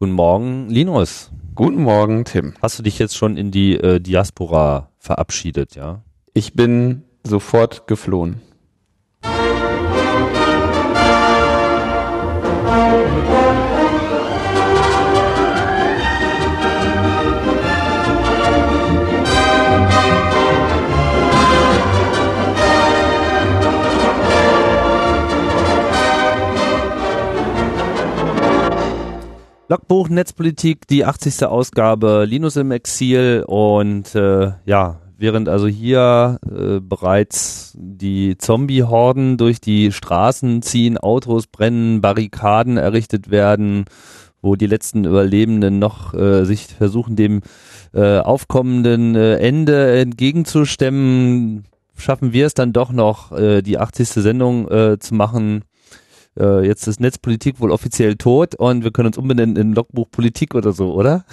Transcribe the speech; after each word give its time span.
Guten 0.00 0.12
Morgen, 0.12 0.68
Linus. 0.70 1.30
Guten 1.54 1.80
Morgen, 1.84 2.24
Tim. 2.24 2.54
Hast 2.60 2.80
du 2.80 2.82
dich 2.82 2.98
jetzt 2.98 3.16
schon 3.16 3.36
in 3.36 3.52
die 3.52 3.76
äh, 3.76 4.00
Diaspora 4.00 4.90
verabschiedet, 4.98 5.76
ja? 5.76 6.02
Ich 6.32 6.54
bin 6.54 7.04
sofort 7.22 7.86
geflohen. 7.86 8.40
Logbuch 29.66 30.10
Netzpolitik, 30.10 30.86
die 30.88 31.06
80. 31.06 31.46
Ausgabe, 31.46 32.26
Linus 32.28 32.56
im 32.56 32.70
Exil 32.70 33.44
und 33.46 34.14
äh, 34.14 34.52
ja, 34.66 35.00
während 35.16 35.48
also 35.48 35.66
hier 35.66 36.38
äh, 36.44 36.80
bereits 36.80 37.72
die 37.74 38.36
Zombie-Horden 38.36 39.38
durch 39.38 39.62
die 39.62 39.90
Straßen 39.90 40.60
ziehen, 40.60 40.98
Autos 40.98 41.46
brennen, 41.46 42.02
Barrikaden 42.02 42.76
errichtet 42.76 43.30
werden, 43.30 43.86
wo 44.42 44.54
die 44.54 44.66
letzten 44.66 45.06
Überlebenden 45.06 45.78
noch 45.78 46.12
äh, 46.12 46.44
sich 46.44 46.66
versuchen, 46.66 47.16
dem 47.16 47.40
äh, 47.94 48.18
aufkommenden 48.18 49.14
äh, 49.14 49.36
Ende 49.36 49.98
entgegenzustemmen, 49.98 51.64
schaffen 51.96 52.34
wir 52.34 52.44
es 52.44 52.52
dann 52.52 52.74
doch 52.74 52.92
noch, 52.92 53.32
äh, 53.32 53.62
die 53.62 53.78
80. 53.78 54.08
Sendung 54.10 54.70
äh, 54.70 54.98
zu 54.98 55.14
machen 55.14 55.64
äh, 56.38 56.66
jetzt 56.66 56.86
ist 56.86 57.00
Netzpolitik 57.00 57.60
wohl 57.60 57.70
offiziell 57.70 58.16
tot 58.16 58.54
und 58.54 58.84
wir 58.84 58.90
können 58.90 59.08
uns 59.08 59.18
umbenennen 59.18 59.56
in 59.56 59.72
Logbuch 59.72 60.10
Politik 60.10 60.54
oder 60.54 60.72
so, 60.72 60.94
oder? 60.94 61.24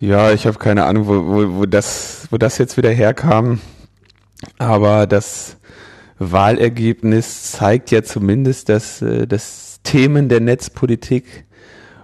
Ja, 0.00 0.32
ich 0.32 0.46
habe 0.46 0.58
keine 0.58 0.84
Ahnung, 0.84 1.06
wo, 1.06 1.26
wo, 1.26 1.58
wo, 1.58 1.66
das, 1.66 2.28
wo 2.30 2.38
das 2.38 2.58
jetzt 2.58 2.76
wieder 2.76 2.90
herkam. 2.90 3.60
Aber 4.58 5.06
das 5.06 5.56
Wahlergebnis 6.18 7.52
zeigt 7.52 7.90
ja 7.90 8.02
zumindest, 8.02 8.68
dass 8.68 9.02
äh, 9.02 9.26
das 9.26 9.80
Themen 9.82 10.28
der 10.28 10.40
Netzpolitik 10.40 11.46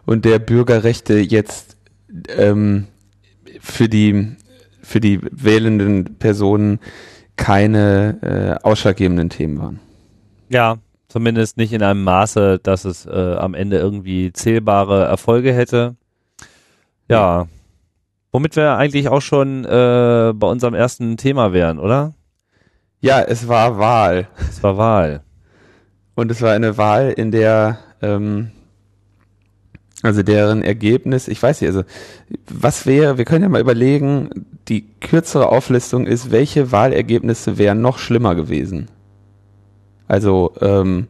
und 0.07 0.25
der 0.25 0.39
Bürgerrechte 0.39 1.19
jetzt 1.19 1.77
ähm, 2.29 2.87
für 3.61 3.89
die 3.89 4.37
für 4.85 5.01
die 5.01 5.21
wählenden 5.23 6.19
Personen 6.19 6.79
keine 7.37 8.59
äh, 8.63 8.67
ausschlaggebenden 8.67 9.31
Themen 9.31 9.59
waren. 9.59 9.81
Ja, 10.51 10.77
Zumindest 11.15 11.59
nicht 11.59 11.73
in 11.73 11.81
einem 11.81 12.03
Maße, 12.03 12.59
dass 12.61 12.85
es 12.85 13.07
äh, 13.07 13.37
am 13.39 13.55
Ende 13.55 13.79
irgendwie 13.79 14.33
zählbare 14.33 15.05
Erfolge 15.05 15.53
hätte. 15.53 15.95
Ja. 17.09 17.47
Womit 18.33 18.57
wir 18.57 18.77
eigentlich 18.79 19.09
auch 19.09 19.23
schon 19.23 19.65
äh, 19.65 20.33
bei 20.35 20.47
unserem 20.49 20.75
ersten 20.75 21.17
Thema 21.17 21.53
wären, 21.53 21.79
oder? 21.79 22.15
Ja, 23.01 23.21
es 23.21 23.47
war 23.47 23.79
Wahl. 23.79 24.27
Es 24.51 24.61
war 24.65 24.77
Wahl. 24.77 25.23
Und 26.17 26.33
es 26.33 26.43
war 26.43 26.53
eine 26.53 26.79
Wahl, 26.79 27.13
in 27.13 27.31
der, 27.31 27.79
ähm, 28.03 28.51
also 30.03 30.25
deren 30.25 30.63
Ergebnis, 30.63 31.29
ich 31.29 31.41
weiß 31.41 31.61
nicht, 31.61 31.69
also 31.69 31.85
was 32.51 32.87
wäre, 32.87 33.19
wir 33.19 33.25
können 33.25 33.45
ja 33.45 33.49
mal 33.49 33.61
überlegen, 33.61 34.31
die 34.67 34.85
kürzere 34.99 35.49
Auflistung 35.49 36.09
ist, 36.09 36.33
welche 36.33 36.73
Wahlergebnisse 36.73 37.57
wären 37.57 37.83
noch 37.83 37.99
schlimmer 37.99 38.35
gewesen. 38.35 38.89
Also, 40.07 40.53
ähm, 40.61 41.09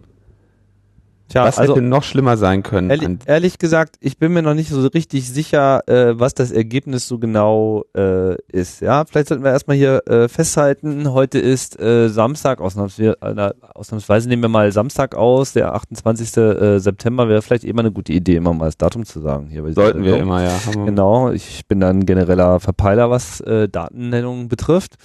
Tja, 1.29 1.47
was 1.47 1.59
also, 1.59 1.75
hätte 1.75 1.83
noch 1.83 2.03
schlimmer 2.03 2.37
sein 2.37 2.63
können? 2.63 2.91
Ehrlich, 2.91 3.19
ehrlich, 3.25 3.59
gesagt, 3.59 3.97
ich 4.01 4.19
bin 4.19 4.33
mir 4.33 4.43
noch 4.43 4.55
nicht 4.55 4.69
so 4.69 4.87
richtig 4.87 5.29
sicher, 5.29 5.83
äh, 5.89 6.19
was 6.19 6.35
das 6.35 6.53
Ergebnis 6.53 7.09
so 7.09 7.19
genau 7.19 7.85
äh, 7.97 8.37
ist. 8.53 8.83
Ja, 8.83 9.05
vielleicht 9.07 9.29
sollten 9.29 9.43
wir 9.43 9.51
erstmal 9.51 9.77
hier 9.77 10.07
äh, 10.07 10.29
festhalten, 10.29 11.13
heute 11.13 11.39
ist 11.39 11.81
äh, 11.81 12.09
Samstag, 12.09 12.61
ausnahmsweise, 12.61 13.17
äh, 13.23 13.53
ausnahmsweise 13.75 14.29
nehmen 14.29 14.43
wir 14.43 14.49
mal 14.51 14.71
Samstag 14.71 15.15
aus, 15.15 15.55
der 15.55 15.75
28. 15.75 16.37
Äh, 16.37 16.79
September 16.79 17.27
wäre 17.29 17.41
vielleicht 17.41 17.65
immer 17.65 17.81
eine 17.81 17.91
gute 17.91 18.13
Idee, 18.13 18.37
immer 18.37 18.53
mal 18.53 18.67
das 18.67 18.77
Datum 18.77 19.07
zu 19.07 19.21
sagen. 19.21 19.49
Hier 19.49 19.65
Sollten 19.73 20.05
wir 20.05 20.19
immer, 20.19 20.45
ja. 20.45 20.53
Genau, 20.73 21.31
ich 21.31 21.67
bin 21.67 21.81
dann 21.81 22.05
genereller 22.05 22.61
Verpeiler, 22.61 23.09
was 23.09 23.41
äh, 23.41 23.69
Datennennung 23.69 24.49
betrifft. 24.49 24.97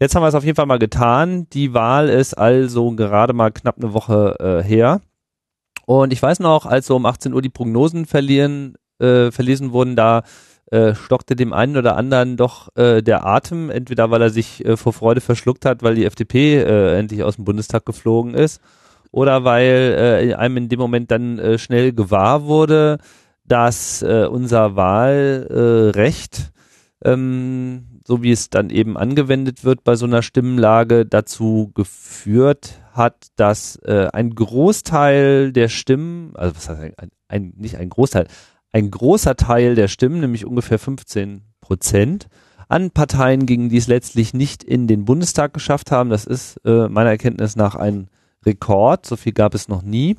Jetzt 0.00 0.14
haben 0.14 0.22
wir 0.22 0.28
es 0.28 0.34
auf 0.34 0.44
jeden 0.44 0.56
Fall 0.56 0.64
mal 0.64 0.78
getan. 0.78 1.46
Die 1.52 1.74
Wahl 1.74 2.08
ist 2.08 2.32
also 2.32 2.92
gerade 2.92 3.34
mal 3.34 3.50
knapp 3.50 3.76
eine 3.76 3.92
Woche 3.92 4.34
äh, 4.40 4.66
her. 4.66 5.02
Und 5.84 6.10
ich 6.14 6.22
weiß 6.22 6.40
noch, 6.40 6.64
als 6.64 6.86
so 6.86 6.96
um 6.96 7.04
18 7.04 7.34
Uhr 7.34 7.42
die 7.42 7.50
Prognosen 7.50 8.06
verlieren, 8.06 8.76
äh, 8.98 9.30
verlesen 9.30 9.72
wurden, 9.72 9.96
da 9.96 10.22
äh, 10.70 10.94
stockte 10.94 11.36
dem 11.36 11.52
einen 11.52 11.76
oder 11.76 11.96
anderen 11.96 12.38
doch 12.38 12.74
äh, 12.76 13.02
der 13.02 13.26
Atem, 13.26 13.68
entweder 13.68 14.10
weil 14.10 14.22
er 14.22 14.30
sich 14.30 14.64
äh, 14.64 14.78
vor 14.78 14.94
Freude 14.94 15.20
verschluckt 15.20 15.66
hat, 15.66 15.82
weil 15.82 15.96
die 15.96 16.06
FDP 16.06 16.62
äh, 16.62 16.98
endlich 16.98 17.22
aus 17.22 17.36
dem 17.36 17.44
Bundestag 17.44 17.84
geflogen 17.84 18.32
ist, 18.32 18.62
oder 19.10 19.44
weil 19.44 20.30
äh, 20.30 20.34
einem 20.34 20.56
in 20.56 20.68
dem 20.70 20.78
Moment 20.78 21.10
dann 21.10 21.38
äh, 21.38 21.58
schnell 21.58 21.92
gewahr 21.92 22.46
wurde, 22.46 22.98
dass 23.44 24.00
äh, 24.02 24.26
unser 24.30 24.76
Wahlrecht 24.76 26.52
ähm, 27.04 27.89
so 28.10 28.24
wie 28.24 28.32
es 28.32 28.50
dann 28.50 28.70
eben 28.70 28.96
angewendet 28.96 29.62
wird 29.62 29.84
bei 29.84 29.94
so 29.94 30.04
einer 30.04 30.22
Stimmenlage, 30.22 31.06
dazu 31.06 31.70
geführt 31.76 32.80
hat, 32.92 33.28
dass 33.36 33.76
äh, 33.84 34.08
ein 34.12 34.34
Großteil 34.34 35.52
der 35.52 35.68
Stimmen, 35.68 36.32
also 36.34 36.56
was 36.56 36.68
heißt 36.68 36.98
ein, 36.98 37.10
ein, 37.28 37.52
nicht 37.56 37.76
ein 37.76 37.88
Großteil, 37.88 38.26
ein 38.72 38.90
großer 38.90 39.36
Teil 39.36 39.76
der 39.76 39.86
Stimmen, 39.86 40.18
nämlich 40.18 40.44
ungefähr 40.44 40.80
15 40.80 41.42
Prozent, 41.60 42.26
an 42.66 42.90
Parteien 42.90 43.46
gingen, 43.46 43.68
die 43.68 43.76
es 43.76 43.86
letztlich 43.86 44.34
nicht 44.34 44.64
in 44.64 44.88
den 44.88 45.04
Bundestag 45.04 45.54
geschafft 45.54 45.92
haben. 45.92 46.10
Das 46.10 46.24
ist 46.24 46.56
äh, 46.64 46.88
meiner 46.88 47.10
Erkenntnis 47.10 47.54
nach 47.54 47.76
ein 47.76 48.10
Rekord. 48.44 49.06
So 49.06 49.14
viel 49.14 49.34
gab 49.34 49.54
es 49.54 49.68
noch 49.68 49.82
nie. 49.82 50.16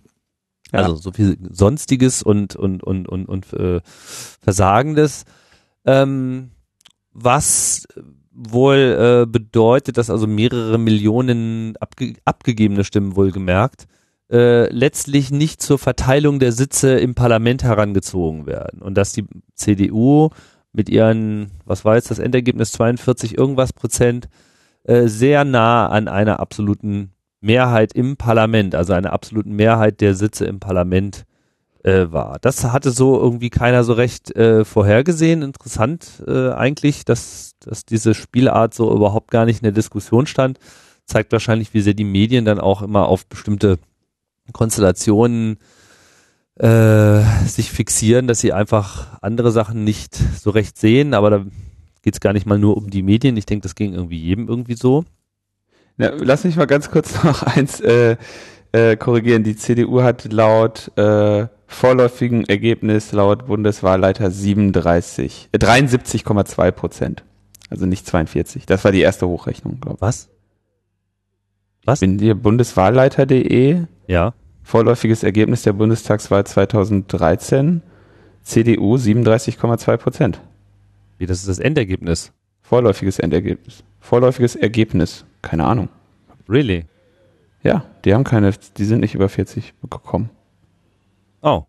Ja. 0.72 0.80
Also 0.80 0.96
so 0.96 1.12
viel 1.12 1.38
Sonstiges 1.50 2.24
und 2.24 2.56
und 2.56 2.84
und 2.84 3.10
und 3.10 3.26
und 3.28 3.52
äh, 3.52 3.82
Versagendes. 3.84 5.26
Ähm, 5.84 6.52
was 7.14 7.88
wohl 8.32 9.24
äh, 9.26 9.26
bedeutet, 9.30 9.98
dass 9.98 10.10
also 10.10 10.28
mehrere 10.28 10.78
Millionen 10.78 11.76
abge 11.78 12.16
abgegebene 12.26 12.84
Stimmen 12.84 13.16
wohlgemerkt 13.16 13.88
äh, 14.32 14.72
letztlich 14.74 15.32
nicht 15.32 15.62
zur 15.62 15.78
Verteilung 15.78 16.40
der 16.40 16.54
Sitze 16.54 16.98
im 16.98 17.14
Parlament 17.14 17.64
herangezogen 17.64 18.46
werden? 18.46 18.82
Und 18.82 18.96
dass 18.96 19.14
die 19.14 19.26
CDU 19.56 20.30
mit 20.74 20.90
ihren, 20.90 21.52
was 21.66 21.84
war 21.84 21.96
jetzt 21.96 22.12
das 22.12 22.20
Endergebnis, 22.20 22.72
42 22.72 23.38
irgendwas 23.38 23.74
Prozent, 23.74 24.30
äh, 24.84 25.08
sehr 25.08 25.44
nah 25.44 25.88
an 25.90 26.08
einer 26.08 26.40
absoluten 26.40 27.12
Mehrheit 27.42 27.94
im 27.94 28.18
Parlament, 28.18 28.76
also 28.76 28.94
einer 28.94 29.14
absoluten 29.14 29.52
Mehrheit 29.56 30.00
der 30.00 30.16
Sitze 30.16 30.46
im 30.46 30.60
Parlament 30.60 31.26
äh, 31.84 32.12
war. 32.12 32.38
Das 32.42 32.64
hatte 32.66 32.92
so 32.92 33.20
irgendwie 33.20 33.50
keiner 33.50 33.84
so 33.84 33.94
recht 33.94 34.36
äh, 34.36 34.66
vorhergesehen. 34.66 35.42
Interessant 35.42 36.24
äh, 36.28 36.50
eigentlich, 36.52 37.06
dass, 37.06 37.54
dass 37.60 37.86
diese 37.86 38.14
Spielart 38.14 38.74
so 38.74 38.94
überhaupt 38.94 39.32
gar 39.32 39.46
nicht 39.46 39.58
in 39.58 39.64
der 39.64 39.72
Diskussion 39.72 40.28
stand. 40.28 40.60
Zeigt 41.06 41.32
wahrscheinlich, 41.32 41.74
wie 41.74 41.82
sehr 41.82 41.94
die 41.94 42.04
Medien 42.04 42.46
dann 42.46 42.60
auch 42.60 42.82
immer 42.82 43.08
auf 43.08 43.26
bestimmte 43.26 43.80
Konstellationen 44.54 45.58
äh, 46.56 47.22
sich 47.46 47.72
fixieren, 47.72 48.28
dass 48.28 48.40
sie 48.40 48.54
einfach 48.54 49.20
andere 49.22 49.52
Sachen 49.52 49.84
nicht 49.84 50.16
so 50.16 50.52
recht 50.52 50.78
sehen. 50.78 51.14
Aber 51.14 51.30
da 51.30 51.46
geht 52.04 52.14
es 52.14 52.20
gar 52.20 52.34
nicht 52.34 52.46
mal 52.46 52.60
nur 52.60 52.78
um 52.78 52.90
die 52.90 53.04
Medien. 53.04 53.38
Ich 53.38 53.46
denke, 53.46 53.64
das 53.64 53.76
ging 53.76 53.94
irgendwie 53.94 54.20
jedem 54.20 54.48
irgendwie 54.48 54.76
so. 54.76 55.06
Ja, 55.98 56.12
lass 56.18 56.44
mich 56.44 56.56
mal 56.56 56.68
ganz 56.68 56.92
kurz 56.92 57.24
noch 57.24 57.44
eins 57.44 57.80
äh, 57.80 58.18
äh, 58.72 58.96
korrigieren. 58.96 59.44
Die 59.44 59.56
CDU 59.56 60.02
hat 60.02 60.32
laut 60.32 60.92
äh, 60.98 61.48
vorläufigen 61.74 62.46
Ergebnis 62.46 63.12
laut 63.12 63.48
Bundeswahlleiter 63.48 64.30
37, 64.30 65.50
äh, 65.52 65.58
73,2 65.58 66.72
Prozent. 66.72 67.24
Also 67.70 67.86
nicht 67.86 68.06
42. 68.06 68.66
Das 68.66 68.84
war 68.84 68.92
die 68.92 69.02
erste 69.02 69.28
Hochrechnung, 69.28 69.80
glaube 69.80 69.98
ich. 69.98 70.02
Was? 70.02 70.30
Was? 71.86 72.02
Ich 72.02 72.08
bin 72.08 72.20
hier 72.20 72.36
bundeswahlleiter.de. 72.36 73.86
Ja. 74.08 74.34
Vorläufiges 74.64 75.24
Ergebnis 75.24 75.64
der 75.64 75.74
Bundestagswahl 75.74 76.46
2013. 76.46 77.82
CDU 78.44 78.96
37,2 78.96 79.98
Prozent. 79.98 80.42
Wie, 81.18 81.26
das 81.26 81.40
ist 81.40 81.48
das 81.48 81.60
Endergebnis? 81.60 82.34
Vorläufiges 82.62 83.20
Endergebnis. 83.20 83.84
Vorläufiges 84.00 84.56
Ergebnis. 84.56 85.26
Keine 85.42 85.66
Ahnung. 85.66 85.90
Really? 86.50 86.86
Ja, 87.64 87.86
die 88.04 88.14
haben 88.14 88.24
keine, 88.24 88.52
die 88.78 88.86
sind 88.86 89.02
nicht 89.02 89.16
über 89.16 89.30
40 89.30 89.74
gekommen. 89.90 90.30
Oh. 91.42 91.64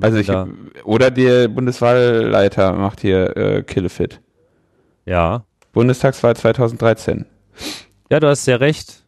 also 0.00 0.18
ich, 0.18 0.30
oder 0.84 1.10
der 1.10 1.48
Bundeswahlleiter 1.48 2.72
macht 2.72 3.00
hier 3.00 3.36
äh, 3.36 3.62
Killefit. 3.62 4.20
Ja. 5.04 5.44
Bundestagswahl 5.72 6.36
2013. 6.36 7.26
Ja, 8.10 8.20
du 8.20 8.28
hast 8.28 8.46
ja 8.46 8.56
recht. 8.56 9.02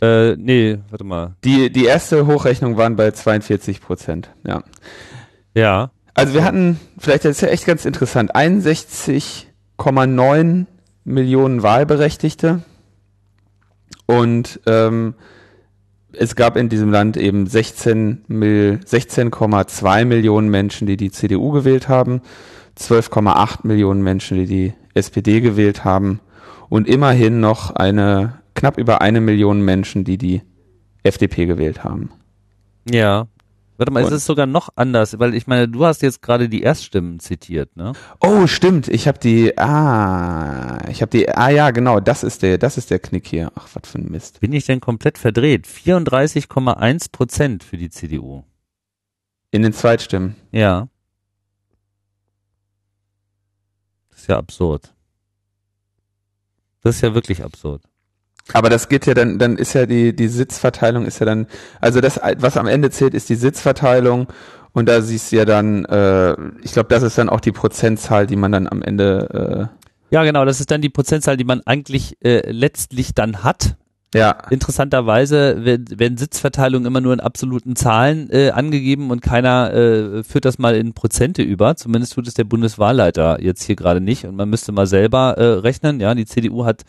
Äh, 0.00 0.34
nee, 0.36 0.78
warte 0.90 1.04
mal. 1.04 1.36
Die, 1.44 1.70
die 1.70 1.84
erste 1.84 2.26
Hochrechnung 2.26 2.76
waren 2.76 2.96
bei 2.96 3.12
42 3.12 3.80
Prozent, 3.80 4.30
ja. 4.46 4.62
Ja. 5.54 5.92
Also 6.14 6.34
wir 6.34 6.44
hatten, 6.44 6.78
vielleicht 6.98 7.24
das 7.24 7.36
ist 7.36 7.40
ja 7.40 7.48
echt 7.48 7.64
ganz 7.66 7.84
interessant, 7.84 8.36
61,9 8.36 10.66
Millionen 11.04 11.62
Wahlberechtigte 11.62 12.62
und 14.06 14.60
ähm, 14.66 15.14
es 16.18 16.36
gab 16.36 16.56
in 16.56 16.68
diesem 16.68 16.90
Land 16.90 17.16
eben 17.16 17.46
16 17.46 18.24
16,2 18.28 20.04
Millionen 20.04 20.48
Menschen, 20.48 20.86
die 20.86 20.96
die 20.96 21.10
CDU 21.10 21.50
gewählt 21.50 21.88
haben, 21.88 22.22
12,8 22.78 23.66
Millionen 23.66 24.02
Menschen, 24.02 24.38
die 24.38 24.46
die 24.46 24.72
SPD 24.94 25.40
gewählt 25.40 25.84
haben 25.84 26.20
und 26.68 26.88
immerhin 26.88 27.40
noch 27.40 27.70
eine 27.70 28.40
knapp 28.54 28.78
über 28.78 29.00
eine 29.00 29.20
Million 29.20 29.62
Menschen, 29.62 30.04
die 30.04 30.18
die 30.18 30.42
FDP 31.02 31.46
gewählt 31.46 31.84
haben. 31.84 32.10
Ja. 32.88 33.26
Warte 33.76 33.92
mal, 33.92 34.04
und, 34.04 34.08
es 34.08 34.18
ist 34.18 34.26
sogar 34.26 34.46
noch 34.46 34.68
anders, 34.76 35.18
weil 35.18 35.34
ich 35.34 35.48
meine, 35.48 35.66
du 35.66 35.84
hast 35.84 36.02
jetzt 36.02 36.22
gerade 36.22 36.48
die 36.48 36.62
Erststimmen 36.62 37.18
zitiert, 37.18 37.76
ne? 37.76 37.92
Oh, 38.20 38.46
stimmt. 38.46 38.86
Ich 38.86 39.08
habe 39.08 39.18
die, 39.18 39.58
ah, 39.58 40.78
ich 40.88 41.02
habe 41.02 41.10
die, 41.10 41.28
ah 41.28 41.48
ja, 41.48 41.72
genau, 41.72 41.98
das 41.98 42.22
ist 42.22 42.42
der, 42.42 42.58
das 42.58 42.78
ist 42.78 42.90
der 42.90 43.00
Knick 43.00 43.26
hier. 43.26 43.50
Ach, 43.56 43.68
was 43.74 43.90
für 43.90 43.98
ein 43.98 44.10
Mist. 44.10 44.38
Bin 44.40 44.52
ich 44.52 44.66
denn 44.66 44.80
komplett 44.80 45.18
verdreht? 45.18 45.66
34,1 45.66 47.10
Prozent 47.10 47.64
für 47.64 47.76
die 47.76 47.90
CDU. 47.90 48.44
In 49.50 49.62
den 49.62 49.72
Zweitstimmen. 49.72 50.36
Ja. 50.52 50.88
Das 54.10 54.20
ist 54.20 54.28
ja 54.28 54.38
absurd. 54.38 54.94
Das 56.82 56.96
ist 56.96 57.00
ja 57.00 57.14
wirklich 57.14 57.42
absurd. 57.42 57.82
Aber 58.52 58.68
das 58.68 58.88
geht 58.88 59.06
ja 59.06 59.14
dann, 59.14 59.38
dann 59.38 59.56
ist 59.56 59.72
ja 59.72 59.86
die, 59.86 60.14
die 60.14 60.28
Sitzverteilung 60.28 61.06
ist 61.06 61.18
ja 61.18 61.26
dann, 61.26 61.46
also 61.80 62.00
das, 62.00 62.20
was 62.38 62.56
am 62.56 62.66
Ende 62.66 62.90
zählt, 62.90 63.14
ist 63.14 63.28
die 63.28 63.36
Sitzverteilung 63.36 64.28
und 64.72 64.88
da 64.88 65.00
siehst 65.00 65.32
du 65.32 65.36
ja 65.36 65.44
dann, 65.44 65.84
äh, 65.86 66.36
ich 66.62 66.72
glaube, 66.72 66.88
das 66.88 67.02
ist 67.02 67.16
dann 67.16 67.28
auch 67.28 67.40
die 67.40 67.52
Prozentzahl, 67.52 68.26
die 68.26 68.36
man 68.36 68.52
dann 68.52 68.68
am 68.68 68.82
Ende. 68.82 69.70
Äh 70.10 70.14
ja, 70.14 70.24
genau, 70.24 70.44
das 70.44 70.60
ist 70.60 70.70
dann 70.70 70.82
die 70.82 70.90
Prozentzahl, 70.90 71.36
die 71.36 71.44
man 71.44 71.62
eigentlich 71.64 72.18
äh, 72.22 72.50
letztlich 72.50 73.14
dann 73.14 73.44
hat. 73.44 73.76
Ja. 74.14 74.36
Interessanterweise 74.50 75.64
werden 75.64 76.16
Sitzverteilungen 76.16 76.86
immer 76.86 77.00
nur 77.00 77.12
in 77.12 77.18
absoluten 77.18 77.74
Zahlen 77.74 78.30
äh, 78.30 78.50
angegeben 78.50 79.10
und 79.10 79.22
keiner 79.22 79.74
äh, 79.74 80.22
führt 80.22 80.44
das 80.44 80.58
mal 80.58 80.76
in 80.76 80.92
Prozente 80.92 81.42
über. 81.42 81.74
Zumindest 81.74 82.12
tut 82.12 82.28
es 82.28 82.34
der 82.34 82.44
Bundeswahlleiter 82.44 83.42
jetzt 83.42 83.64
hier 83.64 83.74
gerade 83.74 84.00
nicht 84.00 84.24
und 84.24 84.36
man 84.36 84.48
müsste 84.48 84.70
mal 84.70 84.86
selber 84.86 85.36
äh, 85.36 85.58
rechnen. 85.58 85.98
Ja, 85.98 86.14
die 86.14 86.26
CDU 86.26 86.64
hat 86.64 86.84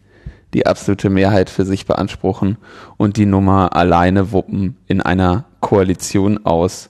die 0.53 0.65
absolute 0.65 1.09
Mehrheit 1.09 1.49
für 1.49 1.65
sich 1.65 1.85
beanspruchen 1.85 2.57
und 2.97 3.17
die 3.17 3.25
Nummer 3.25 3.75
alleine 3.75 4.31
wuppen 4.31 4.77
in 4.87 5.01
einer 5.01 5.45
Koalition 5.59 6.45
aus 6.45 6.89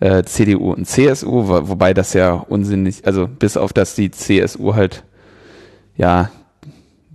äh, 0.00 0.22
CDU 0.22 0.72
und 0.72 0.86
CSU, 0.86 1.48
wo, 1.48 1.68
wobei 1.68 1.92
das 1.92 2.14
ja 2.14 2.32
unsinnig, 2.32 3.06
also 3.06 3.26
bis 3.26 3.56
auf 3.56 3.72
dass 3.72 3.94
die 3.94 4.10
CSU 4.10 4.74
halt 4.74 5.04
ja 5.96 6.30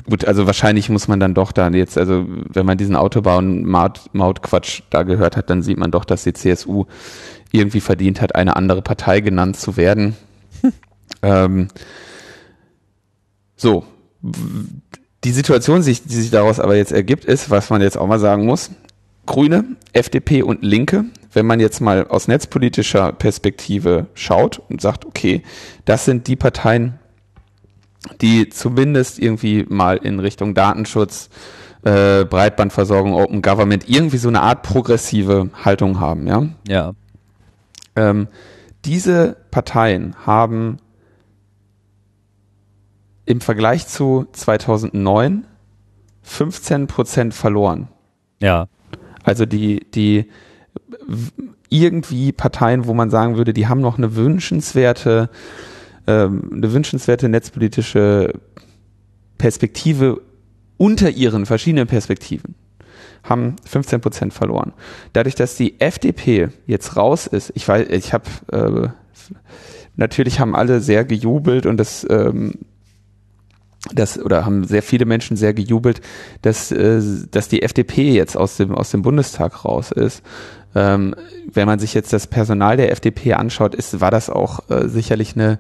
Gut, 0.09 0.25
also 0.25 0.47
wahrscheinlich 0.47 0.89
muss 0.89 1.07
man 1.07 1.19
dann 1.19 1.35
doch 1.35 1.51
da 1.51 1.69
jetzt, 1.69 1.97
also 1.97 2.25
wenn 2.27 2.65
man 2.65 2.79
diesen 2.79 2.95
Autobahn-Mautquatsch 2.95 4.81
da 4.89 5.03
gehört 5.03 5.38
hat, 5.38 5.50
dann 5.51 5.61
sieht 5.61 5.77
man 5.77 5.91
doch, 5.91 6.03
dass 6.03 6.23
die 6.23 6.33
CSU 6.33 6.85
irgendwie 7.51 7.81
verdient 7.81 8.19
hat, 8.19 8.33
eine 8.33 8.56
andere 8.56 8.81
Partei 8.81 9.21
genannt 9.21 9.57
zu 9.57 9.77
werden. 9.77 10.15
ähm, 11.21 11.67
so, 13.56 13.83
die 15.23 15.31
Situation, 15.31 15.83
die 15.83 15.94
sich 15.94 16.31
daraus 16.31 16.59
aber 16.59 16.75
jetzt 16.75 16.91
ergibt, 16.91 17.25
ist, 17.25 17.50
was 17.50 17.69
man 17.69 17.81
jetzt 17.81 17.97
auch 17.97 18.07
mal 18.07 18.19
sagen 18.19 18.45
muss, 18.45 18.71
Grüne, 19.25 19.75
FDP 19.94 20.41
und 20.41 20.63
Linke, 20.63 21.06
wenn 21.33 21.45
man 21.45 21.59
jetzt 21.59 21.81
mal 21.81 22.07
aus 22.07 22.27
netzpolitischer 22.27 23.11
Perspektive 23.11 24.07
schaut 24.15 24.59
und 24.69 24.81
sagt, 24.81 25.06
okay, 25.06 25.44
das 25.85 26.06
sind 26.06 26.27
die 26.27 26.35
Parteien, 26.35 26.98
die 28.21 28.49
zumindest 28.49 29.19
irgendwie 29.19 29.65
mal 29.67 29.97
in 29.97 30.19
Richtung 30.19 30.53
Datenschutz, 30.53 31.29
äh, 31.83 32.25
Breitbandversorgung, 32.25 33.13
Open 33.13 33.41
Government 33.41 33.89
irgendwie 33.89 34.17
so 34.17 34.29
eine 34.29 34.41
Art 34.41 34.63
progressive 34.63 35.49
Haltung 35.63 35.99
haben, 35.99 36.27
ja? 36.27 36.47
Ja. 36.67 36.93
Ähm, 37.95 38.27
diese 38.85 39.37
Parteien 39.51 40.15
haben 40.25 40.77
im 43.25 43.41
Vergleich 43.41 43.87
zu 43.87 44.27
2009 44.31 45.45
15 46.21 46.87
Prozent 46.87 47.33
verloren. 47.33 47.87
Ja. 48.39 48.68
Also 49.23 49.45
die, 49.45 49.85
die 49.91 50.29
irgendwie 51.69 52.31
Parteien, 52.31 52.87
wo 52.87 52.94
man 52.94 53.09
sagen 53.09 53.37
würde, 53.37 53.53
die 53.53 53.68
haben 53.68 53.81
noch 53.81 53.97
eine 53.97 54.15
wünschenswerte 54.15 55.29
ähm, 56.09 56.49
eine 56.51 56.73
wünschenswerte 56.73 57.30
netzpolitische 57.30 58.33
Perspektive 59.37 60.21
unter 60.78 61.11
ihren 61.11 61.45
verschiedenen 61.45 61.87
Perspektiven 61.87 62.56
haben 63.21 63.57
15 63.66 64.01
Prozent 64.01 64.33
verloren. 64.33 64.73
Dadurch, 65.13 65.35
dass 65.35 65.56
die 65.56 65.80
FDP 65.80 66.49
jetzt 66.66 66.95
raus 66.95 67.28
ist, 67.28 67.51
ich 67.54 67.68
weiß, 67.68 67.89
ich 67.89 68.13
habe 68.13 68.25
äh, 68.51 68.89
natürlich 69.97 70.39
haben 70.39 70.56
alle 70.56 70.80
sehr 70.80 71.06
gejubelt 71.06 71.66
und 71.66 71.78
das 71.78 72.07
ähm, 72.09 72.54
das 73.94 74.19
oder 74.19 74.45
haben 74.45 74.66
sehr 74.66 74.83
viele 74.83 75.06
Menschen 75.06 75.37
sehr 75.37 75.54
gejubelt, 75.54 76.01
dass 76.42 76.71
äh, 76.71 77.01
dass 77.30 77.49
die 77.49 77.61
FDP 77.61 78.13
jetzt 78.13 78.35
aus 78.35 78.57
dem 78.57 78.73
aus 78.73 78.89
dem 78.92 79.04
Bundestag 79.04 79.63
raus 79.63 79.92
ist. 79.92 80.23
Ähm, 80.75 81.16
wenn 81.51 81.66
man 81.66 81.80
sich 81.80 81.94
jetzt 81.94 82.13
das 82.13 82.28
Personal 82.28 82.78
der 82.78 82.92
FDP 82.92 83.33
anschaut, 83.33 83.75
ist 83.75 84.01
war 84.01 84.11
das 84.11 84.30
auch 84.30 84.69
äh, 84.69 84.87
sicherlich 84.87 85.35
eine 85.35 85.59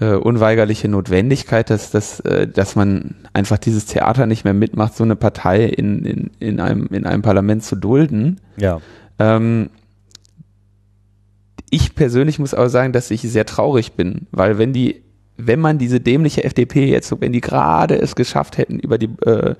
äh, 0.00 0.14
unweigerliche 0.14 0.88
Notwendigkeit, 0.88 1.70
dass, 1.70 1.90
dass, 1.90 2.20
äh, 2.20 2.48
dass 2.48 2.74
man 2.74 3.16
einfach 3.32 3.58
dieses 3.58 3.86
Theater 3.86 4.26
nicht 4.26 4.44
mehr 4.44 4.54
mitmacht, 4.54 4.96
so 4.96 5.04
eine 5.04 5.16
Partei 5.16 5.64
in, 5.64 6.04
in, 6.04 6.30
in, 6.40 6.60
einem, 6.60 6.86
in 6.86 7.06
einem 7.06 7.22
Parlament 7.22 7.62
zu 7.62 7.76
dulden. 7.76 8.40
Ja. 8.56 8.80
Ähm, 9.18 9.70
ich 11.70 11.94
persönlich 11.94 12.38
muss 12.38 12.54
aber 12.54 12.70
sagen, 12.70 12.92
dass 12.92 13.10
ich 13.10 13.22
sehr 13.22 13.46
traurig 13.46 13.92
bin, 13.92 14.26
weil 14.32 14.58
wenn 14.58 14.72
die, 14.72 15.02
wenn 15.36 15.60
man 15.60 15.78
diese 15.78 16.00
dämliche 16.00 16.44
FDP 16.44 16.86
jetzt, 16.86 17.14
wenn 17.20 17.32
die 17.32 17.40
gerade 17.40 17.96
es 18.00 18.16
geschafft 18.16 18.58
hätten, 18.58 18.78
über 18.78 18.98
die 18.98 19.10
äh, 19.24 19.54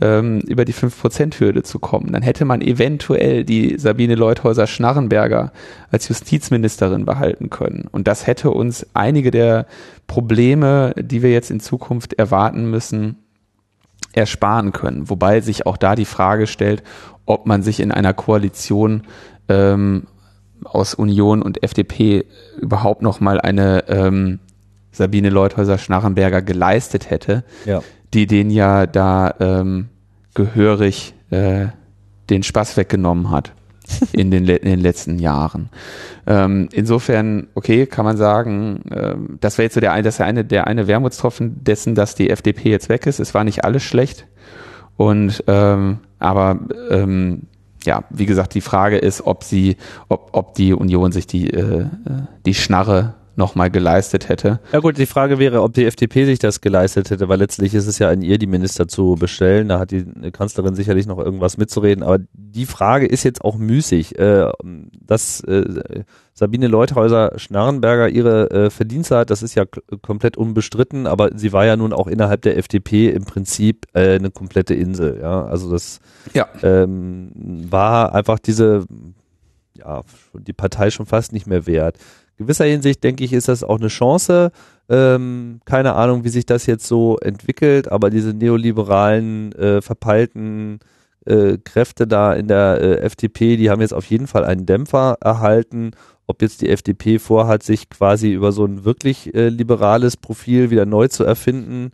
ähm, 0.00 0.40
über 0.40 0.64
die 0.64 0.74
5%-Hürde 0.74 1.62
zu 1.62 1.78
kommen. 1.78 2.12
Dann 2.12 2.22
hätte 2.22 2.44
man 2.44 2.60
eventuell 2.60 3.44
die 3.44 3.78
Sabine 3.78 4.14
Leuthäuser-Schnarrenberger 4.14 5.52
als 5.90 6.08
Justizministerin 6.08 7.04
behalten 7.04 7.50
können. 7.50 7.88
Und 7.90 8.06
das 8.06 8.26
hätte 8.26 8.50
uns 8.50 8.86
einige 8.94 9.30
der 9.30 9.66
Probleme, 10.06 10.94
die 10.96 11.22
wir 11.22 11.32
jetzt 11.32 11.50
in 11.50 11.60
Zukunft 11.60 12.14
erwarten 12.14 12.70
müssen, 12.70 13.16
ersparen 14.12 14.72
können. 14.72 15.10
Wobei 15.10 15.40
sich 15.40 15.66
auch 15.66 15.76
da 15.76 15.94
die 15.94 16.04
Frage 16.04 16.46
stellt, 16.46 16.82
ob 17.26 17.46
man 17.46 17.62
sich 17.62 17.80
in 17.80 17.92
einer 17.92 18.14
Koalition 18.14 19.02
ähm, 19.48 20.04
aus 20.64 20.94
Union 20.94 21.42
und 21.42 21.62
FDP 21.62 22.24
überhaupt 22.60 23.02
noch 23.02 23.20
mal 23.20 23.40
eine 23.40 23.84
ähm, 23.88 24.38
Sabine 24.90 25.30
Leuthäuser-Schnarrenberger 25.30 26.42
geleistet 26.42 27.10
hätte, 27.10 27.44
Ja. 27.64 27.82
Die 28.14 28.26
den 28.26 28.50
ja 28.50 28.86
da 28.86 29.34
ähm, 29.40 29.88
gehörig 30.34 31.14
äh, 31.30 31.66
den 32.30 32.42
Spaß 32.42 32.76
weggenommen 32.76 33.30
hat 33.30 33.52
in 34.12 34.30
den, 34.30 34.46
in 34.46 34.70
den 34.70 34.80
letzten 34.80 35.18
Jahren. 35.18 35.70
Ähm, 36.26 36.68
insofern, 36.72 37.48
okay, 37.54 37.86
kann 37.86 38.04
man 38.04 38.16
sagen, 38.16 38.82
ähm, 38.90 39.38
das 39.40 39.58
wäre 39.58 39.64
jetzt 39.64 39.74
so 39.74 39.80
der, 39.80 40.00
das 40.02 40.16
ist 40.16 40.20
eine, 40.20 40.44
der 40.44 40.66
eine 40.66 40.86
Wermutstropfen 40.86 41.64
dessen, 41.64 41.94
dass 41.94 42.14
die 42.14 42.30
FDP 42.30 42.70
jetzt 42.70 42.88
weg 42.88 43.06
ist. 43.06 43.18
Es 43.18 43.34
war 43.34 43.44
nicht 43.44 43.64
alles 43.64 43.82
schlecht. 43.82 44.26
Und 44.96 45.44
ähm, 45.46 45.98
aber 46.18 46.58
ähm, 46.90 47.42
ja, 47.84 48.04
wie 48.10 48.26
gesagt, 48.26 48.54
die 48.54 48.60
Frage 48.60 48.98
ist, 48.98 49.24
ob 49.24 49.44
sie, 49.44 49.76
ob, 50.08 50.30
ob 50.32 50.54
die 50.54 50.74
Union 50.74 51.12
sich 51.12 51.26
die, 51.26 51.48
äh, 51.50 51.82
äh, 51.82 51.86
die 52.44 52.54
Schnarre 52.54 53.14
nochmal 53.38 53.70
geleistet 53.70 54.28
hätte. 54.28 54.60
Ja 54.72 54.80
gut, 54.80 54.98
die 54.98 55.06
Frage 55.06 55.38
wäre, 55.38 55.62
ob 55.62 55.72
die 55.72 55.86
FDP 55.86 56.24
sich 56.26 56.38
das 56.40 56.60
geleistet 56.60 57.10
hätte, 57.10 57.28
weil 57.28 57.38
letztlich 57.38 57.72
ist 57.72 57.86
es 57.86 57.98
ja 57.98 58.10
an 58.10 58.20
ihr, 58.20 58.36
die 58.36 58.46
Minister 58.48 58.88
zu 58.88 59.14
bestellen. 59.14 59.68
Da 59.68 59.78
hat 59.78 59.92
die 59.92 60.04
Kanzlerin 60.32 60.74
sicherlich 60.74 61.06
noch 61.06 61.18
irgendwas 61.18 61.56
mitzureden. 61.56 62.02
Aber 62.02 62.18
die 62.32 62.66
Frage 62.66 63.06
ist 63.06 63.22
jetzt 63.22 63.42
auch 63.42 63.56
müßig. 63.56 64.18
Äh, 64.18 64.50
dass 65.00 65.40
äh, 65.44 66.02
Sabine 66.34 66.66
Leuthäuser-Schnarrenberger 66.68 68.08
ihre 68.08 68.50
äh, 68.50 68.70
Verdienste 68.70 69.16
hat, 69.16 69.30
das 69.30 69.42
ist 69.42 69.54
ja 69.54 69.64
komplett 70.02 70.36
unbestritten. 70.36 71.06
Aber 71.06 71.30
sie 71.34 71.52
war 71.52 71.64
ja 71.64 71.76
nun 71.76 71.92
auch 71.92 72.08
innerhalb 72.08 72.42
der 72.42 72.58
FDP 72.58 73.08
im 73.10 73.24
Prinzip 73.24 73.86
äh, 73.94 74.16
eine 74.16 74.30
komplette 74.30 74.74
Insel. 74.74 75.18
Ja, 75.22 75.44
also 75.46 75.70
das 75.70 76.00
Ja. 76.34 76.46
ähm, 76.62 77.30
war 77.70 78.14
einfach 78.14 78.38
diese, 78.38 78.84
ja, 79.76 80.02
die 80.34 80.52
Partei 80.52 80.90
schon 80.90 81.06
fast 81.06 81.32
nicht 81.32 81.46
mehr 81.46 81.66
wert. 81.66 81.96
Gewisser 82.38 82.64
Hinsicht, 82.64 83.04
denke 83.04 83.24
ich, 83.24 83.32
ist 83.32 83.48
das 83.48 83.64
auch 83.64 83.78
eine 83.78 83.88
Chance. 83.88 84.52
Ähm, 84.88 85.60
keine 85.64 85.94
Ahnung, 85.94 86.24
wie 86.24 86.28
sich 86.28 86.46
das 86.46 86.66
jetzt 86.66 86.86
so 86.86 87.18
entwickelt, 87.18 87.90
aber 87.90 88.10
diese 88.10 88.32
neoliberalen, 88.32 89.52
äh, 89.52 89.82
verpeilten 89.82 90.78
äh, 91.26 91.58
Kräfte 91.58 92.06
da 92.06 92.32
in 92.32 92.48
der 92.48 92.80
äh, 92.80 93.00
FDP, 93.00 93.56
die 93.56 93.70
haben 93.70 93.80
jetzt 93.80 93.92
auf 93.92 94.06
jeden 94.06 94.26
Fall 94.26 94.44
einen 94.44 94.66
Dämpfer 94.66 95.18
erhalten. 95.20 95.90
Ob 96.26 96.40
jetzt 96.42 96.62
die 96.62 96.70
FDP 96.70 97.18
vorhat, 97.18 97.62
sich 97.62 97.90
quasi 97.90 98.32
über 98.32 98.52
so 98.52 98.64
ein 98.64 98.84
wirklich 98.84 99.34
äh, 99.34 99.48
liberales 99.48 100.16
Profil 100.16 100.70
wieder 100.70 100.86
neu 100.86 101.08
zu 101.08 101.24
erfinden, 101.24 101.90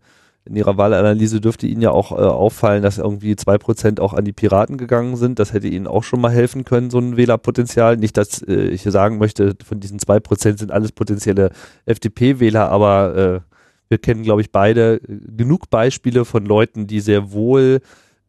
in 0.47 0.57
ihrer 0.57 0.77
Wahlanalyse 0.77 1.41
dürfte 1.41 1.67
Ihnen 1.67 1.81
ja 1.81 1.91
auch 1.91 2.13
äh, 2.13 2.17
auffallen, 2.17 2.83
dass 2.83 2.99
irgendwie 2.99 3.35
zwei 3.35 3.57
Prozent 3.57 3.99
auch 3.99 4.13
an 4.13 4.27
die 4.27 4.33
Piraten 4.33 4.77
gegangen 4.77 5.17
sind. 5.17 5.39
Das 5.39 5.55
hätte 5.55 5.69
Ihnen 5.69 5.87
auch 5.87 6.05
schon 6.05 6.21
mal 6.21 6.31
helfen 6.31 6.65
können, 6.65 6.91
so 6.91 6.99
ein 6.99 7.17
Wählerpotenzial. 7.17 7.97
Nicht, 7.97 8.17
dass 8.19 8.43
äh, 8.43 8.69
ich 8.69 8.83
sagen 8.83 9.17
möchte, 9.19 9.57
von 9.65 9.81
diesen 9.81 9.99
zwei 9.99 10.21
Prozent 10.21 10.59
sind 10.59 10.71
alles 10.71 10.93
potenzielle 10.93 11.51
FDP-Wähler, 11.87 12.69
aber 12.69 13.17
äh, 13.17 13.55
wir 13.89 13.99
kennen, 13.99 14.23
glaube 14.23 14.43
ich, 14.43 14.53
beide 14.53 14.97
äh, 14.97 15.01
genug 15.35 15.71
Beispiele 15.71 16.27
von 16.27 16.45
Leuten, 16.45 16.87
die 16.87 17.01
sehr 17.01 17.33
wohl 17.33 17.81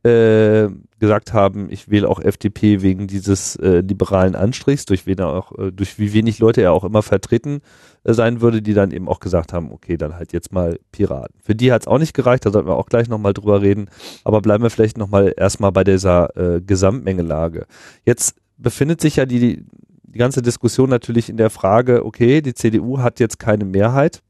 äh, 0.06 0.70
gesagt 1.00 1.34
haben, 1.34 1.68
ich 1.72 1.90
wähle 1.90 2.08
auch 2.08 2.20
FDP 2.20 2.84
wegen 2.84 3.08
dieses 3.08 3.56
äh, 3.56 3.80
liberalen 3.80 4.36
Anstrichs, 4.36 4.86
durch 4.86 5.08
wen 5.08 5.18
er 5.18 5.30
auch, 5.30 5.58
äh, 5.58 5.72
durch 5.72 5.98
wie 5.98 6.14
wenig 6.14 6.38
Leute 6.38 6.62
er 6.62 6.74
auch 6.74 6.84
immer 6.84 7.02
vertreten 7.02 7.62
äh, 8.04 8.14
sein 8.14 8.40
würde, 8.40 8.62
die 8.62 8.76
dann 8.76 8.92
eben 8.92 9.08
auch 9.08 9.20
gesagt 9.20 9.52
haben, 9.52 9.72
okay, 9.72 9.98
dann 9.98 10.16
halt 10.16 10.32
jetzt 10.32 10.54
mal 10.54 10.80
Piraten. 10.92 11.36
Für 11.42 11.56
die 11.56 11.72
hat 11.72 11.82
es 11.82 11.88
auch 11.88 11.98
nicht 11.98 12.14
gereicht, 12.14 12.46
da 12.46 12.52
sollten 12.52 12.70
wir 12.70 12.78
auch 12.78 12.86
gleich 12.86 13.10
nochmal 13.10 13.34
drüber 13.34 13.64
reden, 13.64 13.90
aber 14.24 14.42
bleiben 14.42 14.64
wir 14.64 14.70
vielleicht 14.70 14.98
nochmal 14.98 15.34
erstmal 15.36 15.72
bei 15.72 15.84
dieser 15.84 16.38
äh, 16.38 16.62
Gesamtmengelage. 16.62 17.66
Jetzt 18.06 18.36
befindet 18.58 19.02
sich 19.02 19.16
ja 19.16 19.26
die, 19.26 19.40
die 19.40 20.20
ganze 20.20 20.44
Diskussion 20.44 20.90
natürlich 20.90 21.30
in 21.30 21.38
der 21.38 21.50
Frage, 21.50 22.06
okay, 22.06 22.42
die 22.42 22.54
CDU 22.54 23.00
hat 23.00 23.20
jetzt 23.20 23.40
keine 23.40 23.66
Mehrheit. 23.66 24.22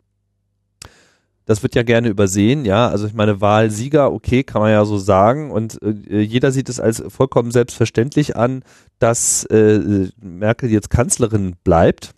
Das 1.45 1.61
wird 1.61 1.75
ja 1.75 1.83
gerne 1.83 2.09
übersehen, 2.09 2.65
ja. 2.65 2.87
Also 2.87 3.05
ich 3.05 3.13
meine, 3.13 3.39
Wahlsieger, 3.39 4.11
okay, 4.11 4.43
kann 4.43 4.61
man 4.61 4.71
ja 4.71 4.83
so 4.83 4.97
sagen. 4.97 5.51
Und 5.51 5.79
äh, 5.81 6.19
jeder 6.21 6.51
sieht 6.51 6.69
es 6.69 6.79
als 6.79 7.03
vollkommen 7.07 7.51
selbstverständlich 7.51 8.35
an, 8.35 8.63
dass 8.99 9.43
äh, 9.45 10.09
Merkel 10.19 10.71
jetzt 10.71 10.89
Kanzlerin 10.89 11.55
bleibt. 11.63 12.15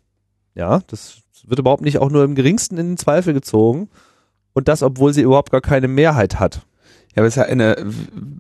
Ja, 0.56 0.82
das 0.88 1.20
wird 1.46 1.60
überhaupt 1.60 1.84
nicht 1.84 2.00
auch 2.00 2.10
nur 2.10 2.24
im 2.24 2.36
geringsten 2.36 2.78
in 2.78 2.92
den 2.92 2.98
Zweifel 2.98 3.34
gezogen. 3.34 3.90
Und 4.54 4.68
das, 4.68 4.82
obwohl 4.82 5.14
sie 5.14 5.22
überhaupt 5.22 5.52
gar 5.52 5.62
keine 5.62 5.88
Mehrheit 5.88 6.40
hat. 6.40 6.66
Ja, 7.14 7.22
aber 7.22 7.28
es 7.28 7.36
ist 7.36 7.42
ja 7.42 7.44
eine, 7.44 7.76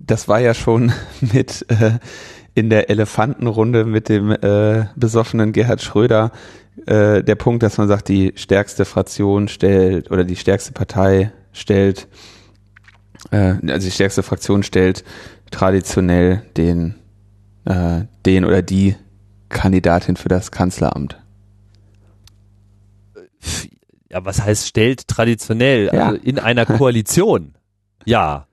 das 0.05 0.27
war 0.27 0.39
ja 0.39 0.53
schon 0.53 0.91
mit 1.33 1.65
äh, 1.69 1.99
in 2.57 2.71
der 2.71 2.89
Elefantenrunde 2.89 3.85
mit 3.85 4.09
dem 4.09 4.31
äh, 4.31 4.87
besoffenen 4.95 5.51
Gerhard 5.51 5.83
Schröder 5.83 6.31
äh, 6.87 7.23
der 7.23 7.35
Punkt, 7.35 7.61
dass 7.61 7.77
man 7.77 7.87
sagt, 7.87 8.07
die 8.07 8.33
stärkste 8.35 8.83
Fraktion 8.83 9.47
stellt 9.47 10.09
oder 10.09 10.23
die 10.23 10.35
stärkste 10.35 10.71
Partei 10.71 11.31
stellt, 11.51 12.07
äh, 13.29 13.53
also 13.67 13.85
die 13.85 13.91
stärkste 13.91 14.23
Fraktion 14.23 14.63
stellt 14.63 15.03
traditionell 15.51 16.41
den, 16.57 16.95
äh, 17.65 18.05
den 18.25 18.43
oder 18.43 18.63
die 18.63 18.95
Kandidatin 19.49 20.15
für 20.15 20.29
das 20.29 20.49
Kanzleramt. 20.49 21.15
Ja, 24.09 24.25
was 24.25 24.41
heißt 24.41 24.65
stellt 24.67 25.07
traditionell? 25.07 25.91
Ja. 25.93 26.07
Also 26.07 26.21
in 26.23 26.39
einer 26.39 26.65
Koalition. 26.65 27.53
ja. 28.05 28.47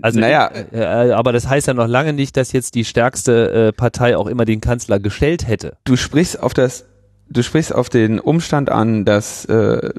Also, 0.00 0.20
Naja. 0.20 0.46
äh, 0.46 1.08
äh, 1.08 1.12
aber 1.12 1.32
das 1.32 1.48
heißt 1.48 1.66
ja 1.66 1.74
noch 1.74 1.88
lange 1.88 2.12
nicht, 2.12 2.36
dass 2.36 2.52
jetzt 2.52 2.74
die 2.74 2.84
stärkste 2.84 3.68
äh, 3.68 3.72
Partei 3.72 4.16
auch 4.16 4.26
immer 4.28 4.44
den 4.44 4.60
Kanzler 4.60 5.00
gestellt 5.00 5.48
hätte. 5.48 5.76
du 5.84 5.96
sprichst 5.96 6.40
auf 6.40 6.54
das, 6.54 6.84
du 7.28 7.42
sprichst 7.42 7.74
auf 7.74 7.88
den 7.88 8.20
Umstand 8.20 8.70
an, 8.70 9.04
dass 9.04 9.44
äh, 9.46 9.90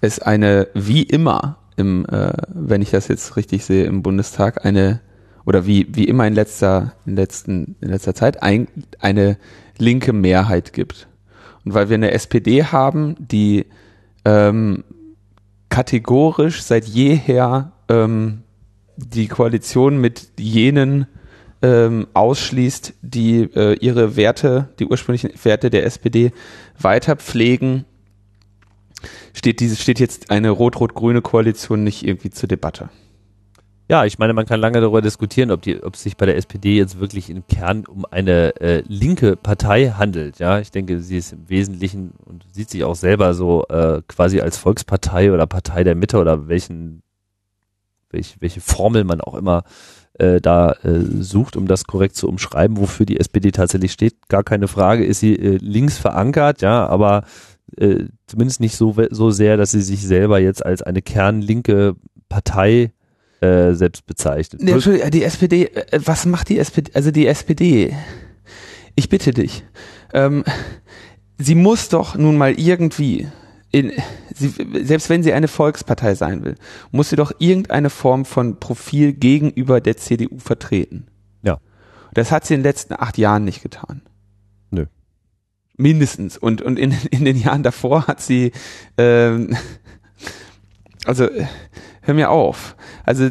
es 0.00 0.20
eine 0.20 0.68
wie 0.74 1.02
immer 1.02 1.58
im, 1.76 2.06
äh, 2.06 2.32
wenn 2.48 2.82
ich 2.82 2.90
das 2.90 3.08
jetzt 3.08 3.36
richtig 3.36 3.64
sehe, 3.64 3.84
im 3.84 4.02
Bundestag 4.02 4.64
eine 4.64 5.00
oder 5.44 5.66
wie 5.66 5.88
wie 5.90 6.04
immer 6.04 6.26
in 6.26 6.34
letzter 6.34 6.92
in 7.04 7.16
letzten 7.16 7.74
in 7.80 7.88
letzter 7.88 8.14
Zeit 8.14 8.42
ein, 8.42 8.68
eine 9.00 9.36
linke 9.76 10.12
Mehrheit 10.12 10.72
gibt 10.72 11.08
und 11.64 11.74
weil 11.74 11.88
wir 11.88 11.96
eine 11.96 12.12
SPD 12.12 12.64
haben, 12.64 13.16
die 13.18 13.66
ähm, 14.24 14.84
kategorisch 15.68 16.62
seit 16.62 16.84
jeher 16.84 17.72
ähm, 17.88 18.43
die 18.96 19.28
Koalition 19.28 20.00
mit 20.00 20.28
jenen 20.38 21.06
ähm, 21.62 22.06
ausschließt, 22.14 22.94
die 23.02 23.42
äh, 23.54 23.74
ihre 23.80 24.16
Werte, 24.16 24.68
die 24.78 24.86
ursprünglichen 24.86 25.30
Werte 25.42 25.70
der 25.70 25.86
SPD 25.86 26.32
weiter 26.78 27.16
pflegen, 27.16 27.84
steht 29.32 29.60
diese 29.60 29.76
steht 29.76 30.00
jetzt 30.00 30.30
eine 30.30 30.50
rot-rot-grüne 30.50 31.22
Koalition 31.22 31.84
nicht 31.84 32.06
irgendwie 32.06 32.30
zur 32.30 32.48
Debatte. 32.48 32.90
Ja, 33.86 34.06
ich 34.06 34.18
meine, 34.18 34.32
man 34.32 34.46
kann 34.46 34.60
lange 34.60 34.80
darüber 34.80 35.02
diskutieren, 35.02 35.50
ob, 35.50 35.60
die, 35.60 35.82
ob 35.82 35.94
es 35.94 36.02
sich 36.02 36.16
bei 36.16 36.24
der 36.24 36.36
SPD 36.36 36.76
jetzt 36.76 37.00
wirklich 37.00 37.28
im 37.28 37.46
Kern 37.46 37.84
um 37.84 38.06
eine 38.10 38.58
äh, 38.60 38.82
linke 38.86 39.36
Partei 39.36 39.90
handelt. 39.90 40.38
Ja, 40.38 40.58
ich 40.58 40.70
denke, 40.70 41.00
sie 41.00 41.18
ist 41.18 41.34
im 41.34 41.50
Wesentlichen 41.50 42.12
und 42.24 42.46
sieht 42.50 42.70
sich 42.70 42.82
auch 42.84 42.94
selber 42.94 43.34
so 43.34 43.66
äh, 43.68 44.00
quasi 44.08 44.40
als 44.40 44.56
Volkspartei 44.56 45.32
oder 45.32 45.46
Partei 45.46 45.84
der 45.84 45.96
Mitte 45.96 46.16
oder 46.18 46.48
welchen, 46.48 47.02
welch, 48.14 48.36
welche 48.40 48.60
Formel 48.60 49.04
man 49.04 49.20
auch 49.20 49.34
immer 49.34 49.64
äh, 50.18 50.40
da 50.40 50.72
äh, 50.84 51.00
sucht, 51.20 51.56
um 51.56 51.66
das 51.66 51.84
korrekt 51.84 52.16
zu 52.16 52.28
umschreiben, 52.28 52.78
wofür 52.78 53.04
die 53.04 53.20
SPD 53.20 53.50
tatsächlich 53.50 53.92
steht. 53.92 54.14
Gar 54.28 54.44
keine 54.44 54.68
Frage, 54.68 55.04
ist 55.04 55.20
sie 55.20 55.34
äh, 55.34 55.58
links 55.60 55.98
verankert, 55.98 56.62
ja, 56.62 56.86
aber 56.86 57.24
äh, 57.76 58.04
zumindest 58.26 58.60
nicht 58.60 58.76
so, 58.76 58.94
so 59.10 59.30
sehr, 59.30 59.56
dass 59.56 59.72
sie 59.72 59.82
sich 59.82 60.06
selber 60.06 60.38
jetzt 60.38 60.64
als 60.64 60.82
eine 60.82 61.02
kernlinke 61.02 61.96
Partei 62.28 62.92
äh, 63.40 63.72
selbst 63.74 64.06
bezeichnet. 64.06 64.62
Nee, 64.62 64.72
Entschuldigung, 64.72 65.10
die 65.10 65.24
SPD, 65.24 65.66
äh, 65.66 66.00
was 66.04 66.26
macht 66.26 66.48
die 66.48 66.58
SPD? 66.58 66.92
Also 66.94 67.10
die 67.10 67.26
SPD, 67.26 67.94
ich 68.94 69.08
bitte 69.08 69.32
dich, 69.32 69.64
ähm, 70.12 70.44
sie 71.38 71.56
muss 71.56 71.88
doch 71.88 72.16
nun 72.16 72.36
mal 72.36 72.52
irgendwie, 72.58 73.28
in, 73.72 73.92
sie, 74.34 74.52
selbst 74.84 75.08
wenn 75.08 75.22
sie 75.22 75.32
eine 75.32 75.48
Volkspartei 75.48 76.14
sein 76.14 76.44
will, 76.44 76.56
muss 76.90 77.10
sie 77.10 77.16
doch 77.16 77.32
irgendeine 77.38 77.90
Form 77.90 78.24
von 78.24 78.60
Profil 78.60 79.12
gegenüber 79.12 79.80
der 79.80 79.96
CDU 79.96 80.38
vertreten. 80.38 81.06
Ja. 81.42 81.58
Das 82.12 82.30
hat 82.30 82.44
sie 82.44 82.54
in 82.54 82.60
den 82.60 82.64
letzten 82.64 82.94
acht 82.94 83.18
Jahren 83.18 83.44
nicht 83.44 83.62
getan. 83.62 84.02
Nö. 84.70 84.86
Mindestens. 85.76 86.36
Und, 86.36 86.62
und 86.62 86.78
in, 86.78 86.94
in 87.10 87.24
den 87.24 87.36
Jahren 87.36 87.62
davor 87.62 88.06
hat 88.06 88.20
sie, 88.20 88.52
ähm, 88.98 89.56
also 91.04 91.28
hör 92.02 92.14
mir 92.14 92.30
auf. 92.30 92.76
Also 93.04 93.30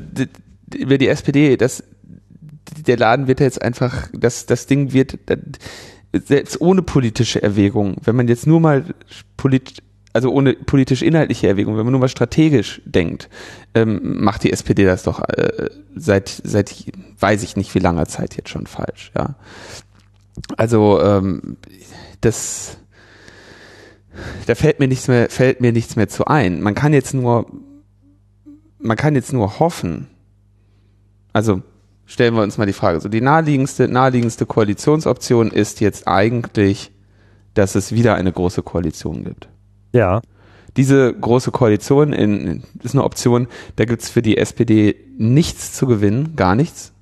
über 0.75 0.97
die 0.97 1.07
SPD, 1.07 1.57
das, 1.57 1.83
der 2.87 2.97
Laden 2.97 3.27
wird 3.27 3.39
jetzt 3.39 3.61
einfach, 3.61 4.09
das, 4.13 4.45
das 4.45 4.65
Ding 4.67 4.93
wird, 4.93 5.19
das, 5.25 5.39
selbst 6.13 6.61
ohne 6.61 6.81
politische 6.81 7.41
Erwägung, 7.41 7.97
wenn 8.03 8.15
man 8.15 8.27
jetzt 8.27 8.45
nur 8.45 8.59
mal 8.59 8.85
polit, 9.35 9.81
also 10.13 10.31
ohne 10.31 10.53
politisch-inhaltliche 10.53 11.47
Erwägung, 11.47 11.75
wenn 11.75 11.85
man 11.85 11.91
nur 11.91 12.01
mal 12.01 12.07
strategisch 12.07 12.81
denkt, 12.85 13.29
ähm, 13.73 14.23
macht 14.23 14.43
die 14.43 14.53
SPD 14.53 14.85
das 14.85 15.03
doch 15.03 15.19
äh, 15.27 15.69
seit, 15.95 16.29
seit 16.43 16.73
weiß 17.19 17.43
ich 17.43 17.57
nicht 17.57 17.73
wie 17.75 17.79
langer 17.79 18.07
Zeit 18.07 18.37
jetzt 18.37 18.49
schon 18.49 18.67
falsch, 18.67 19.11
ja. 19.15 19.35
Also 20.57 21.01
ähm, 21.01 21.57
das 22.21 22.77
da 24.45 24.55
fällt 24.55 24.79
mir 24.79 24.87
nichts 24.87 25.07
mehr, 25.07 25.29
fällt 25.29 25.61
mir 25.61 25.71
nichts 25.71 25.95
mehr 25.95 26.07
zu 26.07 26.25
ein. 26.25 26.61
Man 26.61 26.75
kann 26.75 26.93
jetzt 26.93 27.13
nur, 27.13 27.47
man 28.79 28.97
kann 28.97 29.15
jetzt 29.15 29.33
nur 29.33 29.59
hoffen. 29.59 30.07
Also 31.31 31.61
stellen 32.05 32.35
wir 32.35 32.43
uns 32.43 32.57
mal 32.57 32.65
die 32.65 32.73
Frage. 32.73 32.99
So 32.99 33.09
die 33.09 33.21
naheliegendste, 33.21 33.87
naheliegendste 33.87 34.45
Koalitionsoption 34.45 35.51
ist 35.51 35.79
jetzt 35.79 36.07
eigentlich, 36.07 36.91
dass 37.53 37.75
es 37.75 37.91
wieder 37.91 38.15
eine 38.15 38.31
große 38.31 38.61
Koalition 38.61 39.23
gibt. 39.23 39.47
Ja. 39.93 40.21
Diese 40.75 41.13
große 41.13 41.51
Koalition 41.51 42.13
in, 42.13 42.63
ist 42.81 42.95
eine 42.95 43.03
Option, 43.03 43.47
da 43.75 43.85
gibt's 43.85 44.09
für 44.09 44.23
die 44.23 44.37
SPD 44.37 44.95
nichts 45.17 45.73
zu 45.73 45.85
gewinnen, 45.85 46.35
gar 46.35 46.55
nichts. 46.55 46.93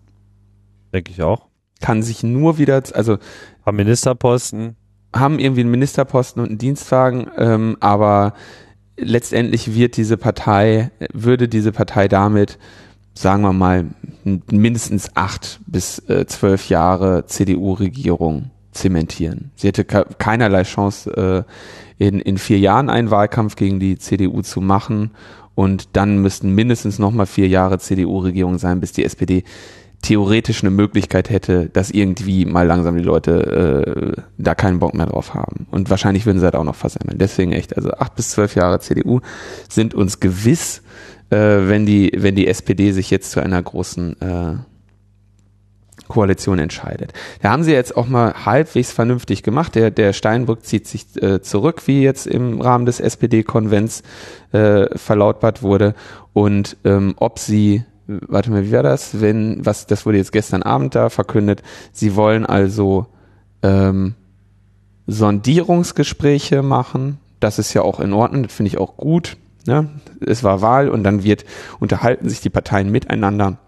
Denke 0.94 1.12
ich 1.12 1.22
auch. 1.24 1.48
Kann 1.80 2.04
sich 2.04 2.22
nur 2.22 2.58
wieder, 2.58 2.84
also 2.94 3.18
Haben 3.66 3.78
Ministerposten. 3.78 4.76
haben 5.16 5.40
irgendwie 5.40 5.62
einen 5.62 5.72
Ministerposten 5.72 6.42
und 6.42 6.50
einen 6.50 6.58
Dienstwagen, 6.58 7.28
ähm, 7.38 7.78
aber 7.80 8.34
letztendlich 8.98 9.74
wird 9.74 9.96
diese 9.98 10.18
Partei, 10.18 10.92
würde 11.14 11.48
diese 11.48 11.72
Partei 11.72 12.08
damit, 12.10 12.60
sagen 13.14 13.42
wir 13.42 13.54
mal, 13.54 13.86
mindestens 14.52 15.16
acht 15.16 15.60
bis 15.66 16.00
äh, 16.10 16.26
zwölf 16.28 16.68
Jahre 16.70 17.26
CDU-Regierung 17.26 18.52
zementieren. 18.74 19.52
Sie 19.56 19.68
hätte 19.70 19.86
ke- 19.86 20.06
keinerlei 20.18 20.64
Chance, 20.64 21.46
äh, 21.48 21.52
in, 22.02 22.20
in 22.20 22.40
vier 22.40 22.58
Jahren 22.58 22.90
einen 22.90 23.12
Wahlkampf 23.12 23.56
gegen 23.56 23.80
die 23.80 24.00
CDU 24.00 24.42
zu 24.42 24.60
machen 24.60 25.12
und 25.54 25.90
dann 25.94 26.18
müssten 26.18 26.56
mindestens 26.56 26.98
nochmal 26.98 27.28
vier 27.28 27.48
Jahre 27.48 27.78
CDU-Regierung 27.78 28.58
sein, 28.58 28.80
bis 28.80 28.92
die 28.92 29.06
SPD 29.06 29.44
theoretisch 30.02 30.64
eine 30.64 30.72
Möglichkeit 30.72 31.30
hätte, 31.30 31.70
dass 31.70 31.92
irgendwie 31.92 32.46
mal 32.46 32.66
langsam 32.66 32.98
die 32.98 33.04
Leute 33.04 34.16
äh, 34.18 34.22
da 34.40 34.56
keinen 34.56 34.80
Bock 34.80 34.96
mehr 34.96 35.06
drauf 35.06 35.36
haben. 35.36 35.68
Und 35.70 35.92
wahrscheinlich 35.92 36.26
würden 36.26 36.40
sie 36.40 36.46
halt 36.46 36.56
auch 36.56 36.64
noch 36.64 36.74
versammeln. 36.74 37.20
Deswegen 37.20 37.52
echt, 37.52 37.78
also 37.78 37.92
acht 37.92 38.16
bis 38.16 38.32
zwölf 38.32 38.56
Jahre 38.56 38.80
CDU 38.80 39.20
sind 39.70 39.94
uns 39.94 40.20
gewiss, 40.20 40.82
äh, 41.30 41.38
wenn 41.38 41.86
die, 41.86 42.12
wenn 42.16 42.34
die 42.34 42.48
SPD 42.48 42.94
sich 42.94 43.12
jetzt 43.12 43.30
zu 43.30 43.44
einer 43.44 43.62
großen 43.62 44.20
äh, 44.22 44.56
Koalition 46.12 46.60
entscheidet. 46.60 47.14
Da 47.42 47.52
haben 47.52 47.64
sie 47.64 47.72
jetzt 47.72 47.96
auch 47.96 48.08
mal 48.08 48.46
halbwegs 48.46 48.92
vernünftig 48.92 49.44
gemacht. 49.44 49.76
Der, 49.76 49.92
der 49.92 50.12
Steinbrück 50.12 50.66
zieht 50.66 50.86
sich 50.86 51.06
äh, 51.24 51.42
zurück, 51.42 51.84
wie 51.86 52.02
jetzt 52.02 52.28
im 52.28 52.60
Rahmen 52.60 52.86
des 52.86 53.00
SPD-Konvents 53.00 54.04
äh, 54.52 54.98
verlautbart 54.98 55.64
wurde. 55.64 55.96
Und 56.34 56.76
ähm, 56.84 57.14
ob 57.16 57.40
sie, 57.40 57.86
warte 58.08 58.52
mal, 58.52 58.66
wie 58.66 58.74
war 58.74 58.84
das? 58.84 59.22
Wenn, 59.22 59.66
was, 59.66 59.88
das 59.88 60.06
wurde 60.06 60.18
jetzt 60.18 60.34
gestern 60.34 60.64
Abend 60.64 60.96
da 60.96 61.10
verkündet. 61.10 61.64
Sie 61.94 62.18
wollen 62.18 62.46
also 62.46 63.08
ähm, 63.64 64.16
Sondierungsgespräche 65.08 66.62
machen. 66.62 67.20
Das 67.40 67.58
ist 67.58 67.74
ja 67.74 67.84
auch 67.84 68.02
in 68.02 68.12
Ordnung, 68.12 68.44
das 68.44 68.54
finde 68.54 68.68
ich 68.68 68.78
auch 68.78 68.98
gut. 68.98 69.38
Ne? 69.66 69.88
Es 70.20 70.44
war 70.44 70.62
Wahl 70.62 70.90
und 70.90 71.04
dann 71.04 71.24
wird, 71.24 71.46
unterhalten 71.80 72.28
sich 72.28 72.42
die 72.42 72.50
Parteien 72.50 72.92
miteinander 72.92 73.60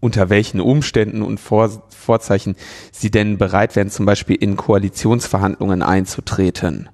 unter 0.00 0.30
welchen 0.30 0.60
Umständen 0.60 1.22
und 1.22 1.40
Vor 1.40 1.70
Vorzeichen 1.88 2.56
sie 2.92 3.10
denn 3.10 3.38
bereit 3.38 3.74
wären, 3.76 3.90
zum 3.90 4.06
Beispiel 4.06 4.36
in 4.36 4.56
Koalitionsverhandlungen 4.56 5.82
einzutreten. 5.82 6.88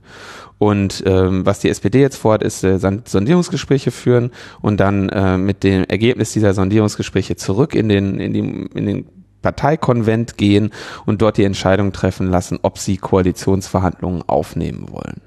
Und 0.58 1.02
ähm, 1.06 1.44
was 1.44 1.58
die 1.58 1.68
SPD 1.68 2.00
jetzt 2.00 2.16
vorhat, 2.16 2.42
ist 2.42 2.62
äh, 2.62 2.78
Son- 2.78 3.02
Sondierungsgespräche 3.04 3.90
führen 3.90 4.30
und 4.60 4.78
dann 4.78 5.08
äh, 5.08 5.36
mit 5.36 5.64
dem 5.64 5.84
Ergebnis 5.84 6.32
dieser 6.32 6.54
Sondierungsgespräche 6.54 7.34
zurück 7.34 7.74
in 7.74 7.88
den, 7.88 8.20
in, 8.20 8.32
die, 8.32 8.38
in 8.78 8.86
den 8.86 9.06
Parteikonvent 9.42 10.38
gehen 10.38 10.70
und 11.04 11.20
dort 11.20 11.36
die 11.36 11.44
Entscheidung 11.44 11.92
treffen 11.92 12.28
lassen, 12.28 12.60
ob 12.62 12.78
sie 12.78 12.96
Koalitionsverhandlungen 12.96 14.22
aufnehmen 14.28 14.86
wollen. 14.90 15.20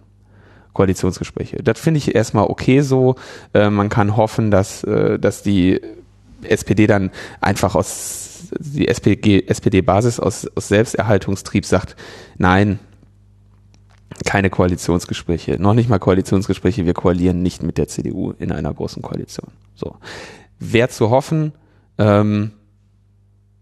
Koalitionsgespräche. 0.71 1.57
Das 1.63 1.79
finde 1.79 1.97
ich 1.97 2.15
erstmal 2.15 2.45
okay 2.45 2.79
so. 2.79 3.15
Äh, 3.53 3.69
man 3.69 3.89
kann 3.89 4.15
hoffen, 4.15 4.51
dass, 4.51 4.83
äh, 4.85 5.19
dass 5.19 5.43
die 5.43 5.81
SPD 6.49 6.87
dann 6.87 7.11
einfach 7.41 7.75
aus 7.75 8.25
die 8.59 8.87
SPD, 8.87 9.45
SPD-Basis 9.47 10.19
aus, 10.19 10.47
aus 10.55 10.67
Selbsterhaltungstrieb 10.67 11.65
sagt, 11.65 11.95
nein, 12.37 12.79
keine 14.25 14.49
Koalitionsgespräche, 14.49 15.59
noch 15.59 15.73
nicht 15.73 15.89
mal 15.89 15.99
Koalitionsgespräche, 15.99 16.85
wir 16.85 16.93
koalieren 16.93 17.41
nicht 17.41 17.63
mit 17.63 17.77
der 17.77 17.87
CDU 17.87 18.31
in 18.31 18.51
einer 18.51 18.73
großen 18.73 19.01
Koalition. 19.01 19.51
So. 19.75 19.97
Wer 20.59 20.89
zu 20.89 21.09
hoffen, 21.09 21.53
ähm, 21.97 22.51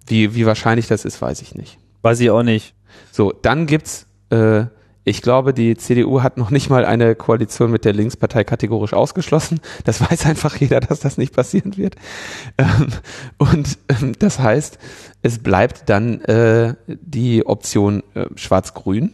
wie, 0.05 0.35
wie 0.35 0.45
wahrscheinlich 0.45 0.87
das 0.87 1.05
ist, 1.05 1.21
weiß 1.21 1.41
ich 1.41 1.55
nicht. 1.55 1.79
Weiß 2.01 2.19
ich 2.19 2.29
auch 2.29 2.43
nicht. 2.43 2.75
So, 3.11 3.31
dann 3.31 3.65
gibt's, 3.65 4.05
äh, 4.29 4.65
ich 5.05 5.21
glaube, 5.21 5.53
die 5.53 5.75
CDU 5.75 6.21
hat 6.21 6.37
noch 6.37 6.49
nicht 6.49 6.69
mal 6.69 6.85
eine 6.85 7.15
Koalition 7.15 7.71
mit 7.71 7.83
der 7.83 7.93
Linkspartei 7.93 8.43
kategorisch 8.43 8.93
ausgeschlossen. 8.93 9.59
Das 9.83 9.99
weiß 10.01 10.25
einfach 10.25 10.55
jeder, 10.55 10.79
dass 10.79 11.01
das 11.01 11.17
nicht 11.17 11.33
passieren 11.33 11.77
wird. 11.77 11.95
Ähm, 12.57 12.87
und 13.37 13.77
ähm, 13.89 14.13
das 14.17 14.39
heißt, 14.39 14.77
es 15.21 15.39
bleibt 15.39 15.89
dann 15.89 16.21
äh, 16.21 16.75
die 16.87 17.45
Option 17.45 18.03
äh, 18.13 18.27
Schwarz-Grün. 18.35 19.13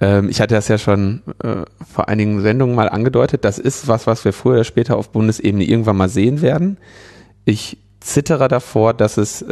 Ähm, 0.00 0.28
ich 0.30 0.40
hatte 0.40 0.54
das 0.54 0.68
ja 0.68 0.78
schon 0.78 1.22
äh, 1.42 1.62
vor 1.92 2.08
einigen 2.08 2.40
Sendungen 2.40 2.74
mal 2.74 2.88
angedeutet. 2.88 3.44
Das 3.44 3.58
ist 3.58 3.86
was, 3.86 4.06
was 4.08 4.24
wir 4.24 4.32
früher 4.32 4.54
oder 4.54 4.64
später 4.64 4.96
auf 4.96 5.10
Bundesebene 5.10 5.64
irgendwann 5.64 5.96
mal 5.96 6.08
sehen 6.08 6.42
werden. 6.42 6.78
Ich 7.44 7.78
zittere 8.00 8.48
davor, 8.48 8.94
dass 8.94 9.16
es 9.16 9.44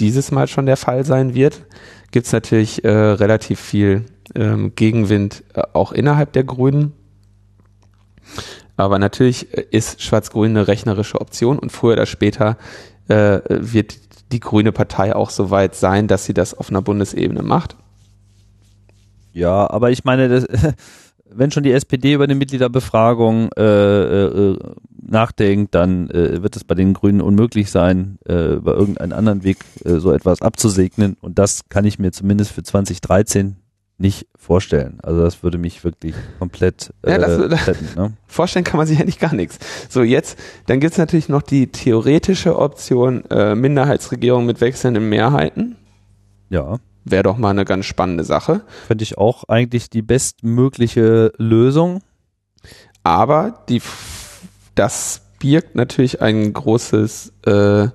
dieses 0.00 0.32
Mal 0.32 0.48
schon 0.48 0.66
der 0.66 0.76
Fall 0.76 1.04
sein 1.04 1.34
wird. 1.34 1.62
Gibt 2.10 2.26
es 2.26 2.32
natürlich 2.32 2.84
äh, 2.84 2.90
relativ 2.90 3.60
viel 3.60 4.04
ähm, 4.34 4.74
Gegenwind 4.74 5.44
äh, 5.54 5.62
auch 5.72 5.92
innerhalb 5.92 6.32
der 6.32 6.44
Grünen. 6.44 6.92
Aber 8.76 8.98
natürlich 8.98 9.56
äh, 9.56 9.64
ist 9.70 10.02
Schwarz-Grün 10.02 10.50
eine 10.50 10.68
rechnerische 10.68 11.20
Option 11.20 11.58
und 11.58 11.70
früher 11.70 11.92
oder 11.92 12.06
später 12.06 12.56
äh, 13.08 13.40
wird 13.48 13.98
die 14.32 14.40
Grüne 14.40 14.72
Partei 14.72 15.14
auch 15.14 15.30
so 15.30 15.50
weit 15.50 15.74
sein, 15.74 16.06
dass 16.06 16.24
sie 16.24 16.34
das 16.34 16.54
auf 16.54 16.70
einer 16.70 16.82
Bundesebene 16.82 17.42
macht. 17.42 17.76
Ja, 19.32 19.68
aber 19.70 19.90
ich 19.90 20.04
meine, 20.04 20.28
das, 20.28 20.46
wenn 21.32 21.50
schon 21.50 21.62
die 21.62 21.72
SPD 21.72 22.14
über 22.14 22.24
eine 22.24 22.34
Mitgliederbefragung 22.34 23.50
äh, 23.56 23.62
äh, 23.62 24.58
nachdenkt, 25.02 25.74
dann 25.74 26.08
äh, 26.10 26.42
wird 26.42 26.56
es 26.56 26.64
bei 26.64 26.74
den 26.74 26.92
Grünen 26.94 27.20
unmöglich 27.20 27.70
sein, 27.70 28.18
äh, 28.28 28.54
über 28.54 28.74
irgendeinen 28.74 29.12
anderen 29.12 29.42
Weg 29.44 29.58
äh, 29.84 29.96
so 29.98 30.12
etwas 30.12 30.42
abzusegnen. 30.42 31.16
Und 31.20 31.38
das 31.38 31.68
kann 31.68 31.84
ich 31.84 31.98
mir 31.98 32.12
zumindest 32.12 32.52
für 32.52 32.62
2013 32.62 33.56
nicht 33.98 34.26
vorstellen. 34.34 34.98
Also 35.02 35.22
das 35.22 35.42
würde 35.42 35.58
mich 35.58 35.84
wirklich 35.84 36.14
komplett 36.38 36.92
äh, 37.02 37.10
Ja, 37.12 37.18
das- 37.18 37.66
retten, 37.66 37.88
ne? 37.96 38.12
Vorstellen 38.26 38.64
kann 38.64 38.78
man 38.78 38.86
sich 38.86 38.98
eigentlich 38.98 39.18
gar 39.18 39.34
nichts. 39.34 39.58
So, 39.90 40.02
jetzt, 40.02 40.38
dann 40.66 40.80
gibt's 40.80 40.96
natürlich 40.96 41.28
noch 41.28 41.42
die 41.42 41.66
theoretische 41.66 42.58
Option 42.58 43.24
äh, 43.30 43.54
Minderheitsregierung 43.54 44.46
mit 44.46 44.60
wechselnden 44.62 45.08
Mehrheiten. 45.08 45.76
Ja, 46.48 46.78
Wäre 47.10 47.24
doch 47.24 47.36
mal 47.36 47.50
eine 47.50 47.64
ganz 47.64 47.86
spannende 47.86 48.24
Sache. 48.24 48.62
finde 48.86 49.02
ich 49.02 49.18
auch 49.18 49.44
eigentlich 49.48 49.90
die 49.90 50.02
bestmögliche 50.02 51.32
Lösung. 51.38 52.02
Aber 53.02 53.64
die, 53.68 53.82
das 54.74 55.22
birgt 55.40 55.74
natürlich 55.74 56.22
ein 56.22 56.52
großes 56.52 57.32
äh, 57.46 57.88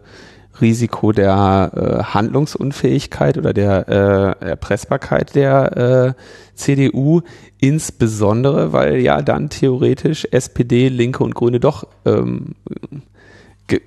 Risiko 0.61 1.11
der 1.11 1.71
äh, 1.75 2.03
Handlungsunfähigkeit 2.13 3.37
oder 3.37 3.53
der 3.53 3.87
äh, 3.87 4.45
Erpressbarkeit 4.49 5.35
der 5.35 6.15
äh, 6.15 6.21
CDU, 6.55 7.21
insbesondere 7.59 8.73
weil 8.73 8.97
ja 8.97 9.21
dann 9.21 9.49
theoretisch 9.49 10.27
SPD, 10.31 10.89
Linke 10.89 11.23
und 11.23 11.35
Grüne 11.35 11.59
doch 11.59 11.87
ähm, 12.05 12.55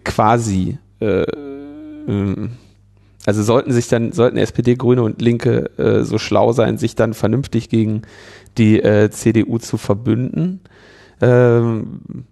quasi 0.05 0.79
äh, 1.01 1.23
ähm, 1.23 2.51
also 3.29 3.43
sollten 3.43 3.73
sich 3.73 3.89
dann, 3.89 4.13
sollten 4.13 4.39
SPD, 4.39 4.75
Grüne 4.75 5.03
und 5.03 5.21
Linke 5.21 5.71
äh, 5.77 6.03
so 6.03 6.17
schlau 6.17 6.55
sein, 6.55 6.79
sich 6.79 6.95
dann 6.95 7.13
vernünftig 7.13 7.69
gegen 7.69 8.01
die 8.57 8.83
äh, 8.83 9.11
CDU 9.11 9.59
zu 9.59 9.77
verbünden, 9.77 10.61
ähm, 11.21 12.25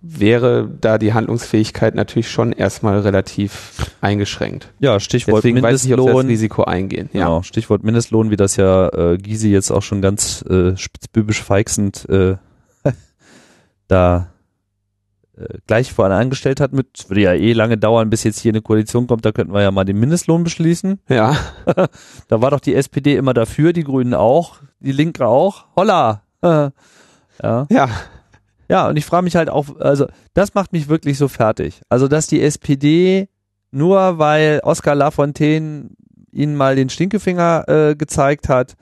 wäre 0.00 0.70
da 0.80 0.96
die 0.96 1.12
Handlungsfähigkeit 1.12 1.96
natürlich 1.96 2.30
schon 2.30 2.52
erstmal 2.52 3.00
relativ 3.00 3.90
eingeschränkt. 4.00 4.68
Ja, 4.78 5.00
Stichwort 5.00 5.38
Deswegen 5.38 5.60
weiß 5.60 5.84
ich 5.84 5.92
ob 5.92 5.96
das 5.96 6.06
Mindestlohn. 6.06 6.26
Risiko 6.28 6.62
eingehen. 6.62 7.10
Ja. 7.12 7.24
Genau, 7.24 7.42
Stichwort 7.42 7.82
Mindestlohn, 7.82 8.30
wie 8.30 8.36
das 8.36 8.54
ja 8.54 8.90
äh, 8.90 9.18
Gysi 9.18 9.50
jetzt 9.50 9.72
auch 9.72 9.82
schon 9.82 10.00
ganz 10.00 10.42
äh, 10.48 10.76
spitzbübisch 10.76 11.42
feixend 11.42 12.08
äh, 12.08 12.36
da 13.88 14.28
äh, 15.36 15.58
gleich 15.66 15.92
vor 15.92 16.06
einer 16.06 16.16
angestellt 16.16 16.60
hat 16.60 16.72
mit, 16.72 17.08
würde 17.08 17.20
ja 17.20 17.32
eh 17.32 17.52
lange 17.52 17.78
dauern, 17.78 18.10
bis 18.10 18.24
jetzt 18.24 18.40
hier 18.40 18.52
eine 18.52 18.62
Koalition 18.62 19.06
kommt, 19.06 19.24
da 19.24 19.32
könnten 19.32 19.52
wir 19.52 19.62
ja 19.62 19.70
mal 19.70 19.84
den 19.84 19.98
Mindestlohn 19.98 20.44
beschließen. 20.44 21.00
Ja. 21.08 21.36
Da 22.28 22.40
war 22.40 22.50
doch 22.50 22.60
die 22.60 22.74
SPD 22.74 23.16
immer 23.16 23.34
dafür, 23.34 23.72
die 23.72 23.84
Grünen 23.84 24.14
auch, 24.14 24.56
die 24.80 24.92
Linke 24.92 25.26
auch. 25.26 25.66
Holla! 25.76 26.22
ja. 26.42 26.72
Ja. 27.42 27.88
Ja, 28.68 28.88
und 28.88 28.96
ich 28.96 29.04
frage 29.04 29.24
mich 29.24 29.36
halt 29.36 29.50
auch, 29.50 29.78
also 29.78 30.06
das 30.32 30.54
macht 30.54 30.72
mich 30.72 30.88
wirklich 30.88 31.18
so 31.18 31.28
fertig. 31.28 31.82
Also, 31.88 32.08
dass 32.08 32.26
die 32.26 32.42
SPD 32.42 33.28
nur 33.70 34.18
weil 34.18 34.60
Oskar 34.62 34.94
Lafontaine 34.94 35.90
ihnen 36.32 36.56
mal 36.56 36.76
den 36.76 36.88
Stinkefinger 36.88 37.68
äh, 37.68 37.94
gezeigt 37.94 38.48
hat, 38.48 38.74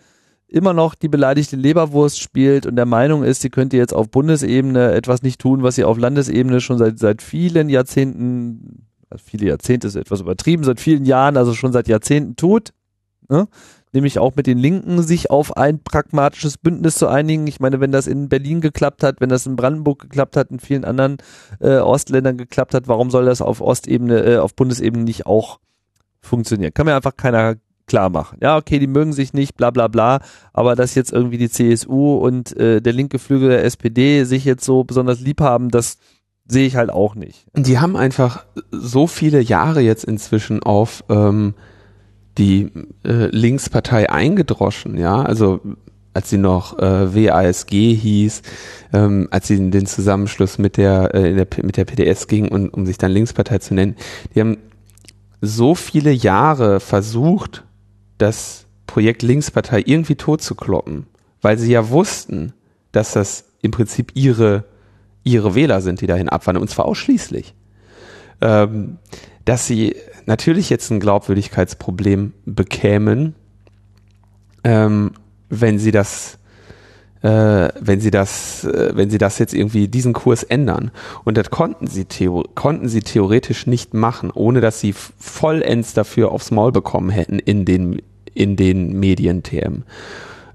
immer 0.53 0.75
noch 0.75 0.95
die 0.95 1.09
beleidigte 1.09 1.57
Leberwurst 1.57 2.21
spielt 2.21 2.67
und 2.67 2.77
der 2.77 2.87
Meinung 2.87 3.25
ist, 3.25 3.41
sie 3.41 3.51
könnte 3.51 3.77
jetzt 3.77 3.95
auf 3.95 4.11
Bundesebene 4.11 4.93
etwas 4.93 5.23
nicht 5.23 5.41
tun, 5.41 5.63
was 5.63 5.77
sie 5.77 5.85
auf 5.85 5.99
Landesebene 5.99 6.61
schon 6.61 6.79
seit, 6.79 6.99
seit 6.99 7.23
vielen 7.23 7.69
Jahrzehnten, 7.71 8.87
also 9.09 9.25
viele 9.27 9.47
Jahrzehnte 9.47 9.87
ist 9.87 9.97
etwas 9.97 10.21
übertrieben, 10.21 10.63
seit 10.63 10.81
vielen 10.81 11.05
Jahren, 11.05 11.37
also 11.37 11.55
schon 11.55 11.73
seit 11.73 11.89
Jahrzehnten 11.89 12.37
tut, 12.37 12.71
ne? 13.29 13.49
nämlich 13.95 14.19
auch 14.19 14.37
mit 14.37 14.47
den 14.47 14.59
Linken 14.59 15.03
sich 15.03 15.31
auf 15.31 15.57
ein 15.57 15.83
pragmatisches 15.83 16.59
Bündnis 16.59 16.97
zu 16.97 17.09
einigen. 17.09 17.47
Ich 17.47 17.61
meine, 17.61 17.81
wenn 17.81 17.93
das 17.93 18.07
in 18.07 18.29
Berlin 18.29 18.61
geklappt 18.61 19.03
hat, 19.03 19.21
wenn 19.21 19.31
das 19.31 19.47
in 19.47 19.57
Brandenburg 19.57 20.01
geklappt 20.01 20.37
hat, 20.37 20.51
in 20.51 20.61
vielen 20.61 20.85
anderen 20.85 21.17
äh, 21.61 21.79
Ostländern 21.79 22.37
geklappt 22.37 22.75
hat, 22.75 22.89
warum 22.89 23.11
soll 23.11 23.25
das 23.25 23.41
auf 23.41 23.61
Ostebene, 23.61 24.21
äh, 24.25 24.37
auf 24.39 24.55
Bundesebene 24.55 25.05
nicht 25.05 25.25
auch 25.27 25.61
funktionieren? 26.21 26.75
Kann 26.75 26.87
mir 26.87 26.95
einfach 26.95 27.17
keiner 27.17 27.57
klar 27.87 28.11
machen. 28.11 28.39
Ja, 28.41 28.57
okay, 28.57 28.79
die 28.79 28.87
mögen 28.87 29.13
sich 29.13 29.33
nicht, 29.33 29.57
bla 29.57 29.71
bla 29.71 29.89
bla, 29.89 30.21
aber 30.53 30.77
dass 30.77 30.95
jetzt 30.95 31.13
irgendwie 31.13 31.39
die 31.39 31.51
CSU 31.51 32.17
und 32.17 32.57
äh, 32.57 32.81
der 32.81 32.93
linke 32.93 33.19
Flügel 33.19 33.51
der 33.51 33.65
SPD 33.65 34.25
sich 34.25 34.45
jetzt 34.45 34.65
so 34.65 34.85
besonders 34.85 35.21
lieb 35.21 35.41
haben, 35.41 35.71
das 35.71 35.99
sehe 36.47 36.67
ich 36.67 36.77
halt 36.77 36.91
auch 36.91 37.15
nicht. 37.15 37.47
Die 37.57 37.79
haben 37.79 37.97
einfach 37.97 38.45
so 38.71 39.07
viele 39.07 39.41
Jahre 39.41 39.81
jetzt 39.81 40.05
inzwischen 40.05 40.63
auf 40.63 41.05
ähm, 41.09 41.55
die 42.39 42.71
äh, 43.05 43.27
Linkspartei 43.27 44.11
eingedroschen, 44.11 44.97
ja, 44.97 45.23
also 45.23 45.61
als 46.15 46.31
sie 46.31 46.39
noch 46.39 46.79
äh, 46.79 47.15
WASG 47.15 47.95
hieß, 47.95 48.43
ähm, 48.93 49.29
als 49.31 49.49
sie 49.49 49.57
in 49.57 49.71
den 49.71 49.87
Zusammenschluss 49.87 50.59
mit 50.59 50.77
der, 50.77 51.15
äh, 51.15 51.35
der 51.35 51.47
mit 51.63 51.77
der 51.77 51.85
PDS 51.85 52.27
ging 52.27 52.49
und 52.49 52.69
um 52.69 52.85
sich 52.87 52.99
dann 52.99 53.13
Linkspartei 53.13 53.59
zu 53.59 53.75
nennen, 53.75 53.97
die 54.35 54.41
haben 54.41 54.59
so 55.41 55.75
viele 55.75 56.13
Jahre 56.13 56.81
versucht, 56.81 57.65
das 58.23 58.67
Projekt 58.87 59.23
Linkspartei 59.23 59.83
irgendwie 59.85 60.17
totzukloppen, 60.17 61.07
weil 61.41 61.59
sie 61.59 61.73
ja 61.73 61.91
wussten, 61.91 62.53
dass 62.93 63.13
das 63.13 63.45
im 63.63 63.71
Prinzip 63.71 64.13
ihre, 64.15 64.65
ihre 65.23 65.55
Wähler 65.55 65.81
sind, 65.81 66.01
die 66.01 66.07
dahin 66.07 66.29
abwandern, 66.29 66.63
und 66.63 66.69
zwar 66.69 66.87
ausschließlich. 66.87 67.55
Ähm, 68.41 68.99
dass 69.45 69.67
sie 69.67 69.97
natürlich 70.27 70.71
jetzt 70.71 70.91
ein 70.91 71.01
Glaubwürdigkeitsproblem 71.01 72.33
bekämen, 72.45 73.35
ähm, 74.65 75.13
wenn 75.49 75.79
sie 75.79 75.91
das 75.91 76.39
äh, 77.23 77.69
wenn 77.79 78.01
sie 78.01 78.11
das, 78.11 78.65
äh, 78.65 78.93
wenn 78.95 79.09
sie 79.09 79.19
das 79.19 79.39
jetzt 79.39 79.55
irgendwie 79.55 79.87
diesen 79.87 80.13
Kurs 80.13 80.43
ändern. 80.43 80.91
Und 81.25 81.37
das 81.37 81.51
konnten 81.51 81.87
sie, 81.87 82.05
konnten 82.55 82.89
sie 82.89 83.01
theoretisch 83.01 83.67
nicht 83.67 83.95
machen, 83.95 84.31
ohne 84.33 84.61
dass 84.61 84.81
sie 84.81 84.93
vollends 84.93 85.95
dafür 85.95 86.33
aufs 86.33 86.51
Maul 86.51 86.73
bekommen 86.73 87.11
hätten 87.11 87.39
in 87.39 87.65
den 87.65 88.03
in 88.35 88.57
den 88.57 88.99
Medien 88.99 89.43
TM. 89.43 89.85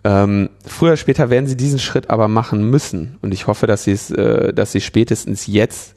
Ähm, 0.03 0.49
früher 0.65 0.89
oder 0.89 0.97
später 0.97 1.29
werden 1.29 1.47
sie 1.47 1.57
diesen 1.57 1.79
Schritt 1.79 2.09
aber 2.09 2.27
machen 2.27 2.69
müssen. 2.69 3.17
Und 3.21 3.33
ich 3.33 3.47
hoffe, 3.47 3.67
dass 3.67 3.83
sie 3.83 3.91
es, 3.91 4.09
äh, 4.11 4.53
dass 4.53 4.71
sie 4.71 4.81
spätestens 4.81 5.47
jetzt 5.47 5.95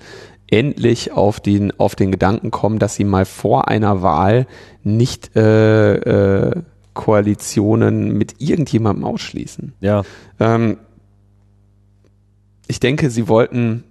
endlich 0.50 1.12
auf 1.12 1.38
den, 1.38 1.78
auf 1.78 1.94
den 1.94 2.10
Gedanken 2.10 2.50
kommen, 2.50 2.78
dass 2.78 2.96
sie 2.96 3.04
mal 3.04 3.24
vor 3.24 3.68
einer 3.68 4.02
Wahl 4.02 4.46
nicht 4.82 5.36
äh, 5.36 5.94
äh, 6.48 6.62
Koalitionen 6.92 8.12
mit 8.12 8.34
irgendjemandem 8.38 9.04
ausschließen. 9.04 9.74
Ja. 9.80 10.02
Ähm, 10.40 10.78
ich 12.66 12.80
denke, 12.80 13.10
sie 13.10 13.28
wollten 13.28 13.84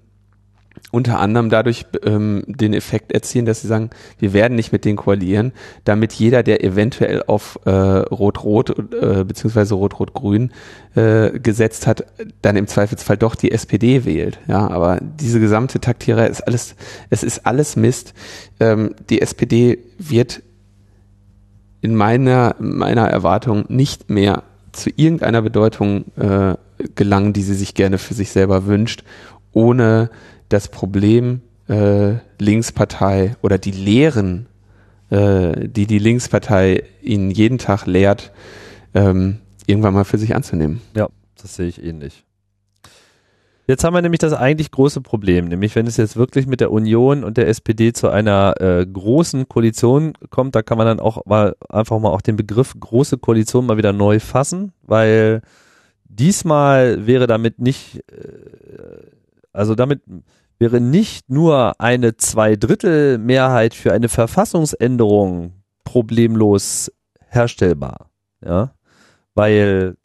unter 0.91 1.19
anderem 1.19 1.49
dadurch 1.49 1.85
ähm, 2.03 2.43
den 2.47 2.73
Effekt 2.73 3.11
erzielen, 3.11 3.45
dass 3.45 3.61
sie 3.61 3.67
sagen, 3.67 3.89
wir 4.17 4.33
werden 4.33 4.55
nicht 4.55 4.71
mit 4.71 4.85
denen 4.85 4.97
koalieren, 4.97 5.53
damit 5.83 6.13
jeder, 6.13 6.43
der 6.43 6.63
eventuell 6.63 7.23
auf 7.27 7.59
äh, 7.65 7.69
Rot-Rot 7.69 8.93
äh, 8.93 9.23
beziehungsweise 9.23 9.75
Rot-Rot-Grün 9.75 10.51
äh, 10.95 11.39
gesetzt 11.39 11.85
hat, 11.85 12.05
dann 12.41 12.55
im 12.55 12.67
Zweifelsfall 12.67 13.17
doch 13.17 13.35
die 13.35 13.51
SPD 13.51 14.05
wählt. 14.05 14.39
Ja, 14.47 14.67
aber 14.67 14.99
diese 15.01 15.39
gesamte 15.39 15.79
Taktierei 15.79 16.27
ist 16.27 16.41
alles, 16.41 16.75
es 17.09 17.23
ist 17.23 17.45
alles 17.45 17.75
Mist. 17.75 18.13
Ähm, 18.59 18.95
die 19.09 19.21
SPD 19.21 19.79
wird 19.97 20.41
in 21.81 21.95
meiner 21.95 22.55
meiner 22.59 23.07
Erwartung 23.07 23.65
nicht 23.69 24.09
mehr 24.09 24.43
zu 24.71 24.89
irgendeiner 24.95 25.41
Bedeutung 25.41 26.05
äh, 26.17 26.55
gelangen, 26.95 27.33
die 27.33 27.43
sie 27.43 27.53
sich 27.53 27.73
gerne 27.73 27.97
für 27.97 28.13
sich 28.13 28.31
selber 28.31 28.65
wünscht, 28.65 29.03
ohne 29.51 30.09
das 30.49 30.67
Problem 30.67 31.41
äh, 31.67 32.15
Linkspartei 32.39 33.35
oder 33.41 33.57
die 33.57 33.71
Lehren, 33.71 34.47
äh, 35.09 35.67
die 35.67 35.87
die 35.87 35.99
Linkspartei 35.99 36.83
ihnen 37.01 37.31
jeden 37.31 37.57
Tag 37.57 37.85
lehrt, 37.85 38.31
ähm, 38.93 39.39
irgendwann 39.67 39.93
mal 39.93 40.03
für 40.03 40.17
sich 40.17 40.35
anzunehmen. 40.35 40.81
Ja, 40.95 41.09
das 41.41 41.55
sehe 41.55 41.67
ich 41.67 41.83
ähnlich. 41.83 42.25
Jetzt 43.69 43.83
haben 43.83 43.93
wir 43.93 44.01
nämlich 44.01 44.17
das 44.17 44.33
eigentlich 44.33 44.71
große 44.71 45.01
Problem, 45.01 45.45
nämlich 45.45 45.75
wenn 45.75 45.85
es 45.85 45.95
jetzt 45.97 46.17
wirklich 46.17 46.47
mit 46.47 46.59
der 46.59 46.71
Union 46.71 47.23
und 47.23 47.37
der 47.37 47.47
SPD 47.47 47.93
zu 47.93 48.09
einer 48.09 48.59
äh, 48.59 48.83
großen 48.83 49.47
Koalition 49.47 50.13
kommt, 50.31 50.55
da 50.55 50.63
kann 50.63 50.79
man 50.79 50.87
dann 50.87 50.99
auch 50.99 51.23
mal 51.27 51.55
einfach 51.69 51.99
mal 51.99 52.09
auch 52.09 52.21
den 52.21 52.35
Begriff 52.35 52.73
große 52.79 53.19
Koalition 53.19 53.67
mal 53.67 53.77
wieder 53.77 53.93
neu 53.93 54.19
fassen, 54.19 54.73
weil 54.81 55.41
diesmal 56.05 57.05
wäre 57.05 57.27
damit 57.27 57.59
nicht, 57.59 58.03
äh, 58.11 59.05
also 59.53 59.75
damit 59.75 60.01
wäre 60.59 60.81
nicht 60.81 61.29
nur 61.29 61.79
eine 61.79 62.17
Zweidrittelmehrheit 62.17 63.73
für 63.73 63.93
eine 63.93 64.09
Verfassungsänderung 64.09 65.53
problemlos 65.83 66.91
herstellbar, 67.29 68.09
ja, 68.45 68.73
weil 69.33 69.95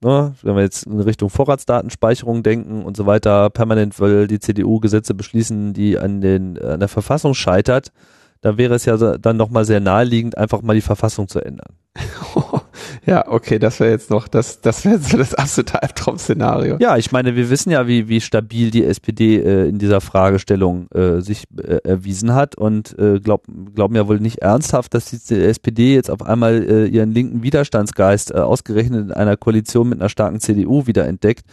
ne, 0.00 0.34
wenn 0.42 0.56
wir 0.56 0.62
jetzt 0.62 0.86
in 0.86 1.00
Richtung 1.00 1.30
Vorratsdatenspeicherung 1.30 2.42
denken 2.42 2.82
und 2.84 2.96
so 2.96 3.06
weiter, 3.06 3.50
permanent 3.50 4.00
will 4.00 4.26
die 4.26 4.40
CDU 4.40 4.80
Gesetze 4.80 5.14
beschließen, 5.14 5.74
die 5.74 5.98
an 5.98 6.20
den 6.20 6.60
an 6.60 6.80
der 6.80 6.88
Verfassung 6.88 7.34
scheitert, 7.34 7.92
da 8.40 8.56
wäre 8.56 8.74
es 8.74 8.86
ja 8.86 8.96
dann 8.96 9.36
nochmal 9.36 9.64
sehr 9.64 9.80
naheliegend, 9.80 10.38
einfach 10.38 10.62
mal 10.62 10.74
die 10.74 10.80
Verfassung 10.80 11.28
zu 11.28 11.40
ändern. 11.40 11.76
Ja, 13.06 13.28
okay, 13.28 13.58
das 13.58 13.80
wäre 13.80 13.90
jetzt 13.90 14.10
noch, 14.10 14.28
das, 14.28 14.60
das 14.60 14.84
wäre 14.84 14.98
so 14.98 15.16
das 15.16 15.34
absolute 15.34 15.82
Albtraum-Szenario. 15.82 16.76
Ja, 16.80 16.96
ich 16.96 17.12
meine, 17.12 17.36
wir 17.36 17.50
wissen 17.50 17.70
ja, 17.70 17.86
wie, 17.86 18.08
wie 18.08 18.20
stabil 18.20 18.70
die 18.70 18.84
SPD 18.84 19.36
äh, 19.36 19.68
in 19.68 19.78
dieser 19.78 20.00
Fragestellung 20.00 20.88
äh, 20.90 21.20
sich 21.20 21.44
äh, 21.56 21.78
erwiesen 21.84 22.34
hat 22.34 22.56
und 22.56 22.98
äh, 22.98 23.20
glaub, 23.20 23.44
glauben 23.74 23.94
ja 23.94 24.08
wohl 24.08 24.20
nicht 24.20 24.38
ernsthaft, 24.38 24.94
dass 24.94 25.10
die 25.10 25.34
SPD 25.34 25.94
jetzt 25.94 26.10
auf 26.10 26.22
einmal 26.22 26.62
äh, 26.62 26.86
ihren 26.86 27.12
linken 27.12 27.42
Widerstandsgeist 27.42 28.32
äh, 28.32 28.38
ausgerechnet 28.38 29.06
in 29.06 29.12
einer 29.12 29.36
Koalition 29.36 29.88
mit 29.88 30.00
einer 30.00 30.08
starken 30.08 30.40
CDU 30.40 30.86
wieder 30.86 31.06
entdeckt, 31.06 31.44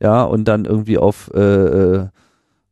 ja, 0.00 0.22
und 0.22 0.46
dann 0.46 0.64
irgendwie 0.64 0.98
auf 0.98 1.30
äh, 1.34 2.06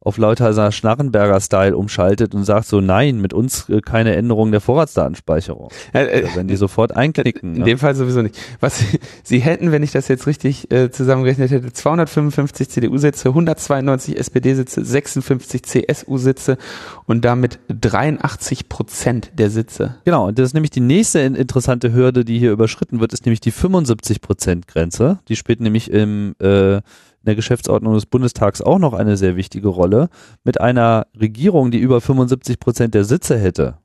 auf 0.04 0.18
lauter 0.18 0.70
Schnarrenberger-Style 0.70 1.76
umschaltet 1.76 2.34
und 2.34 2.44
sagt 2.44 2.66
so, 2.66 2.80
nein, 2.80 3.20
mit 3.20 3.32
uns 3.32 3.68
äh, 3.70 3.80
keine 3.80 4.14
Änderung 4.14 4.52
der 4.52 4.60
Vorratsdatenspeicherung. 4.60 5.70
Äh, 5.94 6.04
äh, 6.04 6.28
wenn 6.34 6.46
die 6.46 6.56
sofort 6.56 6.94
einklicken. 6.94 7.54
In 7.54 7.60
ne? 7.60 7.64
dem 7.64 7.78
Fall 7.78 7.94
sowieso 7.94 8.20
nicht. 8.20 8.38
Was 8.60 8.78
sie, 8.78 9.00
sie 9.22 9.38
hätten, 9.38 9.72
wenn 9.72 9.82
ich 9.82 9.92
das 9.92 10.08
jetzt 10.08 10.26
richtig 10.26 10.70
äh, 10.70 10.90
zusammengerechnet 10.90 11.50
hätte, 11.50 11.72
255 11.72 12.68
CDU-Sitze, 12.68 13.30
192 13.30 14.18
SPD-Sitze, 14.18 14.84
56 14.84 15.62
CSU-Sitze 15.62 16.58
und 17.06 17.24
damit 17.24 17.58
83 17.68 18.68
Prozent 18.68 19.32
der 19.34 19.48
Sitze. 19.48 19.96
Genau, 20.04 20.28
und 20.28 20.38
das 20.38 20.48
ist 20.48 20.54
nämlich 20.54 20.70
die 20.70 20.80
nächste 20.80 21.20
interessante 21.20 21.94
Hürde, 21.94 22.26
die 22.26 22.38
hier 22.38 22.52
überschritten 22.52 23.00
wird, 23.00 23.14
ist 23.14 23.24
nämlich 23.24 23.40
die 23.40 23.50
75 23.50 24.20
Prozent 24.20 24.68
Grenze. 24.68 25.18
Die 25.28 25.36
spielt 25.36 25.60
nämlich 25.60 25.90
im 25.90 26.34
äh, 26.40 26.82
in 27.24 27.26
der 27.26 27.37
Geschäftsordnung 27.37 27.94
des 27.94 28.04
Bundestags 28.04 28.60
auch 28.60 28.78
noch 28.78 28.92
eine 28.92 29.16
sehr 29.16 29.34
wichtige 29.34 29.68
Rolle. 29.68 30.10
Mit 30.44 30.60
einer 30.60 31.06
Regierung, 31.18 31.70
die 31.70 31.78
über 31.78 32.02
75 32.02 32.60
Prozent 32.60 32.92
der 32.92 33.04
Sitze 33.04 33.38
hätte, 33.38 33.78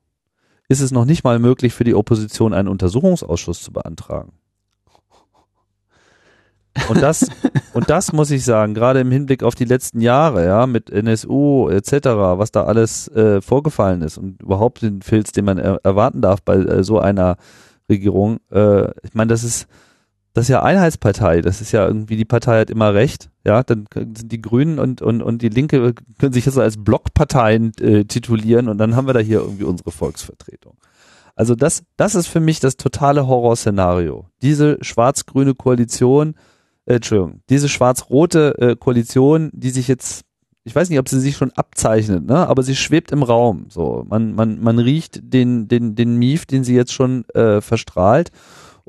ist 0.68 0.82
es 0.82 0.92
noch 0.92 1.06
nicht 1.06 1.24
mal 1.24 1.38
möglich 1.38 1.72
für 1.72 1.84
die 1.84 1.94
Opposition 1.94 2.52
einen 2.52 2.68
Untersuchungsausschuss 2.68 3.62
zu 3.62 3.72
beantragen. 3.72 4.32
Und 6.90 7.00
das, 7.00 7.28
und 7.72 7.88
das 7.88 8.12
muss 8.12 8.30
ich 8.30 8.44
sagen, 8.44 8.74
gerade 8.74 9.00
im 9.00 9.10
Hinblick 9.10 9.42
auf 9.42 9.54
die 9.54 9.64
letzten 9.64 10.02
Jahre, 10.02 10.44
ja, 10.44 10.66
mit 10.66 10.90
NSU 10.90 11.70
etc., 11.70 11.92
was 12.36 12.52
da 12.52 12.64
alles 12.64 13.08
äh, 13.08 13.40
vorgefallen 13.40 14.02
ist 14.02 14.18
und 14.18 14.42
überhaupt 14.42 14.82
den 14.82 15.00
Filz, 15.00 15.32
den 15.32 15.46
man 15.46 15.56
er 15.56 15.80
erwarten 15.82 16.20
darf 16.20 16.42
bei 16.42 16.56
äh, 16.56 16.84
so 16.84 16.98
einer 16.98 17.36
Regierung, 17.88 18.38
äh, 18.52 18.90
ich 19.02 19.14
meine, 19.14 19.28
das 19.28 19.44
ist, 19.44 19.66
das 20.32 20.44
ist 20.44 20.48
ja 20.50 20.62
Einheitspartei, 20.62 21.40
das 21.40 21.60
ist 21.60 21.72
ja 21.72 21.86
irgendwie, 21.86 22.16
die 22.16 22.24
Partei 22.24 22.60
hat 22.60 22.70
immer 22.70 22.94
recht, 22.94 23.30
ja, 23.44 23.62
dann 23.64 23.86
sind 23.94 24.30
die 24.30 24.40
Grünen 24.40 24.78
und, 24.78 25.02
und, 25.02 25.22
und 25.22 25.42
die 25.42 25.48
Linke 25.48 25.94
können 26.18 26.32
sich 26.32 26.46
jetzt 26.46 26.58
als 26.58 26.82
Blockparteien 26.82 27.72
äh, 27.80 28.04
titulieren 28.04 28.68
und 28.68 28.78
dann 28.78 28.94
haben 28.94 29.08
wir 29.08 29.14
da 29.14 29.20
hier 29.20 29.40
irgendwie 29.40 29.64
unsere 29.64 29.90
Volksvertretung. 29.90 30.76
Also 31.34 31.54
das, 31.54 31.82
das 31.96 32.14
ist 32.14 32.28
für 32.28 32.40
mich 32.40 32.60
das 32.60 32.76
totale 32.76 33.26
Horrorszenario. 33.26 34.26
Diese 34.42 34.78
schwarz-grüne 34.82 35.54
Koalition, 35.54 36.34
äh, 36.86 36.96
Entschuldigung, 36.96 37.40
diese 37.48 37.68
schwarz-rote 37.68 38.58
äh, 38.58 38.76
Koalition, 38.76 39.50
die 39.52 39.70
sich 39.70 39.88
jetzt, 39.88 40.24
ich 40.62 40.76
weiß 40.76 40.90
nicht, 40.90 40.98
ob 41.00 41.08
sie 41.08 41.18
sich 41.18 41.36
schon 41.36 41.50
abzeichnet, 41.52 42.24
ne, 42.24 42.46
aber 42.46 42.62
sie 42.62 42.76
schwebt 42.76 43.10
im 43.10 43.24
Raum. 43.24 43.66
So, 43.68 44.04
man, 44.08 44.34
man, 44.34 44.60
man 44.60 44.78
riecht 44.78 45.20
den, 45.22 45.66
den, 45.66 45.96
den 45.96 46.16
Mief, 46.18 46.46
den 46.46 46.62
sie 46.62 46.76
jetzt 46.76 46.92
schon 46.92 47.24
äh, 47.30 47.60
verstrahlt 47.60 48.30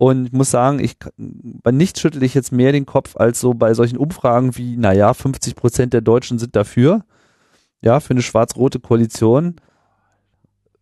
Und 0.01 0.25
ich 0.25 0.31
muss 0.31 0.49
sagen, 0.49 0.79
ich, 0.79 0.97
bei 1.15 1.71
nichts 1.71 2.01
schüttel 2.01 2.23
ich 2.23 2.33
jetzt 2.33 2.51
mehr 2.51 2.71
den 2.71 2.87
Kopf 2.87 3.15
als 3.17 3.39
so 3.39 3.53
bei 3.53 3.75
solchen 3.75 3.97
Umfragen 3.97 4.57
wie, 4.57 4.75
naja, 4.75 5.13
50 5.13 5.55
Prozent 5.55 5.93
der 5.93 6.01
Deutschen 6.01 6.39
sind 6.39 6.55
dafür. 6.55 7.05
Ja, 7.83 7.99
für 7.99 8.15
eine 8.15 8.23
schwarz-rote 8.23 8.79
Koalition 8.79 9.57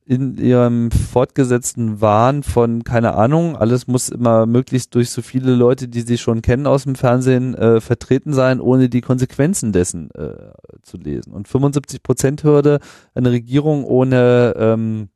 in 0.05 0.37
ihrem 0.37 0.89
fortgesetzten 0.89 1.99
Wahn 1.99 2.43
von, 2.43 2.85
keine 2.85 3.15
Ahnung, 3.15 3.57
alles 3.57 3.87
muss 3.87 4.07
immer 4.07 4.45
möglichst 4.45 4.95
durch 4.95 5.09
so 5.09 5.21
viele 5.21 5.53
Leute, 5.53 5.89
die 5.89 6.01
sie 6.03 6.17
schon 6.17 6.41
kennen 6.41 6.65
aus 6.65 6.83
dem 6.83 6.95
Fernsehen, 6.95 7.55
äh, 7.55 7.81
vertreten 7.81 8.31
sein, 8.31 8.61
ohne 8.61 8.87
die 8.87 9.01
Konsequenzen 9.01 9.73
dessen 9.73 10.11
äh, 10.11 10.53
zu 10.81 10.95
lesen. 10.95 11.33
Und 11.33 11.49
75 11.49 12.03
Prozent 12.03 12.45
Hürde, 12.45 12.79
eine 13.13 13.31
Regierung 13.31 13.83
ohne 13.83 14.53
ähm, 14.55 15.09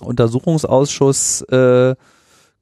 Untersuchungsausschuss, 0.00 1.42
äh, 1.50 1.96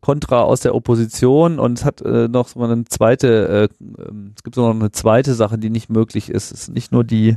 Kontra 0.00 0.42
aus 0.42 0.60
der 0.60 0.74
Opposition 0.74 1.58
und 1.58 1.78
es 1.78 1.84
hat 1.84 2.00
äh, 2.02 2.28
noch 2.28 2.48
so 2.48 2.62
eine 2.62 2.84
zweite, 2.84 3.68
äh, 3.80 3.88
ähm, 4.02 4.32
es 4.36 4.42
gibt 4.42 4.56
noch 4.56 4.70
eine 4.70 4.90
zweite 4.90 5.34
Sache, 5.34 5.58
die 5.58 5.70
nicht 5.70 5.90
möglich 5.90 6.30
ist. 6.30 6.52
Es 6.52 6.62
ist 6.62 6.68
nicht 6.70 6.92
nur 6.92 7.04
die 7.04 7.36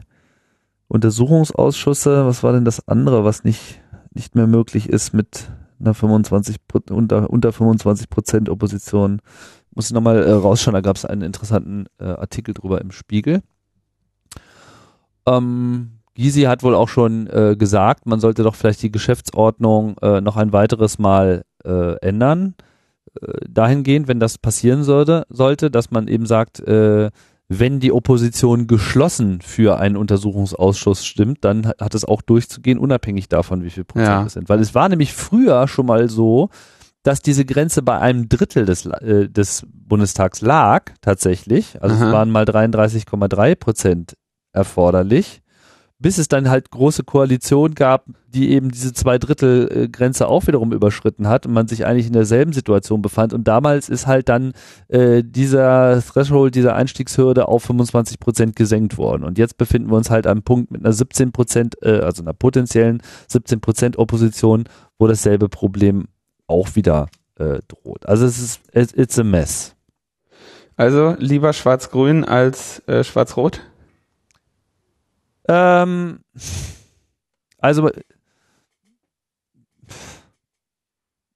Untersuchungsausschüsse, 0.87 2.25
was 2.25 2.43
war 2.43 2.53
denn 2.53 2.65
das 2.65 2.87
andere, 2.87 3.25
was 3.25 3.43
nicht 3.43 3.81
nicht 4.13 4.35
mehr 4.35 4.47
möglich 4.47 4.89
ist 4.89 5.13
mit 5.13 5.49
einer 5.79 5.93
25 5.93 6.57
unter, 6.91 7.29
unter 7.29 7.51
25 7.51 8.09
Prozent 8.09 8.49
Opposition. 8.49 9.21
Muss 9.75 9.87
ich 9.87 9.93
nochmal 9.93 10.23
äh, 10.23 10.31
rausschauen, 10.31 10.73
da 10.73 10.81
gab 10.81 10.95
es 10.95 11.05
einen 11.05 11.23
interessanten 11.23 11.85
äh, 11.99 12.05
Artikel 12.05 12.53
drüber 12.53 12.79
im 12.79 12.91
Spiegel. 12.91 13.41
Ähm, 15.25 15.99
Gysi 16.15 16.43
hat 16.43 16.61
wohl 16.63 16.75
auch 16.75 16.89
schon 16.89 17.27
äh, 17.27 17.55
gesagt, 17.57 18.05
man 18.05 18.19
sollte 18.19 18.43
doch 18.43 18.55
vielleicht 18.55 18.83
die 18.83 18.91
Geschäftsordnung 18.91 19.97
äh, 20.01 20.21
noch 20.21 20.37
ein 20.37 20.53
weiteres 20.53 20.99
Mal 20.99 21.43
äh, 21.65 21.95
ändern. 22.01 22.55
Äh, 23.21 23.33
dahingehend, 23.49 24.07
wenn 24.07 24.19
das 24.19 24.37
passieren 24.37 24.83
sollte, 24.83 25.25
sollte, 25.29 25.69
dass 25.69 25.91
man 25.91 26.07
eben 26.07 26.25
sagt, 26.25 26.59
äh, 26.61 27.11
wenn 27.49 27.79
die 27.79 27.91
Opposition 27.91 28.67
geschlossen 28.67 29.41
für 29.41 29.77
einen 29.77 29.97
Untersuchungsausschuss 29.97 31.05
stimmt, 31.05 31.43
dann 31.43 31.67
hat 31.67 31.93
es 31.93 32.05
auch 32.05 32.21
durchzugehen, 32.21 32.79
unabhängig 32.79 33.27
davon, 33.27 33.63
wie 33.63 33.69
viel 33.69 33.83
Prozent 33.83 34.07
ja. 34.07 34.25
es 34.25 34.33
sind. 34.33 34.49
Weil 34.49 34.59
es 34.59 34.73
war 34.73 34.89
nämlich 34.89 35.13
früher 35.13 35.67
schon 35.67 35.85
mal 35.85 36.09
so, 36.09 36.49
dass 37.03 37.21
diese 37.21 37.45
Grenze 37.45 37.81
bei 37.81 37.99
einem 37.99 38.29
Drittel 38.29 38.65
des, 38.65 38.85
äh, 38.85 39.29
des 39.29 39.67
Bundestags 39.69 40.41
lag, 40.41 40.91
tatsächlich. 41.01 41.81
Also 41.81 41.95
Aha. 41.95 42.07
es 42.07 42.11
waren 42.13 42.31
mal 42.31 42.45
33,3 42.45 43.55
Prozent 43.55 44.13
erforderlich 44.53 45.42
bis 46.03 46.17
es 46.17 46.27
dann 46.27 46.49
halt 46.49 46.69
große 46.69 47.05
Koalition 47.05 47.75
gab, 47.75 48.05
die 48.27 48.51
eben 48.51 48.69
diese 48.69 48.91
Zweidrittel-Grenze 48.91 50.27
auch 50.27 50.47
wiederum 50.47 50.73
überschritten 50.73 51.29
hat 51.29 51.45
und 51.45 51.53
man 51.53 51.69
sich 51.69 51.85
eigentlich 51.85 52.07
in 52.07 52.13
derselben 52.13 52.51
Situation 52.51 53.01
befand. 53.01 53.33
Und 53.33 53.47
damals 53.47 53.87
ist 53.87 54.05
halt 54.05 54.27
dann 54.27 54.51
äh, 54.89 55.23
dieser 55.23 56.03
Threshold, 56.05 56.55
dieser 56.55 56.75
Einstiegshürde 56.75 57.47
auf 57.47 57.63
25 57.63 58.19
Prozent 58.19 58.57
gesenkt 58.57 58.97
worden. 58.97 59.23
Und 59.23 59.37
jetzt 59.37 59.57
befinden 59.57 59.91
wir 59.91 59.95
uns 59.95 60.09
halt 60.09 60.27
am 60.27 60.43
Punkt 60.43 60.71
mit 60.71 60.83
einer 60.83 60.91
17 60.91 61.31
Prozent, 61.31 61.81
äh, 61.81 62.01
also 62.01 62.21
einer 62.21 62.33
potenziellen 62.33 63.01
17 63.29 63.61
Prozent 63.61 63.97
Opposition, 63.97 64.65
wo 64.99 65.07
dasselbe 65.07 65.47
Problem 65.47 66.09
auch 66.47 66.75
wieder 66.75 67.07
äh, 67.39 67.59
droht. 67.69 68.05
Also 68.09 68.25
es 68.25 68.39
ist, 68.39 68.59
it's 68.73 69.17
a 69.17 69.23
mess. 69.23 69.73
Also 70.75 71.15
lieber 71.17 71.53
Schwarz-Grün 71.53 72.25
als 72.25 72.85
äh, 72.87 73.05
Schwarz-Rot? 73.05 73.61
Ähm, 75.47 76.19
also 77.59 77.89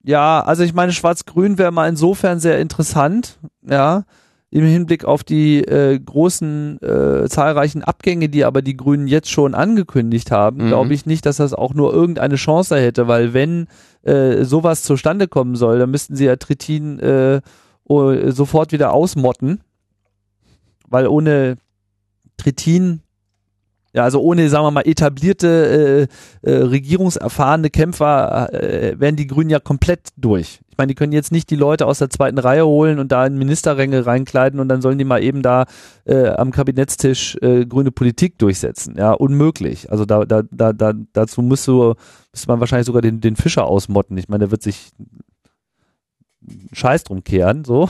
ja, 0.04 0.39
also 0.39 0.63
ich 0.63 0.74
meine, 0.74 0.93
Schwarz-Grün 0.93 1.58
wäre 1.58 1.72
mal 1.74 1.89
insofern 1.89 2.39
sehr 2.39 2.60
interessant, 2.60 3.39
ja, 3.62 4.06
im 4.50 4.63
Hinblick 4.63 5.04
auf 5.04 5.26
die 5.26 5.60
äh, 5.60 6.00
großen, 6.00 6.82
äh, 6.82 7.28
zahlreichen 7.28 7.84
Abgänge, 7.84 8.30
die 8.30 8.46
aber 8.46 8.62
die 8.62 8.78
Grünen 8.78 9.08
jetzt 9.08 9.30
schon 9.30 9.54
angekündigt 9.54 10.32
haben, 10.32 10.63
mhm. 10.63 10.67
glaube 10.70 10.93
ich 10.93 11.06
nicht, 11.06 11.26
dass 11.26 11.38
das 11.38 11.54
auch 11.54 11.74
nur 11.74 11.93
irgendeine 11.93 12.36
Chance 12.36 12.78
hätte, 12.78 13.10
weil 13.10 13.34
wenn 13.34 13.67
äh, 14.04 14.46
sowas 14.46 14.84
zustande 14.84 15.28
kommen 15.28 15.58
soll, 15.58 15.80
dann 15.80 15.91
müssten 15.91 16.15
sie 16.15 16.26
ja 16.26 16.38
Trittin 16.38 17.00
äh, 17.00 17.41
sofort 17.86 18.72
wieder 18.72 18.93
ausmotten, 18.93 19.60
weil 20.88 21.08
ohne 21.08 21.58
Trittin 22.38 23.02
ja, 23.98 24.04
also 24.04 24.22
ohne, 24.22 24.48
sagen 24.48 24.64
wir 24.64 24.70
mal, 24.70 24.86
etablierte, 24.86 26.08
äh, 26.44 26.48
äh, 26.48 26.56
regierungserfahrene 26.66 27.72
Kämpfer 27.72 28.54
äh, 28.54 29.00
werden 29.00 29.16
die 29.16 29.26
Grünen 29.26 29.50
ja 29.50 29.60
komplett 29.60 30.10
durch. 30.18 30.60
Ich 30.70 30.78
meine, 30.78 30.90
die 30.90 30.94
können 30.94 31.14
jetzt 31.14 31.32
nicht 31.32 31.50
die 31.50 31.56
Leute 31.56 31.88
aus 31.88 31.98
der 31.98 32.12
zweiten 32.12 32.38
Reihe 32.38 32.68
holen 32.68 33.00
und 33.00 33.12
da 33.12 33.26
in 33.26 33.40
Ministerränge 33.40 34.06
reinkleiden 34.06 34.60
und 34.60 34.70
dann 34.70 34.84
sollen 34.84 35.00
die 35.00 35.04
mal 35.04 35.24
eben 35.24 35.42
da 35.42 35.66
äh, 36.06 36.28
am 36.28 36.52
Kabinettstisch 36.52 37.38
äh, 37.42 37.66
grüne 37.66 37.90
Politik 37.90 38.38
durchsetzen. 38.38 38.94
Ja, 39.00 39.14
unmöglich. 39.14 39.92
Also 39.92 40.06
da, 40.06 40.26
da, 40.26 40.44
da, 40.52 40.74
da 40.74 40.94
dazu 41.14 41.42
müsste, 41.42 41.96
müsste 42.32 42.48
man 42.48 42.60
wahrscheinlich 42.60 42.86
sogar 42.86 43.02
den, 43.02 43.20
den 43.20 43.36
Fischer 43.36 43.66
ausmotten. 43.66 44.16
Ich 44.20 44.30
meine, 44.30 44.42
der 44.42 44.52
wird 44.52 44.62
sich 44.62 44.92
Scheiß 46.72 47.04
drum 47.04 47.24
kehren, 47.24 47.66
so. 47.66 47.90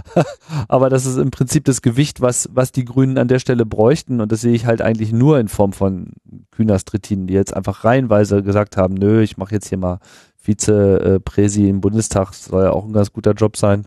Aber 0.68 0.88
das 0.88 1.06
ist 1.06 1.16
im 1.16 1.30
Prinzip 1.30 1.64
das 1.64 1.82
Gewicht, 1.82 2.20
was, 2.20 2.48
was 2.52 2.72
die 2.72 2.84
Grünen 2.84 3.18
an 3.18 3.28
der 3.28 3.38
Stelle 3.38 3.66
bräuchten. 3.66 4.20
Und 4.20 4.32
das 4.32 4.40
sehe 4.40 4.54
ich 4.54 4.66
halt 4.66 4.82
eigentlich 4.82 5.12
nur 5.12 5.38
in 5.38 5.48
Form 5.48 5.72
von 5.72 6.12
Kühners-Trittinen, 6.52 7.26
die 7.26 7.34
jetzt 7.34 7.54
einfach 7.54 7.84
reihenweise 7.84 8.42
gesagt 8.42 8.76
haben, 8.76 8.94
nö, 8.94 9.22
ich 9.22 9.36
mache 9.36 9.54
jetzt 9.54 9.68
hier 9.68 9.78
mal 9.78 9.98
Vize-Präsi 10.36 11.68
im 11.68 11.80
Bundestag, 11.80 12.34
soll 12.34 12.64
ja 12.64 12.70
auch 12.70 12.84
ein 12.84 12.92
ganz 12.92 13.12
guter 13.12 13.32
Job 13.32 13.56
sein. 13.56 13.84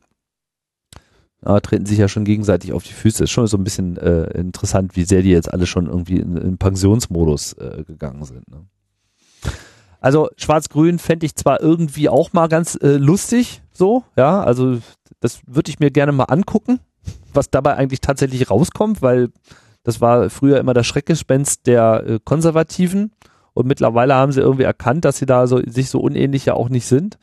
Ja, 1.46 1.60
treten 1.60 1.86
sich 1.86 2.00
ja 2.00 2.08
schon 2.08 2.26
gegenseitig 2.26 2.74
auf 2.74 2.84
die 2.84 2.94
Füße. 2.94 3.24
Ist 3.24 3.32
schon 3.32 3.48
so 3.48 3.58
ein 3.58 3.64
bisschen 3.64 3.98
äh, 3.98 4.32
interessant, 4.38 4.96
wie 4.96 5.04
sehr 5.04 5.22
die 5.22 5.30
jetzt 5.30 5.54
alle 5.54 5.68
schon 5.68 5.86
irgendwie 5.86 6.18
in, 6.18 6.36
in 6.36 6.58
Pensionsmodus 6.58 7.54
äh, 7.54 7.84
gegangen 7.86 8.24
sind. 8.24 8.50
Ne? 8.50 8.66
Also 10.00 10.30
Schwarz-Grün 10.38 11.00
fände 11.00 11.26
ich 11.26 11.36
zwar 11.36 11.62
irgendwie 11.62 12.10
auch 12.10 12.34
mal 12.34 12.48
ganz 12.48 12.76
äh, 12.82 12.98
lustig, 12.98 13.62
so, 13.78 14.04
ja, 14.16 14.42
also 14.42 14.80
das 15.20 15.42
würde 15.46 15.70
ich 15.70 15.80
mir 15.80 15.92
gerne 15.92 16.12
mal 16.12 16.26
angucken, 16.26 16.80
was 17.34 17.50
dabei 17.50 17.76
eigentlich 17.76 18.02
tatsächlich 18.02 18.50
rauskommt, 18.50 19.02
weil 19.02 19.30
das 19.84 20.02
war 20.02 20.30
früher 20.30 20.60
immer 20.60 20.74
das 20.74 20.88
Schreckgespenst 20.88 21.68
der 21.68 22.04
äh, 22.06 22.20
Konservativen 22.24 23.12
und 23.54 23.68
mittlerweile 23.68 24.16
haben 24.16 24.32
sie 24.32 24.42
irgendwie 24.42 24.64
erkannt, 24.64 25.06
dass 25.06 25.18
sie 25.18 25.26
da 25.26 25.48
so, 25.48 25.62
sich 25.66 25.90
so 25.90 26.00
unähnlich 26.00 26.46
ja 26.46 26.54
auch 26.54 26.70
nicht 26.70 26.86
sind. 26.86 27.18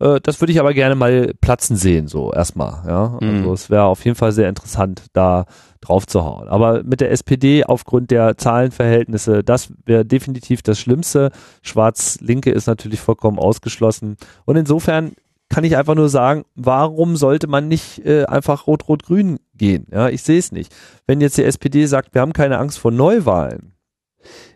Äh, 0.00 0.20
das 0.22 0.40
würde 0.40 0.52
ich 0.52 0.60
aber 0.60 0.74
gerne 0.74 0.94
mal 0.94 1.32
platzen 1.40 1.76
sehen, 1.76 2.08
so 2.08 2.32
erstmal, 2.32 2.86
ja. 2.86 3.18
Also 3.20 3.48
mhm. 3.48 3.52
es 3.52 3.70
wäre 3.70 3.84
auf 3.84 4.04
jeden 4.04 4.16
Fall 4.16 4.32
sehr 4.32 4.48
interessant, 4.48 5.04
da 5.12 5.46
drauf 5.80 6.06
zu 6.06 6.24
hauen. 6.24 6.48
Aber 6.48 6.82
mit 6.82 7.00
der 7.00 7.10
SPD 7.10 7.64
aufgrund 7.64 8.10
der 8.10 8.36
Zahlenverhältnisse, 8.36 9.42
das 9.42 9.72
wäre 9.86 10.04
definitiv 10.04 10.62
das 10.62 10.78
Schlimmste. 10.78 11.30
Schwarz-Linke 11.62 12.50
ist 12.50 12.66
natürlich 12.66 13.00
vollkommen 13.00 13.38
ausgeschlossen. 13.38 14.16
Und 14.44 14.56
insofern 14.56 15.12
kann 15.50 15.64
ich 15.64 15.76
einfach 15.76 15.96
nur 15.96 16.08
sagen, 16.08 16.44
warum 16.54 17.16
sollte 17.16 17.48
man 17.48 17.68
nicht 17.68 18.06
äh, 18.06 18.24
einfach 18.24 18.66
Rot-Rot-Grün 18.66 19.40
gehen? 19.54 19.86
Ja, 19.92 20.08
ich 20.08 20.22
sehe 20.22 20.38
es 20.38 20.52
nicht. 20.52 20.74
Wenn 21.06 21.20
jetzt 21.20 21.36
die 21.36 21.44
SPD 21.44 21.84
sagt, 21.86 22.14
wir 22.14 22.22
haben 22.22 22.32
keine 22.32 22.58
Angst 22.58 22.78
vor 22.78 22.92
Neuwahlen. 22.92 23.72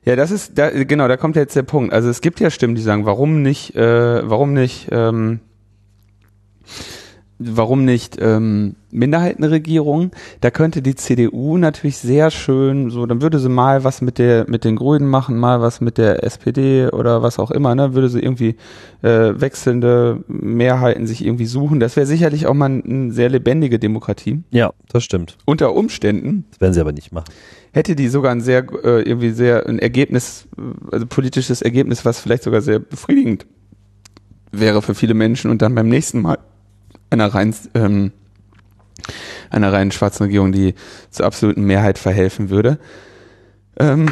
Ja, 0.04 0.14
das 0.14 0.30
ist, 0.30 0.56
da, 0.56 0.70
genau, 0.70 1.08
da 1.08 1.16
kommt 1.16 1.36
jetzt 1.36 1.56
der 1.56 1.62
Punkt. 1.62 1.92
Also 1.92 2.08
es 2.08 2.20
gibt 2.20 2.38
ja 2.38 2.50
Stimmen, 2.50 2.76
die 2.76 2.82
sagen, 2.82 3.06
warum 3.06 3.42
nicht, 3.42 3.74
äh, 3.74 4.28
warum 4.28 4.52
nicht, 4.52 4.88
ähm, 4.92 5.40
warum 7.44 7.84
nicht 7.84 8.18
ähm, 8.20 8.76
Minderheitenregierung? 8.90 10.10
Da 10.40 10.50
könnte 10.50 10.82
die 10.82 10.94
CDU 10.94 11.56
natürlich 11.56 11.98
sehr 11.98 12.30
schön, 12.30 12.90
so, 12.90 13.06
dann 13.06 13.22
würde 13.22 13.38
sie 13.38 13.48
mal 13.48 13.84
was 13.84 14.00
mit 14.00 14.18
der 14.18 14.48
mit 14.48 14.64
den 14.64 14.76
Grünen 14.76 15.08
machen, 15.08 15.38
mal 15.38 15.60
was 15.60 15.80
mit 15.80 15.98
der 15.98 16.24
SPD 16.24 16.88
oder 16.88 17.22
was 17.22 17.38
auch 17.38 17.50
immer, 17.50 17.74
ne? 17.74 17.94
Würde 17.94 18.08
sie 18.08 18.20
irgendwie 18.20 18.56
äh, 19.02 19.32
wechselnde 19.40 20.24
Mehrheiten 20.28 21.06
sich 21.06 21.24
irgendwie 21.24 21.46
suchen. 21.46 21.80
Das 21.80 21.96
wäre 21.96 22.06
sicherlich 22.06 22.46
auch 22.46 22.54
mal 22.54 22.66
eine 22.66 23.12
sehr 23.12 23.28
lebendige 23.28 23.78
Demokratie. 23.78 24.42
Ja, 24.50 24.72
das 24.88 25.04
stimmt. 25.04 25.36
Unter 25.44 25.74
Umständen. 25.74 26.44
Das 26.50 26.60
werden 26.60 26.74
sie 26.74 26.80
aber 26.80 26.92
nicht 26.92 27.12
machen. 27.12 27.26
Hätte 27.72 27.96
die 27.96 28.08
sogar 28.08 28.32
ein 28.32 28.40
sehr 28.40 28.64
äh, 28.84 29.02
irgendwie 29.02 29.30
sehr 29.30 29.66
ein 29.66 29.78
Ergebnis, 29.78 30.46
also 30.90 31.06
politisches 31.06 31.62
Ergebnis, 31.62 32.04
was 32.04 32.20
vielleicht 32.20 32.44
sogar 32.44 32.60
sehr 32.60 32.78
befriedigend 32.78 33.46
wäre 34.52 34.82
für 34.82 34.94
viele 34.94 35.14
Menschen 35.14 35.50
und 35.50 35.62
dann 35.62 35.74
beim 35.74 35.88
nächsten 35.88 36.22
Mal 36.22 36.38
einer 37.10 37.34
rein, 37.34 37.54
ähm, 37.74 38.12
einer 39.50 39.72
rein 39.72 39.90
schwarzen 39.90 40.24
Regierung, 40.24 40.52
die 40.52 40.74
zur 41.10 41.26
absoluten 41.26 41.62
Mehrheit 41.62 41.98
verhelfen 41.98 42.50
würde. 42.50 42.78
Ähm, 43.78 44.10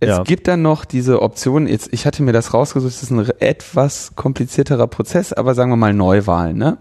es 0.00 0.08
ja. 0.08 0.22
gibt 0.22 0.46
dann 0.46 0.62
noch 0.62 0.84
diese 0.84 1.22
Option, 1.22 1.66
jetzt, 1.66 1.88
ich 1.92 2.06
hatte 2.06 2.22
mir 2.22 2.32
das 2.32 2.54
rausgesucht, 2.54 2.92
es 2.92 3.02
ist 3.02 3.10
ein 3.10 3.28
etwas 3.40 4.12
komplizierterer 4.14 4.86
Prozess, 4.86 5.32
aber 5.32 5.54
sagen 5.54 5.70
wir 5.70 5.76
mal 5.76 5.92
Neuwahlen, 5.92 6.56
ne? 6.56 6.78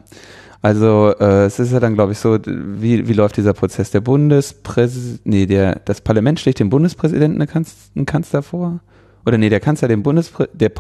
Also 0.62 1.13
äh, 1.19 1.45
es 1.45 1.60
ist 1.60 1.71
ja 1.71 1.80
dann, 1.80 1.93
glaube 1.93 2.12
ich, 2.12 2.19
so, 2.19 2.38
wie, 2.45 3.08
wie 3.08 3.13
läuft 3.13 3.38
dieser 3.38 3.53
Prozess? 3.53 3.91
Der 3.91 4.01
Bundespräsident, 4.01 5.21
nee, 5.23 5.45
der, 5.45 5.82
das 5.86 6.01
Parlament 6.01 6.39
schlägt 6.39 6.60
dem 6.60 6.69
Bundespräsidenten 6.69 7.41
einen 7.41 8.06
Kanzler 8.06 8.41
vor? 8.41 8.80
Oder 9.25 9.38
nee, 9.38 9.49
der 9.49 9.60
Kanzler 9.60 9.88
dem 9.88 10.03
Bundespr 10.03 10.47
der, 10.53 10.71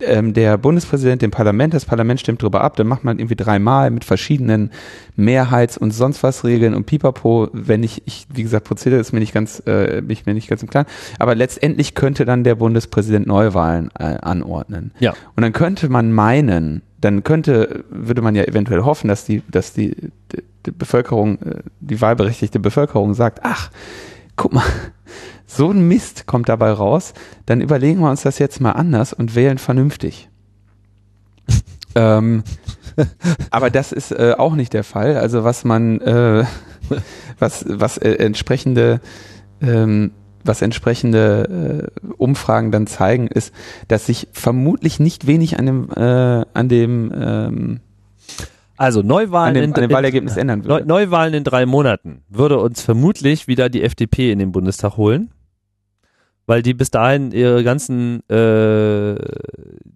ähm, 0.00 0.34
der 0.34 0.58
Bundespräsident 0.58 1.22
dem 1.22 1.30
Parlament, 1.30 1.74
das 1.74 1.84
Parlament 1.84 2.20
stimmt 2.20 2.42
drüber 2.42 2.62
ab, 2.62 2.76
dann 2.76 2.86
macht 2.86 3.04
man 3.04 3.18
irgendwie 3.18 3.36
dreimal 3.36 3.90
mit 3.90 4.04
verschiedenen 4.04 4.70
Mehrheits- 5.16 5.78
und 5.78 5.92
sonst 5.92 6.22
was 6.22 6.44
Regeln 6.44 6.74
und 6.74 6.86
Pipapo, 6.86 7.48
wenn 7.52 7.82
ich, 7.82 8.02
ich 8.06 8.26
wie 8.32 8.42
gesagt, 8.42 8.66
Prozedere 8.66 9.00
ist 9.00 9.12
mir 9.12 9.20
nicht 9.20 9.32
ganz, 9.32 9.62
äh, 9.66 10.00
bin 10.00 10.10
ich 10.10 10.26
mir 10.26 10.34
nicht 10.34 10.48
ganz 10.48 10.62
im 10.62 10.70
Klaren, 10.70 10.86
aber 11.18 11.34
letztendlich 11.34 11.94
könnte 11.94 12.24
dann 12.24 12.44
der 12.44 12.54
Bundespräsident 12.54 13.26
Neuwahlen 13.26 13.90
äh, 13.98 14.04
anordnen. 14.20 14.92
Ja. 14.98 15.14
Und 15.36 15.42
dann 15.42 15.52
könnte 15.52 15.88
man 15.88 16.12
meinen, 16.12 16.82
dann 17.00 17.24
könnte, 17.24 17.84
würde 17.90 18.22
man 18.22 18.34
ja 18.34 18.44
eventuell 18.44 18.82
hoffen, 18.82 19.08
dass 19.08 19.24
die, 19.24 19.42
dass 19.50 19.72
die, 19.72 19.96
die, 20.66 20.70
Bevölkerung, 20.72 21.40
äh, 21.42 21.62
die 21.80 22.00
wahlberechtigte 22.00 22.60
Bevölkerung 22.60 23.14
sagt, 23.14 23.40
ach, 23.42 23.70
guck 24.36 24.52
mal, 24.52 24.64
so 25.50 25.70
ein 25.70 25.88
Mist 25.88 26.26
kommt 26.26 26.48
dabei 26.48 26.70
raus, 26.70 27.12
dann 27.46 27.60
überlegen 27.60 28.00
wir 28.00 28.10
uns 28.10 28.22
das 28.22 28.38
jetzt 28.38 28.60
mal 28.60 28.72
anders 28.72 29.12
und 29.12 29.34
wählen 29.34 29.58
vernünftig. 29.58 30.28
ähm, 31.96 32.44
aber 33.50 33.70
das 33.70 33.90
ist 33.92 34.12
äh, 34.12 34.34
auch 34.38 34.54
nicht 34.54 34.72
der 34.72 34.84
Fall. 34.84 35.16
Also 35.16 35.42
was 35.42 35.64
man, 35.64 36.00
äh, 36.00 36.44
was, 37.38 37.64
was 37.68 37.98
äh, 37.98 38.12
entsprechende, 38.12 39.00
ähm, 39.60 40.12
was 40.44 40.62
entsprechende 40.62 41.90
äh, 42.04 42.06
Umfragen 42.16 42.70
dann 42.70 42.86
zeigen, 42.86 43.26
ist, 43.26 43.52
dass 43.88 44.06
sich 44.06 44.28
vermutlich 44.32 45.00
nicht 45.00 45.26
wenig 45.26 45.58
an 45.58 45.66
dem, 45.66 45.90
äh, 45.90 46.44
an 46.54 46.68
dem, 46.68 47.12
ähm, 47.14 47.80
Also 48.76 49.02
Neuwahlen, 49.02 49.48
an 49.48 49.54
dem, 49.54 49.64
in, 49.64 49.74
an 49.74 49.80
dem 49.82 49.90
in- 49.90 49.96
Wahlergebnis 49.96 50.36
ändern 50.36 50.60
Neu, 50.60 50.68
würde. 50.68 50.86
Neuwahlen 50.86 51.34
in 51.34 51.44
drei 51.44 51.66
Monaten 51.66 52.22
würde 52.28 52.58
uns 52.60 52.82
vermutlich 52.82 53.48
wieder 53.48 53.68
die 53.68 53.82
FDP 53.82 54.30
in 54.30 54.38
den 54.38 54.52
Bundestag 54.52 54.96
holen, 54.96 55.30
weil 56.50 56.62
die 56.62 56.74
bis 56.74 56.90
dahin 56.90 57.30
ihre 57.30 57.62
ganzen 57.62 58.28
äh, 58.28 59.12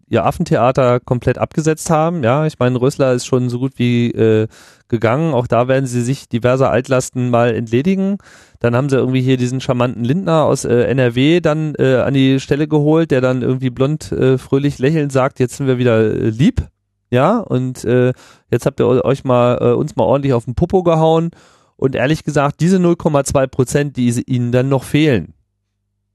ihr 0.08 0.24
Affentheater 0.24 1.00
komplett 1.00 1.36
abgesetzt 1.36 1.90
haben. 1.90 2.22
Ja, 2.22 2.46
ich 2.46 2.60
meine, 2.60 2.80
Rösler 2.80 3.12
ist 3.12 3.26
schon 3.26 3.48
so 3.48 3.58
gut 3.58 3.72
wie 3.74 4.12
äh, 4.12 4.46
gegangen. 4.86 5.34
Auch 5.34 5.48
da 5.48 5.66
werden 5.66 5.86
sie 5.86 6.00
sich 6.00 6.28
diverser 6.28 6.70
Altlasten 6.70 7.28
mal 7.28 7.52
entledigen. 7.56 8.18
Dann 8.60 8.76
haben 8.76 8.88
sie 8.88 8.94
irgendwie 8.94 9.20
hier 9.20 9.36
diesen 9.36 9.60
charmanten 9.60 10.04
Lindner 10.04 10.44
aus 10.44 10.64
äh, 10.64 10.82
NRW 10.84 11.40
dann 11.40 11.74
äh, 11.76 11.96
an 11.96 12.14
die 12.14 12.38
Stelle 12.38 12.68
geholt, 12.68 13.10
der 13.10 13.20
dann 13.20 13.42
irgendwie 13.42 13.70
blond, 13.70 14.12
äh, 14.12 14.38
fröhlich 14.38 14.78
lächelnd 14.78 15.10
sagt, 15.10 15.40
jetzt 15.40 15.56
sind 15.56 15.66
wir 15.66 15.78
wieder 15.78 15.98
äh, 16.02 16.28
lieb. 16.28 16.68
Ja, 17.10 17.40
und 17.40 17.84
äh, 17.84 18.12
jetzt 18.52 18.64
habt 18.64 18.78
ihr 18.78 19.04
euch 19.04 19.24
mal 19.24 19.58
äh, 19.60 19.72
uns 19.72 19.96
mal 19.96 20.04
ordentlich 20.04 20.34
auf 20.34 20.44
den 20.44 20.54
Popo 20.54 20.84
gehauen. 20.84 21.32
Und 21.74 21.96
ehrlich 21.96 22.22
gesagt, 22.22 22.60
diese 22.60 22.76
0,2 22.76 23.48
Prozent, 23.48 23.96
die 23.96 24.22
ihnen 24.28 24.52
dann 24.52 24.68
noch 24.68 24.84
fehlen, 24.84 25.34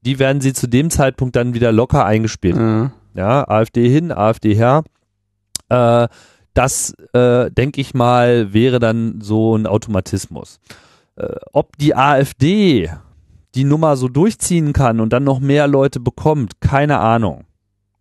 die 0.02 0.18
werden 0.18 0.40
sie 0.40 0.52
zu 0.52 0.66
dem 0.66 0.90
Zeitpunkt 0.90 1.36
dann 1.36 1.54
wieder 1.54 1.72
locker 1.72 2.04
eingespielt. 2.04 2.56
Ja. 2.56 2.92
Ja, 3.14 3.48
AfD 3.48 3.88
hin, 3.88 4.12
AfD 4.12 4.54
her. 4.54 4.84
Äh, 5.68 6.08
das, 6.54 6.94
äh, 7.12 7.50
denke 7.50 7.80
ich 7.80 7.94
mal, 7.94 8.52
wäre 8.52 8.78
dann 8.78 9.20
so 9.20 9.56
ein 9.56 9.66
Automatismus. 9.66 10.58
Äh, 11.16 11.36
ob 11.52 11.76
die 11.76 11.94
AfD 11.94 12.90
die 13.54 13.64
Nummer 13.64 13.96
so 13.96 14.08
durchziehen 14.08 14.72
kann 14.72 15.00
und 15.00 15.12
dann 15.12 15.24
noch 15.24 15.40
mehr 15.40 15.66
Leute 15.66 16.00
bekommt, 16.00 16.60
keine 16.60 16.98
Ahnung. 16.98 17.44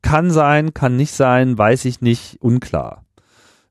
Kann 0.01 0.31
sein, 0.31 0.73
kann 0.73 0.95
nicht 0.95 1.13
sein, 1.13 1.57
weiß 1.57 1.85
ich 1.85 2.01
nicht, 2.01 2.37
unklar. 2.39 3.05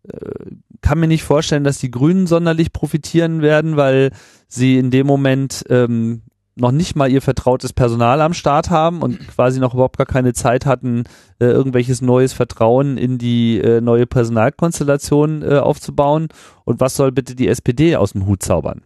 Äh, 0.03 0.57
kann 0.81 1.01
mir 1.01 1.09
nicht 1.09 1.25
vorstellen, 1.25 1.65
dass 1.65 1.79
die 1.79 1.91
Grünen 1.91 2.27
sonderlich 2.27 2.73
profitieren 2.73 3.43
werden, 3.43 3.77
weil 3.77 4.11
sie 4.49 4.79
in 4.79 4.91
dem 4.91 5.07
Moment 5.07 5.65
ähm, 5.69 6.23
noch 6.59 6.73
nicht 6.73 6.97
mal 6.97 7.11
ihr 7.11 7.23
vertrautes 7.23 7.73
Personal 7.73 8.21
am 8.21 8.35
Start 8.35 8.71
haben 8.71 9.03
und 9.03 9.27
quasi 9.29 9.61
noch 9.61 9.75
überhaupt 9.75 9.99
gar 9.99 10.07
keine 10.07 10.33
Zeit 10.33 10.67
hatten, 10.67 11.05
äh, 11.39 11.47
irgendwelches 11.47 12.03
neues 12.03 12.33
Vertrauen 12.33 12.99
in 12.99 13.19
die 13.19 13.59
äh, 13.59 13.81
neue 13.81 14.07
Personalkonstellation 14.07 15.43
äh, 15.43 15.59
aufzubauen. 15.59 16.29
Und 16.65 16.81
was 16.81 16.97
soll 16.97 17.13
bitte 17.13 17.35
die 17.35 17.49
SPD 17.49 17.97
aus 17.97 18.13
dem 18.13 18.27
Hut 18.27 18.43
zaubern? 18.43 18.83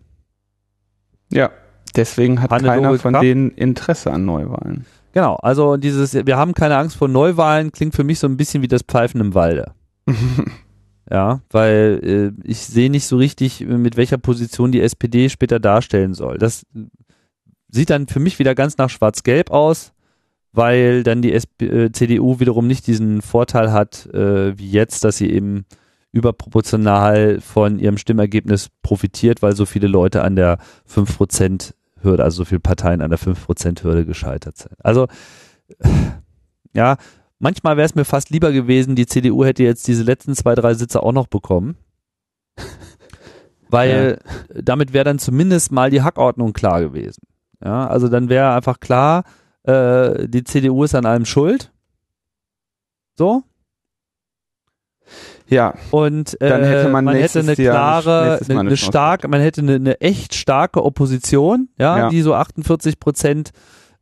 ja, 1.31 1.51
deswegen 1.97 2.43
hat 2.43 2.51
Hannelore 2.51 2.83
keiner 2.83 2.99
von 2.99 3.13
Kraft. 3.13 3.25
denen 3.25 3.51
Interesse 3.53 4.13
an 4.13 4.25
Neuwahlen. 4.25 4.85
Genau, 5.13 5.37
also 5.37 5.77
dieses, 5.77 6.15
wir 6.15 6.37
haben 6.37 6.55
keine 6.55 6.77
Angst 6.77 6.97
vor 6.97 7.09
Neuwahlen, 7.09 7.73
klingt 7.73 7.95
für 7.95 8.05
mich 8.05 8.19
so 8.19 8.27
ein 8.27 8.37
bisschen 8.37 8.63
wie 8.63 8.69
das 8.69 8.83
Pfeifen 8.83 9.21
im 9.21 9.35
Walde. 9.35 9.73
Ja, 11.11 11.41
weil 11.51 12.01
äh, 12.45 12.49
ich 12.49 12.61
sehe 12.61 12.89
nicht 12.89 13.05
so 13.05 13.17
richtig, 13.19 13.61
mit 13.61 13.99
welcher 13.99 14.17
Position 14.17 14.73
die 14.73 14.81
SPD 14.81 15.29
später 15.29 15.61
darstellen 15.61 16.15
soll. 16.15 16.39
Das 16.39 16.65
sieht 17.73 17.91
dann 17.91 18.07
für 18.07 18.21
mich 18.21 18.39
wieder 18.39 18.55
ganz 18.55 18.79
nach 18.79 18.91
Schwarz-Gelb 18.91 19.51
aus, 19.51 19.93
weil 20.53 21.03
dann 21.03 21.23
die 21.23 21.33
SP, 21.33 21.65
äh, 21.67 21.91
CDU 21.91 22.39
wiederum 22.39 22.67
nicht 22.67 22.87
diesen 22.87 23.23
Vorteil 23.23 23.73
hat, 23.73 24.07
äh, 24.15 24.57
wie 24.57 24.71
jetzt, 24.71 25.03
dass 25.03 25.17
sie 25.17 25.31
eben 25.31 25.65
überproportional 26.13 27.41
von 27.41 27.79
ihrem 27.79 27.97
Stimmergebnis 27.97 28.69
profitiert, 28.83 29.41
weil 29.41 29.57
so 29.57 29.65
viele 29.65 29.89
Leute 29.89 30.23
an 30.23 30.37
der 30.37 30.59
5%-Hürde, 30.87 32.23
also 32.23 32.37
so 32.37 32.45
viele 32.45 32.61
Parteien 32.61 33.01
an 33.01 33.09
der 33.09 33.19
5%-Hürde 33.19 34.05
gescheitert 34.05 34.59
sind. 34.59 34.75
Also, 34.85 35.09
äh, 35.79 35.89
ja, 36.75 36.99
manchmal 37.39 37.79
wäre 37.79 37.87
es 37.87 37.95
mir 37.95 38.05
fast 38.05 38.29
lieber 38.29 38.53
gewesen, 38.53 38.95
die 38.95 39.07
CDU 39.07 39.47
hätte 39.47 39.63
jetzt 39.63 39.89
diese 39.89 40.03
letzten 40.03 40.37
zwei, 40.37 40.55
drei 40.55 40.75
Sitze 40.75 41.03
auch 41.03 41.13
noch 41.13 41.27
bekommen. 41.27 41.77
Weil 43.71 44.19
damit 44.55 44.93
wäre 44.93 45.05
dann 45.05 45.19
zumindest 45.19 45.73
mal 45.73 45.89
die 45.89 46.03
Hackordnung 46.03 46.53
klar 46.53 46.83
gewesen. 46.83 47.23
Ja, 47.65 47.87
also 47.87 48.09
dann 48.09 48.29
wäre 48.29 48.55
einfach 48.55 48.81
klar, 48.81 49.25
äh, 49.65 50.29
die 50.29 50.45
CDU 50.45 50.85
ist 50.85 50.95
an 50.95 51.07
allem 51.07 51.25
schuld. 51.25 51.71
So. 53.17 53.45
Ja, 55.49 55.75
Und 55.91 56.41
äh, 56.41 56.49
Dann 56.49 56.65
hätte 56.65 56.89
man 56.89 57.07
hätte 57.09 57.19
nächstes 57.19 57.47
eine 57.47 57.57
klare, 57.57 58.41
eine, 58.49 58.61
eine 58.61 58.77
starke, 58.77 59.29
man 59.29 59.41
hätte 59.41 59.61
eine, 59.61 59.75
eine 59.75 60.01
echt 60.01 60.35
starke 60.35 60.83
Opposition, 60.83 61.69
ja, 61.79 61.99
Ja. 61.99 62.09
die 62.09 62.23
so 62.23 62.35
48 62.35 62.99
Prozent 62.99 63.51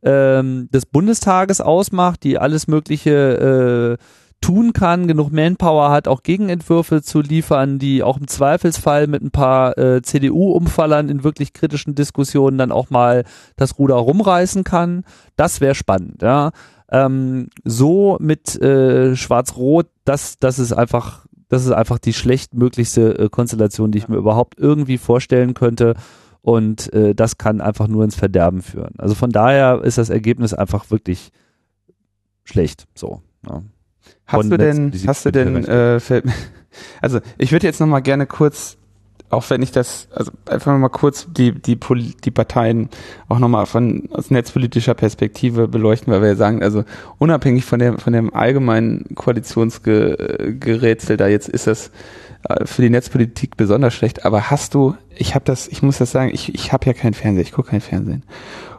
ähm, 0.02 0.68
des 0.72 0.86
Bundestages 0.86 1.60
ausmacht, 1.60 2.22
die 2.22 2.38
alles 2.38 2.68
Mögliche 2.68 3.98
äh, 3.98 4.04
tun 4.40 4.72
kann, 4.72 5.07
genug 5.07 5.33
Manpower 5.33 5.90
hat, 5.90 6.09
auch 6.09 6.22
Gegenentwürfe 6.22 7.03
zu 7.03 7.20
liefern, 7.20 7.79
die 7.79 8.03
auch 8.03 8.18
im 8.18 8.26
Zweifelsfall 8.26 9.07
mit 9.07 9.22
ein 9.22 9.31
paar 9.31 9.76
äh, 9.76 10.03
CDU-Umfallern 10.03 11.09
in 11.09 11.24
wirklich 11.24 11.53
kritischen 11.53 11.94
Diskussionen 11.94 12.59
dann 12.59 12.72
auch 12.72 12.90
mal 12.90 13.24
das 13.57 13.79
Ruder 13.79 13.96
rumreißen 13.96 14.64
kann. 14.64 15.05
Das 15.37 15.61
wäre 15.61 15.74
spannend, 15.74 16.22
ja. 16.22 16.50
Ähm, 16.90 17.48
so 17.64 18.16
mit 18.20 18.61
äh, 18.61 19.14
Schwarz-Rot, 19.14 19.87
das, 20.05 20.38
das 20.38 20.59
ist 20.59 20.72
einfach, 20.72 21.26
das 21.48 21.64
ist 21.64 21.72
einfach 21.72 21.98
die 21.98 22.12
schlechtmöglichste 22.12 23.18
äh, 23.18 23.29
Konstellation, 23.29 23.92
die 23.92 23.98
ich 23.98 24.09
mir 24.09 24.16
überhaupt 24.16 24.59
irgendwie 24.59 24.98
vorstellen 24.98 25.55
könnte. 25.55 25.94
Und 26.42 26.92
äh, 26.94 27.14
das 27.14 27.38
kann 27.38 27.61
einfach 27.61 27.87
nur 27.87 28.03
ins 28.03 28.16
Verderben 28.16 28.62
führen. 28.62 28.94
Also 28.98 29.14
von 29.14 29.31
daher 29.31 29.83
ist 29.85 29.98
das 29.98 30.09
Ergebnis 30.09 30.55
einfach 30.55 30.90
wirklich 30.90 31.31
schlecht. 32.44 32.87
So. 32.94 33.20
Ja. 33.46 33.62
Hast 34.26 34.50
du 34.50 34.56
denn, 34.56 34.92
hast 35.06 35.26
du 35.26 35.32
denn, 35.32 35.64
äh, 35.64 36.00
also 37.00 37.20
ich 37.38 37.52
würde 37.52 37.66
jetzt 37.66 37.80
noch 37.80 37.86
mal 37.86 38.00
gerne 38.00 38.26
kurz, 38.26 38.76
auch 39.28 39.48
wenn 39.50 39.62
ich 39.62 39.72
das, 39.72 40.08
also 40.14 40.32
einfach 40.46 40.76
mal 40.78 40.88
kurz 40.88 41.26
die 41.30 41.52
die 41.52 41.76
Pol- 41.76 42.14
die 42.24 42.30
Parteien 42.30 42.88
auch 43.28 43.38
noch 43.38 43.48
mal 43.48 43.66
von 43.66 44.08
aus 44.12 44.30
netzpolitischer 44.30 44.94
Perspektive 44.94 45.68
beleuchten, 45.68 46.12
weil 46.12 46.22
wir 46.22 46.28
ja 46.30 46.36
sagen, 46.36 46.62
also 46.62 46.84
unabhängig 47.18 47.64
von 47.64 47.78
der 47.80 47.98
von 47.98 48.12
dem 48.12 48.32
allgemeinen 48.34 49.14
Koalitionsgerätsel 49.14 51.16
da 51.16 51.28
jetzt 51.28 51.48
ist 51.48 51.66
das 51.66 51.90
äh, 52.48 52.64
für 52.66 52.82
die 52.82 52.90
Netzpolitik 52.90 53.56
besonders 53.56 53.94
schlecht. 53.94 54.24
Aber 54.24 54.50
hast 54.50 54.74
du, 54.74 54.96
ich 55.16 55.34
habe 55.34 55.44
das, 55.44 55.68
ich 55.68 55.82
muss 55.82 55.98
das 55.98 56.10
sagen, 56.10 56.30
ich 56.32 56.54
ich 56.54 56.72
habe 56.72 56.86
ja 56.86 56.92
kein 56.92 57.14
Fernsehen, 57.14 57.42
ich 57.42 57.52
gucke 57.52 57.70
kein 57.70 57.80
Fernsehen. 57.80 58.24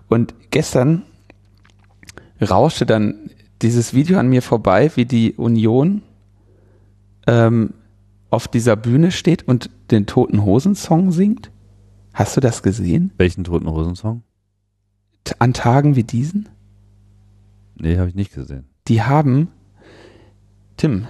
Und 0.10 0.34
gestern 0.50 1.04
rauschte 2.42 2.86
dann 2.86 3.30
dieses 3.62 3.94
Video 3.94 4.18
an 4.18 4.28
mir 4.30 4.42
vorbei, 4.42 4.92
wie 4.96 5.06
die 5.06 5.34
Union 5.34 6.02
ähm, 7.28 7.74
auf 8.30 8.48
dieser 8.48 8.76
Bühne 8.76 9.12
steht 9.12 9.48
und 9.48 9.70
den 9.92 10.06
Toten 10.06 10.44
Hosen 10.44 10.76
Song 10.76 11.12
singt. 11.12 11.52
Hast 12.14 12.36
du 12.36 12.42
das 12.42 12.62
gesehen? 12.64 13.12
Welchen 13.18 13.44
Toten 13.46 13.70
Hosen-Song? 13.70 14.24
T- 15.24 15.36
An 15.40 15.54
Tagen 15.54 15.96
wie 15.96 16.04
diesen? 16.04 16.50
Nee, 17.76 17.98
habe 17.98 18.10
ich 18.10 18.16
nicht 18.16 18.34
gesehen. 18.34 18.66
Die 18.88 19.02
haben 19.02 19.48
Tim. 20.78 21.08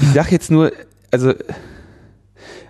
ich 0.00 0.08
sag 0.12 0.32
jetzt 0.32 0.50
nur, 0.50 0.72
also 1.12 1.34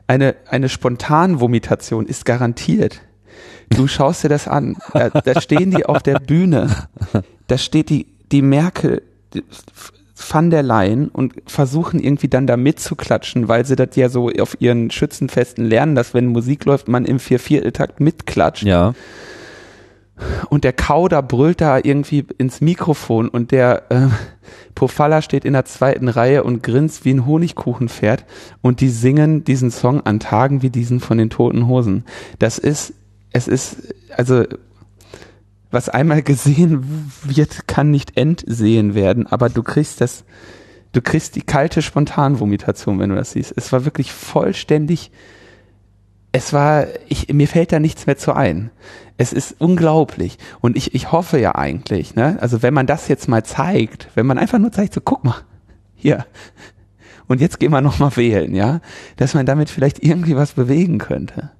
eine, 0.06 0.36
eine 0.48 0.68
Spontanvomitation 0.68 2.06
ist 2.06 2.26
garantiert. 2.26 3.00
Du 3.76 3.86
schaust 3.86 4.24
dir 4.24 4.28
das 4.28 4.48
an. 4.48 4.76
Da, 4.92 5.10
da 5.10 5.40
stehen 5.40 5.70
die 5.70 5.86
auf 5.86 6.02
der 6.02 6.18
Bühne. 6.18 6.70
Da 7.46 7.58
steht 7.58 7.90
die, 7.90 8.06
die 8.32 8.42
Merkel 8.42 9.02
van 10.16 10.50
der 10.50 10.62
Leyen 10.62 11.08
und 11.08 11.34
versuchen 11.46 12.00
irgendwie 12.00 12.28
dann 12.28 12.46
da 12.46 12.56
mitzuklatschen, 12.56 13.48
weil 13.48 13.66
sie 13.66 13.76
das 13.76 13.96
ja 13.96 14.08
so 14.08 14.30
auf 14.40 14.56
ihren 14.60 14.90
Schützenfesten 14.90 15.64
lernen, 15.64 15.94
dass 15.94 16.14
wenn 16.14 16.26
Musik 16.26 16.64
läuft, 16.64 16.88
man 16.88 17.04
im 17.04 17.18
Viervierteltakt 17.18 18.00
mitklatscht. 18.00 18.62
Ja. 18.64 18.94
und 20.48 20.64
der 20.64 20.72
Kauder 20.72 21.22
brüllt 21.22 21.60
da 21.60 21.78
irgendwie 21.82 22.24
ins 22.38 22.60
Mikrofon 22.60 23.28
und 23.28 23.50
der 23.50 23.90
äh, 23.90 24.06
Pofalla 24.74 25.22
steht 25.22 25.44
in 25.44 25.52
der 25.52 25.64
zweiten 25.64 26.08
Reihe 26.08 26.44
und 26.44 26.62
grinst 26.62 27.04
wie 27.04 27.12
ein 27.12 27.26
Honigkuchenpferd 27.26 28.24
und 28.62 28.80
die 28.80 28.88
singen 28.88 29.44
diesen 29.44 29.70
Song 29.70 30.06
an 30.06 30.20
Tagen 30.20 30.62
wie 30.62 30.70
diesen 30.70 31.00
von 31.00 31.18
den 31.18 31.30
Toten 31.30 31.66
Hosen. 31.66 32.04
Das 32.38 32.58
ist, 32.58 32.94
es 33.34 33.48
ist, 33.48 33.94
also 34.16 34.44
was 35.70 35.88
einmal 35.88 36.22
gesehen 36.22 37.10
wird, 37.24 37.66
kann 37.66 37.90
nicht 37.90 38.16
entsehen 38.16 38.94
werden, 38.94 39.26
aber 39.26 39.50
du 39.50 39.62
kriegst 39.62 40.00
das, 40.00 40.24
du 40.92 41.02
kriegst 41.02 41.34
die 41.34 41.42
kalte 41.42 41.82
Spontanvomitation, 41.82 42.98
wenn 43.00 43.10
du 43.10 43.16
das 43.16 43.32
siehst. 43.32 43.52
Es 43.56 43.72
war 43.72 43.84
wirklich 43.84 44.12
vollständig, 44.12 45.10
es 46.30 46.52
war, 46.52 46.86
ich, 47.08 47.32
mir 47.32 47.48
fällt 47.48 47.72
da 47.72 47.80
nichts 47.80 48.06
mehr 48.06 48.16
zu 48.16 48.34
ein. 48.34 48.70
Es 49.16 49.32
ist 49.32 49.56
unglaublich. 49.58 50.38
Und 50.60 50.76
ich, 50.76 50.94
ich 50.94 51.10
hoffe 51.10 51.38
ja 51.38 51.56
eigentlich, 51.56 52.14
ne, 52.14 52.38
also 52.40 52.62
wenn 52.62 52.74
man 52.74 52.86
das 52.86 53.08
jetzt 53.08 53.28
mal 53.28 53.44
zeigt, 53.44 54.08
wenn 54.14 54.26
man 54.26 54.38
einfach 54.38 54.60
nur 54.60 54.70
zeigt, 54.70 54.94
so 54.94 55.00
guck 55.00 55.24
mal, 55.24 55.38
hier, 55.96 56.24
und 57.26 57.40
jetzt 57.40 57.58
gehen 57.58 57.72
wir 57.72 57.80
nochmal 57.80 58.16
wählen, 58.16 58.54
ja, 58.54 58.80
dass 59.16 59.34
man 59.34 59.44
damit 59.44 59.70
vielleicht 59.70 60.04
irgendwie 60.04 60.36
was 60.36 60.52
bewegen 60.52 60.98
könnte. 60.98 61.50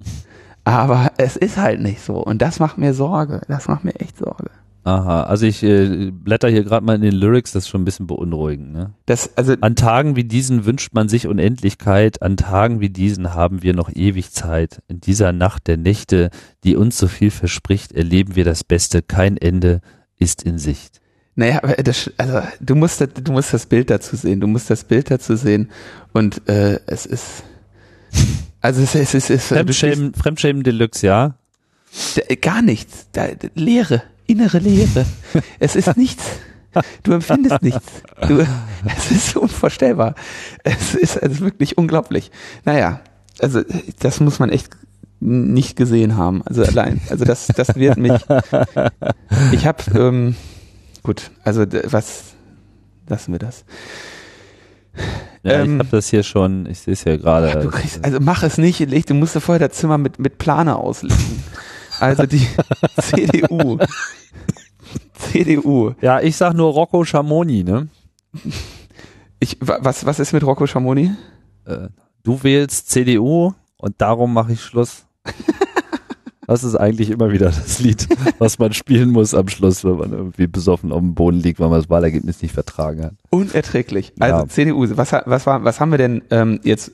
Aber 0.65 1.11
es 1.17 1.37
ist 1.37 1.57
halt 1.57 1.79
nicht 1.79 2.01
so. 2.01 2.15
Und 2.15 2.41
das 2.41 2.59
macht 2.59 2.77
mir 2.77 2.93
Sorge. 2.93 3.41
Das 3.47 3.67
macht 3.67 3.85
mir 3.85 3.95
echt 3.95 4.17
Sorge. 4.17 4.49
Aha, 4.85 5.23
also 5.23 5.47
ich 5.47 5.63
äh, 5.63 6.11
blätter 6.11 6.47
hier 6.47 6.63
gerade 6.63 6.85
mal 6.85 6.95
in 6.95 7.01
den 7.01 7.15
Lyrics, 7.15 7.51
das 7.51 7.63
ist 7.63 7.69
schon 7.69 7.81
ein 7.81 7.85
bisschen 7.85 8.05
beunruhigend. 8.05 8.71
Ne? 8.71 8.93
Das, 9.07 9.35
also 9.35 9.55
an 9.61 9.75
Tagen 9.75 10.15
wie 10.15 10.25
diesen 10.25 10.65
wünscht 10.65 10.93
man 10.93 11.09
sich 11.09 11.25
Unendlichkeit, 11.25 12.21
an 12.21 12.37
Tagen 12.37 12.81
wie 12.81 12.89
diesen 12.89 13.33
haben 13.33 13.63
wir 13.63 13.73
noch 13.73 13.89
ewig 13.91 14.31
Zeit. 14.31 14.83
In 14.87 15.01
dieser 15.01 15.31
Nacht 15.31 15.65
der 15.65 15.77
Nächte, 15.77 16.29
die 16.63 16.75
uns 16.75 16.99
so 16.99 17.07
viel 17.07 17.31
verspricht, 17.31 17.93
erleben 17.93 18.35
wir 18.35 18.45
das 18.45 18.63
Beste, 18.63 19.01
kein 19.01 19.37
Ende 19.37 19.81
ist 20.19 20.43
in 20.43 20.59
Sicht. 20.59 21.01
Naja, 21.33 21.63
aber 21.63 21.73
das, 21.77 22.11
also 22.17 22.41
du 22.59 22.75
musst, 22.75 23.01
du 23.01 23.31
musst 23.31 23.55
das 23.55 23.65
Bild 23.65 23.89
dazu 23.89 24.15
sehen, 24.15 24.39
du 24.39 24.45
musst 24.45 24.69
das 24.69 24.83
Bild 24.83 25.09
dazu 25.09 25.35
sehen 25.35 25.71
und 26.13 26.47
äh, 26.47 26.79
es 26.85 27.07
ist 27.07 27.43
also 28.65 28.81
es, 28.81 28.95
es, 28.95 29.13
es, 29.13 29.29
es 29.29 29.47
Fremdschämen, 29.47 30.13
Fremdschämen 30.13 30.63
Deluxe, 30.63 31.05
ja? 31.05 31.35
Gar 32.41 32.61
nichts. 32.61 33.07
Da, 33.11 33.27
Leere, 33.53 34.01
innere 34.25 34.57
Leere. 34.59 35.05
es 35.59 35.75
ist 35.75 35.95
nichts. 35.97 36.23
Du 37.03 37.13
empfindest 37.13 37.61
nichts. 37.61 37.85
Du, 38.27 38.45
es 38.85 39.11
ist 39.11 39.37
unvorstellbar. 39.37 40.15
Es 40.63 40.95
ist, 40.95 41.15
es 41.15 41.33
ist 41.33 41.41
wirklich 41.41 41.77
unglaublich. 41.77 42.31
Naja, 42.65 43.01
also 43.39 43.61
das 43.99 44.19
muss 44.19 44.39
man 44.39 44.49
echt 44.49 44.75
nicht 45.19 45.77
gesehen 45.77 46.17
haben. 46.17 46.41
Also 46.45 46.63
allein, 46.63 46.99
also 47.09 47.23
das, 47.23 47.47
das 47.47 47.75
wird 47.75 47.97
mich. 47.97 48.19
Ich 49.51 49.65
habe, 49.65 49.83
ähm, 49.97 50.35
gut, 51.03 51.31
also 51.43 51.65
was, 51.85 52.35
lassen 53.07 53.31
wir 53.31 53.39
das. 53.39 53.63
Ja, 55.43 55.61
ähm, 55.61 55.73
ich 55.75 55.79
habe 55.79 55.97
das 55.97 56.09
hier 56.09 56.23
schon, 56.23 56.65
ich 56.65 56.79
sehe 56.79 56.93
es 56.93 57.03
ja 57.03 57.17
gerade. 57.17 57.71
Also 58.01 58.19
mach 58.19 58.43
es 58.43 58.57
nicht, 58.57 58.79
du 59.09 59.13
musst 59.13 59.35
dir 59.35 59.41
vorher 59.41 59.67
das 59.67 59.77
Zimmer 59.77 59.97
mit, 59.97 60.19
mit 60.19 60.37
Plane 60.37 60.75
auslegen. 60.75 61.43
Also 61.99 62.25
die 62.25 62.47
CDU. 63.01 63.77
CDU. 65.13 65.93
Ja, 66.01 66.21
ich 66.21 66.35
sag 66.35 66.53
nur 66.53 66.71
Rocco 66.71 67.03
Schamoni, 67.05 67.63
ne? 67.63 67.87
Ich, 69.39 69.57
was, 69.61 70.05
was 70.05 70.19
ist 70.19 70.33
mit 70.33 70.43
Rocco 70.43 70.67
Schamoni? 70.67 71.11
Äh, 71.65 71.89
du 72.23 72.41
wählst 72.43 72.89
CDU 72.89 73.53
und 73.77 74.01
darum 74.01 74.33
mache 74.33 74.53
ich 74.53 74.61
Schluss. 74.61 75.05
Das 76.47 76.63
ist 76.63 76.75
eigentlich 76.75 77.09
immer 77.09 77.31
wieder 77.31 77.47
das 77.47 77.79
Lied, 77.79 78.07
was 78.39 78.59
man 78.59 78.73
spielen 78.73 79.09
muss 79.09 79.33
am 79.33 79.47
Schluss, 79.47 79.83
wenn 79.83 79.97
man 79.97 80.11
irgendwie 80.11 80.47
besoffen 80.47 80.91
auf 80.91 80.99
dem 80.99 81.15
Boden 81.15 81.39
liegt, 81.39 81.59
weil 81.59 81.69
man 81.69 81.79
das 81.79 81.89
Wahlergebnis 81.89 82.41
nicht 82.41 82.53
vertragen 82.53 83.03
hat. 83.03 83.13
Unerträglich. 83.29 84.13
Also 84.19 84.37
ja. 84.37 84.47
CDU, 84.47 84.85
was, 84.95 85.11
was, 85.11 85.45
war, 85.45 85.63
was 85.63 85.79
haben 85.79 85.91
wir 85.91 85.97
denn 85.97 86.21
ähm, 86.29 86.59
jetzt 86.63 86.91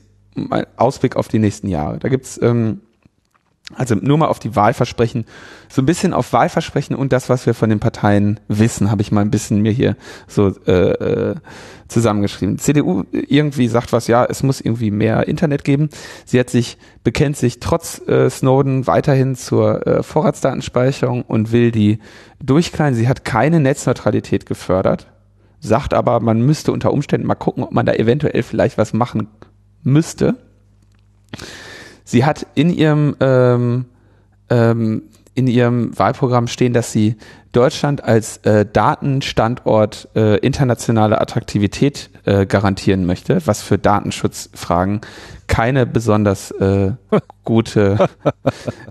Ausblick 0.76 1.16
auf 1.16 1.28
die 1.28 1.38
nächsten 1.38 1.68
Jahre? 1.68 1.98
Da 1.98 2.08
gibt's 2.08 2.40
ähm, 2.42 2.80
also 3.76 3.94
nur 3.94 4.18
mal 4.18 4.26
auf 4.26 4.38
die 4.38 4.54
Wahlversprechen, 4.54 5.24
so 5.68 5.82
ein 5.82 5.86
bisschen 5.86 6.12
auf 6.12 6.32
Wahlversprechen 6.32 6.94
und 6.96 7.12
das, 7.12 7.28
was 7.28 7.46
wir 7.46 7.54
von 7.54 7.70
den 7.70 7.80
Parteien 7.80 8.40
wissen, 8.48 8.90
habe 8.90 9.02
ich 9.02 9.12
mal 9.12 9.22
ein 9.22 9.30
bisschen 9.30 9.60
mir 9.60 9.72
hier 9.72 9.96
so 10.26 10.48
äh, 10.66 10.72
äh, 10.72 11.34
zusammengeschrieben. 11.88 12.58
CDU 12.58 13.04
irgendwie 13.12 13.68
sagt 13.68 13.92
was, 13.92 14.06
ja, 14.06 14.24
es 14.24 14.42
muss 14.42 14.60
irgendwie 14.60 14.90
mehr 14.90 15.28
Internet 15.28 15.64
geben. 15.64 15.90
Sie 16.24 16.38
hat 16.40 16.50
sich, 16.50 16.78
bekennt 17.04 17.36
sich 17.36 17.60
trotz 17.60 18.00
äh, 18.08 18.28
Snowden 18.28 18.86
weiterhin 18.86 19.36
zur 19.36 19.86
äh, 19.86 20.02
Vorratsdatenspeicherung 20.02 21.22
und 21.22 21.52
will 21.52 21.70
die 21.70 21.98
durchkleinen. 22.40 22.94
Sie 22.94 23.08
hat 23.08 23.24
keine 23.24 23.60
Netzneutralität 23.60 24.46
gefördert, 24.46 25.06
sagt 25.60 25.94
aber, 25.94 26.20
man 26.20 26.42
müsste 26.42 26.72
unter 26.72 26.92
Umständen 26.92 27.26
mal 27.26 27.34
gucken, 27.34 27.64
ob 27.64 27.72
man 27.72 27.86
da 27.86 27.92
eventuell 27.92 28.42
vielleicht 28.42 28.78
was 28.78 28.92
machen 28.92 29.28
müsste. 29.82 30.36
Sie 32.12 32.26
hat 32.26 32.46
in 32.54 32.68
ihrem 32.68 33.16
ähm, 33.20 33.86
ähm, 34.50 35.04
in 35.34 35.46
ihrem 35.46 35.98
Wahlprogramm 35.98 36.46
stehen, 36.46 36.74
dass 36.74 36.92
sie 36.92 37.16
Deutschland 37.52 38.04
als 38.04 38.36
äh, 38.44 38.66
Datenstandort 38.70 40.10
äh, 40.14 40.36
internationale 40.40 41.22
Attraktivität 41.22 42.10
äh, 42.26 42.44
garantieren 42.44 43.06
möchte, 43.06 43.40
was 43.46 43.62
für 43.62 43.78
Datenschutzfragen 43.78 45.00
keine 45.46 45.86
besonders 45.86 46.50
äh, 46.50 46.92
gute 47.44 48.10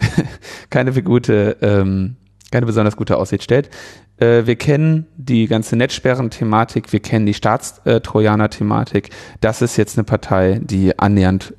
keine 0.72 0.92
gute 1.04 1.58
ähm, 1.62 2.16
keine 2.52 2.66
besonders 2.66 2.98
gute 2.98 3.18
Aussicht 3.18 3.44
stellt. 3.44 3.70
Äh, 4.18 4.48
wir 4.48 4.56
kennen 4.56 5.06
die 5.16 5.46
ganze 5.46 5.76
Netzsperren-Thematik, 5.76 6.92
wir 6.92 7.02
kennen 7.02 7.28
die 7.28 7.36
Staatstrojaner-Thematik. 7.36 9.12
Das 9.42 9.62
ist 9.62 9.78
jetzt 9.78 9.96
eine 10.00 10.06
Partei, 10.06 10.60
die 10.64 10.98
annähernd 10.98 11.54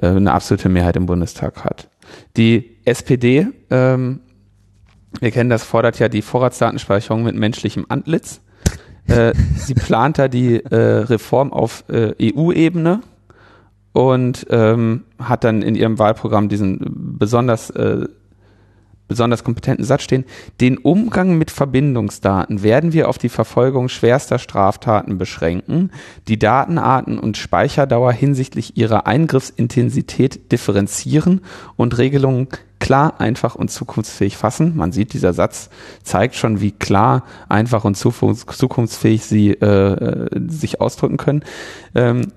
äh, 0.00 0.06
eine 0.06 0.32
absolute 0.32 0.68
Mehrheit 0.68 0.96
im 0.96 1.06
Bundestag 1.06 1.64
hat. 1.64 1.88
Die 2.36 2.78
SPD, 2.84 3.48
ähm, 3.70 4.20
wir 5.20 5.30
kennen 5.30 5.50
das, 5.50 5.64
fordert 5.64 5.98
ja 5.98 6.08
die 6.08 6.22
Vorratsdatenspeicherung 6.22 7.22
mit 7.22 7.36
menschlichem 7.36 7.86
Antlitz. 7.88 8.40
Äh, 9.08 9.32
sie 9.56 9.74
plant 9.74 10.18
da 10.18 10.28
die 10.28 10.64
äh, 10.64 10.76
Reform 10.76 11.52
auf 11.52 11.84
äh, 11.88 12.14
EU-Ebene 12.20 13.00
und 13.92 14.46
ähm, 14.50 15.04
hat 15.18 15.44
dann 15.44 15.62
in 15.62 15.74
ihrem 15.74 15.98
Wahlprogramm 15.98 16.48
diesen 16.48 17.16
besonders 17.18 17.70
äh, 17.70 18.06
besonders 19.08 19.44
kompetenten 19.44 19.84
Satz 19.84 20.02
stehen, 20.02 20.24
den 20.60 20.78
Umgang 20.78 21.36
mit 21.36 21.50
Verbindungsdaten 21.50 22.62
werden 22.62 22.92
wir 22.92 23.08
auf 23.08 23.18
die 23.18 23.28
Verfolgung 23.28 23.88
schwerster 23.88 24.38
Straftaten 24.38 25.18
beschränken, 25.18 25.90
die 26.28 26.38
Datenarten 26.38 27.18
und 27.18 27.36
Speicherdauer 27.36 28.12
hinsichtlich 28.12 28.76
ihrer 28.76 29.06
Eingriffsintensität 29.06 30.50
differenzieren 30.50 31.42
und 31.76 31.98
Regelungen 31.98 32.48
klar, 32.82 33.20
einfach 33.20 33.54
und 33.54 33.70
zukunftsfähig 33.70 34.36
fassen. 34.36 34.76
Man 34.76 34.90
sieht, 34.90 35.12
dieser 35.12 35.32
Satz 35.32 35.70
zeigt 36.02 36.34
schon, 36.34 36.60
wie 36.60 36.72
klar, 36.72 37.22
einfach 37.48 37.84
und 37.84 37.94
zukunftsfähig 37.96 39.24
sie 39.24 39.50
äh, 39.50 40.28
sich 40.48 40.80
ausdrücken 40.80 41.16
können. 41.16 41.44
Ähm, 41.94 42.32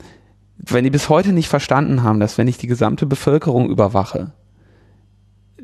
wenn 0.57 0.83
die 0.83 0.91
bis 0.91 1.09
heute 1.09 1.33
nicht 1.33 1.49
verstanden 1.49 2.03
haben, 2.03 2.19
dass 2.19 2.37
wenn 2.37 2.47
ich 2.47 2.57
die 2.57 2.67
gesamte 2.67 3.05
Bevölkerung 3.05 3.69
überwache, 3.69 4.33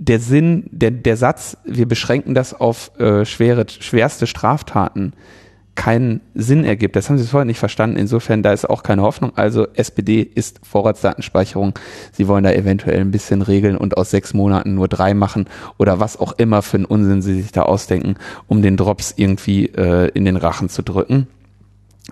der 0.01 0.19
Sinn, 0.19 0.63
der, 0.71 0.89
der 0.89 1.15
Satz, 1.15 1.57
wir 1.63 1.87
beschränken 1.87 2.33
das 2.33 2.59
auf 2.59 2.91
äh, 2.99 3.23
schwere, 3.23 3.67
schwerste 3.69 4.25
Straftaten, 4.25 5.13
keinen 5.75 6.21
Sinn 6.33 6.65
ergibt. 6.65 6.95
Das 6.95 7.07
haben 7.07 7.19
sie 7.19 7.27
vorher 7.27 7.45
nicht 7.45 7.59
verstanden. 7.59 7.97
Insofern, 7.97 8.41
da 8.41 8.51
ist 8.51 8.67
auch 8.67 8.81
keine 8.81 9.03
Hoffnung. 9.03 9.33
Also 9.35 9.67
SPD 9.75 10.21
ist 10.23 10.59
Vorratsdatenspeicherung. 10.63 11.75
Sie 12.11 12.27
wollen 12.27 12.43
da 12.43 12.51
eventuell 12.51 12.99
ein 12.99 13.11
bisschen 13.11 13.43
regeln 13.43 13.77
und 13.77 13.95
aus 13.95 14.09
sechs 14.09 14.33
Monaten 14.33 14.73
nur 14.73 14.87
drei 14.87 15.13
machen 15.13 15.45
oder 15.77 15.99
was 15.99 16.19
auch 16.19 16.33
immer 16.33 16.63
für 16.63 16.77
einen 16.77 16.85
Unsinn 16.85 17.21
sie 17.21 17.39
sich 17.39 17.51
da 17.51 17.61
ausdenken, 17.61 18.15
um 18.47 18.63
den 18.63 18.77
Drops 18.77 19.13
irgendwie 19.15 19.67
äh, 19.67 20.09
in 20.15 20.25
den 20.25 20.35
Rachen 20.35 20.67
zu 20.67 20.81
drücken. 20.81 21.27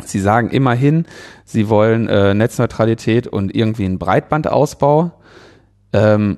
Sie 0.05 0.19
sagen 0.19 0.51
immerhin, 0.51 1.05
sie 1.43 1.69
wollen 1.69 2.07
äh, 2.07 2.35
Netzneutralität 2.35 3.25
und 3.25 3.53
irgendwie 3.55 3.85
einen 3.85 3.97
Breitbandausbau. 3.97 5.11
Ähm, 5.91 6.37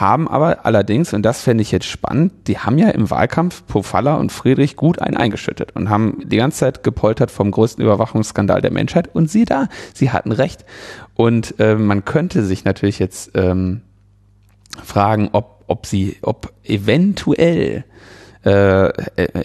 haben 0.00 0.28
aber 0.28 0.64
allerdings, 0.64 1.12
und 1.12 1.22
das 1.22 1.42
fände 1.42 1.62
ich 1.62 1.72
jetzt 1.72 1.86
spannend, 1.86 2.32
die 2.46 2.58
haben 2.58 2.78
ja 2.78 2.88
im 2.90 3.10
Wahlkampf 3.10 3.66
Pofalla 3.66 4.16
und 4.16 4.32
Friedrich 4.32 4.76
gut 4.76 5.00
einen 5.00 5.16
eingeschüttet 5.16 5.74
und 5.74 5.90
haben 5.90 6.22
die 6.24 6.36
ganze 6.36 6.58
Zeit 6.58 6.82
gepoltert 6.82 7.30
vom 7.30 7.50
größten 7.50 7.84
Überwachungsskandal 7.84 8.60
der 8.60 8.72
Menschheit. 8.72 9.14
Und 9.14 9.30
sie 9.30 9.44
da, 9.44 9.68
sie 9.94 10.10
hatten 10.10 10.32
recht. 10.32 10.64
Und 11.14 11.58
äh, 11.58 11.74
man 11.76 12.04
könnte 12.04 12.44
sich 12.44 12.64
natürlich 12.64 12.98
jetzt 12.98 13.30
ähm, 13.34 13.82
fragen, 14.82 15.30
ob, 15.32 15.64
ob 15.66 15.86
sie, 15.86 16.16
ob 16.22 16.52
eventuell 16.64 17.84
äh, 18.44 18.90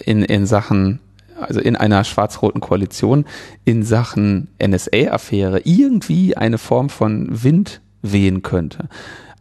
in, 0.06 0.24
in 0.24 0.46
Sachen 0.46 1.00
also 1.40 1.60
in 1.60 1.76
einer 1.76 2.04
schwarz-roten 2.04 2.62
Koalition 2.62 3.26
in 3.66 3.82
Sachen 3.82 4.50
NSA-Affäre 4.64 5.62
irgendwie 5.64 6.38
eine 6.38 6.60
Form 6.60 6.90
von 6.90 7.44
Wind 7.44 7.82
wehen 8.04 8.44
könnte. 8.44 8.90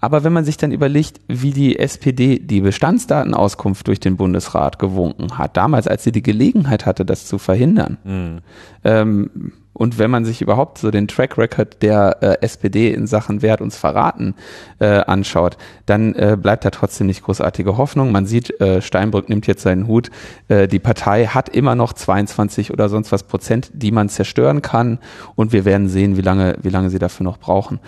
Aber 0.01 0.25
wenn 0.25 0.33
man 0.33 0.45
sich 0.45 0.57
dann 0.57 0.73
überlegt, 0.73 1.21
wie 1.29 1.53
die 1.53 1.79
SPD 1.79 2.39
die 2.39 2.63
Bestandsdatenauskunft 2.63 3.87
durch 3.87 4.01
den 4.01 4.17
Bundesrat 4.17 4.79
gewunken 4.79 5.39
hat, 5.39 5.57
damals, 5.57 5.87
als 5.87 6.05
sie 6.05 6.13
die 6.13 6.23
Gelegenheit 6.23 6.87
hatte, 6.87 7.05
das 7.05 7.27
zu 7.27 7.39
verhindern, 7.39 7.99
mhm. 8.05 8.39
ähm, 8.85 9.53
und 9.73 9.99
wenn 9.99 10.11
man 10.11 10.27
sich 10.27 10.43
überhaupt 10.43 10.77
so 10.77 10.91
den 10.91 11.09
Track 11.09 11.39
Record 11.39 11.81
der 11.81 12.19
äh, 12.21 12.45
SPD 12.45 12.93
in 12.93 13.07
Sachen 13.07 13.41
Wer 13.41 13.55
hat 13.55 13.61
uns 13.63 13.79
verraten 13.79 14.35
äh, 14.79 14.87
anschaut, 14.87 15.57
dann 15.87 16.15
äh, 16.17 16.37
bleibt 16.39 16.67
da 16.67 16.71
trotzdem 16.71 17.07
nicht 17.07 17.23
großartige 17.23 17.79
Hoffnung. 17.79 18.13
Man 18.13 18.27
sieht, 18.27 18.61
äh, 18.61 18.83
Steinbrück 18.83 19.31
nimmt 19.31 19.47
jetzt 19.47 19.63
seinen 19.63 19.87
Hut. 19.87 20.11
Äh, 20.49 20.69
die 20.69 20.81
Partei 20.81 21.27
hat 21.27 21.49
immer 21.49 21.77
noch 21.77 21.95
22 21.95 22.73
oder 22.73 22.91
sonst 22.91 23.11
was 23.11 23.23
Prozent, 23.23 23.71
die 23.73 23.91
man 23.91 24.11
zerstören 24.11 24.61
kann. 24.61 24.99
Und 25.35 25.53
wir 25.53 25.65
werden 25.65 25.89
sehen, 25.89 26.19
wie 26.19 26.23
lange, 26.23 26.57
wie 26.61 26.69
lange 26.69 26.91
sie 26.91 26.99
dafür 26.99 27.25
noch 27.25 27.39
brauchen. 27.39 27.79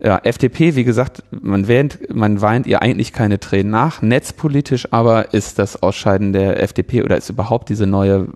Ja, 0.00 0.20
FDP, 0.22 0.76
wie 0.76 0.84
gesagt, 0.84 1.24
man 1.30 1.66
weint, 1.66 2.14
man 2.14 2.40
weint 2.40 2.68
ihr 2.68 2.82
eigentlich 2.82 3.12
keine 3.12 3.40
Tränen 3.40 3.72
nach. 3.72 4.00
Netzpolitisch 4.00 4.92
aber 4.92 5.34
ist 5.34 5.58
das 5.58 5.82
Ausscheiden 5.82 6.32
der 6.32 6.62
FDP 6.62 7.02
oder 7.02 7.16
ist 7.16 7.30
überhaupt 7.30 7.68
diese 7.68 7.86
neue 7.86 8.28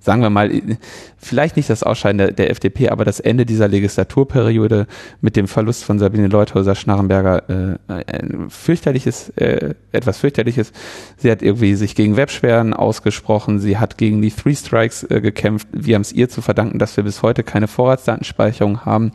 sagen 0.00 0.22
wir 0.22 0.30
mal, 0.30 0.50
vielleicht 1.18 1.56
nicht 1.56 1.68
das 1.68 1.82
Ausscheiden 1.82 2.18
der, 2.18 2.32
der, 2.32 2.50
FDP, 2.50 2.88
aber 2.88 3.04
das 3.04 3.20
Ende 3.20 3.44
dieser 3.44 3.68
Legislaturperiode 3.68 4.86
mit 5.20 5.36
dem 5.36 5.46
Verlust 5.46 5.84
von 5.84 5.98
Sabine 5.98 6.26
Leuthäuser 6.26 6.74
Schnarrenberger 6.74 7.78
äh, 7.88 8.04
ein 8.06 8.46
fürchterliches, 8.48 9.28
äh, 9.36 9.74
etwas 9.92 10.18
fürchterliches. 10.18 10.72
Sie 11.18 11.30
hat 11.30 11.42
irgendwie 11.42 11.74
sich 11.74 11.94
gegen 11.94 12.16
Websperren 12.16 12.72
ausgesprochen, 12.72 13.60
sie 13.60 13.76
hat 13.76 13.98
gegen 13.98 14.22
die 14.22 14.30
Three 14.30 14.54
Strikes 14.54 15.04
äh, 15.04 15.20
gekämpft. 15.20 15.68
Wir 15.72 15.96
haben 15.96 16.02
es 16.02 16.12
ihr 16.12 16.30
zu 16.30 16.40
verdanken, 16.40 16.78
dass 16.78 16.96
wir 16.96 17.04
bis 17.04 17.22
heute 17.22 17.42
keine 17.42 17.68
Vorratsdatenspeicherung 17.68 18.86
haben. 18.86 19.12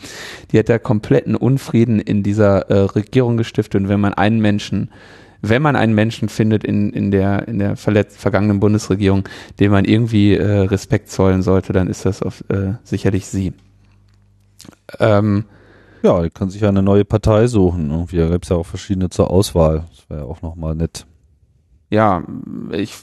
Die 0.51 0.59
hat 0.59 0.69
da 0.69 0.77
kompletten 0.77 1.35
Unfrieden 1.35 1.99
in 1.99 2.21
dieser 2.21 2.69
äh, 2.69 2.79
Regierung 2.81 3.37
gestiftet. 3.37 3.81
Und 3.81 3.89
wenn 3.89 3.99
man 3.99 4.13
einen 4.13 4.39
Menschen 4.39 4.89
wenn 5.49 5.61
man 5.61 5.75
einen 5.75 5.93
Menschen 5.93 6.29
findet 6.29 6.63
in, 6.63 6.91
in 6.91 7.11
der, 7.11 7.47
in 7.47 7.59
der 7.59 7.75
verletzt, 7.75 8.17
vergangenen 8.17 8.59
Bundesregierung, 8.59 9.27
dem 9.59 9.71
man 9.71 9.85
irgendwie 9.85 10.35
äh, 10.35 10.61
Respekt 10.61 11.09
zollen 11.09 11.41
sollte, 11.41 11.73
dann 11.73 11.87
ist 11.87 12.05
das 12.05 12.21
auf, 12.21 12.43
äh, 12.49 12.73
sicherlich 12.83 13.27
sie. 13.27 13.53
Ähm, 14.99 15.45
ja, 16.03 16.21
die 16.21 16.29
kann 16.29 16.49
sich 16.49 16.61
ja 16.61 16.69
eine 16.69 16.83
neue 16.83 17.05
Partei 17.05 17.47
suchen. 17.47 17.89
Irgendwie 17.89 18.17
da 18.17 18.27
gibt 18.27 18.45
es 18.45 18.49
ja 18.49 18.57
auch 18.57 18.65
verschiedene 18.65 19.09
zur 19.09 19.31
Auswahl. 19.31 19.85
Das 19.89 20.09
wäre 20.09 20.21
ja 20.21 20.25
auch 20.25 20.41
nochmal 20.41 20.75
nett. 20.75 21.05
Ja, 21.89 22.23
ich, 22.71 22.95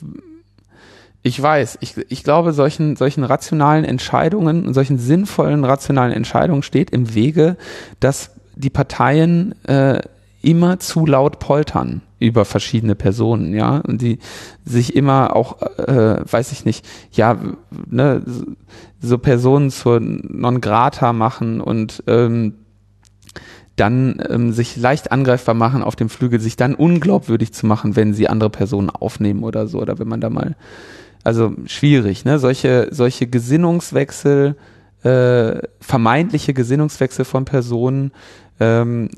ich 1.22 1.40
weiß, 1.40 1.78
ich, 1.80 1.96
ich 2.08 2.24
glaube, 2.24 2.52
solchen, 2.52 2.96
solchen 2.96 3.24
rationalen 3.24 3.84
Entscheidungen 3.84 4.66
und 4.66 4.74
solchen 4.74 4.98
sinnvollen 4.98 5.64
rationalen 5.64 6.12
Entscheidungen 6.12 6.62
steht 6.62 6.90
im 6.90 7.14
Wege, 7.14 7.56
dass 8.00 8.30
die 8.54 8.70
Parteien 8.70 9.54
äh, 9.64 10.00
immer 10.42 10.78
zu 10.80 11.06
laut 11.06 11.38
poltern 11.38 12.02
über 12.18 12.44
verschiedene 12.44 12.94
Personen, 12.94 13.54
ja, 13.54 13.78
und 13.78 14.02
die 14.02 14.18
sich 14.64 14.94
immer 14.94 15.34
auch, 15.34 15.62
äh, 15.78 16.20
weiß 16.30 16.52
ich 16.52 16.64
nicht, 16.64 16.86
ja, 17.12 17.38
ne, 17.88 18.22
so 19.00 19.18
Personen 19.18 19.70
zur 19.70 20.00
non 20.00 20.60
grata 20.60 21.12
machen 21.12 21.60
und 21.60 22.02
ähm, 22.06 22.54
dann 23.76 24.22
ähm, 24.28 24.52
sich 24.52 24.76
leicht 24.76 25.10
angreifbar 25.12 25.54
machen 25.54 25.82
auf 25.82 25.96
dem 25.96 26.08
Flügel, 26.08 26.40
sich 26.40 26.56
dann 26.56 26.74
unglaubwürdig 26.74 27.52
zu 27.52 27.66
machen, 27.66 27.96
wenn 27.96 28.14
sie 28.14 28.28
andere 28.28 28.50
Personen 28.50 28.90
aufnehmen 28.90 29.44
oder 29.44 29.66
so, 29.66 29.80
oder 29.80 29.98
wenn 29.98 30.08
man 30.08 30.20
da 30.20 30.30
mal, 30.30 30.56
also 31.24 31.54
schwierig, 31.66 32.24
ne, 32.24 32.38
solche, 32.38 32.88
solche 32.90 33.26
Gesinnungswechsel, 33.26 34.56
äh, 35.02 35.58
vermeintliche 35.80 36.54
Gesinnungswechsel 36.54 37.24
von 37.24 37.44
Personen, 37.44 38.12
ähm, 38.60 39.08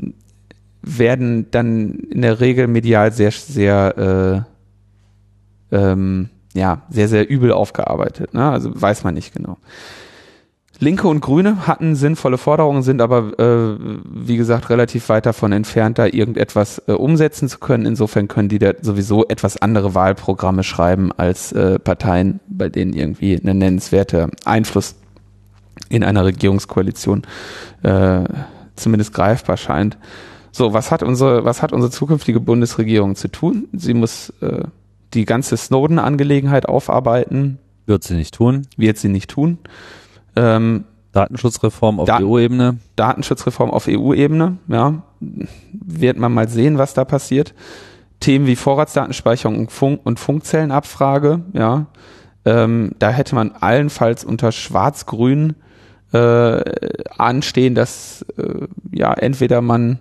werden 0.84 1.50
dann 1.50 1.94
in 1.94 2.22
der 2.22 2.40
Regel 2.40 2.66
medial 2.66 3.12
sehr, 3.12 3.32
sehr, 3.32 4.44
äh, 5.72 5.76
ähm, 5.76 6.30
ja, 6.54 6.82
sehr, 6.90 7.08
sehr 7.08 7.28
übel 7.28 7.52
aufgearbeitet. 7.52 8.34
Ne? 8.34 8.48
Also 8.48 8.70
weiß 8.74 9.04
man 9.04 9.14
nicht 9.14 9.34
genau. 9.34 9.58
Linke 10.80 11.06
und 11.06 11.20
Grüne 11.20 11.66
hatten 11.66 11.94
sinnvolle 11.94 12.36
Forderungen, 12.36 12.82
sind 12.82 13.00
aber, 13.00 13.38
äh, 13.38 13.78
wie 14.04 14.36
gesagt, 14.36 14.70
relativ 14.70 15.08
weit 15.08 15.24
davon 15.24 15.52
entfernt, 15.52 15.98
da 15.98 16.06
irgendetwas 16.06 16.82
äh, 16.88 16.92
umsetzen 16.92 17.48
zu 17.48 17.58
können. 17.58 17.86
Insofern 17.86 18.26
können 18.26 18.48
die 18.48 18.58
da 18.58 18.72
sowieso 18.80 19.24
etwas 19.28 19.56
andere 19.56 19.94
Wahlprogramme 19.94 20.64
schreiben 20.64 21.12
als 21.16 21.52
äh, 21.52 21.78
Parteien, 21.78 22.40
bei 22.48 22.68
denen 22.68 22.92
irgendwie 22.92 23.40
eine 23.40 23.54
nennenswerte 23.54 24.28
Einfluss 24.44 24.96
in 25.88 26.02
einer 26.02 26.24
Regierungskoalition 26.24 27.22
äh, 27.82 28.24
zumindest 28.74 29.14
greifbar 29.14 29.56
scheint. 29.56 29.96
So, 30.56 30.72
was 30.72 30.92
hat 30.92 31.02
unsere, 31.02 31.44
was 31.44 31.62
hat 31.62 31.72
unsere 31.72 31.90
zukünftige 31.90 32.38
Bundesregierung 32.38 33.16
zu 33.16 33.26
tun? 33.26 33.66
Sie 33.72 33.92
muss 33.92 34.32
äh, 34.40 34.62
die 35.12 35.24
ganze 35.24 35.56
Snowden-Angelegenheit 35.56 36.68
aufarbeiten. 36.68 37.58
Wird 37.86 38.04
sie 38.04 38.14
nicht 38.14 38.34
tun. 38.34 38.62
Wird 38.76 38.96
sie 38.96 39.08
nicht 39.08 39.30
tun. 39.30 39.58
Ähm, 40.36 40.84
Datenschutzreform 41.10 41.98
auf 41.98 42.06
da 42.06 42.20
EU-Ebene. 42.20 42.78
Datenschutzreform 42.94 43.72
auf 43.72 43.88
EU-Ebene, 43.88 44.58
ja. 44.68 45.02
Wird 45.18 46.18
man 46.18 46.32
mal 46.32 46.48
sehen, 46.48 46.78
was 46.78 46.94
da 46.94 47.04
passiert. 47.04 47.52
Themen 48.20 48.46
wie 48.46 48.54
Vorratsdatenspeicherung 48.54 49.58
und, 49.58 49.72
Funk 49.72 50.02
und 50.04 50.20
Funkzellenabfrage, 50.20 51.40
ja. 51.52 51.86
Ähm, 52.44 52.92
da 53.00 53.10
hätte 53.10 53.34
man 53.34 53.50
allenfalls 53.58 54.22
unter 54.22 54.52
Schwarz-Grün 54.52 55.56
äh, 56.12 56.62
anstehen, 57.18 57.74
dass 57.74 58.24
äh, 58.36 58.68
ja 58.92 59.12
entweder 59.14 59.60
man 59.60 59.98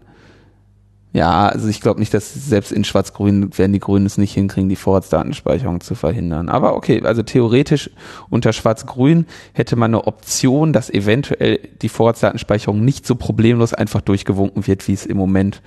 ja, 1.13 1.47
also 1.47 1.67
ich 1.67 1.79
glaube 1.79 1.99
nicht, 1.99 2.11
dass 2.15 2.33
selbst 2.33 2.71
in 2.71 2.83
Schwarz-Grün 2.83 3.55
werden 3.55 3.71
die 3.71 3.79
Grünen 3.79 4.07
es 4.07 4.17
nicht 4.17 4.33
hinkriegen, 4.33 4.67
die 4.67 4.75
Vorratsdatenspeicherung 4.75 5.79
zu 5.79 5.93
verhindern. 5.93 6.49
Aber 6.49 6.75
okay, 6.75 7.03
also 7.03 7.21
theoretisch 7.21 7.91
unter 8.31 8.51
Schwarz-Grün 8.51 9.27
hätte 9.53 9.75
man 9.75 9.91
eine 9.91 10.07
Option, 10.07 10.73
dass 10.73 10.89
eventuell 10.89 11.59
die 11.83 11.89
Vorratsdatenspeicherung 11.89 12.83
nicht 12.83 13.05
so 13.05 13.13
problemlos 13.13 13.75
einfach 13.75 14.01
durchgewunken 14.01 14.65
wird, 14.65 14.87
wie 14.87 14.93
es 14.93 15.05
im 15.05 15.17
Moment 15.17 15.61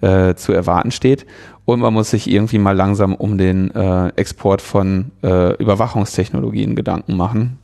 äh, 0.00 0.34
zu 0.34 0.52
erwarten 0.52 0.90
steht. 0.90 1.26
Und 1.64 1.78
man 1.78 1.94
muss 1.94 2.10
sich 2.10 2.28
irgendwie 2.28 2.58
mal 2.58 2.76
langsam 2.76 3.14
um 3.14 3.38
den 3.38 3.70
äh, 3.76 4.08
Export 4.16 4.60
von 4.60 5.12
äh, 5.22 5.54
Überwachungstechnologien 5.62 6.74
Gedanken 6.74 7.16
machen. 7.16 7.58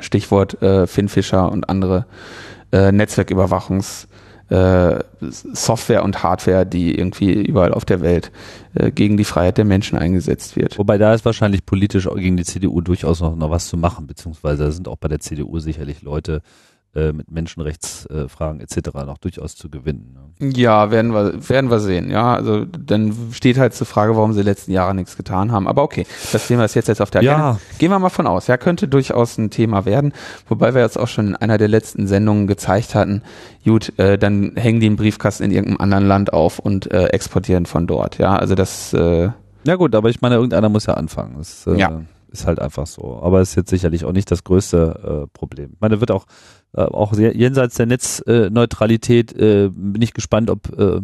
Stichwort 0.00 0.60
äh, 0.62 0.88
Finn 0.88 1.08
und 1.32 1.68
andere 1.68 2.06
äh, 2.72 2.90
Netzwerküberwachungs- 2.90 4.08
äh, 4.50 4.98
Software 5.20 6.02
und 6.02 6.22
Hardware, 6.22 6.66
die 6.66 6.96
irgendwie 6.98 7.32
überall 7.32 7.72
auf 7.72 7.84
der 7.84 8.00
Welt 8.00 8.32
äh, 8.74 8.90
gegen 8.90 9.16
die 9.16 9.24
Freiheit 9.24 9.58
der 9.58 9.64
Menschen 9.64 9.96
eingesetzt 9.96 10.56
wird. 10.56 10.78
Wobei 10.78 10.98
da 10.98 11.14
ist 11.14 11.24
wahrscheinlich 11.24 11.64
politisch 11.64 12.08
gegen 12.16 12.36
die 12.36 12.44
CDU 12.44 12.80
durchaus 12.80 13.20
noch, 13.20 13.36
noch 13.36 13.50
was 13.50 13.68
zu 13.68 13.76
machen, 13.76 14.06
beziehungsweise 14.06 14.64
da 14.64 14.70
sind 14.70 14.88
auch 14.88 14.96
bei 14.96 15.08
der 15.08 15.20
CDU 15.20 15.58
sicherlich 15.60 16.02
Leute, 16.02 16.42
äh, 16.94 17.12
mit 17.12 17.30
Menschenrechtsfragen 17.30 18.60
etc. 18.60 18.90
noch 19.06 19.18
durchaus 19.18 19.54
zu 19.54 19.70
gewinnen. 19.70 20.16
Ne? 20.40 20.52
Ja, 20.56 20.90
werden 20.90 21.12
wir, 21.12 21.48
werden 21.48 21.70
wir 21.70 21.78
sehen. 21.78 22.10
Ja, 22.10 22.34
also 22.34 22.64
dann 22.64 23.14
steht 23.32 23.58
halt 23.58 23.74
zur 23.74 23.86
Frage, 23.86 24.16
warum 24.16 24.32
sie 24.32 24.42
letzten 24.42 24.72
Jahre 24.72 24.94
nichts 24.94 25.16
getan 25.16 25.52
haben. 25.52 25.68
Aber 25.68 25.82
okay, 25.82 26.04
das 26.32 26.48
Thema 26.48 26.64
ist 26.64 26.74
jetzt, 26.74 26.88
jetzt 26.88 27.00
auf 27.00 27.10
der 27.10 27.20
Agenda. 27.20 27.52
Ja. 27.52 27.58
Gehen 27.78 27.90
wir 27.90 27.98
mal 27.98 28.08
von 28.08 28.26
aus. 28.26 28.48
Ja, 28.48 28.56
könnte 28.56 28.88
durchaus 28.88 29.38
ein 29.38 29.50
Thema 29.50 29.84
werden. 29.84 30.12
Wobei 30.48 30.74
wir 30.74 30.82
jetzt 30.82 30.98
auch 30.98 31.08
schon 31.08 31.28
in 31.28 31.36
einer 31.36 31.58
der 31.58 31.68
letzten 31.68 32.08
Sendungen 32.08 32.46
gezeigt 32.46 32.94
hatten, 32.94 33.22
gut, 33.64 33.96
äh, 33.98 34.18
dann 34.18 34.56
hängen 34.56 34.80
die 34.80 34.86
im 34.86 34.96
Briefkasten 34.96 35.44
in 35.44 35.52
irgendeinem 35.52 35.80
anderen 35.80 36.06
Land 36.06 36.32
auf 36.32 36.58
und 36.58 36.90
äh, 36.90 37.06
exportieren 37.06 37.66
von 37.66 37.86
dort. 37.86 38.18
Ja, 38.18 38.36
also 38.36 38.54
das. 38.54 38.92
Äh, 38.92 39.30
ja 39.64 39.76
gut, 39.76 39.94
aber 39.94 40.08
ich 40.08 40.20
meine, 40.20 40.36
irgendeiner 40.36 40.68
muss 40.68 40.86
ja 40.86 40.94
anfangen. 40.94 41.36
Das, 41.38 41.66
äh, 41.66 41.76
ja. 41.76 42.02
Ist 42.32 42.46
halt 42.46 42.60
einfach 42.60 42.86
so. 42.86 43.20
Aber 43.22 43.40
ist 43.40 43.56
jetzt 43.56 43.70
sicherlich 43.70 44.04
auch 44.04 44.12
nicht 44.12 44.30
das 44.30 44.44
größte 44.44 45.24
äh, 45.24 45.26
Problem. 45.36 45.70
Ich 45.74 45.80
meine, 45.80 46.00
wird 46.00 46.12
auch 46.12 46.26
äh, 46.74 46.82
auch 46.82 47.12
jenseits 47.14 47.76
der 47.76 47.86
Netzneutralität 47.86 49.32
äh, 49.32 49.70
bin 49.72 50.02
ich 50.02 50.14
gespannt, 50.14 50.50
ob, 50.50 50.78
äh, 50.78 51.00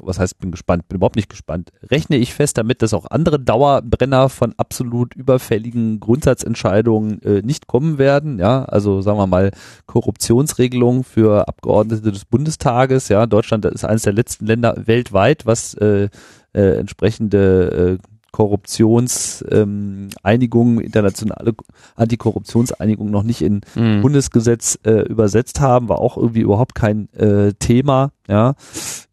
was 0.00 0.18
heißt 0.18 0.38
bin 0.38 0.52
gespannt, 0.52 0.88
bin 0.88 0.96
überhaupt 0.96 1.16
nicht 1.16 1.28
gespannt. 1.28 1.70
Rechne 1.90 2.16
ich 2.16 2.34
fest 2.34 2.56
damit, 2.56 2.82
dass 2.82 2.94
auch 2.94 3.06
andere 3.10 3.40
Dauerbrenner 3.40 4.28
von 4.28 4.54
absolut 4.56 5.14
überfälligen 5.14 5.98
Grundsatzentscheidungen 5.98 7.20
äh, 7.22 7.42
nicht 7.42 7.66
kommen 7.66 7.98
werden. 7.98 8.38
Ja, 8.38 8.64
also 8.64 9.00
sagen 9.00 9.18
wir 9.18 9.26
mal 9.26 9.50
Korruptionsregelungen 9.86 11.02
für 11.02 11.48
Abgeordnete 11.48 12.12
des 12.12 12.24
Bundestages. 12.24 13.08
Ja, 13.08 13.26
Deutschland 13.26 13.64
ist 13.64 13.84
eines 13.84 14.02
der 14.02 14.12
letzten 14.12 14.46
Länder 14.46 14.86
weltweit, 14.86 15.46
was 15.46 15.74
äh, 15.74 16.08
äh, 16.52 16.78
entsprechende 16.78 17.98
äh, 18.00 18.17
Korruptionseinigung, 18.32 20.78
ähm, 20.78 20.80
internationale 20.80 21.54
Antikorruptionseinigung 21.96 23.10
noch 23.10 23.22
nicht 23.22 23.42
in 23.42 23.60
mhm. 23.74 24.02
Bundesgesetz 24.02 24.78
äh, 24.84 25.02
übersetzt 25.02 25.60
haben, 25.60 25.88
war 25.88 25.98
auch 25.98 26.16
irgendwie 26.16 26.40
überhaupt 26.40 26.74
kein 26.74 27.12
äh, 27.14 27.52
Thema, 27.54 28.12
ja. 28.28 28.54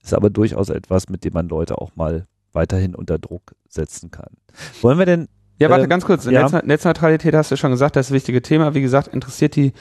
Ist 0.04 0.14
aber 0.14 0.30
durchaus 0.30 0.70
etwas, 0.70 1.10
mit 1.10 1.24
dem 1.24 1.34
man 1.34 1.48
Leute 1.48 1.78
auch 1.80 1.96
mal 1.96 2.28
weiterhin 2.54 2.96
unter 2.96 3.18
Druck 3.18 3.56
setzen 3.68 4.12
kann. 4.12 4.30
Wollen 4.82 5.00
wir 5.00 5.06
denn 5.06 5.28
Ja, 5.58 5.70
warte, 5.70 5.84
Ähm, 5.84 5.90
ganz 5.90 6.06
kurz. 6.06 6.26
ja. 6.26 6.50
Netz, 6.50 6.66
Netzneutralität 6.66 7.34
hast 7.34 7.52
du 7.52 7.56
schon 7.56 7.72
gesagt, 7.72 7.96
das 7.96 8.08
ist 8.08 8.12
ein 8.12 8.16
wichtiges 8.16 8.42
Thema. 8.42 8.76
Wie 8.76 8.82
gesagt, 8.82 9.08
interessiert 9.08 9.56
die, 9.56 9.72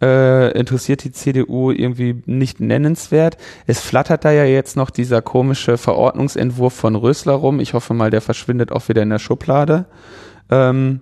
äh, 0.00 0.58
interessiert 0.58 1.04
die 1.04 1.12
CDU 1.12 1.70
irgendwie 1.70 2.22
nicht 2.26 2.60
nennenswert. 2.60 3.36
Es 3.66 3.80
flattert 3.80 4.24
da 4.24 4.30
ja 4.30 4.44
jetzt 4.44 4.76
noch 4.76 4.90
dieser 4.90 5.22
komische 5.22 5.76
Verordnungsentwurf 5.76 6.72
von 6.72 6.96
Rösler 6.96 7.34
rum. 7.34 7.60
Ich 7.60 7.74
hoffe 7.74 7.94
mal, 7.94 8.10
der 8.10 8.20
verschwindet 8.20 8.72
auch 8.72 8.88
wieder 8.88 9.02
in 9.02 9.10
der 9.10 9.18
Schublade. 9.18 9.86
Ähm, 10.50 11.00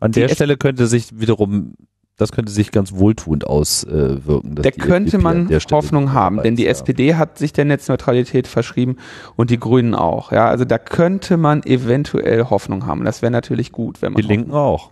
An 0.00 0.12
der 0.12 0.28
Stelle 0.28 0.56
könnte 0.56 0.86
sich 0.86 1.18
wiederum, 1.18 1.74
das 2.16 2.32
könnte 2.32 2.52
sich 2.52 2.70
ganz 2.70 2.92
wohltuend 2.92 3.46
auswirken. 3.46 4.54
da 4.54 4.70
könnte 4.70 5.18
man 5.18 5.48
Hoffnung 5.70 6.12
haben, 6.12 6.42
denn 6.42 6.56
die 6.56 6.64
ja. 6.64 6.70
SPD 6.70 7.14
hat 7.14 7.38
sich 7.38 7.52
der 7.52 7.64
Netzneutralität 7.64 8.46
verschrieben 8.46 8.96
und 9.36 9.50
die 9.50 9.58
Grünen 9.58 9.94
auch. 9.94 10.32
Ja, 10.32 10.48
also 10.48 10.64
da 10.64 10.78
könnte 10.78 11.36
man 11.36 11.62
eventuell 11.64 12.44
Hoffnung 12.44 12.86
haben. 12.86 13.04
Das 13.04 13.22
wäre 13.22 13.32
natürlich 13.32 13.72
gut, 13.72 14.00
wenn 14.00 14.12
man 14.12 14.22
Die 14.22 14.28
Linken 14.28 14.52
auch. 14.52 14.90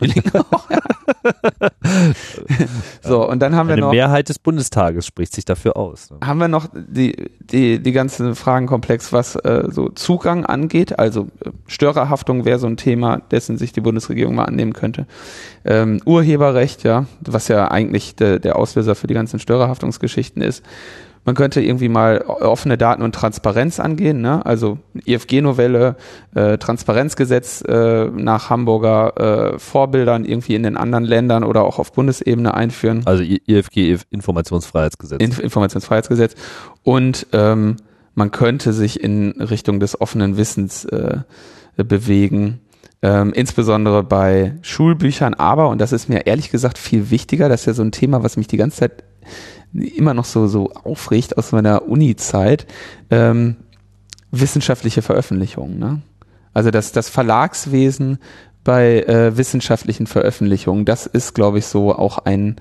Die 0.00 0.06
Linken 0.06 0.42
auch. 0.50 0.70
Ja. 0.70 0.78
so, 3.02 3.28
und 3.28 3.40
dann 3.40 3.54
haben 3.54 3.68
wir 3.68 3.74
Eine 3.74 3.82
noch 3.82 3.92
Mehrheit 3.92 4.28
des 4.28 4.38
Bundestages 4.38 5.06
spricht 5.06 5.34
sich 5.34 5.44
dafür 5.44 5.76
aus. 5.76 6.10
Ne? 6.10 6.18
haben 6.24 6.38
wir 6.38 6.48
noch 6.48 6.68
die, 6.74 7.30
die, 7.40 7.82
die 7.82 7.92
ganzen 7.92 8.34
Fragenkomplex, 8.34 9.12
was 9.12 9.36
äh, 9.36 9.64
so 9.70 9.88
Zugang 9.90 10.44
angeht. 10.44 10.98
Also 10.98 11.28
äh, 11.44 11.50
Störerhaftung 11.66 12.44
wäre 12.44 12.58
so 12.58 12.66
ein 12.66 12.76
Thema, 12.76 13.18
dessen 13.30 13.58
sich 13.58 13.72
die 13.72 13.80
Bundesregierung 13.80 14.34
mal 14.34 14.44
annehmen 14.44 14.72
könnte. 14.72 15.06
Ähm, 15.64 16.00
Urheberrecht, 16.04 16.82
ja, 16.84 17.06
was 17.20 17.48
ja 17.48 17.70
eigentlich 17.70 18.16
de, 18.16 18.38
der 18.38 18.56
Auslöser 18.56 18.94
für 18.94 19.06
die 19.06 19.14
ganzen 19.14 19.38
Störerhaftungsgeschichten 19.38 20.42
ist. 20.42 20.64
Man 21.26 21.34
könnte 21.34 21.60
irgendwie 21.60 21.88
mal 21.88 22.22
offene 22.22 22.78
Daten 22.78 23.02
und 23.02 23.12
Transparenz 23.12 23.80
angehen, 23.80 24.20
ne? 24.20 24.46
also 24.46 24.78
IFG-Novelle, 25.04 25.96
äh, 26.36 26.56
Transparenzgesetz 26.56 27.62
äh, 27.66 28.06
nach 28.06 28.48
Hamburger 28.48 29.54
äh, 29.54 29.58
Vorbildern 29.58 30.24
irgendwie 30.24 30.54
in 30.54 30.62
den 30.62 30.76
anderen 30.76 31.04
Ländern 31.04 31.42
oder 31.42 31.64
auch 31.64 31.80
auf 31.80 31.92
Bundesebene 31.92 32.54
einführen. 32.54 33.02
Also 33.06 33.24
IFG, 33.24 33.98
Informationsfreiheitsgesetz. 34.10 35.20
Inf 35.20 35.40
Informationsfreiheitsgesetz. 35.40 36.36
Und 36.84 37.26
ähm, 37.32 37.76
man 38.14 38.30
könnte 38.30 38.72
sich 38.72 39.02
in 39.02 39.32
Richtung 39.32 39.80
des 39.80 40.00
offenen 40.00 40.36
Wissens 40.36 40.84
äh, 40.84 41.18
bewegen. 41.76 42.60
Ähm, 43.02 43.32
insbesondere 43.32 44.04
bei 44.04 44.54
Schulbüchern, 44.62 45.34
aber, 45.34 45.68
und 45.68 45.80
das 45.80 45.92
ist 45.92 46.08
mir 46.08 46.26
ehrlich 46.26 46.50
gesagt 46.50 46.78
viel 46.78 47.10
wichtiger, 47.10 47.48
das 47.48 47.60
ist 47.62 47.66
ja 47.66 47.74
so 47.74 47.82
ein 47.82 47.92
Thema, 47.92 48.22
was 48.22 48.36
mich 48.36 48.46
die 48.46 48.56
ganze 48.56 48.78
Zeit 48.78 49.04
immer 49.72 50.14
noch 50.14 50.24
so, 50.24 50.46
so 50.46 50.72
aufregt 50.72 51.38
aus 51.38 51.52
meiner 51.52 51.88
Uni-Zeit, 51.88 52.66
ähm, 53.10 53.56
wissenschaftliche 54.30 55.02
Veröffentlichungen. 55.02 55.78
Ne? 55.78 56.02
Also 56.52 56.70
das, 56.70 56.92
das 56.92 57.08
Verlagswesen 57.08 58.18
bei 58.64 59.02
äh, 59.02 59.36
wissenschaftlichen 59.36 60.06
Veröffentlichungen, 60.06 60.84
das 60.84 61.06
ist, 61.06 61.34
glaube 61.34 61.58
ich, 61.58 61.66
so 61.66 61.94
auch 61.94 62.18
ein 62.18 62.56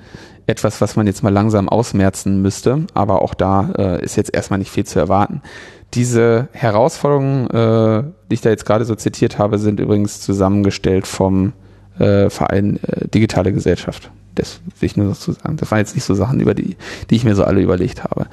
etwas, 0.48 0.80
was 0.82 0.96
man 0.96 1.08
jetzt 1.08 1.24
mal 1.24 1.34
langsam 1.34 1.70
ausmerzen 1.70 2.42
müsste. 2.42 2.86
Aber 2.94 3.22
auch 3.22 3.34
da 3.34 3.72
äh, 3.78 4.04
ist 4.04 4.16
jetzt 4.16 4.34
erstmal 4.34 4.60
nicht 4.60 4.72
viel 4.72 4.86
zu 4.86 5.00
erwarten. 5.00 5.42
Diese 5.94 6.50
Herausforderungen, 6.52 7.50
äh, 7.50 8.04
die 8.30 8.34
ich 8.34 8.42
da 8.42 8.50
jetzt 8.50 8.66
gerade 8.66 8.86
so 8.86 8.96
zitiert 8.96 9.40
habe, 9.40 9.58
sind 9.58 9.80
übrigens 9.80 10.22
zusammengestellt 10.22 11.08
vom 11.08 11.54
äh, 12.00 12.30
Verein 12.30 12.80
äh, 12.84 13.08
Digitale 13.08 13.54
Gesellschaft. 13.54 14.12
Das 14.36 14.60
will 14.80 14.88
ich 14.88 14.98
nur 14.98 15.08
dazu 15.08 15.32
sagen. 15.32 15.58
Das 15.58 15.72
waren 15.72 15.80
jetzt 15.80 15.96
nicht 15.96 16.04
so 16.04 16.14
Sachen, 16.14 16.40
über 16.40 16.54
die, 16.54 16.76
die 17.10 17.16
ich 17.16 17.24
mir 17.24 17.36
so 17.36 17.46
alle 17.46 17.62
überlegt 17.62 18.04
habe. 18.04 18.22
Ja. 18.22 18.30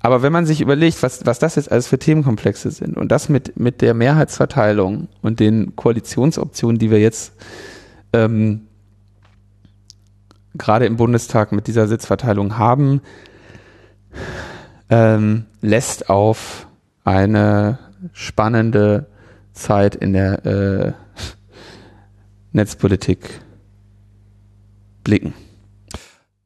Aber 0.00 0.22
wenn 0.22 0.32
man 0.32 0.44
sich 0.46 0.60
überlegt, 0.60 1.02
was, 1.02 1.24
was 1.24 1.38
das 1.38 1.56
jetzt 1.56 1.72
alles 1.72 1.86
für 1.86 1.98
Themenkomplexe 1.98 2.70
sind 2.70 2.96
und 2.96 3.10
das 3.10 3.28
mit, 3.28 3.58
mit 3.58 3.80
der 3.80 3.94
Mehrheitsverteilung 3.94 5.08
und 5.22 5.40
den 5.40 5.74
Koalitionsoptionen, 5.74 6.78
die 6.78 6.90
wir 6.90 7.00
jetzt 7.00 7.32
ähm, 8.12 8.62
gerade 10.54 10.86
im 10.86 10.96
Bundestag 10.96 11.52
mit 11.52 11.66
dieser 11.66 11.88
Sitzverteilung 11.88 12.58
haben, 12.58 13.00
ähm, 14.90 15.46
lässt 15.60 16.10
auf 16.10 16.66
eine 17.04 17.78
spannende 18.12 19.06
Zeit 19.52 19.94
in 19.94 20.12
der 20.12 20.46
äh, 20.46 20.92
Netzpolitik 22.58 23.40
blicken. 25.04 25.32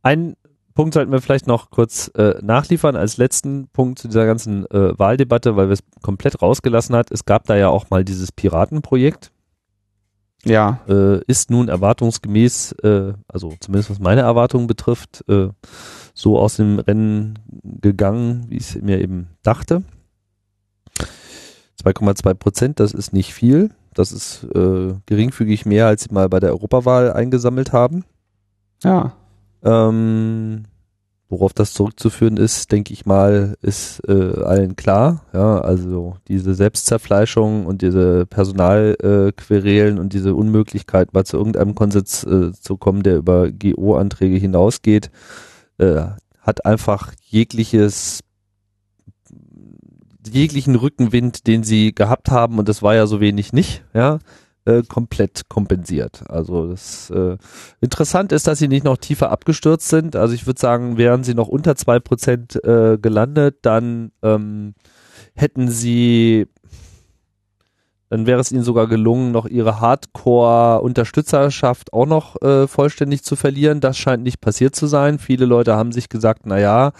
Ein 0.03 0.37
Punkt 0.75 0.93
sollten 0.93 1.11
wir 1.11 1.23
vielleicht 1.23 1.47
noch 1.47 1.71
kurz 1.71 2.09
äh, 2.15 2.35
nachliefern 2.43 2.97
als 2.97 3.17
letzten 3.17 3.69
Punkt 3.69 3.99
zu 3.99 4.09
dieser 4.09 4.27
ganzen 4.27 4.67
äh, 4.71 4.99
Wahldebatte, 4.99 5.57
weil 5.57 5.69
wir 5.69 5.73
es 5.73 5.83
komplett 6.03 6.43
rausgelassen 6.43 6.95
hat. 6.95 7.11
Es 7.11 7.25
gab 7.25 7.45
da 7.47 7.57
ja 7.57 7.69
auch 7.69 7.89
mal 7.89 8.05
dieses 8.05 8.31
Piratenprojekt. 8.31 9.33
Ja, 10.45 10.81
Äh, 10.87 11.23
ist 11.27 11.51
nun 11.51 11.69
erwartungsgemäß, 11.69 12.73
äh, 12.83 13.15
also 13.27 13.55
zumindest 13.61 13.91
was 13.91 14.01
meine 14.01 14.23
Erwartungen 14.23 14.67
betrifft, 14.67 15.25
äh, 15.29 15.49
so 16.15 16.39
aus 16.39 16.57
dem 16.57 16.79
Rennen 16.79 17.39
gegangen, 17.63 18.47
wie 18.49 18.57
ich 18.57 18.75
es 18.75 18.83
mir 18.83 19.01
eben 19.01 19.29
dachte. 19.43 19.83
2,2 21.83 22.35
Prozent, 22.35 22.81
das 22.81 22.93
ist 22.93 23.13
nicht 23.13 23.33
viel. 23.33 23.71
Das 23.95 24.13
ist 24.13 24.45
äh, 24.55 24.95
geringfügig 25.07 25.67
mehr, 25.67 25.87
als 25.87 26.05
sie 26.05 26.15
mal 26.15 26.29
bei 26.29 26.41
der 26.41 26.51
Europawahl 26.51 27.13
eingesammelt 27.13 27.73
haben. 27.73 28.05
ja. 28.83 29.13
Ähm, 29.65 30.65
worauf 31.33 31.55
das 31.55 31.73
zurückzuführen 31.73 32.37
ist, 32.37 32.71
denke 32.73 32.93
ich 32.93 33.07
mal, 33.07 33.57
ist 33.63 34.07
äh, 34.07 34.43
allen 34.43 34.77
klar. 34.77 35.25
Ja, 35.33 35.61
also 35.61 36.17
diese 36.29 36.55
Selbstzerfleischung 36.55 37.65
und 37.65 37.81
diese 37.81 38.27
Personalquerelen 38.27 39.99
und 39.99 40.13
diese 40.13 40.35
Unmöglichkeit, 40.35 41.15
mal 41.15 41.25
zu 41.25 41.39
irgendeinem 41.39 41.75
Konsens 41.75 42.23
äh, 42.25 42.53
zu 42.53 42.77
kommen, 42.77 43.03
der 43.03 43.17
über 43.17 43.51
GO-Anträge 43.51 44.37
hinausgeht, 44.37 45.11
äh, 45.79 46.05
hat 46.39 46.67
einfach 46.67 47.15
jegliches 47.25 48.21
jeglichen 50.33 50.77
Rückenwind, 50.77 51.47
den 51.47 51.65
sie 51.65 51.95
gehabt 51.95 52.31
haben, 52.31 52.59
und 52.59 52.69
das 52.69 52.83
war 52.83 52.95
ja 52.95 53.07
so 53.07 53.21
wenig 53.21 53.53
nicht, 53.53 53.85
ja, 53.95 54.19
äh, 54.65 54.83
komplett 54.83 55.49
kompensiert. 55.49 56.23
Also 56.29 56.69
das 56.69 57.11
äh, 57.11 57.37
interessant 57.81 58.33
ist, 58.33 58.47
dass 58.47 58.59
sie 58.59 58.69
nicht 58.69 58.85
noch 58.85 58.97
tiefer 58.97 59.31
abgestürzt 59.31 59.89
sind. 59.89 60.15
Also 60.15 60.35
ich 60.35 60.47
würde 60.47 60.61
sagen, 60.61 60.99
wären 60.99 61.25
sie 61.25 61.35
noch 61.35 61.49
unter 61.49 61.75
zwei 61.77 61.99
Prozent 61.99 62.63
äh, 62.65 62.99
gelandet, 62.99 63.57
dann 63.63 64.13
ähm, 64.23 64.75
hätten 65.35 65.69
sie 65.69 66.47
dann 68.09 68.27
wäre 68.27 68.41
es 68.41 68.53
ihnen 68.53 68.63
sogar 68.63 68.87
gelungen, 68.89 69.33
noch 69.33 69.47
ihre 69.47 69.81
Hardcore-Unterstützerschaft 69.81 71.95
auch 71.95 72.05
noch 72.05 72.43
äh, 72.43 72.69
vollständig 72.69 73.23
zu 73.23 73.37
verlieren. 73.37 73.81
Das 73.81 73.97
scheint 73.97 74.23
nicht 74.23 74.43
passiert 74.43 74.77
zu 74.77 74.87
sein. 74.87 75.19
Viele 75.19 75.47
Leute 75.47 75.77
haben 75.77 75.93
sich 75.93 76.11
gesagt, 76.11 76.43
na 76.45 76.59
ja, 76.59 76.93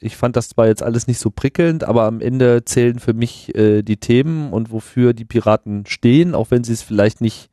ich 0.00 0.16
fand 0.16 0.36
das 0.36 0.50
zwar 0.50 0.66
jetzt 0.66 0.82
alles 0.82 1.06
nicht 1.06 1.18
so 1.18 1.30
prickelnd, 1.30 1.84
aber 1.84 2.04
am 2.04 2.20
Ende 2.20 2.64
zählen 2.64 2.98
für 2.98 3.14
mich 3.14 3.54
äh, 3.54 3.82
die 3.82 3.96
Themen 3.96 4.52
und 4.52 4.70
wofür 4.70 5.14
die 5.14 5.24
Piraten 5.24 5.86
stehen, 5.86 6.34
auch 6.34 6.50
wenn 6.50 6.64
sie 6.64 6.72
es 6.72 6.82
vielleicht 6.82 7.20
nicht 7.20 7.50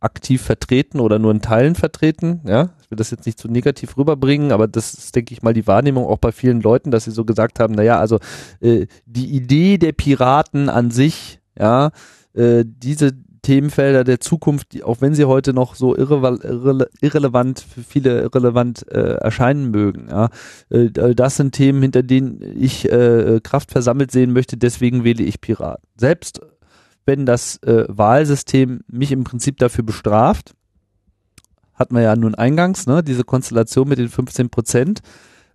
aktiv 0.00 0.40
vertreten 0.40 0.98
oder 0.98 1.18
nur 1.18 1.30
in 1.30 1.42
Teilen 1.42 1.74
vertreten. 1.74 2.40
Ja, 2.46 2.70
ich 2.82 2.90
will 2.90 2.96
das 2.96 3.10
jetzt 3.10 3.26
nicht 3.26 3.38
zu 3.38 3.48
negativ 3.48 3.98
rüberbringen, 3.98 4.50
aber 4.50 4.66
das 4.66 4.94
ist, 4.94 5.14
denke 5.14 5.34
ich 5.34 5.42
mal, 5.42 5.52
die 5.52 5.66
Wahrnehmung 5.66 6.06
auch 6.06 6.18
bei 6.18 6.32
vielen 6.32 6.62
Leuten, 6.62 6.90
dass 6.90 7.04
sie 7.04 7.10
so 7.10 7.26
gesagt 7.26 7.60
haben, 7.60 7.74
naja, 7.74 7.98
also 7.98 8.18
äh, 8.60 8.86
die 9.04 9.26
Idee 9.26 9.76
der 9.76 9.92
Piraten 9.92 10.70
an 10.70 10.90
sich, 10.90 11.40
ja, 11.58 11.90
äh, 12.32 12.64
diese 12.66 13.12
Themenfelder 13.42 14.04
der 14.04 14.20
Zukunft, 14.20 14.72
die, 14.72 14.82
auch 14.82 15.00
wenn 15.00 15.14
sie 15.14 15.24
heute 15.24 15.52
noch 15.52 15.74
so 15.74 15.96
irre, 15.96 16.38
irre, 16.42 16.88
irrelevant, 17.00 17.60
für 17.60 17.82
viele 17.82 18.20
irrelevant 18.20 18.86
äh, 18.90 19.14
erscheinen 19.14 19.70
mögen, 19.70 20.08
ja, 20.10 20.28
äh, 20.70 21.14
das 21.14 21.36
sind 21.36 21.52
Themen, 21.52 21.82
hinter 21.82 22.02
denen 22.02 22.40
ich 22.58 22.90
äh, 22.90 23.40
Kraft 23.42 23.70
versammelt 23.70 24.10
sehen 24.10 24.32
möchte, 24.32 24.56
deswegen 24.56 25.04
wähle 25.04 25.24
ich 25.24 25.40
Piraten. 25.40 25.86
Selbst 25.96 26.40
wenn 27.06 27.26
das 27.26 27.56
äh, 27.62 27.84
Wahlsystem 27.88 28.80
mich 28.88 29.12
im 29.12 29.24
Prinzip 29.24 29.58
dafür 29.58 29.84
bestraft, 29.84 30.54
hat 31.74 31.92
man 31.92 32.02
ja 32.02 32.14
nun 32.14 32.34
eingangs, 32.34 32.86
ne, 32.86 33.02
diese 33.02 33.24
Konstellation 33.24 33.88
mit 33.88 33.98
den 33.98 34.08
15 34.08 34.50
Prozent, 34.50 35.00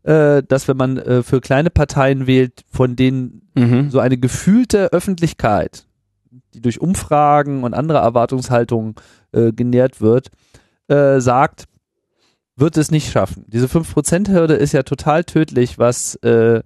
äh, 0.03 0.41
dass 0.43 0.67
wenn 0.67 0.77
man 0.77 0.97
äh, 0.97 1.23
für 1.23 1.41
kleine 1.41 1.69
Parteien 1.69 2.27
wählt, 2.27 2.63
von 2.71 2.95
denen 2.95 3.41
Mhm. 3.55 3.89
so 3.89 3.99
eine 3.99 4.17
gefühlte 4.17 4.91
Öffentlichkeit, 4.91 5.84
die 6.53 6.61
durch 6.61 6.81
Umfragen 6.81 7.63
und 7.63 7.73
andere 7.73 7.99
Erwartungshaltungen 7.99 8.95
äh, 9.31 9.51
genährt 9.51 10.01
wird, 10.01 10.29
äh, 10.87 11.19
sagt, 11.19 11.65
wird 12.55 12.77
es 12.77 12.91
nicht 12.91 13.11
schaffen. 13.11 13.45
Diese 13.47 13.67
5%-Hürde 13.67 14.55
ist 14.55 14.71
ja 14.71 14.83
total 14.83 15.23
tödlich, 15.23 15.77
was 15.77 16.15
äh, 16.15 16.61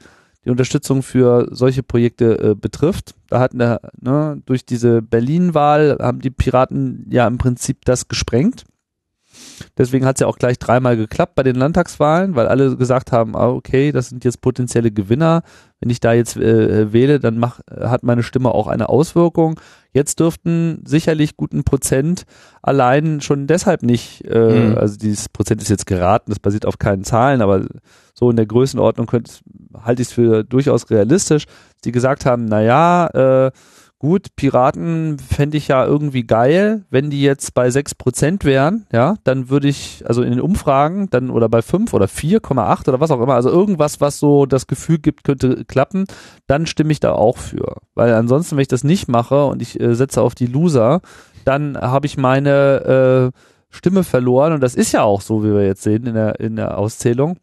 die 0.45 0.49
Unterstützung 0.49 1.03
für 1.03 1.47
solche 1.51 1.83
Projekte 1.83 2.39
äh, 2.39 2.55
betrifft. 2.55 3.15
Da 3.27 3.39
hatten 3.39 3.59
wir, 3.59 3.81
ne, 3.99 4.41
durch 4.45 4.65
diese 4.65 5.01
Berlin-Wahl 5.01 5.97
haben 5.99 6.19
die 6.19 6.29
Piraten 6.29 7.07
ja 7.09 7.27
im 7.27 7.37
Prinzip 7.37 7.85
das 7.85 8.07
gesprengt. 8.07 8.63
Deswegen 9.77 10.05
hat 10.05 10.17
es 10.17 10.21
ja 10.21 10.27
auch 10.27 10.37
gleich 10.37 10.59
dreimal 10.59 10.97
geklappt 10.97 11.35
bei 11.35 11.43
den 11.43 11.55
Landtagswahlen, 11.55 12.35
weil 12.35 12.47
alle 12.47 12.75
gesagt 12.77 13.11
haben, 13.11 13.35
ah, 13.35 13.49
okay, 13.49 13.91
das 13.91 14.09
sind 14.09 14.23
jetzt 14.25 14.41
potenzielle 14.41 14.91
Gewinner. 14.91 15.43
Wenn 15.79 15.89
ich 15.89 15.99
da 15.99 16.13
jetzt 16.13 16.35
äh, 16.37 16.91
wähle, 16.91 17.19
dann 17.19 17.37
mach, 17.37 17.59
hat 17.69 18.03
meine 18.03 18.23
Stimme 18.23 18.51
auch 18.51 18.67
eine 18.67 18.89
Auswirkung. 18.89 19.59
Jetzt 19.91 20.19
dürften 20.19 20.83
sicherlich 20.85 21.37
guten 21.37 21.63
Prozent 21.63 22.23
allein 22.61 23.21
schon 23.21 23.47
deshalb 23.47 23.83
nicht, 23.83 24.25
äh, 24.25 24.69
mhm. 24.69 24.77
also 24.77 24.97
dieses 24.97 25.29
Prozent 25.29 25.61
ist 25.61 25.69
jetzt 25.69 25.85
geraten, 25.87 26.31
das 26.31 26.39
basiert 26.39 26.65
auf 26.65 26.77
keinen 26.77 27.03
Zahlen, 27.03 27.41
aber 27.41 27.65
so 28.13 28.29
in 28.29 28.35
der 28.35 28.45
Größenordnung 28.45 29.09
halte 29.81 30.01
ich 30.01 30.09
es 30.09 30.13
für 30.13 30.43
durchaus 30.43 30.89
realistisch, 30.89 31.45
die 31.85 31.91
gesagt 31.91 32.25
haben, 32.25 32.45
na 32.45 32.61
ja, 32.61 33.07
äh, 33.47 33.51
gut, 33.99 34.35
Piraten 34.37 35.19
fände 35.19 35.57
ich 35.57 35.67
ja 35.67 35.85
irgendwie 35.85 36.23
geil, 36.23 36.85
wenn 36.89 37.09
die 37.09 37.21
jetzt 37.21 37.53
bei 37.53 37.67
6% 37.67 38.45
wären, 38.45 38.87
ja, 38.93 39.15
dann 39.25 39.49
würde 39.49 39.67
ich, 39.67 40.03
also 40.07 40.23
in 40.23 40.31
den 40.31 40.39
Umfragen, 40.39 41.09
dann 41.09 41.29
oder 41.29 41.49
bei 41.49 41.61
5 41.61 41.93
oder 41.93 42.05
4,8 42.05 42.87
oder 42.87 43.01
was 43.01 43.11
auch 43.11 43.21
immer, 43.21 43.35
also 43.35 43.49
irgendwas, 43.49 43.99
was 43.99 44.17
so 44.17 44.45
das 44.45 44.67
Gefühl 44.67 44.99
gibt, 44.99 45.25
könnte 45.25 45.65
klappen, 45.65 46.05
dann 46.47 46.65
stimme 46.65 46.93
ich 46.93 47.01
da 47.01 47.11
auch 47.11 47.37
für. 47.37 47.77
Weil 47.93 48.13
ansonsten, 48.13 48.55
wenn 48.55 48.61
ich 48.61 48.69
das 48.69 48.85
nicht 48.85 49.09
mache 49.09 49.45
und 49.45 49.61
ich 49.61 49.79
äh, 49.79 49.93
setze 49.93 50.21
auf 50.21 50.33
die 50.33 50.47
Loser, 50.47 51.01
dann 51.43 51.77
habe 51.77 52.05
ich 52.05 52.17
meine 52.17 53.31
äh, 53.33 53.39
Stimme 53.69 54.05
verloren 54.05 54.53
und 54.53 54.61
das 54.61 54.75
ist 54.75 54.93
ja 54.93 55.03
auch 55.03 55.21
so, 55.21 55.43
wie 55.43 55.53
wir 55.53 55.65
jetzt 55.65 55.83
sehen 55.83 56.05
in 56.05 56.13
der, 56.13 56.39
in 56.39 56.55
der 56.55 56.77
Auszählung, 56.77 57.37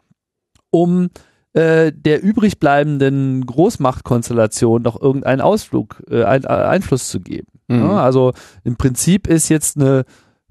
um 0.71 1.11
äh, 1.57 1.91
der 1.91 2.23
übrig 2.23 2.61
bleibenden 2.61 3.47
Großmachtkonstellation 3.47 4.83
noch 4.83 5.01
irgendeinen 5.01 5.41
Ausflug, 5.41 6.03
äh, 6.11 6.23
ein, 6.23 6.45
äh, 6.45 6.49
Einfluss 6.49 7.09
zu 7.09 7.21
geben. 7.21 7.49
Mhm. 7.69 7.81
Ja, 7.81 8.05
also 8.05 8.35
im 8.63 8.77
Prinzip 8.77 9.27
ist 9.27 9.49
jetzt 9.49 9.79
eine, 9.79 10.05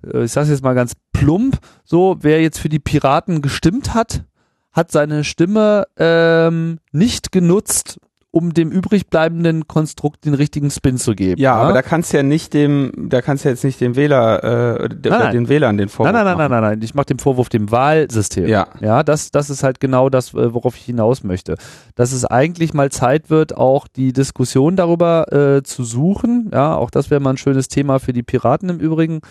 äh, 0.03 0.23
ich 0.23 0.31
sage 0.31 0.49
jetzt 0.49 0.63
mal 0.63 0.73
ganz 0.73 0.93
plump, 1.13 1.59
so 1.83 2.17
wer 2.21 2.41
jetzt 2.41 2.57
für 2.57 2.69
die 2.69 2.79
Piraten 2.79 3.43
gestimmt 3.43 3.93
hat, 3.93 4.23
hat 4.71 4.91
seine 4.91 5.23
Stimme 5.23 5.85
ähm, 5.97 6.79
nicht 6.91 7.31
genutzt, 7.31 7.99
um 8.36 8.53
dem 8.53 8.69
übrig 8.69 9.07
bleibenden 9.07 9.65
Konstrukt 9.65 10.25
den 10.25 10.33
richtigen 10.33 10.69
Spin 10.69 10.97
zu 10.97 11.15
geben. 11.15 11.39
Ja, 11.39 11.55
ja? 11.55 11.61
aber 11.61 11.71
da 11.71 11.81
kannst 11.81 12.11
du 12.11 12.17
ja 12.17 12.23
nicht 12.23 12.53
dem, 12.53 12.91
da 13.07 13.21
kannst 13.21 13.45
du 13.45 13.49
jetzt 13.49 13.63
nicht 13.63 13.79
dem 13.79 13.95
Wähler, 13.95 14.43
äh, 14.43 14.89
nein, 14.89 14.99
nein. 15.03 15.31
den 15.31 15.47
Wählern 15.47 15.77
den 15.77 15.88
Vorwurf 15.88 16.11
nein, 16.11 16.25
nein, 16.25 16.38
nein, 16.38 16.51
nein, 16.51 16.61
nein, 16.61 16.71
nein, 16.71 16.81
ich 16.83 16.93
mache 16.93 17.05
den 17.05 17.19
Vorwurf 17.19 17.47
dem 17.47 17.71
Wahlsystem. 17.71 18.47
Ja, 18.47 18.67
ja, 18.81 19.03
das, 19.03 19.31
das 19.31 19.49
ist 19.49 19.63
halt 19.63 19.79
genau 19.79 20.09
das, 20.09 20.33
äh, 20.33 20.53
worauf 20.53 20.75
ich 20.75 20.83
hinaus 20.83 21.23
möchte, 21.23 21.55
dass 21.95 22.11
es 22.11 22.25
eigentlich 22.25 22.73
mal 22.73 22.91
Zeit 22.91 23.29
wird, 23.29 23.55
auch 23.55 23.88
die 23.88 24.11
Diskussion 24.11 24.75
darüber 24.75 25.31
äh, 25.31 25.63
zu 25.63 25.86
suchen. 25.86 26.49
Ja, 26.51 26.75
auch 26.75 26.89
das 26.89 27.09
wäre 27.09 27.21
mal 27.21 27.29
ein 27.29 27.38
schönes 27.38 27.69
Thema 27.69 27.99
für 27.99 28.11
die 28.11 28.23
Piraten 28.23 28.67
im 28.67 28.79
Übrigen 28.79 29.21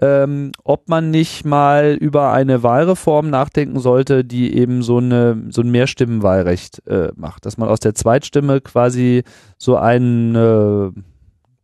ähm, 0.00 0.52
ob 0.64 0.88
man 0.88 1.10
nicht 1.10 1.44
mal 1.44 1.96
über 2.00 2.32
eine 2.32 2.62
Wahlreform 2.62 3.28
nachdenken 3.28 3.78
sollte, 3.80 4.24
die 4.24 4.56
eben 4.56 4.82
so 4.82 4.98
eine 4.98 5.44
so 5.50 5.60
ein 5.60 5.70
Mehrstimmenwahlrecht 5.70 6.86
äh, 6.86 7.08
macht, 7.16 7.44
dass 7.44 7.58
man 7.58 7.68
aus 7.68 7.80
der 7.80 7.94
Zweitstimme 7.94 8.60
quasi 8.60 9.24
so 9.58 9.76
ein 9.76 10.34
äh, 10.34 10.90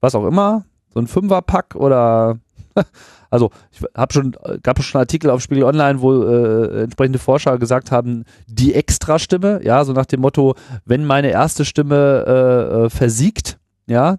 was 0.00 0.14
auch 0.14 0.26
immer, 0.26 0.64
so 0.92 1.00
ein 1.00 1.06
Fünferpack 1.06 1.74
oder 1.76 2.38
also 3.30 3.50
ich 3.72 3.82
habe 3.96 4.12
schon 4.12 4.36
gab 4.62 4.82
schon 4.82 5.00
Artikel 5.00 5.30
auf 5.30 5.40
Spiegel 5.40 5.64
Online, 5.64 6.02
wo 6.02 6.22
äh, 6.22 6.82
entsprechende 6.82 7.18
Forscher 7.18 7.58
gesagt 7.58 7.90
haben, 7.90 8.24
die 8.46 8.74
Extrastimme, 8.74 9.60
ja, 9.64 9.82
so 9.84 9.94
nach 9.94 10.06
dem 10.06 10.20
Motto, 10.20 10.54
wenn 10.84 11.06
meine 11.06 11.30
erste 11.30 11.64
Stimme 11.64 12.24
äh, 12.26 12.84
äh 12.84 12.90
versiegt, 12.90 13.58
ja, 13.86 14.18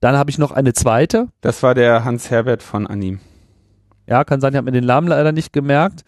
dann 0.00 0.16
habe 0.16 0.30
ich 0.30 0.38
noch 0.38 0.52
eine 0.52 0.72
zweite. 0.72 1.28
Das 1.42 1.62
war 1.62 1.74
der 1.74 2.04
Hans 2.06 2.30
Herbert 2.30 2.62
von 2.62 2.86
Anim. 2.86 3.20
Ja, 4.08 4.24
kann 4.24 4.40
sein, 4.40 4.52
ich 4.52 4.56
habe 4.56 4.64
mir 4.64 4.72
den 4.72 4.86
Namen 4.86 5.08
leider 5.08 5.32
nicht 5.32 5.52
gemerkt. 5.52 6.02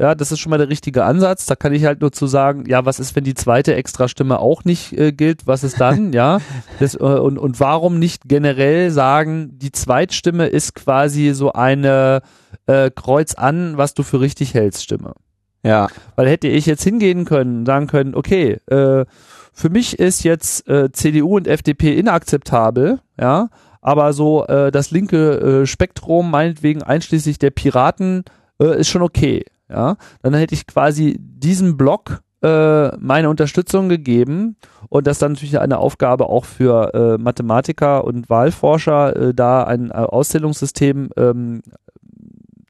Ja, 0.00 0.16
das 0.16 0.32
ist 0.32 0.40
schon 0.40 0.50
mal 0.50 0.58
der 0.58 0.68
richtige 0.68 1.04
Ansatz. 1.04 1.46
Da 1.46 1.54
kann 1.54 1.72
ich 1.72 1.84
halt 1.84 2.00
nur 2.00 2.10
zu 2.10 2.26
sagen, 2.26 2.64
ja, 2.66 2.84
was 2.84 2.98
ist, 2.98 3.14
wenn 3.14 3.22
die 3.22 3.34
zweite 3.34 3.74
Extrastimme 3.76 4.40
auch 4.40 4.64
nicht 4.64 4.92
äh, 4.92 5.12
gilt? 5.12 5.46
Was 5.46 5.62
ist 5.62 5.80
dann? 5.80 6.12
ja, 6.12 6.40
das, 6.80 6.96
äh, 6.96 6.98
und, 6.98 7.38
und 7.38 7.60
warum 7.60 8.00
nicht 8.00 8.22
generell 8.26 8.90
sagen, 8.90 9.56
die 9.56 9.70
Zweitstimme 9.70 10.46
ist 10.46 10.74
quasi 10.74 11.32
so 11.32 11.52
eine 11.52 12.22
äh, 12.66 12.90
Kreuz 12.90 13.34
an, 13.34 13.76
was 13.76 13.94
du 13.94 14.02
für 14.02 14.20
richtig 14.20 14.54
hältst, 14.54 14.82
Stimme. 14.82 15.14
Ja. 15.62 15.86
Weil 16.16 16.28
hätte 16.28 16.48
ich 16.48 16.66
jetzt 16.66 16.82
hingehen 16.82 17.24
können, 17.24 17.64
sagen 17.64 17.86
können, 17.86 18.16
okay, 18.16 18.58
äh, 18.66 19.04
für 19.52 19.70
mich 19.70 20.00
ist 20.00 20.24
jetzt 20.24 20.68
äh, 20.68 20.90
CDU 20.90 21.36
und 21.36 21.46
FDP 21.46 21.96
inakzeptabel, 21.96 22.98
ja, 23.18 23.48
aber 23.84 24.14
so 24.14 24.46
äh, 24.46 24.72
das 24.72 24.90
linke 24.90 25.62
äh, 25.62 25.66
Spektrum, 25.66 26.30
meinetwegen 26.30 26.82
einschließlich 26.82 27.38
der 27.38 27.50
Piraten, 27.50 28.24
äh, 28.60 28.80
ist 28.80 28.88
schon 28.88 29.02
okay. 29.02 29.44
Ja, 29.68 29.96
dann 30.22 30.34
hätte 30.34 30.54
ich 30.54 30.66
quasi 30.66 31.16
diesen 31.18 31.76
Block 31.76 32.22
äh, 32.42 32.96
meine 32.96 33.28
Unterstützung 33.28 33.88
gegeben 33.88 34.56
und 34.88 35.06
das 35.06 35.18
dann 35.18 35.32
natürlich 35.32 35.58
eine 35.58 35.78
Aufgabe 35.78 36.28
auch 36.28 36.46
für 36.46 36.94
äh, 36.94 37.18
Mathematiker 37.18 38.04
und 38.04 38.30
Wahlforscher, 38.30 39.16
äh, 39.16 39.34
da 39.34 39.64
ein 39.64 39.90
äh, 39.90 39.94
Auszählungssystem 39.94 41.10
ähm, 41.16 41.62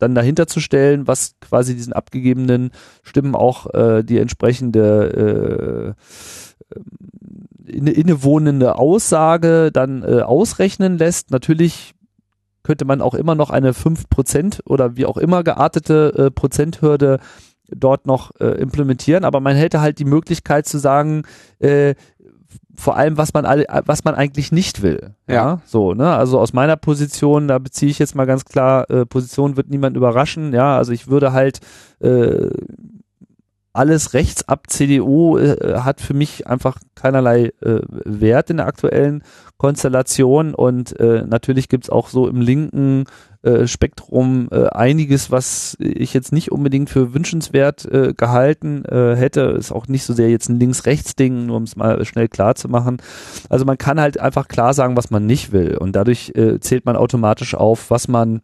dann 0.01 0.17
dahinter 0.17 0.49
zu 0.49 0.59
stellen, 0.59 1.07
was 1.07 1.37
quasi 1.41 1.77
diesen 1.77 1.93
abgegebenen 1.93 2.71
Stimmen 3.03 3.37
auch 3.37 3.73
äh, 3.73 4.03
die 4.03 4.19
entsprechende 4.19 5.95
äh, 5.95 6.77
innewohnende 7.67 8.77
Aussage 8.79 9.71
dann 9.73 10.03
äh, 10.03 10.21
ausrechnen 10.21 10.99
lässt. 10.99 11.31
Natürlich 11.31 11.95
könnte 12.63 12.85
man 12.85 13.01
auch 13.01 13.15
immer 13.15 13.35
noch 13.35 13.51
eine 13.51 13.73
5% 13.73 14.61
oder 14.67 14.97
wie 14.97 15.07
auch 15.07 15.17
immer 15.17 15.45
geartete 15.45 16.15
äh, 16.17 16.31
Prozenthürde 16.31 17.21
dort 17.69 18.07
noch 18.07 18.31
äh, 18.41 18.61
implementieren, 18.61 19.25
aber 19.25 19.41
man 19.41 19.57
hätte 19.57 19.81
halt 19.81 19.99
die 19.99 20.05
Möglichkeit 20.05 20.67
zu 20.67 20.79
sagen, 20.79 21.23
äh, 21.61 21.95
vor 22.77 22.97
allem, 22.97 23.17
was 23.17 23.33
man 23.33 23.45
alle, 23.45 23.67
was 23.87 24.05
man 24.05 24.15
eigentlich 24.15 24.51
nicht 24.51 24.83
will. 24.83 25.15
Ja. 25.29 25.35
ja. 25.35 25.61
So, 25.65 25.95
ne? 25.95 26.13
Also 26.15 26.41
aus 26.41 26.53
meiner 26.53 26.77
Position, 26.77 27.49
da 27.49 27.59
beziehe 27.59 27.91
ich 27.91 27.99
jetzt 27.99 28.15
mal 28.15 28.25
ganz 28.25 28.45
klar, 28.45 28.91
äh, 28.91 29.07
Position 29.07 29.57
wird 29.57 29.71
niemand 29.71 29.97
überraschen, 29.97 30.53
ja. 30.53 30.77
Also 30.77 30.93
ich 30.93 31.09
würde 31.09 31.33
halt 31.33 31.61
äh, 32.01 32.49
alles 33.75 34.15
rechts 34.15 34.49
ab 34.49 34.69
CDU 34.69 35.37
äh, 35.37 35.81
hat 35.81 36.01
für 36.01 36.15
mich 36.15 36.47
einfach 36.47 36.79
keinerlei 36.95 37.53
äh, 37.61 37.81
Wert 38.05 38.49
in 38.49 38.59
der 38.59 38.67
aktuellen 38.67 39.25
Konstellation 39.59 40.55
und 40.55 40.99
äh, 41.01 41.25
natürlich 41.27 41.69
gibt's 41.69 41.91
auch 41.91 42.09
so 42.09 42.29
im 42.29 42.41
linken 42.41 43.05
äh, 43.43 43.67
Spektrum 43.67 44.49
äh, 44.53 44.69
einiges, 44.69 45.33
was 45.33 45.77
ich 45.81 46.15
jetzt 46.15 46.33
nicht 46.33 46.53
unbedingt 46.53 46.89
für 46.89 47.15
wünschenswert 47.15 47.85
äh, 47.85 48.15
gehalten 48.17 48.85
hätte. 48.89 49.41
Ist 49.59 49.73
auch 49.73 49.89
nicht 49.89 50.05
so 50.05 50.13
sehr 50.13 50.31
jetzt 50.31 50.49
ein 50.49 50.61
Links-Rechts-Ding, 50.61 51.47
nur 51.47 51.57
um 51.57 51.65
es 51.65 51.77
mal 51.77 52.05
schnell 52.05 52.29
klar 52.29 52.55
zu 52.55 52.69
machen. 52.69 52.99
Also 53.49 53.65
man 53.65 53.77
kann 53.77 54.01
halt 54.01 54.21
einfach 54.21 54.47
klar 54.49 54.73
sagen, 54.73 54.97
was 54.97 55.11
man 55.11 55.27
nicht 55.27 55.53
will 55.53 55.77
und 55.77 55.97
dadurch 55.97 56.33
äh, 56.37 56.61
zählt 56.61 56.87
man 56.87 56.97
automatisch 56.97 57.55
auf, 57.55 57.91
was 57.91 58.09
man 58.09 58.41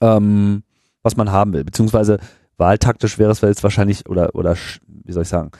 ähm, 0.00 0.62
was 1.02 1.16
man 1.16 1.30
haben 1.30 1.52
will, 1.52 1.64
beziehungsweise 1.64 2.18
wahltaktisch 2.56 3.18
wäre 3.18 3.30
es 3.30 3.40
jetzt 3.40 3.62
wahrscheinlich, 3.62 4.08
oder, 4.08 4.34
oder, 4.34 4.56
wie 4.86 5.12
soll 5.12 5.22
ich 5.22 5.28
sagen, 5.28 5.50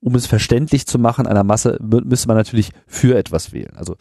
um 0.00 0.14
es 0.14 0.26
verständlich 0.26 0.86
zu 0.86 0.98
machen 0.98 1.26
einer 1.26 1.44
Masse, 1.44 1.78
müsste 1.80 2.28
man 2.28 2.36
natürlich 2.36 2.70
für 2.86 3.16
etwas 3.16 3.52
wählen. 3.52 3.76
Also 3.76 3.96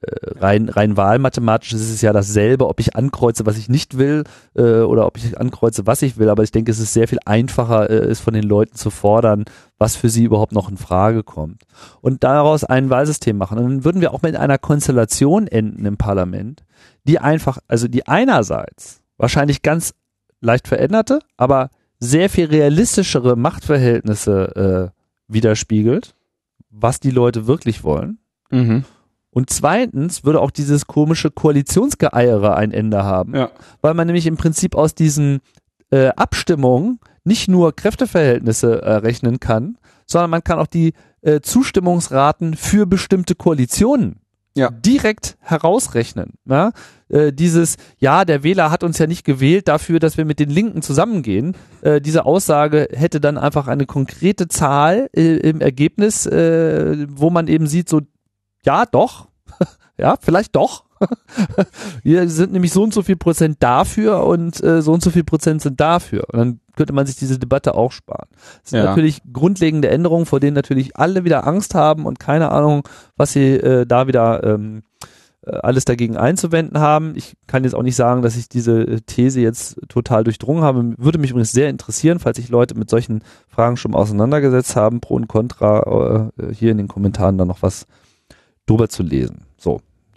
äh, 0.00 0.38
rein, 0.38 0.68
rein 0.68 0.96
wahlmathematisch 0.96 1.72
ist 1.72 1.90
es 1.90 2.00
ja 2.00 2.12
dasselbe, 2.12 2.66
ob 2.66 2.80
ich 2.80 2.96
ankreuze, 2.96 3.46
was 3.46 3.58
ich 3.58 3.68
nicht 3.68 3.98
will, 3.98 4.24
äh, 4.54 4.80
oder 4.80 5.06
ob 5.06 5.16
ich 5.18 5.38
ankreuze, 5.38 5.86
was 5.86 6.02
ich 6.02 6.16
will. 6.18 6.30
Aber 6.30 6.42
ich 6.42 6.52
denke, 6.52 6.70
es 6.70 6.78
ist 6.78 6.92
sehr 6.92 7.08
viel 7.08 7.18
einfacher, 7.24 7.90
äh, 7.90 7.96
es 7.96 8.20
von 8.20 8.34
den 8.34 8.44
Leuten 8.44 8.74
zu 8.74 8.90
fordern, 8.90 9.44
was 9.78 9.96
für 9.96 10.08
sie 10.08 10.24
überhaupt 10.24 10.52
noch 10.52 10.68
in 10.68 10.76
Frage 10.76 11.22
kommt. 11.22 11.62
Und 12.00 12.24
daraus 12.24 12.64
ein 12.64 12.90
Wahlsystem 12.90 13.36
machen. 13.36 13.58
Und 13.58 13.64
dann 13.64 13.84
würden 13.84 14.00
wir 14.00 14.12
auch 14.12 14.22
mit 14.22 14.36
einer 14.36 14.58
Konstellation 14.58 15.46
enden 15.46 15.84
im 15.84 15.96
Parlament, 15.96 16.64
die 17.04 17.18
einfach, 17.18 17.58
also 17.68 17.86
die 17.86 18.06
einerseits 18.06 19.02
wahrscheinlich 19.16 19.62
ganz 19.62 19.94
leicht 20.40 20.68
veränderte, 20.68 21.20
aber 21.36 21.70
sehr 21.98 22.28
viel 22.28 22.46
realistischere 22.46 23.36
Machtverhältnisse 23.36 24.92
äh, 24.94 25.32
widerspiegelt, 25.32 26.14
was 26.70 27.00
die 27.00 27.10
Leute 27.10 27.46
wirklich 27.46 27.84
wollen. 27.84 28.18
Mhm. 28.50 28.84
Und 29.30 29.50
zweitens 29.50 30.24
würde 30.24 30.40
auch 30.40 30.52
dieses 30.52 30.86
komische 30.86 31.30
Koalitionsgeeiere 31.30 32.56
ein 32.56 32.70
Ende 32.70 33.04
haben, 33.04 33.34
ja. 33.34 33.50
weil 33.80 33.94
man 33.94 34.06
nämlich 34.06 34.26
im 34.26 34.36
Prinzip 34.36 34.76
aus 34.76 34.94
diesen 34.94 35.40
äh, 35.90 36.08
Abstimmungen 36.08 37.00
nicht 37.24 37.48
nur 37.48 37.74
Kräfteverhältnisse 37.74 38.82
errechnen 38.82 39.40
kann, 39.40 39.78
sondern 40.06 40.30
man 40.30 40.44
kann 40.44 40.58
auch 40.58 40.66
die 40.66 40.92
äh, 41.22 41.40
Zustimmungsraten 41.40 42.54
für 42.54 42.86
bestimmte 42.86 43.34
Koalitionen 43.34 44.20
ja. 44.56 44.70
direkt 44.70 45.36
herausrechnen. 45.40 46.34
Ja? 46.44 46.72
Äh, 47.08 47.32
dieses, 47.32 47.76
ja, 47.98 48.24
der 48.24 48.42
Wähler 48.42 48.70
hat 48.70 48.84
uns 48.84 48.98
ja 48.98 49.06
nicht 49.06 49.24
gewählt 49.24 49.68
dafür, 49.68 49.98
dass 49.98 50.16
wir 50.16 50.24
mit 50.24 50.38
den 50.38 50.50
Linken 50.50 50.82
zusammengehen. 50.82 51.56
Äh, 51.82 52.00
diese 52.00 52.24
Aussage 52.24 52.88
hätte 52.92 53.20
dann 53.20 53.36
einfach 53.36 53.68
eine 53.68 53.86
konkrete 53.86 54.48
Zahl 54.48 55.10
äh, 55.14 55.36
im 55.36 55.60
Ergebnis, 55.60 56.26
äh, 56.26 57.06
wo 57.10 57.30
man 57.30 57.48
eben 57.48 57.66
sieht, 57.66 57.88
so, 57.88 58.02
ja, 58.64 58.86
doch, 58.86 59.28
ja, 59.98 60.16
vielleicht 60.20 60.56
doch. 60.56 60.84
Hier 62.02 62.28
sind 62.28 62.52
nämlich 62.52 62.72
so 62.72 62.82
und 62.82 62.94
so 62.94 63.02
viel 63.02 63.16
Prozent 63.16 63.56
dafür 63.60 64.24
und 64.24 64.62
äh, 64.62 64.80
so 64.80 64.92
und 64.92 65.02
so 65.02 65.10
viel 65.10 65.24
Prozent 65.24 65.60
sind 65.60 65.80
dafür. 65.80 66.24
Und 66.32 66.38
dann 66.38 66.60
könnte 66.76 66.92
man 66.92 67.06
sich 67.06 67.16
diese 67.16 67.38
Debatte 67.38 67.74
auch 67.74 67.92
sparen. 67.92 68.28
Das 68.62 68.70
sind 68.70 68.78
Ja. 68.80 68.86
natürlich 68.86 69.22
grundlegende 69.32 69.88
Änderungen, 69.88 70.26
vor 70.26 70.40
denen 70.40 70.54
natürlich 70.54 70.96
alle 70.96 71.24
wieder 71.24 71.46
Angst 71.46 71.74
haben 71.74 72.06
und 72.06 72.18
keine 72.18 72.50
Ahnung, 72.50 72.86
was 73.16 73.32
sie 73.32 73.54
äh, 73.54 73.86
da 73.86 74.06
wieder 74.06 74.42
ähm, 74.44 74.82
äh, 75.46 75.56
alles 75.56 75.84
dagegen 75.84 76.16
einzuwenden 76.16 76.78
haben. 76.80 77.12
Ich 77.16 77.34
kann 77.46 77.64
jetzt 77.64 77.74
auch 77.74 77.82
nicht 77.82 77.96
sagen, 77.96 78.22
dass 78.22 78.36
ich 78.36 78.48
diese 78.48 78.80
äh, 78.82 79.00
These 79.02 79.40
jetzt 79.40 79.78
total 79.88 80.24
durchdrungen 80.24 80.62
habe. 80.64 80.94
Würde 80.98 81.18
mich 81.18 81.30
übrigens 81.30 81.52
sehr 81.52 81.68
interessieren, 81.68 82.18
falls 82.18 82.36
sich 82.36 82.48
Leute 82.48 82.74
mit 82.76 82.88
solchen 82.90 83.22
Fragen 83.48 83.76
schon 83.76 83.94
auseinandergesetzt 83.94 84.74
haben, 84.76 85.00
pro 85.00 85.14
und 85.14 85.28
contra, 85.28 86.30
äh, 86.38 86.52
hier 86.54 86.70
in 86.70 86.78
den 86.78 86.88
Kommentaren 86.88 87.38
dann 87.38 87.48
noch 87.48 87.62
was 87.62 87.86
drüber 88.66 88.88
zu 88.88 89.02
lesen. 89.02 89.42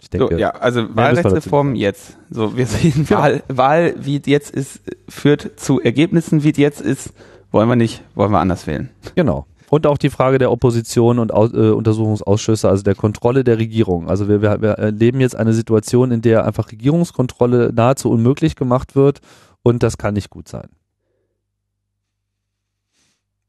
Ich 0.00 0.10
denke, 0.10 0.34
So, 0.34 0.38
ja, 0.38 0.50
also 0.50 0.94
Wahlrechtsreform 0.94 1.74
jetzt. 1.74 2.16
So, 2.30 2.56
wir 2.56 2.66
sehen. 2.66 3.08
Wahl, 3.10 3.42
Wahl, 3.48 3.94
wie 3.98 4.16
es 4.16 4.26
jetzt 4.26 4.50
ist, 4.50 4.80
führt 5.08 5.58
zu 5.58 5.80
Ergebnissen, 5.80 6.44
wie 6.44 6.50
es 6.50 6.56
jetzt 6.56 6.80
ist. 6.80 7.12
Wollen 7.50 7.68
wir 7.68 7.76
nicht, 7.76 8.02
wollen 8.14 8.30
wir 8.30 8.40
anders 8.40 8.66
wählen. 8.66 8.90
Genau. 9.14 9.46
Und 9.70 9.86
auch 9.86 9.98
die 9.98 10.10
Frage 10.10 10.38
der 10.38 10.50
Opposition 10.50 11.18
und 11.18 11.30
äh, 11.30 11.70
Untersuchungsausschüsse, 11.70 12.68
also 12.68 12.82
der 12.82 12.94
Kontrolle 12.94 13.44
der 13.44 13.58
Regierung. 13.58 14.08
Also 14.08 14.28
wir, 14.28 14.40
wir, 14.40 14.62
wir 14.62 14.70
erleben 14.72 15.20
jetzt 15.20 15.36
eine 15.36 15.52
Situation, 15.52 16.10
in 16.10 16.22
der 16.22 16.46
einfach 16.46 16.70
Regierungskontrolle 16.70 17.72
nahezu 17.74 18.10
unmöglich 18.10 18.56
gemacht 18.56 18.96
wird 18.96 19.20
und 19.62 19.82
das 19.82 19.98
kann 19.98 20.14
nicht 20.14 20.30
gut 20.30 20.48
sein. 20.48 20.68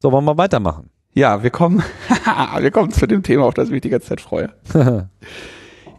So, 0.01 0.11
wollen 0.11 0.25
wir 0.25 0.37
weitermachen? 0.37 0.89
Ja, 1.13 1.41
wir 1.43 1.49
kommen, 1.49 1.83
wir 2.59 2.71
kommen 2.71 2.91
zu 2.91 3.07
dem 3.07 3.23
Thema, 3.23 3.45
auf 3.45 3.53
das 3.53 3.65
ich 3.65 3.71
mich 3.71 3.81
die 3.81 3.89
ganze 3.89 4.07
Zeit 4.07 4.21
freue. 4.21 4.49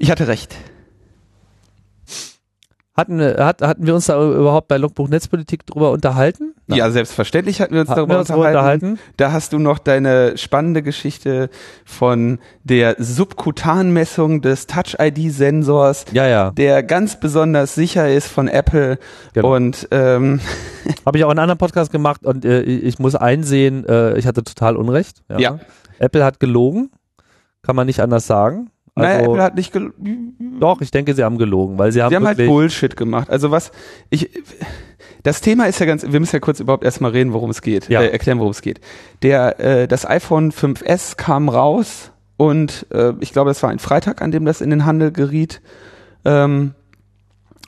Ich 0.00 0.10
hatte 0.10 0.26
recht. 0.28 0.56
hatten, 2.96 3.18
wir- 3.18 3.36
hat, 3.46 3.62
hatten 3.62 3.86
wir 3.86 3.94
uns 3.94 4.06
da 4.06 4.22
überhaupt 4.22 4.68
bei 4.68 4.76
Logbuch 4.76 5.08
Netzpolitik 5.08 5.64
drüber 5.64 5.90
unterhalten? 5.90 6.54
Nein. 6.66 6.78
Ja, 6.78 6.90
selbstverständlich 6.90 7.60
hatten 7.60 7.72
wir 7.72 7.80
uns 7.80 7.88
Hatten 7.90 7.98
darüber 8.00 8.14
wir 8.14 8.18
uns 8.20 8.30
unterhalten. 8.30 8.56
unterhalten? 8.86 8.98
Da 9.16 9.32
hast 9.32 9.52
du 9.54 9.58
noch 9.58 9.78
deine 9.78 10.36
spannende 10.36 10.82
Geschichte 10.82 11.48
von 11.86 12.40
der 12.64 12.96
Subkutanmessung 12.98 14.42
des 14.42 14.66
Touch-ID-Sensors, 14.66 16.06
Ja, 16.12 16.26
ja. 16.26 16.50
der 16.50 16.82
ganz 16.82 17.18
besonders 17.20 17.74
sicher 17.74 18.10
ist 18.12 18.26
von 18.26 18.48
Apple. 18.48 18.98
Genau. 19.32 19.54
Und 19.54 19.88
ähm, 19.92 20.40
Habe 21.06 21.16
ich 21.18 21.24
auch 21.24 21.30
in 21.30 21.38
einem 21.38 21.44
anderen 21.44 21.58
Podcast 21.58 21.92
gemacht 21.92 22.24
und 22.26 22.44
äh, 22.44 22.60
ich 22.62 22.98
muss 22.98 23.14
einsehen, 23.14 23.86
äh, 23.86 24.18
ich 24.18 24.26
hatte 24.26 24.42
total 24.44 24.76
Unrecht. 24.76 25.22
Ja. 25.38 25.58
Apple 25.98 26.24
hat 26.24 26.38
gelogen, 26.40 26.90
kann 27.62 27.76
man 27.76 27.86
nicht 27.86 28.00
anders 28.00 28.26
sagen. 28.26 28.70
Naja, 28.94 29.18
Also, 29.18 29.30
Apple 29.32 29.42
hat 29.42 29.54
nicht 29.54 29.72
gel 29.72 29.92
doch, 30.58 30.80
ich 30.80 30.90
denke, 30.90 31.14
sie 31.14 31.24
haben 31.24 31.38
gelogen, 31.38 31.78
weil 31.78 31.92
sie 31.92 32.02
haben, 32.02 32.10
Sie 32.10 32.16
haben 32.16 32.26
halt 32.26 32.38
Bullshit 32.38 32.96
gemacht. 32.96 33.30
Also 33.30 33.50
was 33.50 33.72
ich 34.10 34.30
das 35.22 35.40
Thema 35.40 35.66
ist 35.66 35.78
ja 35.80 35.86
ganz, 35.86 36.02
wir 36.06 36.18
müssen 36.20 36.36
ja 36.36 36.40
kurz 36.40 36.60
überhaupt 36.60 36.84
erstmal 36.84 37.10
reden, 37.10 37.32
worum 37.32 37.50
es 37.50 37.62
geht, 37.62 37.88
Ja. 37.88 38.00
äh, 38.02 38.08
erklären, 38.08 38.38
worum 38.38 38.50
es 38.52 38.62
geht. 38.62 38.80
Der, 39.22 39.60
äh, 39.60 39.88
das 39.88 40.06
iPhone 40.08 40.50
5S 40.52 41.16
kam 41.16 41.48
raus 41.48 42.10
und 42.36 42.86
äh, 42.90 43.12
ich 43.20 43.32
glaube, 43.32 43.50
das 43.50 43.62
war 43.62 43.70
ein 43.70 43.78
Freitag, 43.78 44.22
an 44.22 44.30
dem 44.30 44.44
das 44.44 44.60
in 44.60 44.70
den 44.70 44.86
Handel 44.86 45.12
geriet. 45.12 45.60
Ähm, 46.24 46.74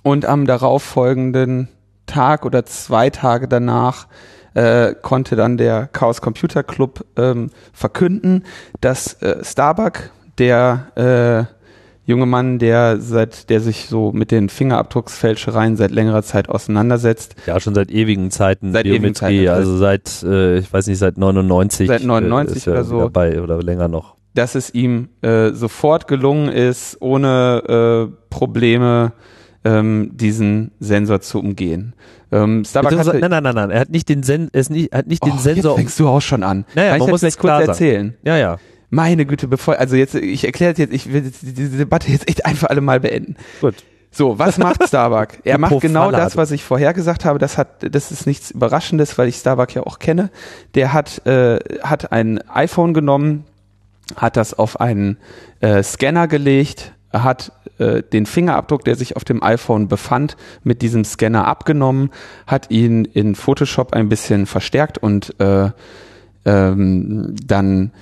und 0.03 0.25
am 0.25 0.47
darauffolgenden 0.47 1.68
Tag 2.07 2.45
oder 2.45 2.64
zwei 2.66 3.11
Tage 3.11 3.49
danach 3.49 4.09
äh, 4.55 4.95
konnte 5.01 5.37
dann 5.37 5.57
der 5.57 5.87
Chaos 5.87 6.20
Computer 6.20 6.62
Club 6.62 7.05
ähm, 7.16 7.51
verkünden, 7.73 8.45
dass 8.81 9.14
äh, 9.23 9.45
Starbuck, 9.45 10.11
der 10.39 11.49
äh, 11.49 11.53
junge 12.05 12.26
Mann, 12.26 12.59
der 12.59 12.99
seit, 13.01 13.49
der 13.49 13.61
sich 13.61 13.87
so 13.89 14.12
mit 14.12 14.30
den 14.30 14.49
Fingerabdrucksfälschereien 14.49 15.76
seit 15.76 15.91
längerer 15.91 16.22
Zeit 16.22 16.49
auseinandersetzt, 16.49 17.37
ja 17.47 17.61
schon 17.61 17.74
seit 17.74 17.91
ewigen 17.91 18.30
Zeiten 18.30 18.72
Seit 18.72 18.87
ewigen 18.87 19.14
Zeiten, 19.14 19.49
also 19.49 19.76
seit, 19.76 20.22
äh, 20.24 20.59
ich 20.59 20.72
weiß 20.72 20.87
nicht, 20.89 20.99
seit 20.99 21.16
99. 21.18 21.89
Seit 21.89 22.05
99 22.05 22.66
äh, 22.66 22.70
er 22.70 22.72
oder 22.74 22.85
so. 22.85 22.99
Dabei 23.01 23.41
oder 23.41 23.62
länger 23.62 23.89
noch. 23.89 24.16
dass 24.35 24.55
es 24.55 24.72
ihm 24.74 25.09
äh, 25.22 25.51
sofort 25.53 26.09
gelungen 26.09 26.49
ist, 26.49 26.97
ohne 27.01 28.09
äh, 28.11 28.16
Probleme 28.30 29.12
ähm, 29.64 30.11
diesen 30.14 30.72
Sensor 30.80 31.20
zu 31.20 31.39
umgehen. 31.39 31.95
Ähm, 32.33 32.64
Starbuck 32.64 32.99
hatte, 32.99 33.18
Nein, 33.18 33.30
nein, 33.30 33.43
nein, 33.45 33.55
nein, 33.55 33.70
er 33.70 33.80
hat 33.80 33.91
nicht 33.91 34.09
den, 34.09 34.22
Sen 34.24 34.49
er 34.53 34.64
nicht, 34.70 34.93
hat 34.93 35.07
nicht 35.07 35.24
den 35.24 35.35
Oh, 35.35 35.39
Sensor. 35.39 35.72
Jetzt 35.72 35.78
fängst 35.78 36.01
du 36.01 36.09
auch 36.09 36.20
schon 36.22 36.43
an. 36.43 36.64
Naja, 36.74 36.89
Kann 36.93 36.97
ich 36.97 37.01
man 37.01 37.07
das 37.09 37.22
muss 37.22 37.22
es 37.22 37.37
kurz 37.39 37.49
klar 37.49 37.62
erzählen? 37.62 38.14
ja, 38.24 38.37
ja, 38.39 38.57
Meine 38.95 39.24
Güte, 39.24 39.49
bevor, 39.49 39.78
also 39.78 39.97
jetzt, 39.97 40.14
ich 40.14 40.45
erkläre 40.45 40.74
jetzt, 40.76 40.93
ich 40.93 41.11
will 41.11 41.32
diese 41.40 41.78
Debatte 41.78 42.12
jetzt 42.12 42.28
echt 42.28 42.45
einfach 42.45 42.68
alle 42.68 42.82
mal 42.82 43.01
beenden. 43.01 43.36
gut. 43.62 43.76
So, 44.11 44.38
was 44.38 44.59
macht 44.59 44.84
Starbuck? 44.86 45.28
Er 45.45 45.57
macht 45.57 45.80
genau 45.80 46.11
das, 46.11 46.36
was 46.36 46.51
ich 46.51 46.62
vorher 46.62 46.93
gesagt 46.93 47.24
habe. 47.24 47.38
Das 47.38 47.57
hat, 47.57 47.68
das 47.80 48.11
ist 48.12 48.26
nichts 48.26 48.51
Überraschendes, 48.51 49.16
weil 49.16 49.28
ich 49.28 49.36
Starbuck 49.36 49.74
ja 49.74 49.84
auch 49.84 49.99
kenne. 49.99 50.28
Der 50.74 50.93
hat, 50.93 51.26
äh, 51.26 51.59
hat 51.82 52.12
ein 52.12 52.47
iPhone 52.51 52.93
genommen, 52.93 53.45
hat 54.14 54.36
das 54.36 54.53
auf 54.53 54.78
einen 54.78 55.16
äh, 55.61 55.82
Scanner 55.82 56.28
gelegt, 56.28 56.93
hat 57.14 57.53
äh, 57.78 58.03
den 58.03 58.26
Fingerabdruck, 58.26 58.84
der 58.84 58.97
sich 58.97 59.16
auf 59.16 59.24
dem 59.24 59.43
iPhone 59.43 59.88
befand, 59.88 60.36
mit 60.64 60.82
diesem 60.82 61.07
Scanner 61.07 61.47
abgenommen, 61.47 62.11
hat 62.47 62.70
ihn 62.70 63.07
in 63.07 63.34
Photoshop 63.34 63.95
ein 63.95 64.11
bisschen 64.11 64.45
verstärkt 64.45 64.99
und 64.99 65.34
äh, 65.40 65.70
ähm, 66.45 67.34
dann 67.47 67.93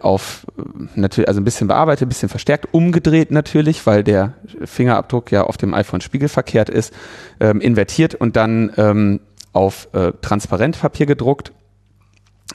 auf 0.00 0.46
natürlich 0.94 1.28
also 1.28 1.38
ein 1.38 1.44
bisschen 1.44 1.68
bearbeitet, 1.68 2.06
ein 2.06 2.08
bisschen 2.08 2.30
verstärkt, 2.30 2.68
umgedreht 2.72 3.30
natürlich, 3.30 3.86
weil 3.86 4.02
der 4.02 4.32
Fingerabdruck 4.64 5.30
ja 5.30 5.44
auf 5.44 5.58
dem 5.58 5.74
iPhone 5.74 6.00
spiegelverkehrt 6.00 6.70
ist, 6.70 6.94
ähm, 7.40 7.60
invertiert 7.60 8.14
und 8.14 8.36
dann 8.36 8.72
ähm, 8.78 9.20
auf 9.52 9.88
äh, 9.92 10.12
Transparentpapier 10.22 11.06
gedruckt. 11.06 11.52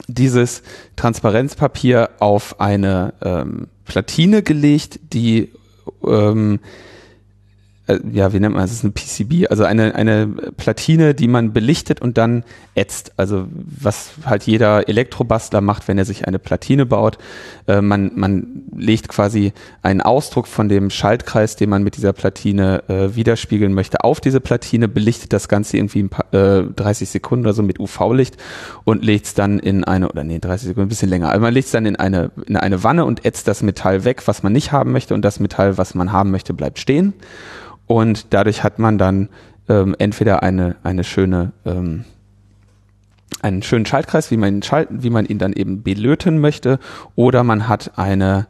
Dieses 0.08 0.62
Transparenzpapier 0.96 2.10
auf 2.18 2.60
eine 2.60 3.14
ähm, 3.22 3.68
Platine 3.84 4.42
gelegt, 4.42 4.98
die 5.12 5.52
ähm, 6.04 6.60
äh, 7.92 8.00
ja, 8.12 8.32
wie 8.32 8.40
nennt 8.40 8.54
man 8.54 8.62
das? 8.62 8.70
Es 8.70 8.78
ist 8.78 8.84
eine 8.84 8.92
PCB, 8.92 9.50
also 9.50 9.64
eine, 9.64 9.94
eine 9.94 10.26
Platine, 10.56 11.14
die 11.14 11.28
man 11.28 11.52
belichtet 11.52 12.00
und 12.00 12.18
dann 12.18 12.44
ätzt. 12.74 13.12
Also 13.16 13.46
was 13.52 14.12
halt 14.24 14.44
jeder 14.44 14.88
Elektrobastler 14.88 15.60
macht, 15.60 15.88
wenn 15.88 15.98
er 15.98 16.04
sich 16.04 16.26
eine 16.26 16.38
Platine 16.38 16.86
baut. 16.86 17.18
Äh, 17.66 17.80
man, 17.80 18.12
man 18.14 18.62
legt 18.76 19.08
quasi 19.08 19.52
einen 19.82 20.00
Ausdruck 20.00 20.46
von 20.46 20.68
dem 20.68 20.90
Schaltkreis, 20.90 21.56
den 21.56 21.70
man 21.70 21.82
mit 21.82 21.96
dieser 21.96 22.12
Platine 22.12 22.82
äh, 22.88 23.14
widerspiegeln 23.14 23.74
möchte, 23.74 24.04
auf 24.04 24.20
diese 24.20 24.40
Platine, 24.40 24.88
belichtet 24.88 25.32
das 25.32 25.48
Ganze 25.48 25.76
irgendwie 25.76 26.04
paar, 26.04 26.32
äh, 26.32 26.64
30 26.64 27.08
Sekunden 27.08 27.44
oder 27.44 27.54
so 27.54 27.62
mit 27.62 27.78
UV-Licht 27.78 28.36
und 28.84 29.04
legt 29.04 29.26
es 29.26 29.34
dann 29.34 29.58
in 29.58 29.84
eine, 29.84 30.08
oder 30.08 30.24
nee, 30.24 30.38
30 30.38 30.68
Sekunden, 30.68 30.86
ein 30.86 30.88
bisschen 30.88 31.08
länger. 31.08 31.30
Also 31.30 31.40
man 31.40 31.54
legt 31.54 31.66
es 31.66 31.72
dann 31.72 31.86
in 31.86 31.96
eine, 31.96 32.30
in 32.46 32.56
eine 32.56 32.82
Wanne 32.84 33.04
und 33.04 33.24
ätzt 33.24 33.48
das 33.48 33.62
Metall 33.62 34.04
weg, 34.04 34.22
was 34.26 34.42
man 34.42 34.52
nicht 34.52 34.72
haben 34.72 34.92
möchte 34.92 35.14
und 35.14 35.22
das 35.22 35.40
Metall, 35.40 35.78
was 35.78 35.94
man 35.94 36.12
haben 36.12 36.30
möchte, 36.30 36.54
bleibt 36.54 36.78
stehen. 36.78 37.14
Und 37.86 38.32
dadurch 38.32 38.64
hat 38.64 38.78
man 38.78 38.98
dann 38.98 39.28
ähm, 39.68 39.94
entweder 39.98 40.42
eine, 40.42 40.76
eine 40.82 41.04
schöne, 41.04 41.52
ähm, 41.64 42.04
einen 43.42 43.62
schönen 43.62 43.86
Schaltkreis, 43.86 44.30
wie 44.30 44.36
man 44.36 44.56
ihn 44.56 44.62
schalten, 44.62 45.02
wie 45.02 45.10
man 45.10 45.26
ihn 45.26 45.38
dann 45.38 45.52
eben 45.52 45.82
belöten 45.82 46.38
möchte, 46.38 46.78
oder 47.16 47.44
man 47.44 47.68
hat 47.68 47.92
eine, 47.96 48.46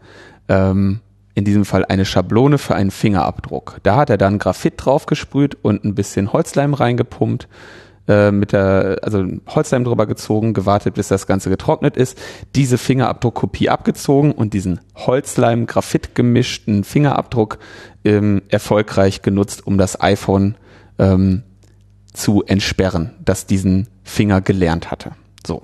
ähm, 0.48 1.00
in 1.34 1.44
diesem 1.44 1.64
Fall 1.64 1.84
eine 1.86 2.04
Schablone 2.04 2.58
für 2.58 2.74
einen 2.74 2.90
Fingerabdruck. 2.90 3.78
Da 3.82 3.96
hat 3.96 4.10
er 4.10 4.18
dann 4.18 4.38
Graphit 4.38 4.74
draufgesprüht 4.76 5.56
und 5.62 5.84
ein 5.84 5.94
bisschen 5.94 6.32
Holzleim 6.32 6.74
reingepumpt, 6.74 7.48
äh, 8.08 8.30
mit 8.30 8.52
der, 8.52 8.98
also 9.02 9.24
Holzleim 9.46 9.84
drüber 9.84 10.06
gezogen, 10.06 10.54
gewartet, 10.54 10.94
bis 10.94 11.08
das 11.08 11.26
Ganze 11.26 11.50
getrocknet 11.50 11.96
ist, 11.96 12.18
diese 12.54 12.78
Fingerabdruckkopie 12.78 13.68
abgezogen 13.68 14.32
und 14.32 14.54
diesen 14.54 14.80
Holzleim, 14.94 15.66
Graphit 15.66 16.14
gemischten 16.14 16.84
Fingerabdruck 16.84 17.58
ähm, 18.04 18.42
erfolgreich 18.48 19.22
genutzt, 19.22 19.66
um 19.66 19.78
das 19.78 20.00
iPhone 20.00 20.56
ähm, 20.98 21.42
zu 22.12 22.42
entsperren, 22.44 23.12
das 23.24 23.46
diesen 23.46 23.88
Finger 24.02 24.40
gelernt 24.40 24.90
hatte. 24.90 25.12
So. 25.46 25.62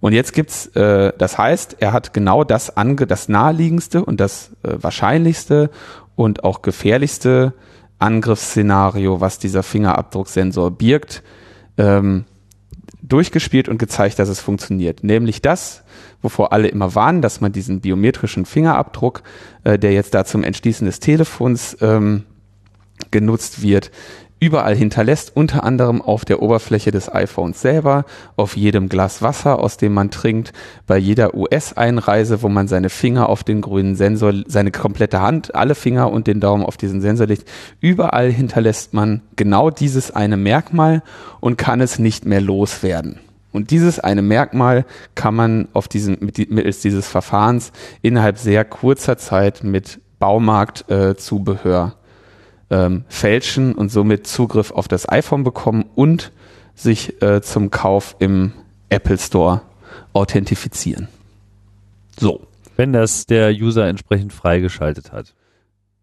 Und 0.00 0.12
jetzt 0.12 0.32
gibt's, 0.32 0.68
äh, 0.76 1.12
das 1.18 1.36
heißt, 1.36 1.76
er 1.80 1.92
hat 1.92 2.12
genau 2.12 2.44
das 2.44 2.76
ange, 2.76 3.06
das 3.06 3.28
naheliegendste 3.28 4.04
und 4.04 4.20
das 4.20 4.50
äh, 4.62 4.74
wahrscheinlichste 4.80 5.70
und 6.14 6.44
auch 6.44 6.62
gefährlichste 6.62 7.54
Angriffsszenario, 7.98 9.20
was 9.20 9.38
dieser 9.38 9.62
Fingerabdrucksensor 9.62 10.70
birgt, 10.70 11.22
ähm, 11.78 12.24
durchgespielt 13.02 13.68
und 13.68 13.78
gezeigt, 13.78 14.18
dass 14.18 14.28
es 14.28 14.40
funktioniert. 14.40 15.04
Nämlich 15.04 15.42
das, 15.42 15.84
wovor 16.22 16.52
alle 16.52 16.68
immer 16.68 16.94
warnen, 16.94 17.22
dass 17.22 17.40
man 17.40 17.52
diesen 17.52 17.80
biometrischen 17.80 18.46
Fingerabdruck, 18.46 19.22
äh, 19.64 19.78
der 19.78 19.92
jetzt 19.92 20.14
da 20.14 20.24
zum 20.24 20.42
Entschließen 20.42 20.86
des 20.86 21.00
Telefons 21.00 21.76
ähm, 21.80 22.24
genutzt 23.10 23.62
wird, 23.62 23.90
überall 24.38 24.76
hinterlässt, 24.76 25.34
unter 25.34 25.64
anderem 25.64 26.02
auf 26.02 26.24
der 26.24 26.42
Oberfläche 26.42 26.90
des 26.90 27.12
iPhones 27.12 27.60
selber, 27.60 28.04
auf 28.36 28.56
jedem 28.56 28.88
Glas 28.88 29.22
Wasser, 29.22 29.58
aus 29.58 29.78
dem 29.78 29.94
man 29.94 30.10
trinkt, 30.10 30.52
bei 30.86 30.98
jeder 30.98 31.34
US-Einreise, 31.34 32.42
wo 32.42 32.48
man 32.48 32.68
seine 32.68 32.90
Finger 32.90 33.28
auf 33.28 33.44
den 33.44 33.62
grünen 33.62 33.94
Sensor, 33.94 34.34
seine 34.46 34.70
komplette 34.70 35.20
Hand, 35.20 35.54
alle 35.54 35.74
Finger 35.74 36.10
und 36.10 36.26
den 36.26 36.40
Daumen 36.40 36.64
auf 36.64 36.76
diesen 36.76 37.00
Sensor 37.00 37.26
legt. 37.26 37.48
Überall 37.80 38.30
hinterlässt 38.30 38.92
man 38.92 39.22
genau 39.36 39.70
dieses 39.70 40.10
eine 40.10 40.36
Merkmal 40.36 41.02
und 41.40 41.56
kann 41.56 41.80
es 41.80 41.98
nicht 41.98 42.26
mehr 42.26 42.40
loswerden. 42.40 43.20
Und 43.52 43.70
dieses 43.70 43.98
eine 43.98 44.20
Merkmal 44.20 44.84
kann 45.14 45.34
man 45.34 45.68
auf 45.72 45.88
diesem, 45.88 46.18
mittels 46.20 46.80
dieses 46.80 47.08
Verfahrens 47.08 47.72
innerhalb 48.02 48.36
sehr 48.36 48.66
kurzer 48.66 49.16
Zeit 49.16 49.64
mit 49.64 49.98
Baumarktzubehör 50.18 51.94
äh, 51.94 52.05
ähm, 52.70 53.04
fälschen 53.08 53.74
und 53.74 53.90
somit 53.90 54.26
Zugriff 54.26 54.70
auf 54.70 54.88
das 54.88 55.08
iPhone 55.08 55.44
bekommen 55.44 55.84
und 55.94 56.32
sich 56.74 57.22
äh, 57.22 57.40
zum 57.40 57.70
Kauf 57.70 58.16
im 58.18 58.52
Apple 58.88 59.18
Store 59.18 59.62
authentifizieren. 60.12 61.08
So. 62.18 62.46
Wenn 62.76 62.92
das 62.92 63.24
der 63.24 63.50
User 63.50 63.86
entsprechend 63.86 64.32
freigeschaltet 64.32 65.12
hat. 65.12 65.34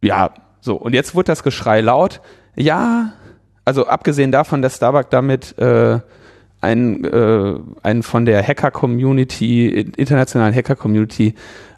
Ja, 0.01 0.33
so. 0.59 0.75
Und 0.75 0.93
jetzt 0.93 1.15
wird 1.15 1.29
das 1.29 1.43
Geschrei 1.43 1.81
laut. 1.81 2.21
Ja, 2.55 3.13
also 3.65 3.87
abgesehen 3.87 4.31
davon, 4.31 4.61
dass 4.61 4.77
Starbucks 4.77 5.09
damit 5.09 5.57
äh, 5.59 5.99
einen, 6.61 7.03
äh, 7.03 7.59
einen 7.83 8.03
von 8.03 8.25
der 8.25 8.45
Hacker-Community, 8.45 9.69
internationalen 9.97 10.55
Hacker-Community 10.55 11.35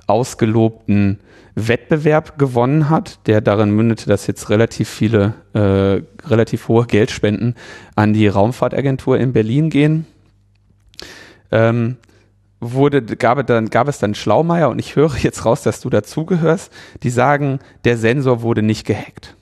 ausgelobten 0.07 1.19
Wettbewerb 1.55 2.37
gewonnen 2.37 2.89
hat, 2.89 3.25
der 3.27 3.41
darin 3.41 3.71
mündete, 3.71 4.07
dass 4.07 4.27
jetzt 4.27 4.49
relativ 4.49 4.89
viele, 4.89 5.33
äh, 5.53 6.03
relativ 6.27 6.67
hohe 6.67 6.85
Geldspenden 6.85 7.55
an 7.95 8.13
die 8.13 8.27
Raumfahrtagentur 8.27 9.17
in 9.17 9.31
Berlin 9.31 9.69
gehen. 9.69 10.05
Ähm, 11.51 11.97
wurde, 12.59 13.01
gab, 13.01 13.45
dann, 13.47 13.69
gab 13.69 13.87
es 13.87 13.99
dann 13.99 14.15
Schlaumeier 14.15 14.69
und 14.69 14.79
ich 14.79 14.95
höre 14.95 15.15
jetzt 15.17 15.45
raus, 15.45 15.63
dass 15.63 15.79
du 15.79 15.89
dazugehörst, 15.89 16.71
die 17.03 17.09
sagen, 17.09 17.59
der 17.85 17.97
Sensor 17.97 18.41
wurde 18.41 18.61
nicht 18.61 18.85
gehackt. 18.85 19.35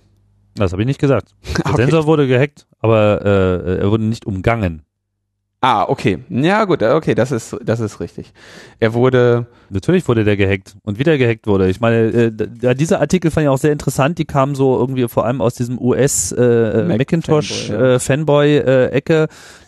Das 0.55 0.71
habe 0.71 0.83
ich 0.83 0.87
nicht 0.87 0.99
gesagt. 0.99 1.33
Der 1.57 1.65
okay. 1.65 1.75
Sensor 1.77 2.05
wurde 2.05 2.27
gehackt, 2.27 2.67
aber 2.79 3.21
äh, 3.25 3.79
er 3.79 3.89
wurde 3.89 4.03
nicht 4.03 4.25
umgangen. 4.25 4.83
Ah, 5.65 5.85
okay. 5.87 6.19
Ja, 6.27 6.65
gut, 6.65 6.83
okay, 6.83 7.15
das 7.15 7.31
ist, 7.31 7.55
das 7.63 7.79
ist 7.79 8.01
richtig. 8.01 8.33
Er 8.81 8.93
wurde. 8.93 9.47
Natürlich 9.69 10.05
wurde 10.09 10.25
der 10.25 10.35
gehackt 10.35 10.75
und 10.83 10.99
wieder 10.99 11.17
gehackt 11.17 11.47
wurde. 11.47 11.69
Ich 11.69 11.79
meine, 11.79 12.33
äh, 12.61 12.75
dieser 12.75 12.99
Artikel 12.99 13.31
fand 13.31 13.45
ich 13.45 13.49
auch 13.49 13.57
sehr 13.57 13.71
interessant. 13.71 14.17
Die 14.17 14.25
kamen 14.25 14.55
so 14.55 14.77
irgendwie 14.77 15.07
vor 15.07 15.25
allem 15.25 15.39
aus 15.39 15.53
diesem 15.55 15.79
US 15.79 16.33
äh, 16.33 16.83
Mac 16.83 16.97
Macintosh 16.97 17.71
Fanboy, 17.99 18.57
äh, 18.57 19.01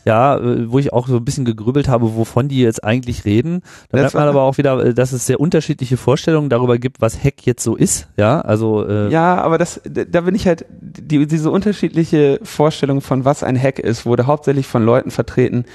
ja, 0.06 0.38
äh, 0.38 0.72
wo 0.72 0.80
ich 0.80 0.94
auch 0.94 1.08
so 1.08 1.18
ein 1.18 1.26
bisschen 1.26 1.46
gegrübelt 1.46 1.90
habe, 1.90 2.16
wovon 2.16 2.48
die 2.48 2.62
jetzt 2.62 2.84
eigentlich 2.84 3.26
reden. 3.26 3.62
Da 3.90 3.98
merkt 4.00 4.14
man 4.14 4.28
aber 4.28 4.44
auch 4.44 4.58
wieder, 4.58 4.86
äh, 4.86 4.94
dass 4.94 5.12
es 5.12 5.26
sehr 5.26 5.40
unterschiedliche 5.40 5.98
Vorstellungen 5.98 6.50
darüber 6.50 6.78
gibt, 6.78 7.02
was 7.02 7.22
Hack 7.22 7.46
jetzt 7.46 7.64
so 7.64 7.76
ist. 7.76 8.08
Ja, 8.16 8.40
also 8.42 8.88
äh 8.88 9.10
ja, 9.10 9.42
aber 9.42 9.58
das, 9.58 9.82
da 9.84 10.22
bin 10.22 10.36
ich 10.36 10.48
halt 10.48 10.66
die, 10.70 11.26
diese 11.26 11.50
unterschiedliche 11.50 12.40
Vorstellung 12.44 13.02
von 13.02 13.26
was 13.26 13.44
ein 13.44 13.60
Hack 13.60 13.80
ist, 13.80 14.06
wurde 14.06 14.28
hauptsächlich 14.28 14.68
von 14.68 14.86
Leuten 14.86 15.10
vertreten, 15.10 15.66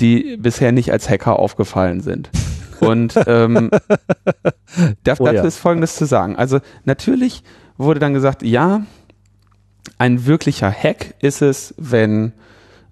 die 0.00 0.36
bisher 0.36 0.72
nicht 0.72 0.90
als 0.92 1.08
Hacker 1.08 1.38
aufgefallen 1.38 2.00
sind. 2.00 2.30
Und 2.80 3.14
ähm, 3.26 3.70
dazu 5.04 5.22
oh 5.22 5.28
ja. 5.28 5.42
ist 5.42 5.56
Folgendes 5.56 5.96
zu 5.96 6.04
sagen. 6.04 6.36
Also 6.36 6.58
natürlich 6.84 7.44
wurde 7.76 8.00
dann 8.00 8.14
gesagt, 8.14 8.42
ja, 8.42 8.82
ein 9.98 10.26
wirklicher 10.26 10.70
Hack 10.70 11.14
ist 11.20 11.42
es, 11.42 11.74
wenn 11.76 12.32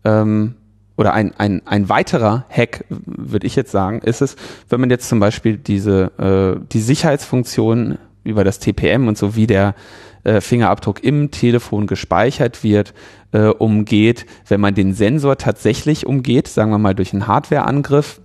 ähm, 0.04 0.54
oder 0.96 1.12
ein, 1.12 1.34
ein, 1.36 1.62
ein 1.66 1.88
weiterer 1.88 2.46
Hack, 2.48 2.84
würde 2.88 3.46
ich 3.46 3.56
jetzt 3.56 3.70
sagen, 3.70 4.00
ist 4.00 4.22
es, 4.22 4.36
wenn 4.68 4.80
man 4.80 4.90
jetzt 4.90 5.08
zum 5.08 5.20
Beispiel 5.20 5.56
diese 5.58 6.12
äh, 6.18 6.60
die 6.72 6.80
Sicherheitsfunktion 6.80 7.98
über 8.24 8.44
das 8.44 8.58
TPM 8.58 9.06
und 9.06 9.18
so 9.18 9.36
wie 9.36 9.46
der 9.46 9.74
äh, 10.24 10.40
Fingerabdruck 10.40 11.04
im 11.04 11.30
Telefon 11.30 11.86
gespeichert 11.86 12.64
wird, 12.64 12.94
äh, 13.32 13.46
umgeht, 13.46 14.26
wenn 14.48 14.60
man 14.60 14.74
den 14.74 14.94
Sensor 14.94 15.36
tatsächlich 15.36 16.06
umgeht, 16.06 16.48
sagen 16.48 16.70
wir 16.70 16.78
mal 16.78 16.94
durch 16.94 17.12
einen 17.12 17.26
Hardwareangriff, 17.26 18.20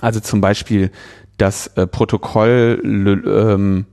also 0.00 0.20
zum 0.20 0.40
Beispiel 0.40 0.90
das 1.38 1.68
äh, 1.68 1.86
Protokoll 1.86 3.22
ähm, 3.26 3.86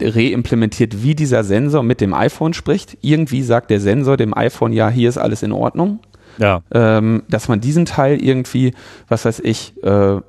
reimplementiert, 0.00 1.02
wie 1.02 1.14
dieser 1.14 1.44
Sensor 1.44 1.82
mit 1.82 2.00
dem 2.00 2.14
iPhone 2.14 2.52
spricht. 2.52 2.98
Irgendwie 3.00 3.42
sagt 3.42 3.70
der 3.70 3.80
Sensor 3.80 4.16
dem 4.16 4.36
iPhone, 4.36 4.72
ja, 4.72 4.88
hier 4.88 5.08
ist 5.08 5.18
alles 5.18 5.42
in 5.42 5.52
Ordnung. 5.52 6.00
Ja. 6.38 6.62
Ähm, 6.72 7.22
dass 7.28 7.48
man 7.48 7.60
diesen 7.60 7.84
Teil 7.84 8.22
irgendwie, 8.22 8.74
was 9.08 9.24
weiß 9.24 9.40
ich, 9.40 9.74
äh, 9.82 10.20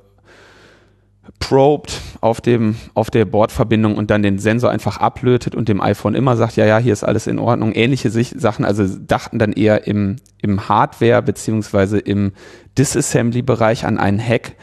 probed 1.38 2.00
auf 2.20 2.40
dem 2.40 2.76
auf 2.94 3.10
der 3.10 3.24
Bordverbindung 3.24 3.96
und 3.96 4.10
dann 4.10 4.22
den 4.22 4.38
Sensor 4.38 4.70
einfach 4.70 4.98
ablötet 4.98 5.54
und 5.54 5.68
dem 5.68 5.80
iPhone 5.80 6.14
immer 6.14 6.36
sagt, 6.36 6.56
ja, 6.56 6.64
ja, 6.66 6.78
hier 6.78 6.92
ist 6.92 7.04
alles 7.04 7.26
in 7.26 7.38
Ordnung. 7.38 7.72
Ähnliche 7.72 8.10
Sachen, 8.10 8.64
also 8.64 8.84
dachten 9.06 9.38
dann 9.38 9.52
eher 9.52 9.86
im 9.86 10.16
im 10.40 10.68
Hardware 10.68 11.22
beziehungsweise 11.22 11.98
im 11.98 12.32
Disassembly-Bereich 12.78 13.84
an 13.84 13.98
einen 13.98 14.20
Hack. 14.20 14.54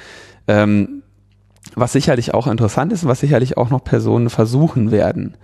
Ähm, 0.48 1.04
was 1.76 1.94
sicherlich 1.94 2.34
auch 2.34 2.48
interessant 2.48 2.92
ist, 2.94 3.06
was 3.06 3.20
sicherlich 3.20 3.58
auch 3.58 3.70
noch 3.70 3.84
Personen 3.84 4.30
versuchen 4.30 4.92
werden. 4.92 5.36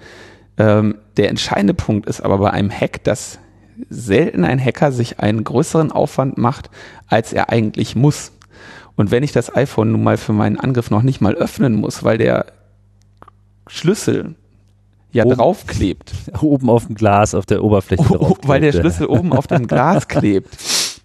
Ähm, 0.58 0.96
der 1.18 1.30
entscheidende 1.30 1.74
Punkt 1.74 2.08
ist 2.08 2.22
aber 2.22 2.38
bei 2.38 2.52
einem 2.52 2.72
Hack, 2.72 3.04
dass 3.04 3.39
selten 3.89 4.43
ein 4.43 4.63
Hacker 4.63 4.91
sich 4.91 5.19
einen 5.19 5.43
größeren 5.43 5.91
Aufwand 5.91 6.38
macht, 6.38 6.69
als 7.07 7.34
er 7.34 7.49
eigentlich 7.49 7.95
muss. 7.95 8.32
Und 8.95 9.11
wenn 9.11 9.23
ich 9.23 9.32
das 9.32 9.55
iPhone 9.55 9.91
nun 9.91 10.03
mal 10.03 10.17
für 10.17 10.34
meinen 10.34 10.59
Angriff 10.59 10.89
noch 10.89 11.01
nicht 11.01 11.21
mal 11.21 11.36
öffnen 11.36 11.76
muss, 11.76 12.03
weil 12.03 12.17
der 12.17 12.45
Schlüssel 13.67 14.36
ja 15.11 15.26
oben, 15.26 15.36
draufklebt. 15.36 16.13
Oben 16.41 16.69
auf 16.69 16.88
dem 16.88 16.95
Glas, 16.95 17.34
auf 17.36 17.45
der 17.45 17.63
Oberfläche 17.63 18.03
oh, 18.19 18.38
Weil 18.43 18.61
der 18.61 18.73
Schlüssel 18.73 19.07
oben 19.07 19.32
auf 19.32 19.47
dem 19.47 19.67
Glas 19.67 20.07
klebt, 20.09 20.49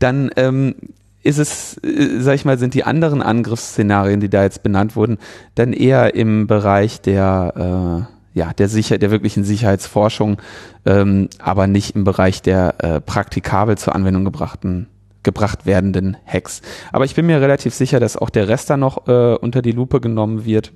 dann 0.01 0.31
ähm, 0.37 0.75
ist 1.23 1.39
es, 1.39 1.79
äh, 1.85 2.21
sag 2.21 2.35
ich 2.35 2.45
mal, 2.45 2.59
sind 2.59 2.75
die 2.75 2.85
anderen 2.85 3.23
Angriffsszenarien, 3.23 4.21
die 4.21 4.29
da 4.29 4.43
jetzt 4.43 4.63
benannt 4.63 4.97
wurden, 4.97 5.19
dann 5.55 5.73
eher 5.73 6.15
im 6.15 6.47
Bereich 6.47 7.01
der 7.01 8.09
äh, 8.11 8.20
ja, 8.33 8.53
der 8.53 8.69
sicher, 8.69 8.99
der 8.99 9.11
wirklichen 9.11 9.45
Sicherheitsforschung, 9.45 10.39
ähm, 10.87 11.29
aber 11.39 11.67
nicht 11.67 11.97
im 11.97 12.05
Bereich 12.05 12.43
der 12.43 12.75
äh, 12.79 13.01
praktikabel 13.01 13.77
zur 13.77 13.95
Anwendung 13.95 14.25
gebrachten 14.25 14.89
gebracht 15.23 15.67
werdenden 15.67 16.17
Hacks. 16.25 16.63
Aber 16.93 17.05
ich 17.05 17.15
bin 17.15 17.27
mir 17.27 17.41
relativ 17.41 17.75
sicher, 17.75 18.01
dass 18.01 18.17
auch 18.17 18.31
der 18.31 18.49
Rest 18.49 18.71
da 18.71 18.77
noch 18.77 19.07
äh, 19.07 19.35
unter 19.35 19.61
die 19.61 19.73
Lupe 19.73 20.01
genommen 20.01 20.45
wird. 20.45 20.73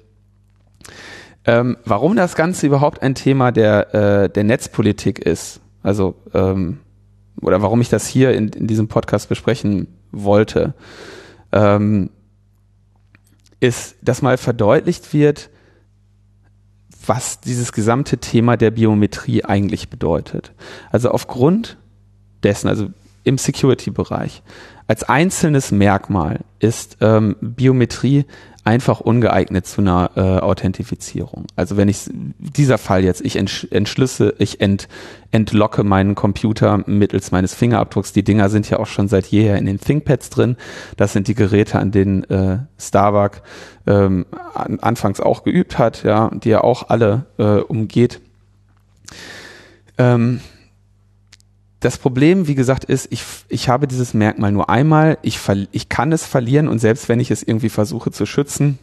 Ähm, 1.46 1.76
warum 1.84 2.16
das 2.16 2.34
Ganze 2.34 2.66
überhaupt 2.66 3.02
ein 3.02 3.14
Thema 3.14 3.52
der, 3.52 3.94
äh, 3.94 4.28
der 4.28 4.44
Netzpolitik 4.44 5.18
ist, 5.18 5.60
also 5.82 6.14
ähm, 6.32 6.80
oder 7.40 7.60
warum 7.62 7.80
ich 7.80 7.88
das 7.88 8.06
hier 8.06 8.32
in, 8.32 8.48
in 8.48 8.66
diesem 8.66 8.88
Podcast 8.88 9.28
besprechen 9.28 9.88
wollte, 10.12 10.74
ähm, 11.52 12.10
ist, 13.60 13.96
dass 14.02 14.22
mal 14.22 14.38
verdeutlicht 14.38 15.12
wird, 15.12 15.50
was 17.08 17.40
dieses 17.40 17.72
gesamte 17.72 18.18
Thema 18.18 18.56
der 18.56 18.70
Biometrie 18.70 19.44
eigentlich 19.44 19.88
bedeutet. 19.88 20.52
Also 20.90 21.10
aufgrund 21.10 21.76
dessen, 22.42 22.68
also 22.68 22.88
im 23.24 23.38
Security-Bereich, 23.38 24.42
als 24.86 25.02
einzelnes 25.04 25.72
Merkmal 25.72 26.40
ist 26.58 26.98
ähm, 27.00 27.36
Biometrie 27.40 28.26
einfach 28.64 29.00
ungeeignet 29.00 29.66
zu 29.66 29.82
einer 29.82 30.10
äh, 30.16 30.20
Authentifizierung. 30.20 31.46
Also 31.54 31.76
wenn 31.76 31.88
ich 31.88 32.08
dieser 32.38 32.78
Fall 32.78 33.04
jetzt, 33.04 33.20
ich 33.20 33.36
entschlüsse, 33.36 34.34
ich 34.38 34.60
ent, 34.60 34.88
entlocke 35.30 35.84
meinen 35.84 36.14
Computer 36.14 36.82
mittels 36.86 37.30
meines 37.30 37.54
Fingerabdrucks. 37.54 38.12
Die 38.12 38.24
Dinger 38.24 38.48
sind 38.48 38.68
ja 38.70 38.78
auch 38.78 38.86
schon 38.86 39.08
seit 39.08 39.26
jeher 39.26 39.58
in 39.58 39.66
den 39.66 39.78
ThinkPads 39.78 40.30
drin. 40.30 40.56
Das 40.96 41.12
sind 41.12 41.28
die 41.28 41.34
Geräte, 41.34 41.78
an 41.78 41.90
denen 41.90 42.24
äh, 42.24 42.58
Starbuck 42.78 43.42
ähm, 43.86 44.24
an, 44.54 44.78
anfangs 44.80 45.20
auch 45.20 45.44
geübt 45.44 45.78
hat, 45.78 46.02
ja, 46.02 46.30
die 46.32 46.50
er 46.50 46.64
auch 46.64 46.88
alle 46.88 47.26
äh, 47.38 47.58
umgeht. 47.58 48.20
Ähm, 49.98 50.40
das 51.84 51.98
Problem, 51.98 52.48
wie 52.48 52.54
gesagt, 52.54 52.84
ist, 52.84 53.08
ich, 53.10 53.22
ich 53.48 53.68
habe 53.68 53.86
dieses 53.86 54.14
Merkmal 54.14 54.52
nur 54.52 54.70
einmal, 54.70 55.18
ich, 55.20 55.38
ich 55.70 55.90
kann 55.90 56.12
es 56.12 56.24
verlieren 56.24 56.66
und 56.66 56.78
selbst 56.78 57.10
wenn 57.10 57.20
ich 57.20 57.30
es 57.30 57.42
irgendwie 57.42 57.68
versuche 57.68 58.10
zu 58.10 58.24
schützen, 58.24 58.78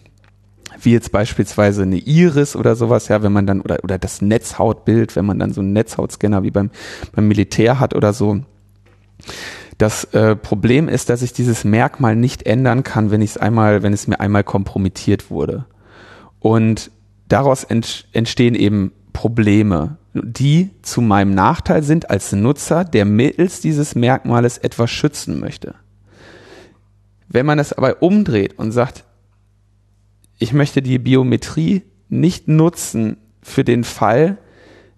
wie 0.80 0.91
jetzt 0.91 1.12
beispielsweise 1.12 1.82
eine 1.82 1.97
Iris 1.97 2.56
oder 2.56 2.76
sowas, 2.76 3.08
ja, 3.08 3.24
wenn 3.24 3.34
man 3.34 3.47
dann, 3.47 3.62
oder, 3.62 3.84
oder 3.84 3.97
das 3.97 4.22
Netzhautbild, 4.22 5.16
wenn 5.16 5.26
man 5.26 5.39
dann 5.39 5.52
so 5.52 5.62
einen 5.62 5.74
Netzhautscanner 5.74 6.43
wie 6.43 6.52
beim, 6.52 6.70
beim 7.14 7.28
Militär 7.28 7.80
hat 7.80 7.95
oder 7.95 8.14
so. 8.14 8.41
Das 9.80 10.04
äh, 10.14 10.36
Problem 10.36 10.88
ist, 10.88 11.10
dass 11.10 11.24
ich 11.24 11.34
dieses 11.34 11.64
Merkmal 11.64 12.16
nicht 12.16 12.43
ändern 12.43 12.84
kann, 12.84 13.10
wenn 13.10 13.24
ich 13.24 13.32
es 13.32 13.38
einmal, 13.38 13.82
wenn 13.82 13.93
es 13.93 14.06
mir 14.08 14.20
einmal 14.20 14.43
kompromittiert 14.43 15.32
wurde. 15.32 15.66
Und 16.39 16.91
daraus 17.28 17.64
ent, 17.64 18.08
entstehen 18.14 18.54
eben 18.54 18.91
Probleme, 19.14 19.97
die 20.14 20.72
zu 20.82 21.01
meinem 21.01 21.34
Nachteil 21.34 21.84
sind 21.84 22.09
als 22.09 22.32
Nutzer, 22.32 22.84
der 22.84 23.05
mittels 23.05 23.62
dieses 23.62 23.95
Merkmales 23.95 24.57
etwas 24.57 24.91
schützen 24.91 25.39
möchte. 25.39 25.76
Wenn 27.28 27.45
man 27.45 27.57
das 27.57 27.74
aber 27.74 28.01
umdreht 28.01 28.59
und 28.59 28.72
sagt, 28.72 29.05
ich 30.38 30.53
möchte 30.53 30.82
die 30.82 30.99
Biometrie 30.99 31.84
nicht 32.09 32.47
nutzen 32.47 33.18
für 33.41 33.64
den 33.64 33.84
Fall, 33.84 34.38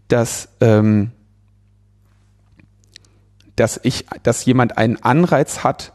dass, 0.07 0.49
ähm, 0.61 1.11
dass 3.55 3.79
ich, 3.83 4.05
dass 4.23 4.45
jemand 4.45 4.77
einen 4.77 4.97
Anreiz 5.03 5.63
hat, 5.63 5.93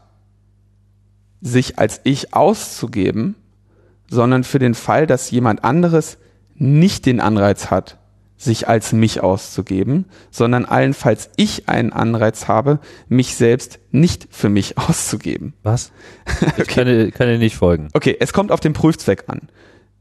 sich 1.41 1.77
als 1.77 2.01
ich 2.03 2.33
auszugeben, 2.33 3.35
sondern 4.09 4.43
für 4.43 4.59
den 4.59 4.75
Fall, 4.75 5.07
dass 5.07 5.31
jemand 5.31 5.63
anderes 5.63 6.17
nicht 6.55 7.05
den 7.05 7.19
Anreiz 7.19 7.69
hat, 7.69 7.98
sich 8.39 8.69
als 8.69 8.93
mich 8.93 9.21
auszugeben, 9.21 10.05
sondern 10.31 10.63
allenfalls 10.63 11.29
ich 11.35 11.67
einen 11.67 11.91
Anreiz 11.91 12.47
habe, 12.47 12.79
mich 13.09 13.35
selbst 13.35 13.79
nicht 13.91 14.29
für 14.31 14.47
mich 14.47 14.77
auszugeben. 14.77 15.53
Was? 15.61 15.91
Ich 16.57 16.67
kann, 16.67 17.11
kann 17.11 17.27
dir 17.27 17.37
nicht 17.37 17.57
folgen. 17.57 17.89
Okay, 17.93 18.15
es 18.19 18.31
kommt 18.31 18.51
auf 18.51 18.61
den 18.61 18.73
Prüfzweck 18.73 19.25
an. 19.27 19.49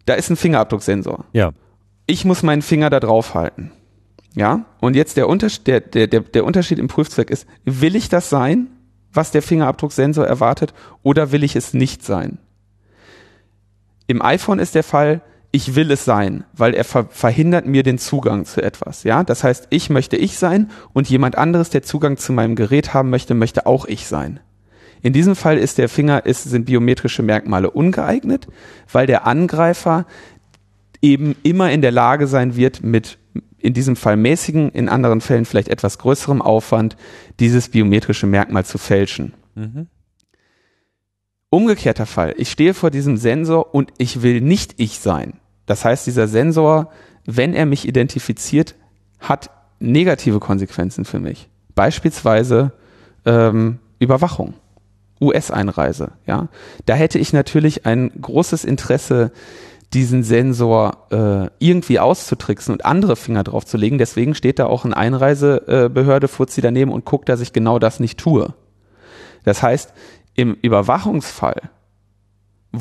Da 0.06 0.14
ist 0.14 0.30
ein 0.30 0.36
Fingerabdrucksensor. 0.36 1.24
Ja. 1.32 1.52
Ich 2.06 2.24
muss 2.24 2.44
meinen 2.44 2.62
Finger 2.62 2.90
da 2.90 3.00
drauf 3.00 3.34
halten. 3.34 3.72
Ja? 4.34 4.66
Und 4.80 4.94
jetzt 4.94 5.16
der 5.16 5.28
Unterschied, 5.28 5.66
der, 5.66 5.80
der, 5.80 6.06
der, 6.06 6.20
der 6.20 6.44
Unterschied 6.44 6.78
im 6.78 6.86
Prüfzweck 6.86 7.30
ist, 7.30 7.44
will 7.64 7.96
ich 7.96 8.08
das 8.08 8.30
sein, 8.30 8.68
was 9.12 9.32
der 9.32 9.42
Fingerabdrucksensor 9.42 10.26
erwartet, 10.26 10.74
oder 11.02 11.32
will 11.32 11.42
ich 11.42 11.56
es 11.56 11.74
nicht 11.74 12.04
sein? 12.04 12.38
Im 14.06 14.22
iPhone 14.22 14.60
ist 14.60 14.76
der 14.76 14.84
Fall, 14.84 15.22
ich 15.50 15.74
will 15.74 15.90
es 15.90 16.04
sein, 16.04 16.44
weil 16.52 16.74
er 16.74 16.84
ver 16.84 17.06
verhindert 17.10 17.66
mir 17.66 17.82
den 17.82 17.98
Zugang 17.98 18.44
zu 18.44 18.62
etwas. 18.62 19.04
Ja, 19.04 19.24
das 19.24 19.44
heißt, 19.44 19.68
ich 19.70 19.88
möchte 19.88 20.16
ich 20.16 20.38
sein 20.38 20.70
und 20.92 21.08
jemand 21.08 21.38
anderes, 21.38 21.70
der 21.70 21.82
Zugang 21.82 22.18
zu 22.18 22.32
meinem 22.32 22.54
Gerät 22.54 22.92
haben 22.92 23.10
möchte, 23.10 23.34
möchte 23.34 23.66
auch 23.66 23.86
ich 23.86 24.06
sein. 24.06 24.40
In 25.00 25.12
diesem 25.12 25.36
Fall 25.36 25.58
ist 25.58 25.78
der 25.78 25.88
Finger, 25.88 26.26
ist, 26.26 26.44
sind 26.44 26.66
biometrische 26.66 27.22
Merkmale 27.22 27.70
ungeeignet, 27.70 28.48
weil 28.92 29.06
der 29.06 29.26
Angreifer 29.26 30.06
eben 31.00 31.36
immer 31.42 31.70
in 31.70 31.82
der 31.82 31.92
Lage 31.92 32.26
sein 32.26 32.56
wird, 32.56 32.82
mit 32.82 33.18
in 33.58 33.74
diesem 33.74 33.96
Fall 33.96 34.16
mäßigen, 34.16 34.70
in 34.70 34.88
anderen 34.88 35.20
Fällen 35.20 35.44
vielleicht 35.44 35.68
etwas 35.68 35.98
größerem 35.98 36.42
Aufwand, 36.42 36.96
dieses 37.40 37.68
biometrische 37.68 38.26
Merkmal 38.26 38.64
zu 38.64 38.78
fälschen. 38.78 39.34
Mhm. 39.54 39.86
Umgekehrter 41.50 42.06
Fall. 42.06 42.34
Ich 42.36 42.50
stehe 42.50 42.74
vor 42.74 42.90
diesem 42.90 43.16
Sensor 43.16 43.74
und 43.74 43.92
ich 43.98 44.22
will 44.22 44.40
nicht 44.40 44.74
ich 44.76 44.98
sein. 44.98 45.37
Das 45.68 45.84
heißt, 45.84 46.06
dieser 46.06 46.26
Sensor, 46.26 46.90
wenn 47.26 47.54
er 47.54 47.66
mich 47.66 47.86
identifiziert, 47.86 48.74
hat 49.20 49.50
negative 49.78 50.40
Konsequenzen 50.40 51.04
für 51.04 51.20
mich. 51.20 51.48
Beispielsweise 51.74 52.72
ähm, 53.26 53.78
Überwachung, 53.98 54.54
US-Einreise. 55.20 56.12
Ja, 56.26 56.48
da 56.86 56.94
hätte 56.94 57.18
ich 57.18 57.34
natürlich 57.34 57.84
ein 57.84 58.10
großes 58.20 58.64
Interesse, 58.64 59.30
diesen 59.92 60.22
Sensor 60.22 61.06
äh, 61.10 61.50
irgendwie 61.58 61.98
auszutricksen 61.98 62.72
und 62.72 62.86
andere 62.86 63.16
Finger 63.16 63.44
drauf 63.44 63.66
zu 63.66 63.76
legen. 63.76 63.98
Deswegen 63.98 64.34
steht 64.34 64.58
da 64.58 64.66
auch 64.66 64.86
eine 64.86 64.96
Einreisebehörde, 64.96 66.28
Fuzzi 66.28 66.62
daneben 66.62 66.92
und 66.92 67.04
guckt, 67.04 67.28
dass 67.28 67.40
ich 67.40 67.52
genau 67.52 67.78
das 67.78 68.00
nicht 68.00 68.18
tue. 68.18 68.54
Das 69.44 69.62
heißt, 69.62 69.92
im 70.34 70.56
Überwachungsfall, 70.62 71.60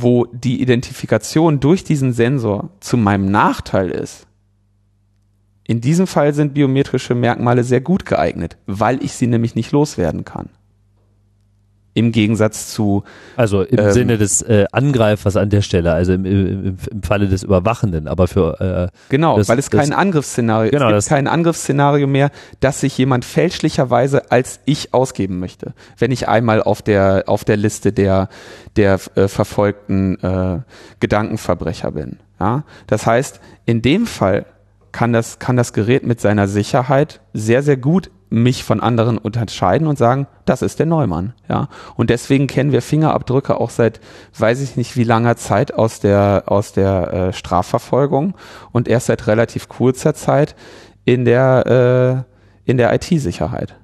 wo 0.01 0.25
die 0.25 0.61
Identifikation 0.61 1.59
durch 1.59 1.83
diesen 1.83 2.13
Sensor 2.13 2.69
zu 2.79 2.97
meinem 2.97 3.29
Nachteil 3.29 3.89
ist, 3.91 4.27
in 5.63 5.81
diesem 5.81 6.07
Fall 6.07 6.33
sind 6.33 6.53
biometrische 6.53 7.13
Merkmale 7.13 7.63
sehr 7.63 7.81
gut 7.81 8.05
geeignet, 8.05 8.57
weil 8.67 9.03
ich 9.03 9.13
sie 9.13 9.27
nämlich 9.27 9.53
nicht 9.55 9.71
loswerden 9.71 10.23
kann 10.23 10.49
im 11.97 12.11
Gegensatz 12.11 12.71
zu. 12.71 13.03
Also 13.35 13.63
im 13.63 13.79
ähm, 13.79 13.91
Sinne 13.91 14.17
des 14.19 14.43
äh, 14.43 14.65
Angreifers 14.71 15.35
an 15.35 15.49
der 15.49 15.63
Stelle, 15.63 15.93
also 15.93 16.13
im, 16.13 16.25
im, 16.25 16.77
im 16.91 17.03
Falle 17.03 17.27
des 17.27 17.43
Überwachenden, 17.43 18.07
aber 18.07 18.27
für. 18.27 18.91
Äh, 18.91 18.97
genau, 19.09 19.37
das, 19.37 19.49
weil 19.49 19.57
es 19.57 19.71
kein 19.71 19.93
Angriffsszenario 19.93 20.69
genau, 20.69 20.91
es 20.91 21.05
gibt 21.05 21.15
kein 21.15 21.27
Angriffsszenario 21.27 22.05
mehr, 22.05 22.29
dass 22.59 22.81
sich 22.81 22.95
jemand 22.97 23.25
fälschlicherweise 23.25 24.31
als 24.31 24.59
ich 24.65 24.93
ausgeben 24.93 25.39
möchte. 25.39 25.73
Wenn 25.97 26.11
ich 26.11 26.27
einmal 26.27 26.61
auf 26.61 26.83
der, 26.83 27.23
auf 27.25 27.43
der 27.43 27.57
Liste 27.57 27.91
der, 27.91 28.29
der 28.75 28.99
äh, 29.15 29.27
verfolgten 29.27 30.19
äh, 30.21 30.59
Gedankenverbrecher 30.99 31.91
bin. 31.91 32.17
Ja? 32.39 32.63
Das 32.85 33.07
heißt, 33.07 33.39
in 33.65 33.81
dem 33.81 34.05
Fall 34.05 34.45
kann 34.91 35.13
das, 35.13 35.39
kann 35.39 35.57
das 35.57 35.73
Gerät 35.73 36.05
mit 36.05 36.21
seiner 36.21 36.47
Sicherheit 36.47 37.21
sehr, 37.33 37.63
sehr 37.63 37.77
gut 37.77 38.11
mich 38.29 38.63
von 38.63 38.81
anderen 38.81 39.17
unterscheiden 39.17 39.87
und 39.87 39.97
sagen, 39.97 40.27
das 40.45 40.61
ist 40.61 40.79
der 40.79 40.85
Neumann, 40.85 41.33
ja. 41.49 41.69
Und 41.95 42.09
deswegen 42.09 42.47
kennen 42.47 42.71
wir 42.71 42.81
Fingerabdrücke 42.81 43.59
auch 43.59 43.69
seit, 43.69 44.01
weiß 44.37 44.61
ich 44.61 44.75
nicht 44.75 44.97
wie 44.97 45.03
langer 45.03 45.37
Zeit 45.37 45.73
aus 45.73 45.99
der 45.99 46.43
aus 46.47 46.73
der 46.73 47.13
äh, 47.13 47.33
Strafverfolgung 47.33 48.35
und 48.71 48.87
erst 48.87 49.07
seit 49.07 49.27
relativ 49.27 49.69
kurzer 49.69 50.13
Zeit 50.13 50.55
in 51.05 51.25
der 51.25 52.25
äh, 52.25 52.69
in 52.69 52.77
der 52.77 52.93
IT-Sicherheit, 52.93 53.75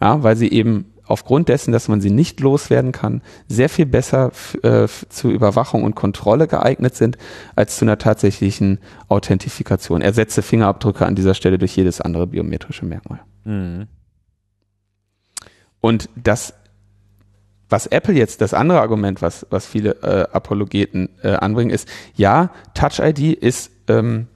ja, 0.00 0.22
weil 0.22 0.36
sie 0.36 0.50
eben 0.50 0.86
aufgrund 1.10 1.48
dessen, 1.48 1.72
dass 1.72 1.88
man 1.88 2.00
sie 2.00 2.10
nicht 2.10 2.40
loswerden 2.40 2.92
kann, 2.92 3.22
sehr 3.48 3.68
viel 3.68 3.86
besser 3.86 4.30
äh, 4.62 4.86
zur 5.08 5.32
Überwachung 5.32 5.82
und 5.82 5.96
Kontrolle 5.96 6.46
geeignet 6.46 6.94
sind 6.94 7.18
als 7.56 7.76
zu 7.76 7.84
einer 7.84 7.98
tatsächlichen 7.98 8.78
Authentifikation. 9.08 10.02
Ersetze 10.02 10.42
Fingerabdrücke 10.42 11.04
an 11.06 11.16
dieser 11.16 11.34
Stelle 11.34 11.58
durch 11.58 11.76
jedes 11.76 12.00
andere 12.00 12.28
biometrische 12.28 12.84
Merkmal. 12.84 13.20
Mhm. 13.44 13.86
Und 15.80 16.08
das, 16.14 16.54
was 17.68 17.86
Apple 17.86 18.14
jetzt, 18.14 18.40
das 18.40 18.54
andere 18.54 18.80
Argument, 18.80 19.22
was, 19.22 19.46
was 19.50 19.66
viele 19.66 20.02
äh, 20.02 20.26
Apologeten 20.32 21.08
äh, 21.22 21.32
anbringen, 21.32 21.70
ist, 21.70 21.88
ja, 22.14 22.50
Touch 22.74 22.98
ID 22.98 23.34
ist 23.34 23.70
ähm, 23.88 24.26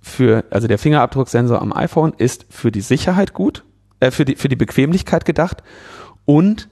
für, 0.00 0.44
also 0.50 0.68
der 0.68 0.78
Fingerabdrucksensor 0.78 1.60
am 1.60 1.72
iPhone 1.72 2.14
ist 2.16 2.46
für 2.50 2.72
die 2.72 2.80
Sicherheit 2.80 3.34
gut, 3.34 3.64
äh, 4.00 4.10
für, 4.10 4.24
die, 4.24 4.36
für 4.36 4.48
die 4.48 4.56
Bequemlichkeit 4.56 5.24
gedacht 5.24 5.62
und 6.24 6.68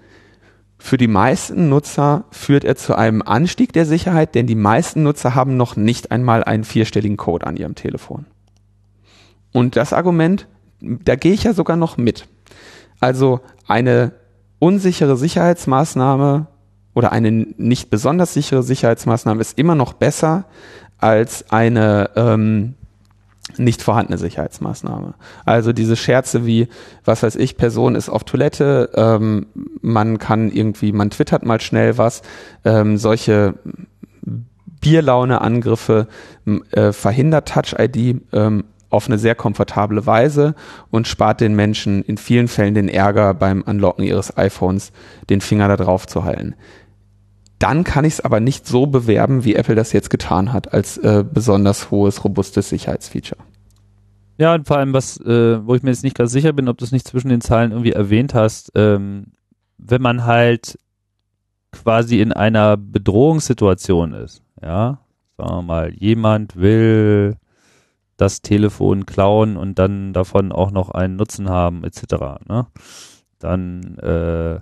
für 0.79 0.97
die 0.97 1.09
meisten 1.09 1.69
Nutzer 1.69 2.25
führt 2.31 2.65
er 2.65 2.75
zu 2.75 2.95
einem 2.95 3.21
Anstieg 3.21 3.75
der 3.75 3.85
Sicherheit, 3.85 4.35
denn 4.35 4.47
die 4.47 4.55
meisten 4.55 5.03
Nutzer 5.03 5.35
haben 5.35 5.59
noch 5.59 5.77
nicht 5.77 6.11
einmal 6.11 6.43
einen 6.43 6.65
vierstelligen 6.65 7.19
Code 7.19 7.47
an 7.47 7.59
ihrem 7.59 7.75
Telefon. 7.75 8.25
Und 9.53 9.77
das 9.77 9.93
Argument 9.93 10.49
da 10.81 11.17
gehe 11.17 11.33
ich 11.33 11.45
ja 11.45 11.53
sogar 11.53 11.77
noch 11.77 11.97
mit. 11.97 12.27
Also 13.01 13.41
eine 13.67 14.13
unsichere 14.59 15.17
Sicherheitsmaßnahme 15.17 16.47
oder 16.95 17.13
eine 17.13 17.31
nicht 17.31 17.91
besonders 17.91 18.35
sichere 18.35 18.63
Sicherheitsmaßnahme 18.63 19.41
ist 19.41 19.59
immer 19.59 19.75
noch 19.75 19.93
besser 19.93 20.45
als 20.99 21.51
eine 21.51 22.11
ähm, 22.17 22.75
nicht 23.57 23.83
vorhandene 23.83 24.19
Sicherheitsmaßnahme. 24.19 25.15
Also 25.45 25.73
diese 25.73 25.97
Scherze 25.97 26.47
wie, 26.47 26.69
was 27.05 27.23
weiß 27.23 27.37
ich, 27.37 27.57
Person 27.57 27.95
ist 27.95 28.09
auf 28.09 28.25
Toilette, 28.25 28.91
ähm, 28.95 29.47
man 29.81 30.19
kann 30.19 30.51
irgendwie, 30.51 30.93
man 30.93 31.11
twittert 31.11 31.45
mal 31.45 31.61
schnell 31.61 31.99
was, 31.99 32.23
ähm, 32.65 32.97
solche 32.97 33.55
Bierlaune-Angriffe 34.81 36.07
äh, 36.73 36.93
verhindert 36.93 37.49
Touch-ID 37.49 38.23
ähm, 38.33 38.65
auf 38.91 39.07
eine 39.07 39.19
sehr 39.19 39.35
komfortable 39.35 40.05
Weise 40.05 40.55
und 40.91 41.09
spart 41.09 41.41
den 41.41 41.55
Menschen 41.55 42.03
in 42.03 42.19
vielen 42.19 42.49
Fällen 42.49 42.75
den 42.75 42.89
Ärger 42.89 43.33
beim 43.35 43.63
Unlocken 43.63 44.05
ihres 44.05 44.37
iPhones, 44.37 44.93
den 45.31 45.41
Finger 45.41 45.69
da 45.69 45.77
drauf 45.77 46.07
zu 46.07 46.25
halten. 46.25 46.55
Dann 47.61 47.85
kann 47.85 48.05
ich 48.05 48.15
es 48.15 48.21
aber 48.21 48.41
nicht 48.41 48.67
so 48.67 48.87
bewerben, 48.87 49.45
wie 49.45 49.55
Apple 49.55 49.75
das 49.75 49.93
jetzt 49.93 50.11
getan 50.11 50.53
hat, 50.53 50.73
als 50.73 50.99
äh, 50.99 51.25
besonders 51.31 51.91
hohes, 51.91 52.25
robustes 52.25 52.69
Sicherheitsfeature. 52.71 53.41
Ja, 54.39 54.55
und 54.55 54.67
vor 54.67 54.79
allem, 54.79 54.95
was, 54.95 55.21
äh, 55.21 55.67
wo 55.67 55.75
ich 55.75 55.83
mir 55.83 55.91
jetzt 55.91 56.03
nicht 56.03 56.17
ganz 56.17 56.33
sicher 56.33 56.55
bin, 56.55 56.69
ob 56.69 56.79
du 56.79 56.85
es 56.87 56.93
nicht 56.93 57.07
zwischen 57.07 57.29
den 57.29 57.43
Zeilen 57.43 57.73
irgendwie 57.73 57.93
erwähnt 57.93 58.33
hast, 58.33 58.73
ähm, 58.75 59.27
wenn 59.77 60.01
man 60.01 60.25
halt 60.25 60.79
quasi 61.73 62.21
in 62.21 62.33
einer 62.33 62.79
Bedrohungssituation 62.79 64.15
ist, 64.15 64.43
ja, 64.63 64.99
sagen 65.37 65.51
wir 65.51 65.63
mal, 65.63 65.93
jemand 65.93 66.57
will 66.57 67.37
das 68.21 68.43
Telefon 68.43 69.07
klauen 69.07 69.57
und 69.57 69.79
dann 69.79 70.13
davon 70.13 70.53
auch 70.53 70.71
noch 70.71 70.91
einen 70.91 71.17
Nutzen 71.17 71.49
haben, 71.49 71.85
etc. 71.85 72.03
Ne? 72.49 72.67
Dann 73.39 73.99
äh, 73.99 74.61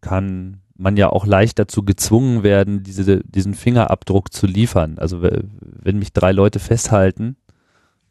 kann 0.00 0.62
man 0.76 0.96
ja 0.96 1.10
auch 1.10 1.26
leicht 1.26 1.58
dazu 1.58 1.84
gezwungen 1.84 2.42
werden, 2.42 2.82
diese, 2.82 3.20
diesen 3.24 3.54
Fingerabdruck 3.54 4.32
zu 4.32 4.46
liefern. 4.46 4.98
Also 4.98 5.22
wenn 5.22 5.98
mich 5.98 6.12
drei 6.12 6.32
Leute 6.32 6.58
festhalten 6.58 7.36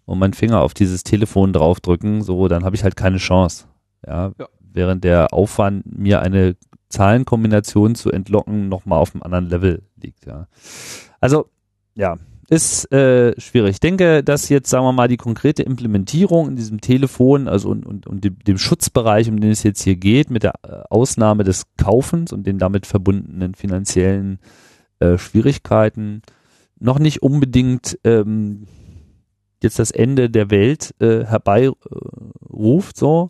und 0.05 0.19
meinen 0.19 0.33
Finger 0.33 0.61
auf 0.61 0.73
dieses 0.73 1.03
Telefon 1.03 1.51
draufdrücken, 1.51 2.21
so, 2.21 2.47
dann 2.47 2.63
habe 2.63 2.75
ich 2.75 2.83
halt 2.83 2.95
keine 2.95 3.17
Chance. 3.17 3.65
Ja? 4.05 4.33
ja. 4.39 4.47
Während 4.61 5.03
der 5.03 5.33
Aufwand, 5.33 5.83
mir 5.97 6.21
eine 6.21 6.55
Zahlenkombination 6.89 7.95
zu 7.95 8.11
entlocken, 8.11 8.69
nochmal 8.69 8.99
auf 8.99 9.13
einem 9.13 9.23
anderen 9.23 9.49
Level 9.49 9.81
liegt. 9.95 10.27
Ja. 10.27 10.47
Also, 11.19 11.49
ja, 11.95 12.17
ist 12.49 12.91
äh, 12.91 13.39
schwierig. 13.39 13.71
Ich 13.71 13.79
denke, 13.79 14.23
dass 14.23 14.49
jetzt, 14.49 14.69
sagen 14.69 14.85
wir 14.85 14.91
mal, 14.91 15.07
die 15.07 15.17
konkrete 15.17 15.63
Implementierung 15.63 16.49
in 16.49 16.55
diesem 16.55 16.81
Telefon, 16.81 17.47
also 17.47 17.69
und, 17.69 17.85
und, 17.85 18.07
und 18.07 18.23
dem, 18.23 18.57
Schutzbereich, 18.57 19.29
um 19.29 19.39
den 19.39 19.51
es 19.51 19.63
jetzt 19.63 19.83
hier 19.83 19.95
geht, 19.95 20.31
mit 20.31 20.43
der 20.43 20.53
äh, 20.63 20.81
Ausnahme 20.89 21.43
des 21.43 21.65
Kaufens 21.77 22.33
und 22.33 22.47
den 22.47 22.57
damit 22.57 22.85
verbundenen 22.85 23.53
finanziellen 23.53 24.39
äh, 24.99 25.17
Schwierigkeiten, 25.17 26.23
noch 26.79 26.97
nicht 26.97 27.21
unbedingt 27.21 27.99
ähm, 28.03 28.67
jetzt 29.61 29.79
das 29.79 29.91
Ende 29.91 30.29
der 30.29 30.49
Welt 30.49 30.95
äh, 30.99 31.25
herbeiruft, 31.25 32.97
so. 32.97 33.29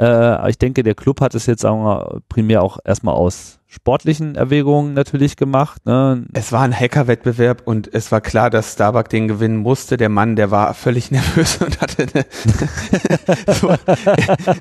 Äh, 0.00 0.50
ich 0.50 0.58
denke, 0.58 0.82
der 0.82 0.94
Club 0.94 1.20
hat 1.20 1.34
es 1.34 1.46
jetzt, 1.46 1.62
sagen 1.62 1.84
wir 1.84 2.20
primär 2.28 2.62
auch 2.62 2.78
erstmal 2.84 3.14
aus 3.14 3.60
sportlichen 3.72 4.34
Erwägungen 4.34 4.94
natürlich 4.94 5.36
gemacht. 5.36 5.86
Ne? 5.86 6.24
Es 6.32 6.50
war 6.50 6.62
ein 6.62 6.74
Hackerwettbewerb 6.74 7.62
und 7.64 7.88
es 7.94 8.10
war 8.10 8.20
klar, 8.20 8.50
dass 8.50 8.72
Starbuck 8.72 9.08
den 9.08 9.28
gewinnen 9.28 9.58
musste. 9.58 9.96
Der 9.96 10.08
Mann, 10.08 10.34
der 10.34 10.50
war 10.50 10.74
völlig 10.74 11.10
nervös 11.12 11.58
und 11.58 11.80
hatte 11.80 12.06
eine 12.12 12.24
so, 13.54 13.68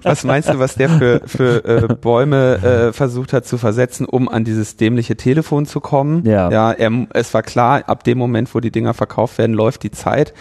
Was 0.03 0.24
meinst 0.24 0.49
du, 0.49 0.60
was 0.60 0.76
der 0.76 0.90
für, 0.90 1.22
für 1.26 1.66
äh, 1.66 1.95
Bäume 1.95 2.57
äh, 2.57 2.94
versucht 2.94 3.34
hat 3.34 3.48
zu 3.48 3.57
versetzen, 3.57 4.06
um 4.06 4.30
an 4.30 4.44
dieses 4.44 4.78
dämliche 4.78 5.16
Telefon 5.16 5.66
zu 5.66 5.80
kommen? 5.80 6.24
Ja. 6.26 6.52
Ja, 6.52 6.72
er, 6.72 7.07
es 7.16 7.34
war 7.34 7.41
klar, 7.41 7.84
ab 7.88 8.03
dem 8.03 8.20
Moment, 8.20 8.53
wo 8.53 8.60
die 8.60 8.72
Dinger 8.72 8.94
verkauft 8.94 9.40
werden, 9.40 9.56
läuft 9.56 9.82
die 9.82 9.91
Zeit. 9.91 10.36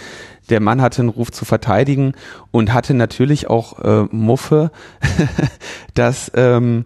Der 0.51 0.61
Mann 0.61 0.81
hatte 0.83 1.03
einen 1.03 1.09
Ruf 1.09 1.31
zu 1.31 1.45
verteidigen 1.45 2.13
und 2.51 2.73
hatte 2.73 2.95
natürlich 2.95 3.49
auch 3.49 3.79
äh, 3.79 4.07
Muffe, 4.11 4.71
dass 5.95 6.31
ähm, 6.35 6.85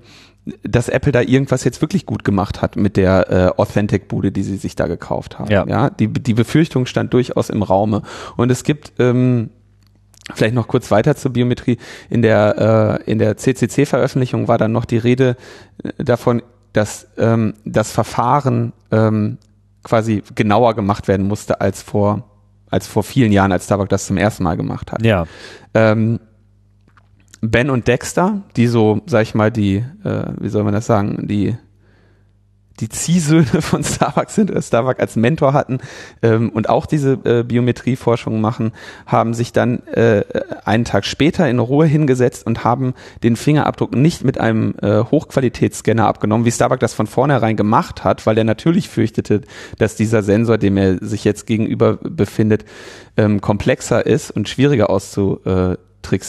dass 0.64 0.89
Apple 0.89 1.12
da 1.12 1.20
irgendwas 1.20 1.62
jetzt 1.62 1.80
wirklich 1.82 2.05
gut 2.05 2.24
gemacht 2.24 2.62
hat 2.62 2.74
mit 2.74 2.97
der 2.97 3.30
äh, 3.30 3.60
Authentic-Bude, 3.60 4.32
die 4.32 4.43
sie 4.43 4.56
sich 4.56 4.74
da 4.74 4.89
gekauft 4.89 5.39
haben. 5.39 5.51
Ja. 5.51 5.64
ja 5.68 5.89
die, 5.89 6.09
die 6.09 6.34
Befürchtung 6.34 6.86
stand 6.86 7.14
durchaus 7.14 7.48
im 7.48 7.62
Raume. 7.62 8.02
Und 8.36 8.51
es 8.51 8.64
gibt 8.64 8.93
ähm, 8.98 9.51
Vielleicht 10.34 10.55
noch 10.55 10.68
kurz 10.68 10.90
weiter 10.93 11.16
zur 11.16 11.32
Biometrie. 11.32 11.78
In 12.09 12.22
der, 12.22 13.01
äh, 13.05 13.10
in 13.10 13.18
der 13.18 13.36
CCC-Veröffentlichung 13.36 14.47
war 14.47 14.56
dann 14.56 14.70
noch 14.70 14.84
die 14.84 14.98
Rede 14.98 15.36
äh, 15.82 16.05
davon, 16.05 16.43
dass 16.72 17.09
ähm, 17.18 17.55
das 17.64 17.90
Verfahren 17.90 18.72
ähm, 18.93 19.39
quasi 19.82 20.22
genauer 20.34 20.74
gemacht 20.74 21.09
werden 21.09 21.26
musste 21.26 21.60
als 21.60 21.82
vor, 21.82 22.31
als 22.73 22.86
vor 22.86 23.05
vielen 23.05 23.31
Jahren, 23.31 23.53
als 23.53 23.66
Starbuck 23.66 23.89
das 23.89 24.07
zum 24.07 24.16
ersten 24.16 24.43
Mal 24.43 24.57
gemacht 24.57 24.90
hat. 24.90 25.05
Ja. 25.05 25.27
Ähm, 25.74 26.19
Ben 27.43 27.70
und 27.70 27.86
Dexter, 27.86 28.43
die 28.57 28.66
so, 28.66 29.03
sag 29.07 29.23
ich 29.23 29.35
mal, 29.35 29.51
die, 29.51 29.85
äh, 30.05 30.24
wie 30.39 30.49
soll 30.49 30.65
man 30.65 30.73
das 30.73 30.86
sagen, 30.86 31.27
die 31.28 31.57
die 32.82 32.88
Ziehsöhne 32.88 33.62
von 33.62 33.84
Starbucks 33.84 34.34
sind, 34.34 34.50
oder 34.50 34.60
Starbucks 34.60 35.00
als 35.00 35.16
Mentor 35.16 35.52
hatten 35.52 35.78
ähm, 36.20 36.50
und 36.50 36.68
auch 36.68 36.84
diese 36.84 37.12
äh, 37.24 37.44
Biometrieforschung 37.44 38.40
machen, 38.40 38.72
haben 39.06 39.34
sich 39.34 39.52
dann 39.52 39.86
äh, 39.86 40.24
einen 40.64 40.84
Tag 40.84 41.06
später 41.06 41.48
in 41.48 41.60
Ruhe 41.60 41.86
hingesetzt 41.86 42.44
und 42.44 42.64
haben 42.64 42.94
den 43.22 43.36
Fingerabdruck 43.36 43.94
nicht 43.94 44.24
mit 44.24 44.38
einem 44.38 44.74
äh, 44.82 44.98
Hochqualitätsscanner 44.98 46.06
abgenommen, 46.06 46.44
wie 46.44 46.50
Starbucks 46.50 46.80
das 46.80 46.94
von 46.94 47.06
vornherein 47.06 47.56
gemacht 47.56 48.02
hat, 48.02 48.26
weil 48.26 48.36
er 48.36 48.44
natürlich 48.44 48.88
fürchtete, 48.88 49.42
dass 49.78 49.94
dieser 49.94 50.24
Sensor, 50.24 50.59
dem 50.59 50.76
er 50.76 50.98
sich 50.98 51.22
jetzt 51.24 51.46
gegenüber 51.46 51.98
befindet, 52.02 52.64
ähm, 53.16 53.40
komplexer 53.40 54.04
ist 54.04 54.32
und 54.32 54.48
schwieriger 54.48 54.90
auszu 54.90 55.40
äh, 55.44 55.76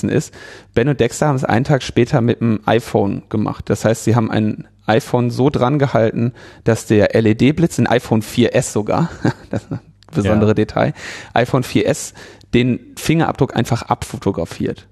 ist. 0.04 0.34
Ben 0.76 0.88
und 0.88 1.00
Dexter 1.00 1.28
haben 1.28 1.36
es 1.36 1.44
einen 1.44 1.66
Tag 1.66 1.82
später 1.82 2.22
mit 2.22 2.40
dem 2.40 2.62
iPhone 2.66 3.24
gemacht. 3.28 3.70
Das 3.70 3.84
heißt, 3.84 4.04
sie 4.04 4.16
haben 4.16 4.30
ein 4.30 4.68
iPhone 4.86 5.30
so 5.30 5.50
dran 5.50 5.80
gehalten, 5.80 6.34
dass 6.64 6.86
der 6.86 7.10
LED-Blitz, 7.20 7.80
ein 7.80 7.88
iPhone 7.88 8.22
4S 8.22 8.72
sogar, 8.72 9.10
das 9.50 9.64
ist 9.64 9.72
ein 9.72 9.80
besondere 10.12 10.52
Ja. 10.52 10.56
Detail, 10.56 10.94
iPhone 11.34 11.64
4S 11.64 12.14
den 12.54 12.80
Fingerabdruck 12.96 13.56
einfach 13.56 13.84
abfotografiert 13.84 14.88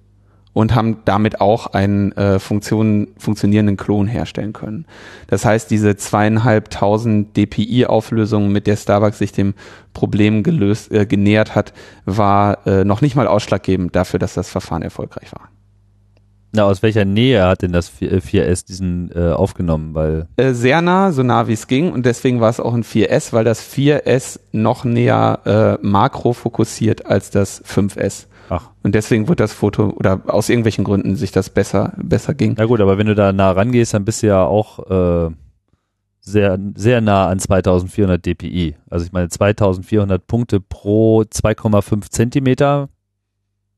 und 0.54 0.76
haben 0.76 0.98
damit 1.06 1.40
auch 1.40 1.68
einen 1.68 2.12
äh, 2.14 2.40
Funktion, 2.40 3.10
funktionierenden 3.18 3.78
Klon 3.78 4.08
herstellen 4.08 4.54
können. 4.54 4.86
Das 5.28 5.46
heißt, 5.46 5.72
diese 5.72 5.96
zweieinhalbtausend 5.96 7.38
DPI-Auflösung, 7.38 8.52
mit 8.52 8.68
der 8.68 8.76
Starbucks 8.76 9.20
sich 9.20 9.32
dem 9.32 9.54
Problem 9.94 10.44
gelöst, 10.44 10.92
äh, 10.92 11.06
genähert 11.06 11.56
hat, 11.56 11.74
war 12.06 12.66
äh, 12.68 12.84
noch 12.84 13.02
nicht 13.02 13.16
mal 13.16 13.28
ausschlaggebend 13.28 13.96
dafür, 13.96 14.20
dass 14.20 14.34
das 14.34 14.50
Verfahren 14.50 14.82
erfolgreich 14.82 15.32
war. 15.32 15.50
Na, 16.54 16.64
aus 16.64 16.84
welcher 16.84 17.06
Nähe 17.06 17.46
hat 17.46 17.62
denn 17.62 17.72
das 17.72 17.88
4, 17.88 18.12
äh, 18.12 18.18
4S 18.18 18.66
diesen 18.66 19.10
äh, 19.16 19.32
aufgenommen? 19.32 19.94
Weil 19.94 20.28
Äh, 20.36 20.54
sehr 20.54 20.82
nah, 20.82 21.12
so 21.12 21.24
nah 21.24 21.48
wie 21.48 21.54
es 21.54 21.68
ging 21.68 21.92
und 21.92 22.06
deswegen 22.06 22.42
war 22.42 22.50
es 22.50 22.60
auch 22.60 22.74
ein 22.74 22.84
4S, 22.84 23.32
weil 23.32 23.46
das 23.46 23.62
4S 23.62 24.40
noch 24.52 24.84
näher 24.84 25.40
äh, 25.82 25.86
makro 25.86 26.34
fokussiert 26.34 27.06
als 27.06 27.30
das 27.30 27.64
5S. 27.64 28.26
ach, 28.50 28.70
Und 28.84 28.96
deswegen 28.96 29.30
wird 29.30 29.40
das 29.40 29.54
Foto 29.54 29.92
oder 29.92 30.22
aus 30.28 30.50
irgendwelchen 30.50 30.84
Gründen 30.84 31.16
sich 31.16 31.32
das 31.32 31.50
besser, 31.50 31.94
besser 31.98 32.34
ging. 32.34 32.56
na 32.58 32.66
gut, 32.66 32.82
aber 32.82 32.98
wenn 32.98 33.08
du 33.08 33.16
da 33.16 33.32
nah 33.32 33.52
rangehst, 33.52 33.94
dann 33.94 34.04
bist 34.04 34.22
du 34.22 34.28
ja 34.28 34.44
auch 34.44 34.80
äh, 35.30 35.32
sehr 36.20 36.60
sehr 36.76 37.02
nah 37.02 37.28
an 37.30 37.40
2400 37.40 38.24
dpi. 38.26 38.76
Also 38.90 39.06
ich 39.06 39.12
meine 39.14 39.30
2400 39.30 40.28
Punkte 40.28 40.60
pro 40.60 41.22
2,5 41.22 42.12
Zentimeter. 42.12 42.90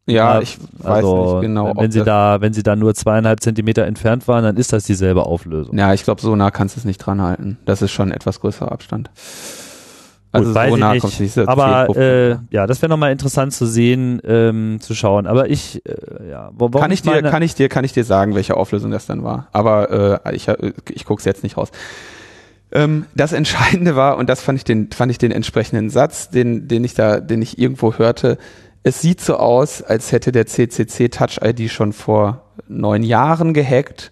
Ja, 0.05 0.41
ich 0.41 0.57
weiß 0.79 0.95
Also 0.97 1.33
nicht 1.35 1.41
genau. 1.47 1.67
wenn 1.77 1.85
ob 1.85 1.91
sie 1.91 2.03
da 2.03 2.41
wenn 2.41 2.53
sie 2.53 2.63
da 2.63 2.75
nur 2.75 2.93
zweieinhalb 2.93 3.39
Zentimeter 3.39 3.85
entfernt 3.85 4.27
waren, 4.27 4.43
dann 4.43 4.57
ist 4.57 4.73
das 4.73 4.83
dieselbe 4.83 5.25
Auflösung. 5.25 5.77
Ja, 5.77 5.93
ich 5.93 6.03
glaube, 6.03 6.21
so 6.21 6.35
nah 6.35 6.51
kannst 6.51 6.75
du 6.75 6.79
es 6.79 6.85
nicht 6.85 6.97
dran 6.97 7.21
halten. 7.21 7.57
Das 7.65 7.81
ist 7.81 7.91
schon 7.91 8.09
ein 8.09 8.15
etwas 8.15 8.41
größerer 8.41 8.71
Abstand. 8.71 9.09
Gut, 10.33 10.55
weiß 10.55 10.71
so 10.71 10.77
nah 10.77 10.97
kommst 10.97 11.19
du 11.19 11.23
nicht. 11.23 11.33
so 11.33 11.41
10, 11.41 11.47
Aber 11.47 11.85
15. 11.85 12.03
äh, 12.03 12.37
ja, 12.49 12.65
das 12.65 12.81
wäre 12.81 12.89
nochmal 12.89 13.11
interessant 13.11 13.53
zu 13.53 13.67
sehen, 13.67 14.19
ähm, 14.25 14.79
zu 14.81 14.95
schauen. 14.95 15.27
Aber 15.27 15.49
ich, 15.49 15.85
äh, 15.85 16.29
ja, 16.29 16.49
warum 16.53 16.71
kann 16.81 16.91
ich 16.91 17.03
dir, 17.03 17.21
kann 17.21 17.43
ich 17.43 17.53
dir, 17.53 17.69
kann 17.69 17.85
ich 17.85 17.93
dir 17.93 18.03
sagen, 18.03 18.33
welche 18.33 18.57
Auflösung 18.57 18.89
das 18.89 19.05
dann 19.05 19.23
war. 19.23 19.47
Aber 19.53 20.23
äh, 20.25 20.35
ich, 20.35 20.47
ich 20.89 21.05
guck's 21.05 21.23
jetzt 21.25 21.43
nicht 21.43 21.55
raus. 21.55 21.69
Ähm, 22.71 23.05
das 23.13 23.31
Entscheidende 23.31 23.95
war, 23.95 24.17
und 24.17 24.27
das 24.27 24.41
fand 24.41 24.57
ich 24.57 24.63
den, 24.63 24.91
fand 24.91 25.11
ich 25.11 25.19
den 25.19 25.31
entsprechenden 25.31 25.91
Satz, 25.91 26.29
den, 26.29 26.67
den 26.67 26.83
ich 26.83 26.95
da, 26.95 27.19
den 27.19 27.41
ich 27.43 27.59
irgendwo 27.59 27.93
hörte. 27.93 28.39
Es 28.83 29.01
sieht 29.01 29.21
so 29.21 29.37
aus, 29.37 29.81
als 29.81 30.11
hätte 30.11 30.31
der 30.31 30.45
CCC 30.45 31.09
Touch 31.09 31.39
ID 31.41 31.71
schon 31.71 31.93
vor 31.93 32.43
neun 32.67 33.03
Jahren 33.03 33.53
gehackt. 33.53 34.11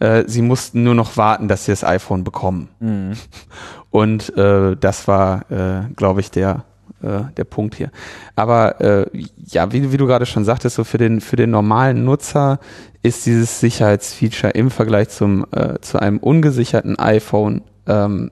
Äh, 0.00 0.24
sie 0.26 0.42
mussten 0.42 0.82
nur 0.82 0.94
noch 0.94 1.16
warten, 1.16 1.48
dass 1.48 1.64
sie 1.64 1.72
das 1.72 1.84
iPhone 1.84 2.24
bekommen. 2.24 2.68
Mhm. 2.80 3.12
Und 3.90 4.36
äh, 4.36 4.76
das 4.76 5.08
war, 5.08 5.50
äh, 5.50 5.88
glaube 5.94 6.20
ich, 6.20 6.30
der, 6.30 6.64
äh, 7.02 7.20
der 7.36 7.44
Punkt 7.44 7.76
hier. 7.76 7.90
Aber 8.34 8.80
äh, 8.80 9.06
ja, 9.46 9.72
wie, 9.72 9.92
wie 9.92 9.96
du 9.96 10.06
gerade 10.06 10.26
schon 10.26 10.44
sagtest, 10.44 10.76
so 10.76 10.84
für 10.84 10.98
den, 10.98 11.20
für 11.20 11.36
den 11.36 11.50
normalen 11.50 12.04
Nutzer 12.04 12.58
ist 13.02 13.24
dieses 13.24 13.60
Sicherheitsfeature 13.60 14.52
im 14.52 14.70
Vergleich 14.70 15.08
zum, 15.10 15.46
äh, 15.52 15.78
zu 15.80 16.00
einem 16.00 16.18
ungesicherten 16.18 16.98
iPhone 16.98 17.62
ähm, 17.86 18.30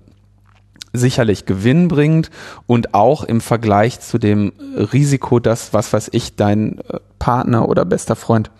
sicherlich 0.92 1.44
gewinnbringend 1.46 2.30
und 2.66 2.94
auch 2.94 3.24
im 3.24 3.40
Vergleich 3.40 4.00
zu 4.00 4.18
dem 4.18 4.52
Risiko, 4.92 5.40
dass, 5.40 5.72
was 5.74 5.92
weiß 5.92 6.10
ich, 6.12 6.36
dein 6.36 6.78
äh, 6.78 6.98
Partner 7.18 7.68
oder 7.68 7.84
bester 7.84 8.16
Freund 8.16 8.50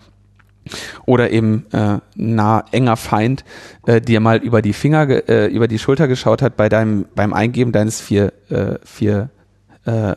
oder 1.05 1.31
eben 1.31 1.65
äh, 1.71 1.99
nah 2.15 2.65
enger 2.71 2.97
Feind 2.97 3.45
äh, 3.85 4.01
dir 4.01 4.19
mal 4.19 4.37
über 4.37 4.61
die 4.61 4.73
Finger 4.73 5.07
ge- 5.07 5.23
äh, 5.27 5.47
über 5.47 5.67
die 5.67 5.79
Schulter 5.79 6.07
geschaut 6.09 6.41
hat 6.41 6.57
bei 6.57 6.67
deinem 6.67 7.05
beim 7.15 7.33
Eingeben 7.33 7.71
deines 7.71 8.01
vier 8.01 8.33
äh, 8.49 8.75
vier 8.83 9.29
äh, 9.85 10.15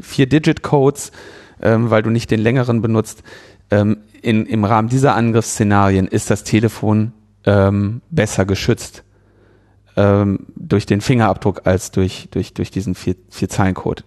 vier 0.00 0.26
Digit 0.28 0.62
Codes 0.62 1.10
ähm, 1.62 1.90
weil 1.90 2.02
du 2.02 2.10
nicht 2.10 2.30
den 2.30 2.40
längeren 2.40 2.80
benutzt. 2.80 3.22
Ähm, 3.70 3.98
in, 4.22 4.46
im 4.46 4.64
Rahmen 4.64 4.88
dieser 4.88 5.14
Angriffsszenarien 5.14 6.06
ist 6.06 6.30
das 6.30 6.44
Telefon 6.44 7.12
ähm, 7.44 8.02
besser 8.10 8.44
geschützt 8.44 9.02
ähm, 9.96 10.46
durch 10.56 10.86
den 10.86 11.00
Fingerabdruck 11.00 11.62
als 11.66 11.90
durch 11.90 12.28
durch 12.30 12.54
durch 12.54 12.70
diesen 12.70 12.94
vier, 12.94 13.16
vier 13.30 13.48
Zeilen 13.48 13.74
Code 13.74 14.02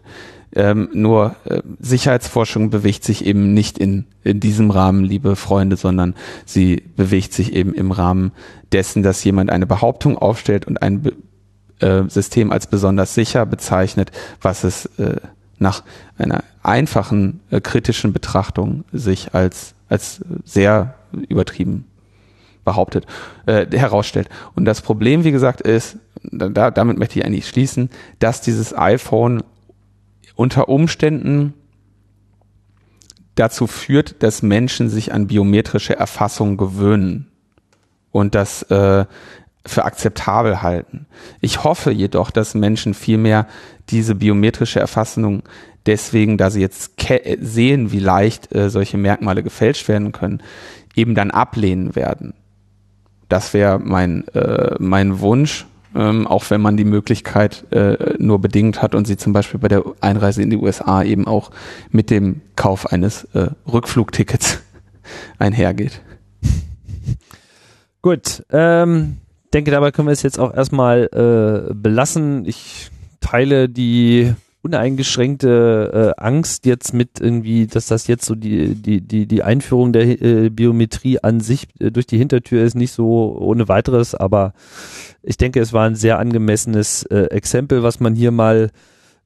ähm, 0.55 0.89
nur 0.93 1.35
äh, 1.45 1.61
Sicherheitsforschung 1.79 2.69
bewegt 2.69 3.03
sich 3.03 3.25
eben 3.25 3.53
nicht 3.53 3.77
in, 3.79 4.05
in 4.23 4.39
diesem 4.39 4.69
Rahmen, 4.69 5.03
liebe 5.03 5.35
Freunde, 5.35 5.77
sondern 5.77 6.13
sie 6.45 6.83
bewegt 6.95 7.33
sich 7.33 7.53
eben 7.53 7.73
im 7.73 7.91
Rahmen 7.91 8.31
dessen, 8.71 9.01
dass 9.01 9.23
jemand 9.23 9.49
eine 9.49 9.65
Behauptung 9.65 10.17
aufstellt 10.17 10.65
und 10.67 10.81
ein 10.81 11.01
Be 11.01 11.13
äh, 11.79 12.07
System 12.07 12.51
als 12.51 12.67
besonders 12.67 13.15
sicher 13.15 13.47
bezeichnet, 13.47 14.11
was 14.41 14.63
es 14.63 14.85
äh, 14.97 15.15
nach 15.57 15.83
einer 16.19 16.43
einfachen 16.61 17.39
äh, 17.49 17.59
kritischen 17.59 18.13
Betrachtung 18.13 18.83
sich 18.91 19.33
als, 19.33 19.73
als 19.89 20.21
sehr 20.45 20.93
übertrieben 21.11 21.85
behauptet, 22.63 23.05
äh, 23.45 23.65
herausstellt. 23.75 24.29
Und 24.55 24.65
das 24.65 24.81
Problem, 24.81 25.23
wie 25.23 25.31
gesagt, 25.31 25.61
ist, 25.61 25.97
da, 26.23 26.71
damit 26.71 26.97
möchte 26.97 27.19
ich 27.19 27.25
eigentlich 27.25 27.47
schließen, 27.47 27.89
dass 28.19 28.41
dieses 28.41 28.77
iPhone 28.77 29.43
unter 30.35 30.69
Umständen 30.69 31.53
dazu 33.35 33.67
führt, 33.67 34.21
dass 34.23 34.41
Menschen 34.41 34.89
sich 34.89 35.11
an 35.13 35.27
biometrische 35.27 35.95
Erfassung 35.95 36.57
gewöhnen 36.57 37.27
und 38.11 38.35
dass 38.35 38.63
äh, 38.63 39.05
für 39.65 39.85
akzeptabel 39.85 40.61
halten. 40.61 41.07
Ich 41.39 41.63
hoffe 41.63 41.91
jedoch, 41.91 42.31
dass 42.31 42.53
Menschen 42.53 42.93
vielmehr 42.93 43.47
diese 43.89 44.15
biometrische 44.15 44.79
Erfassung 44.79 45.43
deswegen, 45.85 46.37
da 46.37 46.49
sie 46.49 46.61
jetzt 46.61 46.93
sehen, 47.39 47.91
wie 47.91 47.99
leicht 47.99 48.53
äh, 48.53 48.69
solche 48.69 48.97
Merkmale 48.97 49.43
gefälscht 49.43 49.87
werden 49.87 50.11
können, 50.11 50.41
eben 50.95 51.15
dann 51.15 51.31
ablehnen 51.31 51.95
werden. 51.95 52.33
Das 53.33 53.51
wäre 53.51 53.79
mein, 53.79 54.27
äh, 54.35 54.75
mein 54.77 55.19
Wunsch, 55.19 55.65
ähm, 55.95 56.27
auch 56.27 56.51
wenn 56.51 56.61
man 56.61 56.77
die 56.77 56.85
Möglichkeit 56.85 57.65
äh, 57.71 58.13
nur 58.19 58.39
bedingt 58.39 58.83
hat 58.83 58.93
und 58.93 59.07
sie 59.07 59.17
zum 59.17 59.33
Beispiel 59.33 59.59
bei 59.59 59.69
der 59.69 59.83
Einreise 60.01 60.43
in 60.43 60.51
die 60.51 60.57
USA 60.57 61.01
eben 61.01 61.25
auch 61.25 61.49
mit 61.89 62.11
dem 62.11 62.41
Kauf 62.55 62.91
eines 62.91 63.23
äh, 63.33 63.47
Rückflugtickets 63.67 64.61
einhergeht. 65.39 65.99
Gut, 68.03 68.43
ähm, 68.51 69.17
denke, 69.51 69.71
dabei 69.71 69.89
können 69.89 70.09
wir 70.09 70.13
es 70.13 70.21
jetzt 70.21 70.37
auch 70.37 70.53
erstmal 70.53 71.09
äh, 71.11 71.73
belassen. 71.73 72.45
Ich 72.45 72.91
teile 73.19 73.67
die 73.67 74.35
uneingeschränkte 74.63 76.13
äh, 76.17 76.21
Angst 76.21 76.65
jetzt 76.65 76.93
mit 76.93 77.19
irgendwie, 77.19 77.67
dass 77.67 77.87
das 77.87 78.07
jetzt 78.07 78.25
so 78.25 78.33
die 78.33 78.75
die 78.75 79.01
die 79.01 79.27
die 79.27 79.43
Einführung 79.43 79.91
der 79.91 80.21
äh, 80.21 80.49
Biometrie 80.49 81.19
an 81.19 81.41
sich 81.41 81.67
äh, 81.79 81.91
durch 81.91 82.07
die 82.07 82.17
Hintertür 82.17 82.63
ist 82.63 82.75
nicht 82.75 82.93
so 82.93 83.37
ohne 83.37 83.67
weiteres, 83.67 84.15
aber 84.15 84.53
ich 85.21 85.35
denke, 85.37 85.59
es 85.59 85.73
war 85.73 85.85
ein 85.85 85.95
sehr 85.95 86.17
angemessenes 86.17 87.03
äh, 87.03 87.25
Exempel, 87.25 87.83
was 87.83 87.99
man 87.99 88.15
hier 88.15 88.31
mal 88.31 88.71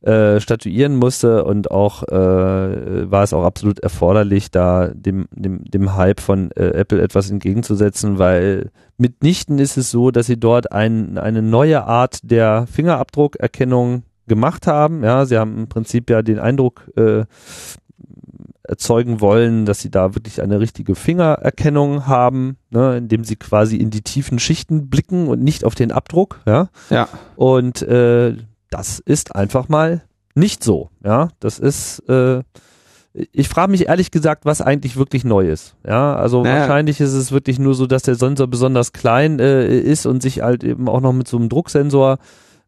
äh, 0.01 0.39
statuieren 0.39 0.95
musste 0.95 1.43
und 1.43 1.69
auch 1.69 2.03
äh, 2.03 3.11
war 3.11 3.23
es 3.23 3.33
auch 3.33 3.43
absolut 3.43 3.79
erforderlich, 3.79 4.49
da 4.49 4.87
dem, 4.87 5.27
dem, 5.31 5.65
dem 5.65 5.95
Hype 5.95 6.19
von 6.19 6.51
äh, 6.51 6.69
Apple 6.69 7.01
etwas 7.01 7.29
entgegenzusetzen, 7.29 8.17
weil 8.17 8.71
mitnichten 8.97 9.59
ist 9.59 9.77
es 9.77 9.91
so, 9.91 10.09
dass 10.09 10.25
sie 10.25 10.39
dort 10.39 10.71
ein, 10.71 11.17
eine 11.17 11.43
neue 11.43 11.83
Art 11.83 12.19
der 12.23 12.67
Fingerabdruckerkennung 12.67 14.03
gemacht 14.27 14.67
haben. 14.67 15.03
Ja, 15.03 15.25
sie 15.25 15.37
haben 15.37 15.57
im 15.57 15.67
Prinzip 15.67 16.09
ja 16.09 16.21
den 16.21 16.39
Eindruck 16.39 16.91
äh, 16.95 17.25
erzeugen 18.63 19.21
wollen, 19.21 19.65
dass 19.65 19.79
sie 19.79 19.89
da 19.89 20.13
wirklich 20.13 20.41
eine 20.41 20.59
richtige 20.59 20.95
Fingererkennung 20.95 22.05
haben, 22.05 22.57
ne, 22.69 22.97
indem 22.97 23.23
sie 23.23 23.37
quasi 23.37 23.77
in 23.77 23.89
die 23.89 24.01
tiefen 24.01 24.39
Schichten 24.39 24.89
blicken 24.89 25.27
und 25.27 25.41
nicht 25.41 25.63
auf 25.63 25.75
den 25.75 25.91
Abdruck. 25.91 26.41
Ja. 26.45 26.69
Ja. 26.89 27.07
Und 27.35 27.81
äh, 27.81 28.35
das 28.69 28.99
ist 28.99 29.35
einfach 29.35 29.69
mal 29.69 30.03
nicht 30.35 30.63
so. 30.63 30.89
Ja, 31.03 31.29
das 31.39 31.59
ist 31.59 31.99
äh, 32.09 32.43
ich 33.31 33.49
frage 33.49 33.71
mich 33.71 33.87
ehrlich 33.87 34.11
gesagt, 34.11 34.45
was 34.45 34.61
eigentlich 34.61 34.95
wirklich 34.95 35.23
neu 35.23 35.49
ist. 35.49 35.75
Ja, 35.85 36.15
also 36.15 36.43
naja. 36.43 36.59
wahrscheinlich 36.59 36.99
ist 37.01 37.13
es 37.13 37.31
wirklich 37.31 37.57
nur 37.57 37.73
so, 37.73 37.87
dass 37.87 38.03
der 38.03 38.15
Sensor 38.15 38.47
besonders 38.47 38.93
klein 38.93 39.39
äh, 39.39 39.79
ist 39.79 40.05
und 40.05 40.21
sich 40.21 40.41
halt 40.41 40.63
eben 40.63 40.87
auch 40.87 41.01
noch 41.01 41.13
mit 41.13 41.27
so 41.27 41.37
einem 41.37 41.49
Drucksensor 41.49 42.19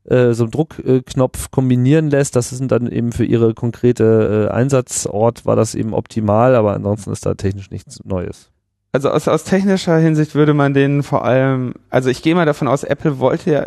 äh, 0.06 0.34
so 0.34 0.44
einen 0.44 0.52
Druckknopf 0.52 1.52
kombinieren 1.52 2.10
lässt. 2.10 2.36
Das 2.36 2.52
ist 2.52 2.64
dann 2.68 2.92
eben 2.92 3.12
für 3.12 3.26
ihre 3.26 3.54
konkrete 3.54 4.50
äh, 4.50 4.54
Einsatzort 4.54 5.46
war 5.46 5.56
das 5.56 5.76
eben 5.76 5.94
optimal, 5.94 6.56
aber 6.56 6.74
ansonsten 6.74 7.12
ist 7.12 7.26
da 7.26 7.36
technisch 7.36 7.72
nichts 7.72 8.04
Neues. 8.04 8.50
Also 8.92 9.10
aus, 9.10 9.28
aus 9.28 9.44
technischer 9.44 9.98
Hinsicht 9.98 10.34
würde 10.34 10.54
man 10.54 10.74
den 10.74 11.04
vor 11.04 11.24
allem, 11.24 11.76
also 11.90 12.10
ich 12.10 12.24
gehe 12.24 12.34
mal 12.34 12.46
davon 12.46 12.68
aus, 12.68 12.84
Apple 12.84 13.20
wollte 13.20 13.52
ja, 13.52 13.66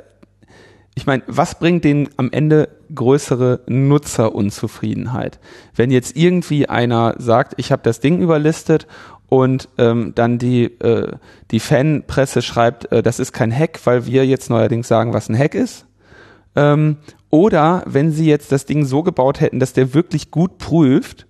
ich 0.94 1.06
meine, 1.06 1.22
was 1.26 1.58
bringt 1.58 1.84
denen 1.84 2.08
am 2.16 2.30
Ende 2.32 2.68
größere 2.94 3.60
Nutzerunzufriedenheit? 3.66 5.38
Wenn 5.74 5.90
jetzt 5.90 6.16
irgendwie 6.16 6.68
einer 6.68 7.14
sagt, 7.18 7.54
ich 7.56 7.72
habe 7.72 7.82
das 7.82 8.00
Ding 8.00 8.20
überlistet 8.20 8.86
und 9.28 9.68
ähm, 9.78 10.12
dann 10.14 10.38
die, 10.38 10.64
äh, 10.64 11.12
die 11.50 11.60
Fanpresse 11.60 12.42
schreibt, 12.42 12.90
äh, 12.92 13.02
das 13.02 13.20
ist 13.20 13.32
kein 13.32 13.56
Hack, 13.56 13.80
weil 13.84 14.06
wir 14.06 14.26
jetzt 14.26 14.50
neuerdings 14.50 14.88
sagen, 14.88 15.14
was 15.14 15.28
ein 15.28 15.38
Hack 15.38 15.54
ist. 15.54 15.86
Ähm, 16.56 16.96
oder 17.30 17.82
wenn 17.86 18.12
sie 18.12 18.26
jetzt 18.26 18.52
das 18.52 18.66
Ding 18.66 18.84
so 18.84 19.02
gebaut 19.02 19.40
hätten, 19.40 19.60
dass 19.60 19.72
der 19.72 19.94
wirklich 19.94 20.30
gut 20.30 20.58
prüft 20.58 21.26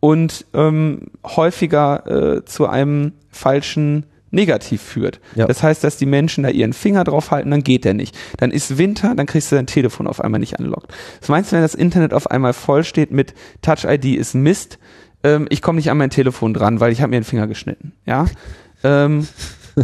und 0.00 0.46
ähm, 0.54 1.08
häufiger 1.24 2.36
äh, 2.36 2.44
zu 2.44 2.66
einem 2.66 3.12
falschen 3.30 4.06
Negativ 4.30 4.82
führt. 4.82 5.20
Ja. 5.34 5.46
Das 5.46 5.62
heißt, 5.62 5.82
dass 5.82 5.96
die 5.96 6.06
Menschen 6.06 6.44
da 6.44 6.50
ihren 6.50 6.74
Finger 6.74 7.04
drauf 7.04 7.30
halten, 7.30 7.50
dann 7.50 7.64
geht 7.64 7.84
der 7.84 7.94
nicht. 7.94 8.16
Dann 8.36 8.50
ist 8.50 8.76
Winter, 8.76 9.14
dann 9.14 9.26
kriegst 9.26 9.50
du 9.50 9.56
dein 9.56 9.66
Telefon 9.66 10.06
auf 10.06 10.20
einmal 10.20 10.40
nicht 10.40 10.58
anlockt. 10.58 10.92
Was 11.20 11.28
meinst 11.28 11.50
du, 11.50 11.56
wenn 11.56 11.62
das 11.62 11.74
Internet 11.74 12.12
auf 12.12 12.30
einmal 12.30 12.52
voll 12.52 12.84
steht 12.84 13.10
mit 13.10 13.34
Touch 13.62 13.84
ID 13.84 14.04
ist 14.16 14.34
Mist, 14.34 14.78
ähm, 15.22 15.46
ich 15.50 15.62
komme 15.62 15.76
nicht 15.76 15.90
an 15.90 15.98
mein 15.98 16.10
Telefon 16.10 16.52
dran, 16.52 16.80
weil 16.80 16.92
ich 16.92 17.00
habe 17.00 17.10
mir 17.10 17.20
den 17.20 17.24
Finger 17.24 17.46
geschnitten. 17.46 17.92
Ja. 18.04 18.26
Ähm, 18.84 19.26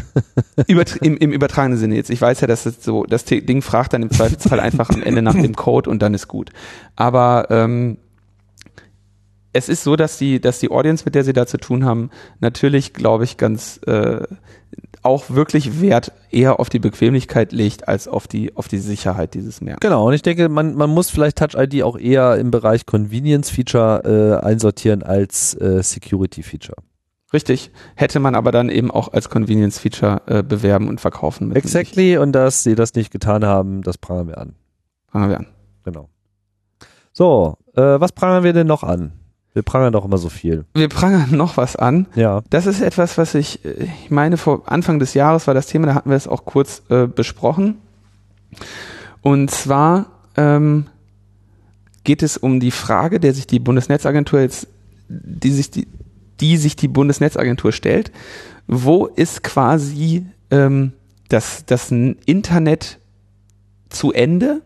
Übert 0.67 0.97
im, 0.97 1.17
Im 1.17 1.33
übertragenen 1.33 1.79
Sinne 1.79 1.97
jetzt. 1.97 2.11
Ich 2.11 2.21
weiß 2.21 2.41
ja, 2.41 2.47
dass 2.47 2.67
es 2.67 2.83
so, 2.83 3.05
das 3.05 3.25
Ding 3.25 3.63
fragt 3.63 3.93
dann 3.93 4.03
im 4.03 4.11
Zweifelsfall 4.11 4.61
einfach 4.61 4.91
am 4.91 5.03
Ende 5.03 5.23
nach 5.23 5.35
dem 5.35 5.55
Code 5.55 5.91
und 5.91 6.03
dann 6.03 6.15
ist 6.15 6.29
gut. 6.29 6.51
Aber 6.97 7.47
ähm, 7.51 7.99
es 9.53 9.69
ist 9.69 9.85
so, 9.85 9.97
dass 9.97 10.19
die, 10.19 10.41
dass 10.41 10.59
die 10.59 10.71
Audience, 10.71 11.05
mit 11.05 11.15
der 11.15 11.25
sie 11.25 11.33
da 11.33 11.47
zu 11.47 11.59
tun 11.59 11.85
haben, 11.85 12.11
natürlich, 12.41 12.93
glaube 12.93 13.25
ich, 13.25 13.37
ganz 13.37 13.81
äh, 13.87 14.23
auch 15.03 15.31
wirklich 15.31 15.81
Wert 15.81 16.13
eher 16.31 16.59
auf 16.59 16.71
die 16.71 16.79
Bequemlichkeit 16.81 17.53
legt 17.53 17.87
als 17.87 18.09
auf 18.09 18.27
die 18.27 18.57
auf 18.57 18.69
die 18.69 18.79
Sicherheit 18.79 19.35
dieses 19.35 19.61
Merkmals. 19.61 19.81
Genau, 19.81 20.09
und 20.09 20.15
ich 20.15 20.23
denke, 20.23 20.49
man, 20.49 20.75
man 20.75 20.91
muss 20.91 21.11
vielleicht 21.11 21.39
Touch 21.39 21.55
ID 21.55 21.83
auch 21.83 21.99
eher 21.99 22.37
im 22.37 22.51
Bereich 22.51 22.87
Convenience 22.87 23.51
Feature 23.51 24.41
äh, 24.43 24.45
einsortieren 24.45 25.03
als 25.03 25.55
äh, 25.61 25.83
Security 25.83 26.43
Feature. 26.43 26.79
Richtig, 27.35 27.73
hätte 27.97 28.21
man 28.21 28.37
aber 28.37 28.53
dann 28.53 28.69
eben 28.69 28.93
auch 28.93 29.13
als 29.13 29.29
Convenience 29.29 29.81
Feature 29.81 30.23
äh, 30.27 30.43
bewerben 30.45 30.89
und 30.89 31.01
verkaufen 31.01 31.49
müssen. 31.49 31.57
Exactly, 31.57 32.17
und 32.17 32.31
dass 32.31 32.63
sie 32.63 32.77
das 32.77 32.95
nicht 32.95 33.11
getan 33.11 33.45
haben, 33.45 33.83
das 33.83 33.99
prangern 33.99 34.29
wir 34.29 34.39
an. 34.39 34.55
Prangern 35.09 35.31
wir 35.31 35.39
an. 35.39 35.47
Genau. 35.83 36.09
So, 37.13 37.59
äh, 37.75 37.81
was 37.83 38.13
prangern 38.13 38.45
wir 38.45 38.53
denn 38.53 38.69
noch 38.69 38.85
an? 38.85 39.15
Wir 39.53 39.65
prangern 39.65 39.93
doch 39.93 40.05
immer 40.05 40.19
so 40.19 40.29
viel. 40.29 40.65
Wir 40.75 40.89
prangern 40.89 41.29
noch 41.37 41.57
was 41.57 41.75
an. 41.75 42.07
Ja. 42.15 42.43
Das 42.51 42.67
ist 42.67 42.81
etwas, 42.81 43.19
was 43.19 43.35
ich, 43.35 43.65
ich 43.65 44.11
meine, 44.11 44.37
vor 44.37 44.63
Anfang 44.67 45.01
des 45.01 45.15
Jahres 45.15 45.49
war 45.49 45.55
das 45.55 45.67
Thema, 45.67 45.89
da 45.89 45.95
hatten 45.97 46.11
wir 46.11 46.17
es 46.17 46.29
auch 46.29 46.45
kurz 46.45 46.83
äh, 46.89 47.09
besprochen. 47.09 47.79
Und 49.23 49.51
zwar 49.51 50.07
ähm, 50.37 50.87
geht 52.05 52.23
es 52.23 52.37
um 52.37 52.61
die 52.61 52.71
Frage, 52.71 53.19
der 53.19 53.35
sich 53.35 53.49
die 53.49 53.59
Bundesnetzagentur 53.59 54.41
jetzt, 54.41 54.69
die 55.09 55.51
sich 55.51 55.73
die, 55.73 55.89
die 56.45 56.59
sich 56.59 56.77
die 56.77 56.89
Bundesnetzagentur 56.89 57.73
stellt. 57.73 58.13
Wo 58.67 59.07
ist 59.07 59.43
quasi 59.43 60.27
ähm, 60.51 60.93
das, 61.31 61.65
das 61.65 61.91
Internet 61.91 62.99
zu 63.89 64.13
Ende 64.13 64.61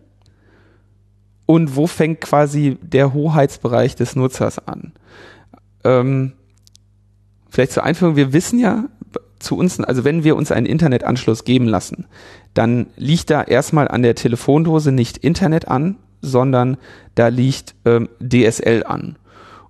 und 1.46 1.76
wo 1.76 1.86
fängt 1.86 2.20
quasi 2.20 2.78
der 2.82 3.14
Hoheitsbereich 3.14 3.94
des 3.94 4.16
Nutzers 4.16 4.58
an? 4.66 4.92
Ähm, 5.84 6.32
vielleicht 7.48 7.72
zur 7.72 7.84
Einführung, 7.84 8.16
wir 8.16 8.32
wissen 8.32 8.58
ja 8.58 8.86
zu 9.38 9.56
uns, 9.56 9.78
also 9.78 10.04
wenn 10.04 10.24
wir 10.24 10.34
uns 10.34 10.50
einen 10.50 10.66
Internetanschluss 10.66 11.44
geben 11.44 11.68
lassen, 11.68 12.06
dann 12.54 12.88
liegt 12.96 13.30
da 13.30 13.44
erstmal 13.44 13.86
an 13.86 14.02
der 14.02 14.16
Telefondose 14.16 14.90
nicht 14.90 15.18
Internet 15.18 15.68
an, 15.68 15.96
sondern 16.22 16.76
da 17.14 17.28
liegt 17.28 17.76
ähm, 17.84 18.08
DSL 18.20 18.82
an. 18.84 19.16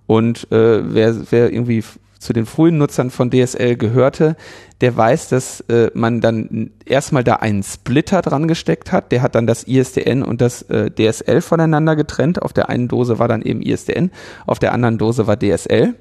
Und 0.09 0.51
äh, 0.51 0.95
wer, 0.95 1.31
wer 1.31 1.53
irgendwie 1.53 1.83
zu 2.17 2.33
den 2.33 2.47
frühen 2.47 2.79
Nutzern 2.79 3.11
von 3.11 3.29
DSL 3.29 3.75
gehörte, 3.75 4.37
der 4.81 4.97
weiß, 4.97 5.29
dass 5.29 5.61
äh, 5.69 5.91
man 5.93 6.19
dann 6.19 6.71
erstmal 6.83 7.23
da 7.23 7.35
einen 7.35 7.61
Splitter 7.61 8.23
dran 8.23 8.47
gesteckt 8.47 8.91
hat. 8.91 9.11
Der 9.11 9.21
hat 9.21 9.35
dann 9.35 9.45
das 9.45 9.65
ISDN 9.65 10.23
und 10.23 10.41
das 10.41 10.63
äh, 10.63 10.89
DSL 10.89 11.41
voneinander 11.41 11.95
getrennt. 11.95 12.41
Auf 12.41 12.53
der 12.53 12.69
einen 12.69 12.87
Dose 12.87 13.19
war 13.19 13.27
dann 13.27 13.43
eben 13.43 13.61
ISDN, 13.61 14.09
auf 14.47 14.57
der 14.57 14.73
anderen 14.73 14.97
Dose 14.97 15.27
war 15.27 15.37
DSL. 15.37 15.93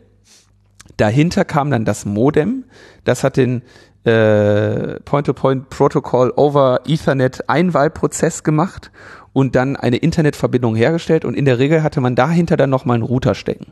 Dahinter 0.97 1.45
kam 1.45 1.71
dann 1.71 1.85
das 1.85 2.07
Modem. 2.07 2.65
Das 3.05 3.23
hat 3.25 3.37
den 3.37 3.61
äh, 4.09 5.01
Point-to-Point-Protocol 5.01 6.33
over 6.37 6.81
Ethernet 6.87 7.49
Einwahlprozess 7.49 8.43
gemacht 8.43 8.91
und 9.33 9.55
dann 9.55 9.77
eine 9.77 9.97
Internetverbindung 9.97 10.75
hergestellt 10.75 11.25
und 11.25 11.35
in 11.35 11.45
der 11.45 11.59
Regel 11.59 11.83
hatte 11.83 12.01
man 12.01 12.15
dahinter 12.15 12.57
dann 12.57 12.71
nochmal 12.71 12.97
einen 12.97 13.05
Router 13.05 13.35
stecken. 13.35 13.67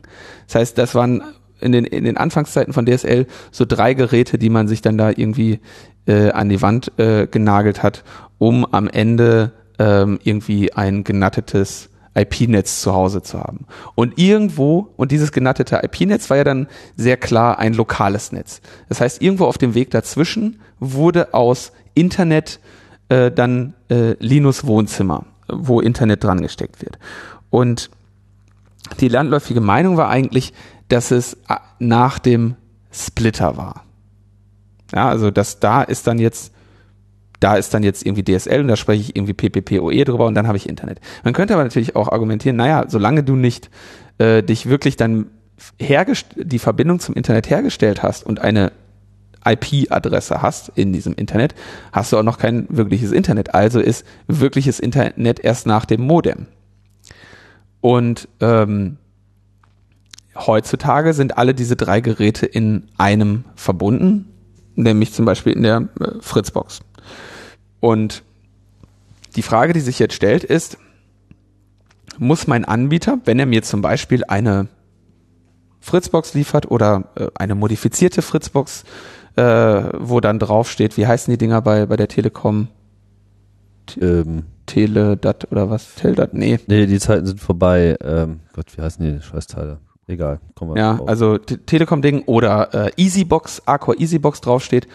Das 0.47 0.55
heißt, 0.55 0.77
das 0.77 0.95
waren 0.95 1.23
in 1.59 1.71
den, 1.71 1.85
in 1.85 2.03
den 2.03 2.17
Anfangszeiten 2.17 2.73
von 2.73 2.85
DSL 2.85 3.25
so 3.51 3.65
drei 3.65 3.93
Geräte, 3.93 4.37
die 4.37 4.49
man 4.49 4.67
sich 4.67 4.81
dann 4.81 4.97
da 4.97 5.09
irgendwie 5.09 5.59
äh, 6.05 6.29
an 6.31 6.49
die 6.49 6.61
Wand 6.61 6.91
äh, 6.97 7.27
genagelt 7.27 7.83
hat, 7.83 8.03
um 8.37 8.65
am 8.65 8.87
Ende 8.87 9.51
ähm, 9.79 10.19
irgendwie 10.23 10.73
ein 10.73 11.03
genattetes 11.03 11.89
IP-Netz 12.17 12.81
zu 12.81 12.93
Hause 12.93 13.21
zu 13.21 13.39
haben. 13.39 13.65
Und 13.95 14.17
irgendwo, 14.17 14.89
und 14.97 15.11
dieses 15.11 15.31
genattete 15.31 15.81
IP-Netz 15.83 16.29
war 16.29 16.37
ja 16.37 16.43
dann 16.43 16.67
sehr 16.95 17.17
klar 17.17 17.59
ein 17.59 17.73
lokales 17.73 18.31
Netz. 18.31 18.61
Das 18.89 19.01
heißt, 19.01 19.21
irgendwo 19.21 19.45
auf 19.45 19.57
dem 19.57 19.75
Weg 19.75 19.91
dazwischen 19.91 20.59
wurde 20.79 21.33
aus 21.33 21.71
Internet 21.93 22.59
äh, 23.09 23.31
dann 23.31 23.73
äh, 23.89 24.15
Linus 24.19 24.65
Wohnzimmer 24.65 25.25
wo 25.47 25.79
Internet 25.79 26.23
dran 26.23 26.41
gesteckt 26.41 26.81
wird. 26.81 26.97
Und 27.49 27.89
die 28.99 29.07
landläufige 29.07 29.61
Meinung 29.61 29.97
war 29.97 30.09
eigentlich, 30.09 30.53
dass 30.89 31.11
es 31.11 31.33
äh, 31.33 31.55
nach 31.79 32.19
dem 32.19 32.55
Splitter 32.91 33.57
war. 33.57 33.83
Ja, 34.93 35.09
also 35.09 35.31
dass 35.31 35.59
da 35.59 35.83
ist 35.83 36.07
dann 36.07 36.19
jetzt 36.19 36.53
da 37.39 37.55
ist 37.55 37.73
dann 37.73 37.83
jetzt 37.83 38.05
irgendwie 38.05 38.23
DSL 38.23 38.61
und 38.61 38.67
da 38.67 38.75
spreche 38.75 39.01
ich 39.01 39.15
irgendwie 39.15 39.33
PPPoE 39.33 40.03
drüber 40.03 40.25
und 40.25 40.35
dann 40.35 40.47
habe 40.47 40.57
ich 40.57 40.67
Internet. 40.67 40.99
Man 41.23 41.33
könnte 41.33 41.53
aber 41.53 41.63
natürlich 41.63 41.95
auch 41.95 42.11
argumentieren, 42.11 42.57
naja, 42.57 42.85
solange 42.87 43.23
du 43.23 43.35
nicht 43.35 43.69
äh, 44.17 44.41
dich 44.43 44.67
wirklich 44.67 44.95
dann 44.95 45.27
die 46.35 46.59
Verbindung 46.59 46.99
zum 46.99 47.15
Internet 47.15 47.49
hergestellt 47.49 48.03
hast 48.03 48.25
und 48.25 48.39
eine 48.39 48.71
IP-Adresse 49.45 50.41
hast 50.41 50.71
in 50.75 50.93
diesem 50.93 51.13
Internet, 51.13 51.55
hast 51.91 52.11
du 52.11 52.17
auch 52.17 52.23
noch 52.23 52.37
kein 52.37 52.67
wirkliches 52.69 53.11
Internet. 53.11 53.55
Also 53.55 53.79
ist 53.79 54.05
wirkliches 54.27 54.79
Internet 54.79 55.39
erst 55.39 55.65
nach 55.65 55.85
dem 55.85 56.01
Modem. 56.01 56.47
Und 57.81 58.27
ähm, 58.39 58.97
heutzutage 60.35 61.13
sind 61.13 61.37
alle 61.37 61.53
diese 61.53 61.75
drei 61.75 62.01
Geräte 62.01 62.45
in 62.45 62.89
einem 62.97 63.45
verbunden, 63.55 64.25
nämlich 64.75 65.13
zum 65.13 65.25
Beispiel 65.25 65.53
in 65.53 65.63
der 65.63 65.87
äh, 65.99 66.11
Fritzbox. 66.19 66.81
Und 67.79 68.23
die 69.35 69.41
Frage, 69.41 69.73
die 69.73 69.79
sich 69.79 69.99
jetzt 69.99 70.15
stellt, 70.15 70.43
ist, 70.43 70.77
muss 72.17 72.47
mein 72.47 72.65
Anbieter, 72.65 73.19
wenn 73.25 73.39
er 73.39 73.45
mir 73.45 73.63
zum 73.63 73.81
Beispiel 73.81 74.23
eine 74.25 74.67
Fritzbox 75.79 76.33
liefert 76.33 76.69
oder 76.71 77.05
äh, 77.15 77.27
eine 77.35 77.55
modifizierte 77.55 78.21
Fritzbox, 78.21 78.83
äh, 79.35 79.43
wo 79.97 80.19
dann 80.19 80.39
draufsteht, 80.39 80.97
wie 80.97 81.07
heißen 81.07 81.31
die 81.31 81.37
Dinger 81.37 81.61
bei, 81.61 81.85
bei 81.85 81.95
der 81.95 82.07
Telekom? 82.07 82.67
Ähm, 84.01 84.43
Teledat 84.65 85.49
oder 85.51 85.69
was? 85.69 85.95
Teldat? 85.95 86.33
Nee. 86.33 86.59
Nee, 86.67 86.87
die 86.87 86.99
Zeiten 86.99 87.25
sind 87.25 87.39
vorbei. 87.39 87.95
Ähm, 88.01 88.41
Gott, 88.53 88.65
wie 88.75 88.81
heißen 88.81 89.05
die 89.05 89.21
Scheißteile? 89.21 89.79
Egal. 90.07 90.39
Kommen 90.55 90.73
wir 90.73 90.81
ja, 90.81 90.95
drauf. 90.95 91.09
also 91.09 91.37
Telekom-Ding 91.37 92.23
oder 92.25 92.73
äh, 92.73 92.91
Easybox, 92.97 93.63
Arcore 93.65 93.97
Easybox 93.97 94.41
draufsteht 94.41 94.87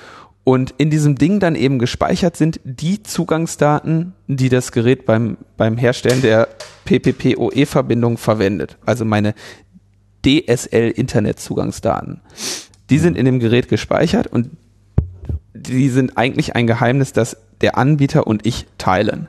und 0.44 0.74
in 0.78 0.90
diesem 0.90 1.14
Ding 1.16 1.38
dann 1.38 1.54
eben 1.54 1.78
gespeichert 1.78 2.36
sind 2.36 2.60
die 2.64 3.02
Zugangsdaten, 3.02 4.14
die 4.26 4.48
das 4.48 4.72
Gerät 4.72 5.06
beim, 5.06 5.36
beim 5.56 5.76
Herstellen 5.76 6.20
der 6.20 6.48
PPPoE-Verbindung 6.84 8.18
verwendet. 8.18 8.76
Also 8.84 9.04
meine 9.04 9.34
DSL-Internetzugangsdaten. 10.24 12.20
Die 12.90 12.98
sind 12.98 13.16
in 13.16 13.24
dem 13.24 13.38
Gerät 13.38 13.68
gespeichert 13.68 14.26
und 14.26 14.50
die 15.54 15.88
sind 15.88 16.16
eigentlich 16.16 16.56
ein 16.56 16.66
Geheimnis, 16.66 17.12
das 17.12 17.36
der 17.60 17.78
Anbieter 17.78 18.26
und 18.26 18.44
ich 18.44 18.66
teilen. 18.78 19.28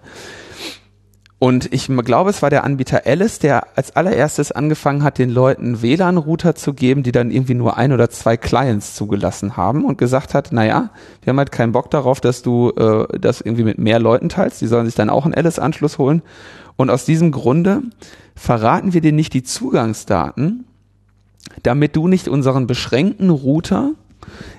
Und 1.44 1.74
ich 1.74 1.88
glaube, 1.88 2.30
es 2.30 2.42
war 2.42 2.50
der 2.50 2.64
Anbieter 2.64 3.02
Alice, 3.06 3.38
der 3.38 3.68
als 3.76 3.98
allererstes 3.98 4.54
angefangen 4.54 5.04
hat, 5.04 5.18
den 5.18 5.30
Leuten 5.30 5.82
WLAN-Router 5.82 6.56
zu 6.56 6.74
geben, 6.74 7.04
die 7.04 7.12
dann 7.12 7.32
irgendwie 7.32 7.54
nur 7.54 7.76
ein 7.76 7.92
oder 7.92 8.10
zwei 8.10 8.38
Clients 8.38 8.96
zugelassen 8.96 9.58
haben 9.58 9.84
und 9.84 9.98
gesagt 9.98 10.36
hat, 10.36 10.54
naja, 10.54 10.92
wir 11.22 11.32
haben 11.32 11.38
halt 11.38 11.52
keinen 11.52 11.74
Bock 11.74 11.92
darauf, 11.92 12.22
dass 12.22 12.44
du 12.44 12.70
äh, 12.70 13.20
das 13.20 13.42
irgendwie 13.42 13.66
mit 13.66 13.78
mehr 13.78 14.00
Leuten 14.00 14.30
teilst. 14.30 14.62
Die 14.62 14.68
sollen 14.68 14.86
sich 14.86 14.96
dann 14.96 15.10
auch 15.10 15.26
einen 15.26 15.34
Alice-Anschluss 15.34 15.98
holen. 15.98 16.22
Und 16.78 16.90
aus 16.90 17.04
diesem 17.04 17.34
Grunde 17.34 17.82
verraten 18.38 18.94
wir 18.94 19.02
dir 19.02 19.12
nicht 19.12 19.34
die 19.34 19.44
Zugangsdaten, 19.44 20.64
damit 21.62 21.98
du 21.98 22.08
nicht 22.08 22.30
unseren 22.30 22.68
beschränkten 22.68 23.30
Router 23.30 23.92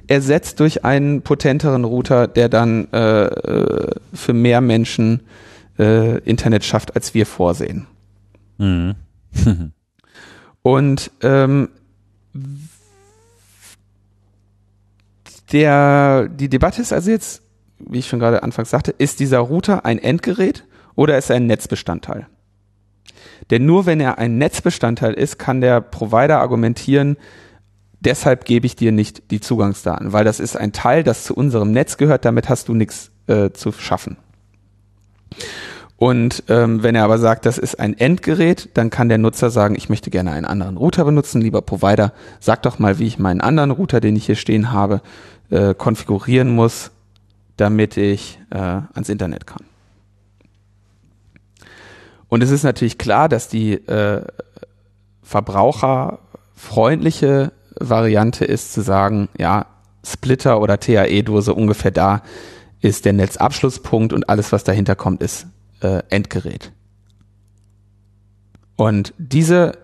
ersetzt 0.07 0.61
durch 0.61 0.85
einen 0.85 1.23
potenteren 1.23 1.85
Router, 1.85 2.29
der 2.29 2.51
dann 2.51 2.89
äh, 2.93 3.25
äh 3.25 3.91
für 4.13 4.35
mehr 4.35 4.61
Menschen 4.61 5.23
äh, 5.79 6.19
Internet 6.19 6.65
schafft, 6.65 6.95
als 6.95 7.15
wir 7.15 7.27
vorsehen. 7.27 7.87
Mhm. 8.59 8.95
Und 10.63 11.11
ähm, 11.23 11.69
der, 15.53 16.29
die 16.29 16.49
Debatte 16.49 16.81
ist 16.81 16.93
also 16.93 17.11
jetzt, 17.11 17.43
wie 17.79 17.99
ich 17.99 18.09
schon 18.09 18.19
gerade 18.19 18.43
anfangs 18.43 18.71
sagte, 18.71 18.93
ist 18.97 19.21
dieser 19.21 19.39
Router 19.39 19.85
ein 19.85 19.99
Endgerät 19.99 20.65
oder 20.95 21.19
ist 21.19 21.31
er 21.31 21.37
ein 21.37 21.47
Netzbestandteil? 21.47 22.27
Denn 23.51 23.67
nur 23.67 23.87
wenn 23.87 24.01
er 24.01 24.19
ein 24.19 24.39
Netzbestandteil 24.39 25.15
ist, 25.15 25.39
kann 25.39 25.61
der 25.61 25.81
Provider 25.81 26.41
argumentieren, 26.41 27.17
deshalb 28.01 28.45
gebe 28.45 28.67
ich 28.67 28.77
dir 28.77 28.93
nicht 28.93 29.31
die 29.31 29.41
Zugangsdaten, 29.41 30.13
weil 30.13 30.25
das 30.25 30.41
ist 30.41 30.57
ein 30.57 30.73
Teil, 30.73 31.03
das 31.03 31.25
zu 31.25 31.35
unserem 31.35 31.73
Netz 31.73 31.97
gehört, 31.97 32.25
damit 32.25 32.49
hast 32.49 32.69
du 32.69 32.75
nichts 32.75 33.11
äh, 33.27 33.51
zu 33.51 33.73
schaffen. 33.73 34.17
Und 35.97 36.43
ähm, 36.49 36.83
wenn 36.83 36.97
er 36.97 37.05
aber 37.05 37.19
sagt, 37.19 37.47
das 37.47 37.57
ist 37.57 37.79
ein 37.79 37.97
Endgerät, 37.97 38.69
dann 38.75 38.91
kann 38.91 39.09
der 39.09 39.19
Nutzer 39.19 39.51
sagen, 39.51 39.77
ich 39.77 39.89
möchte 39.89 40.11
gerne 40.11 40.33
einen 40.33 40.45
anderen 40.45 40.77
Router 40.77 41.05
benutzen. 41.05 41.41
Lieber 41.41 41.63
Provider, 41.63 42.13
sag 42.41 42.63
doch 42.63 42.79
mal, 42.79 42.99
wie 42.99 43.07
ich 43.07 43.19
meinen 43.19 43.41
anderen 43.41 43.71
Router, 43.71 44.01
den 44.01 44.15
ich 44.17 44.27
hier 44.27 44.35
stehen 44.35 44.73
habe, 44.73 45.01
äh, 45.51 45.73
konfigurieren 45.75 46.55
muss, 46.55 46.91
damit 47.57 47.97
ich 47.97 48.39
äh, 48.51 48.59
ans 48.59 49.09
Internet 49.09 49.47
kann. 49.47 49.65
Und 52.29 52.43
es 52.43 52.51
ist 52.51 52.65
natürlich 52.65 52.99
klar, 52.99 53.29
dass 53.29 53.47
die 53.49 53.75
äh, 53.75 54.23
verbraucherfreundliche 55.23 57.53
Variante 57.79 58.45
ist 58.45 58.73
zu 58.73 58.81
sagen, 58.81 59.29
ja, 59.39 59.67
Splitter 60.05 60.61
oder 60.61 60.81
TAE-Dose 60.81 61.55
ungefähr 61.55 61.93
da 61.93 62.23
ist 62.85 63.07
der 63.07 63.15
Netzabschlusspunkt 63.15 64.13
und 64.13 64.29
alles, 64.29 64.53
was 64.53 64.63
dahinter 64.63 64.95
kommt, 64.95 65.23
ist 65.23 65.47
äh, 65.81 66.03
Endgerät. 66.11 66.71
Und 68.77 69.15
diese 69.17 69.79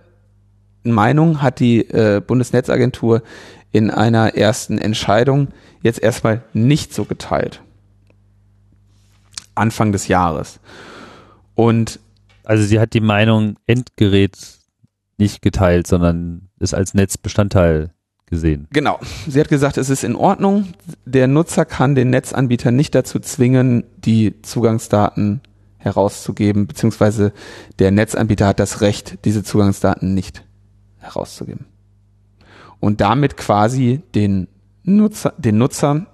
Meinung 0.82 1.40
hat 1.40 1.60
die 1.60 1.80
äh, 1.88 2.20
Bundesnetzagentur 2.20 3.22
in 3.72 3.90
einer 3.90 4.34
ersten 4.34 4.76
Entscheidung 4.76 5.48
jetzt 5.82 6.02
erstmal 6.02 6.42
nicht 6.52 6.92
so 6.92 7.06
geteilt. 7.06 7.62
Anfang 9.54 9.92
des 9.92 10.08
Jahres. 10.08 10.60
Und 11.54 12.00
also 12.44 12.64
sie 12.64 12.80
hat 12.80 12.92
die 12.92 13.00
Meinung 13.00 13.56
Endgerät 13.66 14.36
nicht 15.16 15.40
geteilt, 15.40 15.86
sondern 15.86 16.50
es 16.58 16.74
als 16.74 16.92
Netzbestandteil 16.92 17.94
gesehen. 18.30 18.68
Genau. 18.72 18.98
Sie 19.28 19.40
hat 19.40 19.48
gesagt, 19.48 19.76
es 19.76 19.90
ist 19.90 20.04
in 20.04 20.16
Ordnung. 20.16 20.68
Der 21.04 21.26
Nutzer 21.26 21.64
kann 21.64 21.94
den 21.94 22.10
Netzanbieter 22.10 22.70
nicht 22.70 22.94
dazu 22.94 23.18
zwingen, 23.18 23.84
die 23.98 24.40
Zugangsdaten 24.42 25.40
herauszugeben, 25.78 26.66
beziehungsweise 26.66 27.32
der 27.78 27.90
Netzanbieter 27.90 28.46
hat 28.46 28.60
das 28.60 28.80
Recht, 28.80 29.18
diese 29.24 29.42
Zugangsdaten 29.42 30.14
nicht 30.14 30.44
herauszugeben. 30.98 31.66
Und 32.78 33.00
damit 33.00 33.36
quasi 33.36 34.00
den 34.14 34.46
Nutzer, 34.84 35.34
den 35.36 35.58
Nutzer 35.58 36.06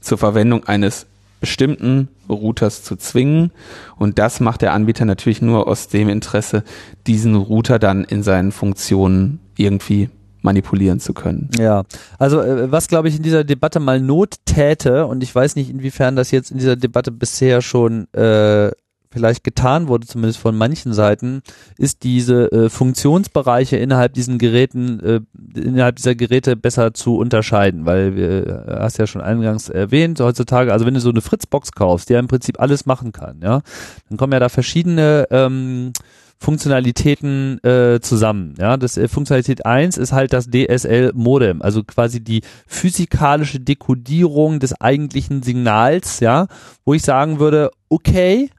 zur 0.00 0.18
Verwendung 0.18 0.64
eines 0.64 1.06
bestimmten 1.40 2.08
Routers 2.28 2.82
zu 2.82 2.96
zwingen. 2.96 3.52
Und 3.96 4.18
das 4.18 4.40
macht 4.40 4.62
der 4.62 4.72
Anbieter 4.72 5.04
natürlich 5.04 5.42
nur 5.42 5.68
aus 5.68 5.88
dem 5.88 6.08
Interesse, 6.08 6.64
diesen 7.06 7.34
Router 7.34 7.78
dann 7.78 8.04
in 8.04 8.22
seinen 8.22 8.52
Funktionen 8.52 9.40
irgendwie 9.56 10.10
manipulieren 10.46 11.00
zu 11.00 11.12
können. 11.12 11.50
Ja, 11.58 11.82
also 12.18 12.40
äh, 12.40 12.72
was 12.72 12.88
glaube 12.88 13.08
ich 13.08 13.16
in 13.16 13.22
dieser 13.22 13.44
Debatte 13.44 13.80
mal 13.80 14.00
Not 14.00 14.36
täte 14.46 15.06
und 15.06 15.22
ich 15.22 15.34
weiß 15.34 15.56
nicht 15.56 15.68
inwiefern 15.68 16.16
das 16.16 16.30
jetzt 16.30 16.50
in 16.50 16.58
dieser 16.58 16.76
Debatte 16.76 17.10
bisher 17.10 17.60
schon 17.60 18.10
äh, 18.14 18.70
vielleicht 19.10 19.44
getan 19.44 19.88
wurde, 19.88 20.06
zumindest 20.06 20.38
von 20.38 20.56
manchen 20.56 20.92
Seiten, 20.92 21.40
ist 21.78 22.02
diese 22.02 22.52
äh, 22.52 22.68
Funktionsbereiche 22.68 23.76
innerhalb 23.76 24.12
diesen 24.12 24.36
Geräten, 24.36 25.00
äh, 25.00 25.20
innerhalb 25.58 25.96
dieser 25.96 26.14
Geräte 26.14 26.54
besser 26.54 26.92
zu 26.92 27.16
unterscheiden, 27.16 27.86
weil 27.86 28.14
wir 28.14 28.46
äh, 28.46 28.76
hast 28.80 28.98
ja 28.98 29.06
schon 29.06 29.22
eingangs 29.22 29.70
erwähnt, 29.70 30.20
heutzutage, 30.20 30.72
also 30.72 30.84
wenn 30.84 30.94
du 30.94 31.00
so 31.00 31.08
eine 31.08 31.22
Fritzbox 31.22 31.72
kaufst, 31.72 32.10
die 32.10 32.12
ja 32.12 32.18
im 32.18 32.28
Prinzip 32.28 32.60
alles 32.60 32.84
machen 32.84 33.12
kann, 33.12 33.40
ja, 33.42 33.62
dann 34.08 34.18
kommen 34.18 34.34
ja 34.34 34.40
da 34.40 34.50
verschiedene 34.50 35.26
ähm, 35.30 35.92
Funktionalitäten 36.38 37.62
äh, 37.64 38.00
zusammen. 38.00 38.54
Ja, 38.58 38.76
das 38.76 38.96
äh, 38.96 39.08
Funktionalität 39.08 39.64
1 39.64 39.96
ist 39.96 40.12
halt 40.12 40.32
das 40.32 40.48
DSL-Modem, 40.50 41.62
also 41.62 41.82
quasi 41.82 42.22
die 42.22 42.42
physikalische 42.66 43.58
Dekodierung 43.58 44.60
des 44.60 44.78
eigentlichen 44.80 45.42
Signals, 45.42 46.20
ja, 46.20 46.46
wo 46.84 46.94
ich 46.94 47.02
sagen 47.02 47.38
würde, 47.38 47.70
okay, 47.88 48.50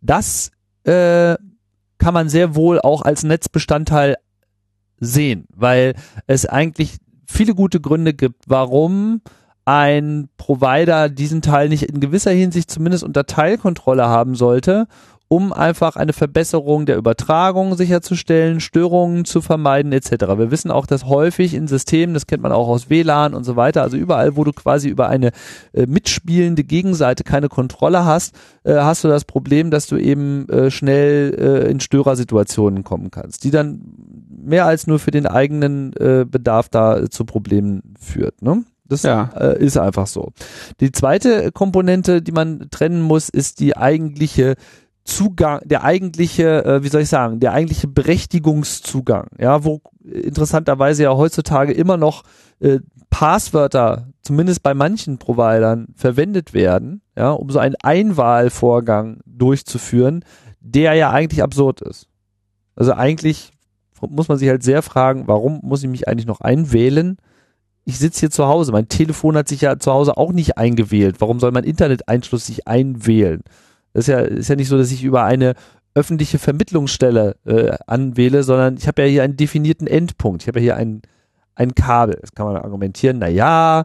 das 0.00 0.50
äh, 0.84 1.36
kann 1.98 2.14
man 2.14 2.28
sehr 2.28 2.54
wohl 2.54 2.80
auch 2.80 3.02
als 3.02 3.24
Netzbestandteil 3.24 4.16
sehen, 4.98 5.46
weil 5.54 5.94
es 6.26 6.46
eigentlich 6.46 6.96
viele 7.26 7.54
gute 7.54 7.80
Gründe 7.80 8.14
gibt, 8.14 8.44
warum 8.46 9.20
ein 9.64 10.30
Provider 10.38 11.10
diesen 11.10 11.42
Teil 11.42 11.68
nicht 11.68 11.82
in 11.82 12.00
gewisser 12.00 12.30
Hinsicht 12.30 12.70
zumindest 12.70 13.04
unter 13.04 13.26
Teilkontrolle 13.26 14.06
haben 14.06 14.34
sollte 14.34 14.86
um 15.28 15.52
einfach 15.52 15.96
eine 15.96 16.14
Verbesserung 16.14 16.86
der 16.86 16.96
Übertragung 16.96 17.76
sicherzustellen, 17.76 18.60
Störungen 18.60 19.26
zu 19.26 19.42
vermeiden 19.42 19.92
etc. 19.92 20.10
Wir 20.38 20.50
wissen 20.50 20.70
auch, 20.70 20.86
dass 20.86 21.04
häufig 21.04 21.52
in 21.52 21.68
Systemen, 21.68 22.14
das 22.14 22.26
kennt 22.26 22.42
man 22.42 22.52
auch 22.52 22.68
aus 22.68 22.88
WLAN 22.88 23.34
und 23.34 23.44
so 23.44 23.54
weiter, 23.54 23.82
also 23.82 23.98
überall, 23.98 24.36
wo 24.36 24.44
du 24.44 24.52
quasi 24.52 24.88
über 24.88 25.08
eine 25.08 25.32
äh, 25.74 25.86
mitspielende 25.86 26.64
Gegenseite 26.64 27.24
keine 27.24 27.48
Kontrolle 27.48 28.06
hast, 28.06 28.34
äh, 28.64 28.74
hast 28.74 29.04
du 29.04 29.08
das 29.08 29.26
Problem, 29.26 29.70
dass 29.70 29.86
du 29.86 29.98
eben 29.98 30.48
äh, 30.48 30.70
schnell 30.70 31.34
äh, 31.38 31.70
in 31.70 31.80
Störersituationen 31.80 32.82
kommen 32.82 33.10
kannst, 33.10 33.44
die 33.44 33.50
dann 33.50 33.82
mehr 34.28 34.64
als 34.64 34.86
nur 34.86 34.98
für 34.98 35.10
den 35.10 35.26
eigenen 35.26 35.92
äh, 35.94 36.24
Bedarf 36.24 36.70
da 36.70 37.10
zu 37.10 37.26
Problemen 37.26 37.94
führt. 38.00 38.40
Ne? 38.40 38.64
Das 38.88 39.02
ja. 39.02 39.30
äh, 39.38 39.62
ist 39.62 39.76
einfach 39.76 40.06
so. 40.06 40.32
Die 40.80 40.90
zweite 40.90 41.52
Komponente, 41.52 42.22
die 42.22 42.32
man 42.32 42.68
trennen 42.70 43.02
muss, 43.02 43.28
ist 43.28 43.60
die 43.60 43.76
eigentliche 43.76 44.54
Zugang, 45.08 45.60
der 45.64 45.84
eigentliche, 45.84 46.64
äh, 46.66 46.82
wie 46.82 46.88
soll 46.88 47.00
ich 47.00 47.08
sagen, 47.08 47.40
der 47.40 47.52
eigentliche 47.52 47.88
Berechtigungszugang, 47.88 49.28
ja, 49.38 49.64
wo 49.64 49.80
interessanterweise 50.04 51.04
ja 51.04 51.16
heutzutage 51.16 51.72
immer 51.72 51.96
noch 51.96 52.24
äh, 52.60 52.80
Passwörter, 53.08 54.08
zumindest 54.20 54.62
bei 54.62 54.74
manchen 54.74 55.16
Providern, 55.16 55.86
verwendet 55.96 56.52
werden, 56.52 57.00
ja, 57.16 57.30
um 57.30 57.48
so 57.48 57.58
einen 57.58 57.76
Einwahlvorgang 57.82 59.20
durchzuführen, 59.24 60.24
der 60.60 60.92
ja 60.92 61.10
eigentlich 61.10 61.42
absurd 61.42 61.80
ist. 61.80 62.06
Also 62.76 62.92
eigentlich 62.92 63.52
muss 64.06 64.28
man 64.28 64.36
sich 64.36 64.50
halt 64.50 64.62
sehr 64.62 64.82
fragen, 64.82 65.26
warum 65.26 65.60
muss 65.62 65.82
ich 65.82 65.88
mich 65.88 66.06
eigentlich 66.06 66.26
noch 66.26 66.42
einwählen? 66.42 67.16
Ich 67.86 67.98
sitze 67.98 68.20
hier 68.20 68.30
zu 68.30 68.46
Hause, 68.46 68.72
mein 68.72 68.88
Telefon 68.88 69.38
hat 69.38 69.48
sich 69.48 69.62
ja 69.62 69.78
zu 69.78 69.90
Hause 69.90 70.18
auch 70.18 70.32
nicht 70.32 70.58
eingewählt. 70.58 71.16
Warum 71.20 71.40
soll 71.40 71.50
mein 71.50 71.64
Internet-Einschluss 71.64 72.44
sich 72.44 72.68
einwählen? 72.68 73.42
Das 73.92 74.06
ist 74.06 74.08
ja, 74.08 74.20
ist 74.20 74.48
ja 74.48 74.56
nicht 74.56 74.68
so, 74.68 74.78
dass 74.78 74.92
ich 74.92 75.02
über 75.02 75.24
eine 75.24 75.54
öffentliche 75.94 76.38
Vermittlungsstelle 76.38 77.36
äh, 77.44 77.76
anwähle, 77.86 78.42
sondern 78.42 78.76
ich 78.76 78.86
habe 78.86 79.02
ja 79.02 79.08
hier 79.08 79.22
einen 79.22 79.36
definierten 79.36 79.86
Endpunkt. 79.86 80.42
Ich 80.42 80.48
habe 80.48 80.60
ja 80.60 80.62
hier 80.62 80.76
ein, 80.76 81.02
ein 81.54 81.74
Kabel. 81.74 82.18
Das 82.20 82.32
kann 82.32 82.46
man 82.46 82.56
argumentieren, 82.56 83.18
na 83.18 83.28
ja, 83.28 83.84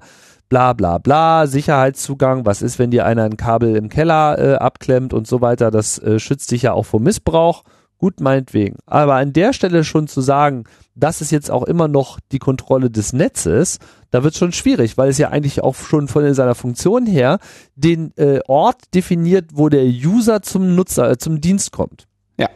bla 0.49 0.73
bla 0.73 0.99
bla, 0.99 1.47
Sicherheitszugang, 1.47 2.45
was 2.45 2.61
ist, 2.61 2.77
wenn 2.77 2.91
dir 2.91 3.05
einer 3.05 3.23
ein 3.23 3.37
Kabel 3.37 3.75
im 3.75 3.89
Keller 3.89 4.37
äh, 4.37 4.55
abklemmt 4.55 5.13
und 5.13 5.25
so 5.25 5.41
weiter, 5.41 5.71
das 5.71 5.97
äh, 5.97 6.19
schützt 6.19 6.51
dich 6.51 6.63
ja 6.63 6.73
auch 6.73 6.85
vor 6.85 6.99
Missbrauch. 6.99 7.63
Gut, 7.97 8.19
meinetwegen. 8.19 8.75
Aber 8.85 9.15
an 9.15 9.33
der 9.33 9.53
Stelle 9.53 9.83
schon 9.83 10.07
zu 10.07 10.21
sagen, 10.21 10.65
das 10.93 11.21
ist 11.21 11.31
jetzt 11.31 11.49
auch 11.49 11.63
immer 11.63 11.87
noch 11.87 12.19
die 12.31 12.37
Kontrolle 12.37 12.91
des 12.91 13.13
Netzes, 13.13 13.79
da 14.13 14.23
wird 14.23 14.35
schon 14.35 14.51
schwierig, 14.51 14.95
weil 14.95 15.09
es 15.09 15.17
ja 15.17 15.29
eigentlich 15.29 15.63
auch 15.63 15.73
schon 15.73 16.07
von 16.07 16.31
seiner 16.35 16.53
Funktion 16.53 17.07
her 17.07 17.39
den 17.75 18.15
äh, 18.15 18.41
Ort 18.47 18.93
definiert, 18.93 19.45
wo 19.53 19.69
der 19.69 19.85
User 19.85 20.43
zum 20.43 20.75
Nutzer, 20.75 21.09
äh, 21.09 21.17
zum 21.17 21.41
Dienst 21.41 21.71
kommt. 21.71 22.05
Ja. 22.37 22.47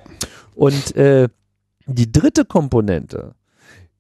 Und 0.54 0.96
äh, 0.96 1.30
die 1.88 2.12
dritte 2.12 2.46
Komponente, 2.46 3.34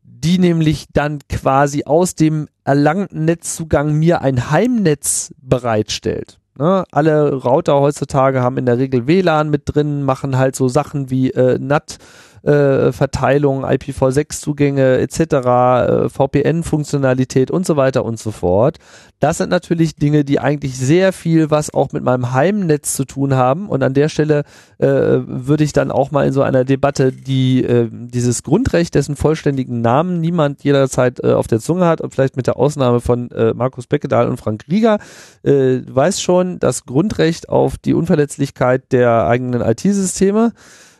die 0.03 0.37
nämlich 0.37 0.85
dann 0.93 1.17
quasi 1.29 1.83
aus 1.85 2.13
dem 2.13 2.47
erlangten 2.63 3.25
Netzzugang 3.25 3.93
mir 3.93 4.21
ein 4.21 4.51
Heimnetz 4.51 5.33
bereitstellt. 5.41 6.37
Ne? 6.59 6.83
Alle 6.91 7.33
Router 7.33 7.79
heutzutage 7.79 8.41
haben 8.41 8.59
in 8.59 8.67
der 8.67 8.77
Regel 8.77 9.07
WLAN 9.07 9.49
mit 9.49 9.63
drin, 9.65 10.03
machen 10.03 10.37
halt 10.37 10.55
so 10.55 10.67
Sachen 10.67 11.09
wie 11.09 11.31
äh, 11.31 11.57
NAT 11.57 11.97
äh, 12.43 12.91
Verteilung, 12.91 13.65
IPv6-Zugänge 13.65 14.97
etc., 14.99 15.19
äh, 15.19 16.09
VPN-Funktionalität 16.09 17.51
und 17.51 17.65
so 17.65 17.75
weiter 17.77 18.05
und 18.05 18.19
so 18.19 18.31
fort. 18.31 18.77
Das 19.19 19.37
sind 19.37 19.49
natürlich 19.49 19.95
Dinge, 19.95 20.23
die 20.23 20.39
eigentlich 20.39 20.77
sehr 20.77 21.11
viel 21.11 21.49
was 21.49 21.73
auch 21.73 21.91
mit 21.91 22.03
meinem 22.03 22.33
Heimnetz 22.33 22.93
zu 22.95 23.05
tun 23.05 23.33
haben. 23.33 23.67
Und 23.67 23.81
an 23.81 23.95
der 23.95 24.09
Stelle 24.09 24.43
äh, 24.77 24.87
würde 24.87 25.63
ich 25.63 25.73
dann 25.73 25.91
auch 25.91 26.11
mal 26.11 26.27
in 26.27 26.33
so 26.33 26.43
einer 26.43 26.65
Debatte, 26.65 27.11
die 27.11 27.63
äh, 27.63 27.89
dieses 27.91 28.43
Grundrecht, 28.43 28.93
dessen 28.93 29.15
vollständigen 29.15 29.81
Namen 29.81 30.21
niemand 30.21 30.63
jederzeit 30.63 31.23
äh, 31.23 31.33
auf 31.33 31.47
der 31.47 31.59
Zunge 31.59 31.85
hat, 31.85 32.01
und 32.01 32.13
vielleicht 32.13 32.37
mit 32.37 32.45
der 32.45 32.57
Ausnahme 32.57 33.01
von 33.01 33.31
äh, 33.31 33.53
Markus 33.53 33.87
Beckedahl 33.87 34.27
und 34.27 34.37
Frank 34.37 34.65
Rieger, 34.69 34.99
äh, 35.43 35.79
weiß 35.87 36.21
schon, 36.21 36.59
das 36.59 36.85
Grundrecht 36.85 37.49
auf 37.49 37.77
die 37.77 37.95
Unverletzlichkeit 37.95 38.91
der 38.91 39.27
eigenen 39.27 39.61
IT-Systeme 39.61 40.53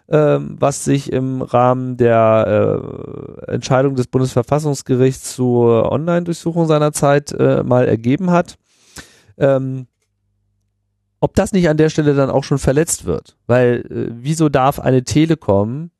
was 0.09 0.85
sich 0.85 1.11
im 1.11 1.41
Rahmen 1.41 1.97
der 1.97 3.41
äh, 3.47 3.51
Entscheidung 3.51 3.95
des 3.95 4.07
Bundesverfassungsgerichts 4.07 5.35
zur 5.35 5.91
Online-Durchsuchung 5.91 6.65
seinerzeit 6.65 7.33
äh, 7.33 7.63
mal 7.63 7.87
ergeben 7.87 8.31
hat. 8.31 8.55
Ähm, 9.37 9.87
ob 11.19 11.35
das 11.35 11.51
nicht 11.51 11.67
an 11.67 11.77
der 11.77 11.89
Stelle 11.89 12.13
dann 12.13 12.29
auch 12.29 12.43
schon 12.43 12.59
verletzt 12.59 13.05
wird. 13.05 13.37
Weil 13.47 13.85
äh, 13.89 14.13
wieso 14.13 14.49
darf 14.49 14.79
eine 14.79 15.03
Telekom 15.03 15.91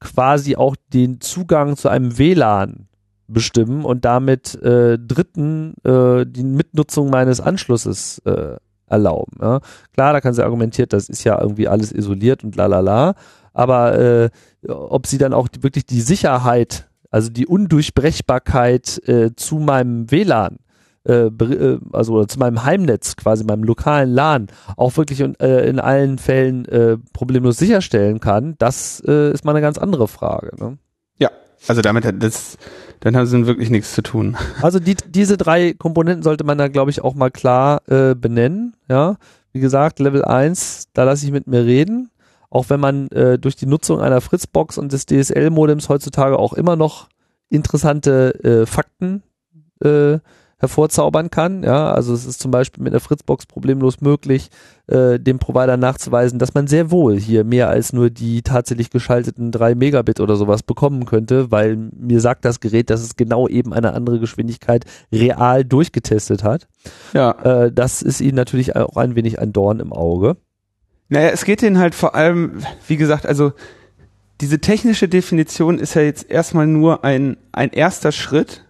quasi 0.00 0.56
auch 0.56 0.76
den 0.92 1.20
Zugang 1.20 1.76
zu 1.76 1.88
einem 1.88 2.18
WLAN 2.18 2.88
bestimmen 3.26 3.84
und 3.84 4.04
damit 4.04 4.54
äh, 4.62 4.98
Dritten 4.98 5.74
äh, 5.84 6.26
die 6.26 6.44
Mitnutzung 6.44 7.08
meines 7.08 7.40
Anschlusses 7.40 8.18
äh, 8.26 8.56
erlauben. 8.86 9.38
Ja? 9.40 9.60
Klar, 9.94 10.12
da 10.12 10.20
kann 10.20 10.34
sie 10.34 10.44
argumentiert, 10.44 10.92
das 10.92 11.08
ist 11.08 11.24
ja 11.24 11.40
irgendwie 11.40 11.68
alles 11.68 11.90
isoliert 11.90 12.44
und 12.44 12.56
lalala, 12.56 13.14
aber 13.54 13.98
äh, 13.98 14.30
ob 14.68 15.06
sie 15.06 15.18
dann 15.18 15.32
auch 15.32 15.48
wirklich 15.60 15.86
die 15.86 16.02
Sicherheit, 16.02 16.88
also 17.10 17.30
die 17.30 17.46
Undurchbrechbarkeit 17.46 19.08
äh, 19.08 19.34
zu 19.34 19.56
meinem 19.56 20.10
WLAN 20.10 20.58
äh, 21.06 21.26
äh, 21.26 21.78
also 21.92 22.24
zu 22.24 22.38
meinem 22.38 22.64
Heimnetz, 22.64 23.16
quasi 23.16 23.44
meinem 23.44 23.64
lokalen 23.64 24.10
LAN, 24.10 24.46
auch 24.76 24.96
wirklich 24.96 25.20
äh, 25.20 25.68
in 25.68 25.78
allen 25.78 26.18
Fällen 26.18 26.64
äh, 26.66 26.96
problemlos 27.12 27.58
sicherstellen 27.58 28.20
kann, 28.20 28.54
das 28.58 29.02
äh, 29.06 29.32
ist 29.32 29.44
mal 29.44 29.52
eine 29.52 29.60
ganz 29.60 29.78
andere 29.78 30.08
Frage. 30.08 30.52
Ne? 30.58 30.78
Ja, 31.18 31.30
also 31.68 31.82
damit 31.82 32.06
hat 32.06 32.22
das, 32.22 32.56
dann 33.00 33.16
haben 33.16 33.26
sie 33.26 33.46
wirklich 33.46 33.70
nichts 33.70 33.94
zu 33.94 34.02
tun. 34.02 34.36
Also 34.62 34.78
die, 34.78 34.96
diese 35.08 35.36
drei 35.36 35.74
Komponenten 35.74 36.22
sollte 36.22 36.44
man 36.44 36.56
da, 36.56 36.68
glaube 36.68 36.90
ich, 36.90 37.02
auch 37.02 37.14
mal 37.14 37.30
klar 37.30 37.82
äh, 37.86 38.14
benennen. 38.14 38.74
Ja, 38.88 39.16
wie 39.52 39.60
gesagt, 39.60 40.00
Level 40.00 40.24
1, 40.24 40.88
da 40.94 41.04
lasse 41.04 41.26
ich 41.26 41.32
mit 41.32 41.46
mir 41.46 41.64
reden 41.64 42.10
auch 42.54 42.70
wenn 42.70 42.78
man 42.78 43.08
äh, 43.08 43.36
durch 43.38 43.56
die 43.56 43.66
Nutzung 43.66 44.00
einer 44.00 44.20
Fritzbox 44.20 44.78
und 44.78 44.92
des 44.92 45.06
DSL-Modems 45.06 45.88
heutzutage 45.88 46.38
auch 46.38 46.52
immer 46.52 46.76
noch 46.76 47.08
interessante 47.48 48.32
äh, 48.44 48.64
Fakten 48.64 49.24
äh, 49.82 50.18
hervorzaubern 50.58 51.30
kann. 51.30 51.64
Ja, 51.64 51.92
also 51.92 52.14
es 52.14 52.24
ist 52.24 52.40
zum 52.40 52.52
Beispiel 52.52 52.84
mit 52.84 52.92
einer 52.92 53.00
Fritzbox 53.00 53.46
problemlos 53.46 54.00
möglich, 54.00 54.50
äh, 54.86 55.18
dem 55.18 55.40
Provider 55.40 55.76
nachzuweisen, 55.76 56.38
dass 56.38 56.54
man 56.54 56.68
sehr 56.68 56.92
wohl 56.92 57.18
hier 57.18 57.42
mehr 57.42 57.68
als 57.68 57.92
nur 57.92 58.08
die 58.08 58.42
tatsächlich 58.42 58.90
geschalteten 58.90 59.50
drei 59.50 59.74
Megabit 59.74 60.20
oder 60.20 60.36
sowas 60.36 60.62
bekommen 60.62 61.06
könnte, 61.06 61.50
weil 61.50 61.76
mir 61.76 62.20
sagt 62.20 62.44
das 62.44 62.60
Gerät, 62.60 62.88
dass 62.88 63.02
es 63.02 63.16
genau 63.16 63.48
eben 63.48 63.74
eine 63.74 63.94
andere 63.94 64.20
Geschwindigkeit 64.20 64.84
real 65.10 65.64
durchgetestet 65.64 66.44
hat. 66.44 66.68
Ja. 67.14 67.32
Äh, 67.32 67.72
das 67.72 68.00
ist 68.00 68.20
ihnen 68.20 68.36
natürlich 68.36 68.76
auch 68.76 68.96
ein 68.96 69.16
wenig 69.16 69.40
ein 69.40 69.52
Dorn 69.52 69.80
im 69.80 69.92
Auge. 69.92 70.36
Naja, 71.08 71.28
es 71.28 71.44
geht 71.44 71.62
denen 71.62 71.78
halt 71.78 71.94
vor 71.94 72.14
allem, 72.14 72.64
wie 72.86 72.96
gesagt, 72.96 73.26
also 73.26 73.52
diese 74.40 74.60
technische 74.60 75.08
Definition 75.08 75.78
ist 75.78 75.94
ja 75.94 76.02
jetzt 76.02 76.30
erstmal 76.30 76.66
nur 76.66 77.04
ein, 77.04 77.36
ein 77.52 77.70
erster 77.70 78.12
Schritt, 78.12 78.64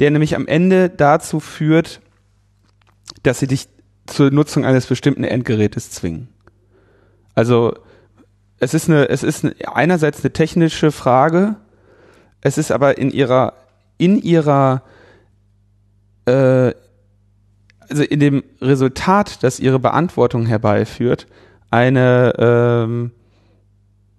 der 0.00 0.10
nämlich 0.10 0.36
am 0.36 0.46
Ende 0.46 0.88
dazu 0.90 1.40
führt, 1.40 2.00
dass 3.22 3.40
sie 3.40 3.46
dich 3.46 3.68
zur 4.06 4.30
Nutzung 4.30 4.64
eines 4.64 4.86
bestimmten 4.86 5.24
Endgerätes 5.24 5.90
zwingen. 5.90 6.28
Also 7.34 7.74
es 8.58 8.74
ist 8.74 8.88
eine, 8.88 9.08
es 9.08 9.22
ist 9.22 9.44
eine, 9.44 9.54
einerseits 9.72 10.22
eine 10.22 10.32
technische 10.32 10.92
Frage, 10.92 11.56
es 12.40 12.58
ist 12.58 12.70
aber 12.70 12.98
in 12.98 13.10
ihrer, 13.10 13.54
in 13.98 14.20
ihrer 14.20 14.82
äh, 16.26 16.72
also 17.88 18.02
in 18.02 18.20
dem 18.20 18.42
Resultat, 18.60 19.42
das 19.42 19.60
ihre 19.60 19.78
Beantwortung 19.78 20.46
herbeiführt, 20.46 21.26
eine 21.70 22.32
ähm, 22.38 23.10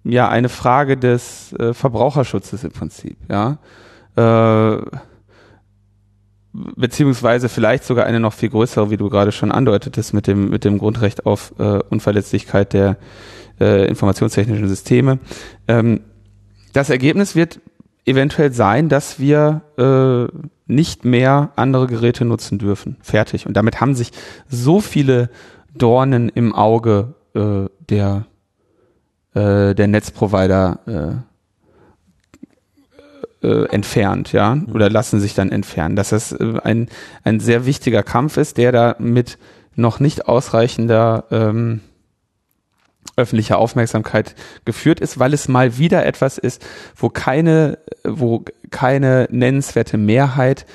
ja 0.04 0.28
eine 0.28 0.48
Frage 0.48 0.96
des 0.96 1.52
äh, 1.54 1.74
Verbraucherschutzes 1.74 2.64
im 2.64 2.72
Prinzip, 2.72 3.16
ja. 3.28 3.58
Äh, 4.16 4.80
beziehungsweise 6.52 7.48
vielleicht 7.48 7.84
sogar 7.84 8.06
eine 8.06 8.20
noch 8.20 8.32
viel 8.32 8.48
größere, 8.48 8.90
wie 8.90 8.96
du 8.96 9.10
gerade 9.10 9.32
schon 9.32 9.52
andeutetest, 9.52 10.14
mit 10.14 10.26
dem, 10.26 10.48
mit 10.48 10.64
dem 10.64 10.78
Grundrecht 10.78 11.26
auf 11.26 11.52
äh, 11.58 11.80
Unverletzlichkeit 11.90 12.72
der 12.72 12.96
äh, 13.60 13.86
informationstechnischen 13.86 14.68
Systeme. 14.68 15.18
Ähm, 15.68 16.00
das 16.72 16.88
Ergebnis 16.88 17.34
wird 17.34 17.60
eventuell 18.06 18.52
sein, 18.52 18.88
dass 18.88 19.18
wir 19.18 19.62
äh, 19.76 20.55
nicht 20.66 21.04
mehr 21.04 21.50
andere 21.56 21.86
Geräte 21.86 22.24
nutzen 22.24 22.58
dürfen. 22.58 22.96
Fertig. 23.00 23.46
Und 23.46 23.56
damit 23.56 23.80
haben 23.80 23.94
sich 23.94 24.10
so 24.48 24.80
viele 24.80 25.30
Dornen 25.74 26.28
im 26.28 26.54
Auge 26.54 27.14
äh, 27.34 27.68
der, 27.88 28.26
äh, 29.34 29.74
der 29.74 29.86
Netzprovider 29.86 31.24
äh, 33.42 33.46
äh, 33.46 33.68
entfernt, 33.68 34.32
ja, 34.32 34.58
oder 34.72 34.90
lassen 34.90 35.20
sich 35.20 35.34
dann 35.34 35.52
entfernen. 35.52 35.94
Dass 35.94 36.08
das 36.10 36.32
äh, 36.32 36.58
ein, 36.64 36.88
ein 37.22 37.40
sehr 37.40 37.66
wichtiger 37.66 38.02
Kampf 38.02 38.36
ist, 38.36 38.56
der 38.56 38.72
da 38.72 38.96
mit 38.98 39.38
noch 39.74 40.00
nicht 40.00 40.26
ausreichender 40.26 41.24
ähm, 41.30 41.80
öffentlicher 43.16 43.58
Aufmerksamkeit 43.58 44.34
geführt 44.64 45.00
ist, 45.00 45.18
weil 45.18 45.32
es 45.32 45.48
mal 45.48 45.78
wieder 45.78 46.04
etwas 46.04 46.38
ist, 46.38 46.64
wo 46.96 47.08
keine, 47.08 47.78
wo 48.04 48.44
keine 48.70 49.28
nennenswerte 49.30 49.98
Mehrheit 49.98 50.66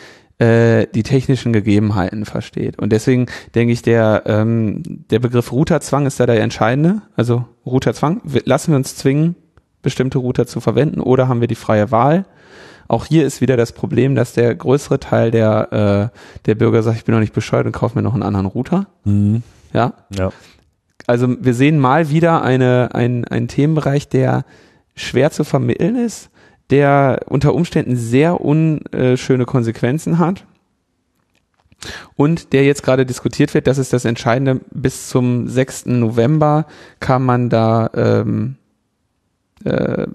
äh, 0.41 0.87
die 0.95 1.03
technischen 1.03 1.53
Gegebenheiten 1.53 2.25
versteht. 2.25 2.79
Und 2.79 2.91
deswegen 2.91 3.27
denke 3.53 3.73
ich, 3.73 3.83
der, 3.83 4.23
ähm, 4.25 4.81
der 5.11 5.19
Begriff 5.19 5.51
Routerzwang 5.51 6.05
ist 6.05 6.19
da 6.19 6.25
der 6.25 6.41
entscheidende. 6.41 7.03
Also 7.15 7.45
Routerzwang, 7.65 8.21
lassen 8.45 8.71
wir 8.71 8.77
uns 8.77 8.95
zwingen, 8.95 9.35
bestimmte 9.83 10.17
Router 10.17 10.47
zu 10.47 10.59
verwenden 10.59 10.99
oder 10.99 11.27
haben 11.27 11.41
wir 11.41 11.47
die 11.47 11.55
freie 11.55 11.91
Wahl? 11.91 12.25
Auch 12.87 13.05
hier 13.05 13.25
ist 13.25 13.39
wieder 13.39 13.55
das 13.55 13.71
Problem, 13.71 14.15
dass 14.15 14.33
der 14.33 14.53
größere 14.53 14.99
Teil 14.99 15.31
der, 15.31 16.11
äh, 16.11 16.17
der 16.45 16.55
Bürger 16.55 16.83
sagt, 16.83 16.97
ich 16.97 17.05
bin 17.05 17.13
noch 17.13 17.21
nicht 17.21 17.33
bescheuert 17.33 17.65
und 17.65 17.71
kaufe 17.71 17.97
mir 17.97 18.01
noch 18.01 18.13
einen 18.13 18.23
anderen 18.23 18.47
Router. 18.47 18.87
Mhm. 19.05 19.43
Ja. 19.73 19.93
Ja. 20.09 20.31
Also 21.07 21.27
wir 21.39 21.53
sehen 21.53 21.79
mal 21.79 22.09
wieder 22.09 22.41
eine, 22.41 22.89
ein, 22.93 23.25
einen 23.25 23.47
Themenbereich, 23.47 24.09
der 24.09 24.43
schwer 24.95 25.31
zu 25.31 25.43
vermitteln 25.43 25.95
ist, 25.95 26.31
der 26.71 27.21
unter 27.27 27.53
Umständen 27.53 27.95
sehr 27.95 28.41
unschöne 28.41 29.45
Konsequenzen 29.45 30.17
hat 30.17 30.45
und 32.15 32.53
der 32.53 32.63
jetzt 32.63 32.83
gerade 32.83 33.05
diskutiert 33.05 33.53
wird, 33.53 33.67
das 33.67 33.77
ist 33.77 33.93
das 33.93 34.05
Entscheidende, 34.05 34.61
bis 34.71 35.09
zum 35.09 35.47
6. 35.47 35.87
November 35.87 36.65
kann 36.99 37.23
man 37.23 37.49
da 37.49 37.89
ähm, 37.93 38.55
äh, 39.63 40.07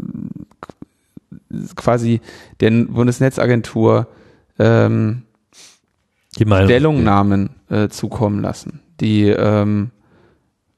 quasi 1.74 2.20
der 2.60 2.70
Bundesnetzagentur 2.70 4.08
ähm. 4.58 5.22
Stellungnahmen 6.34 7.50
äh, 7.70 7.88
zukommen 7.88 8.42
lassen. 8.42 8.80
Die, 9.00 9.28
ähm, 9.28 9.90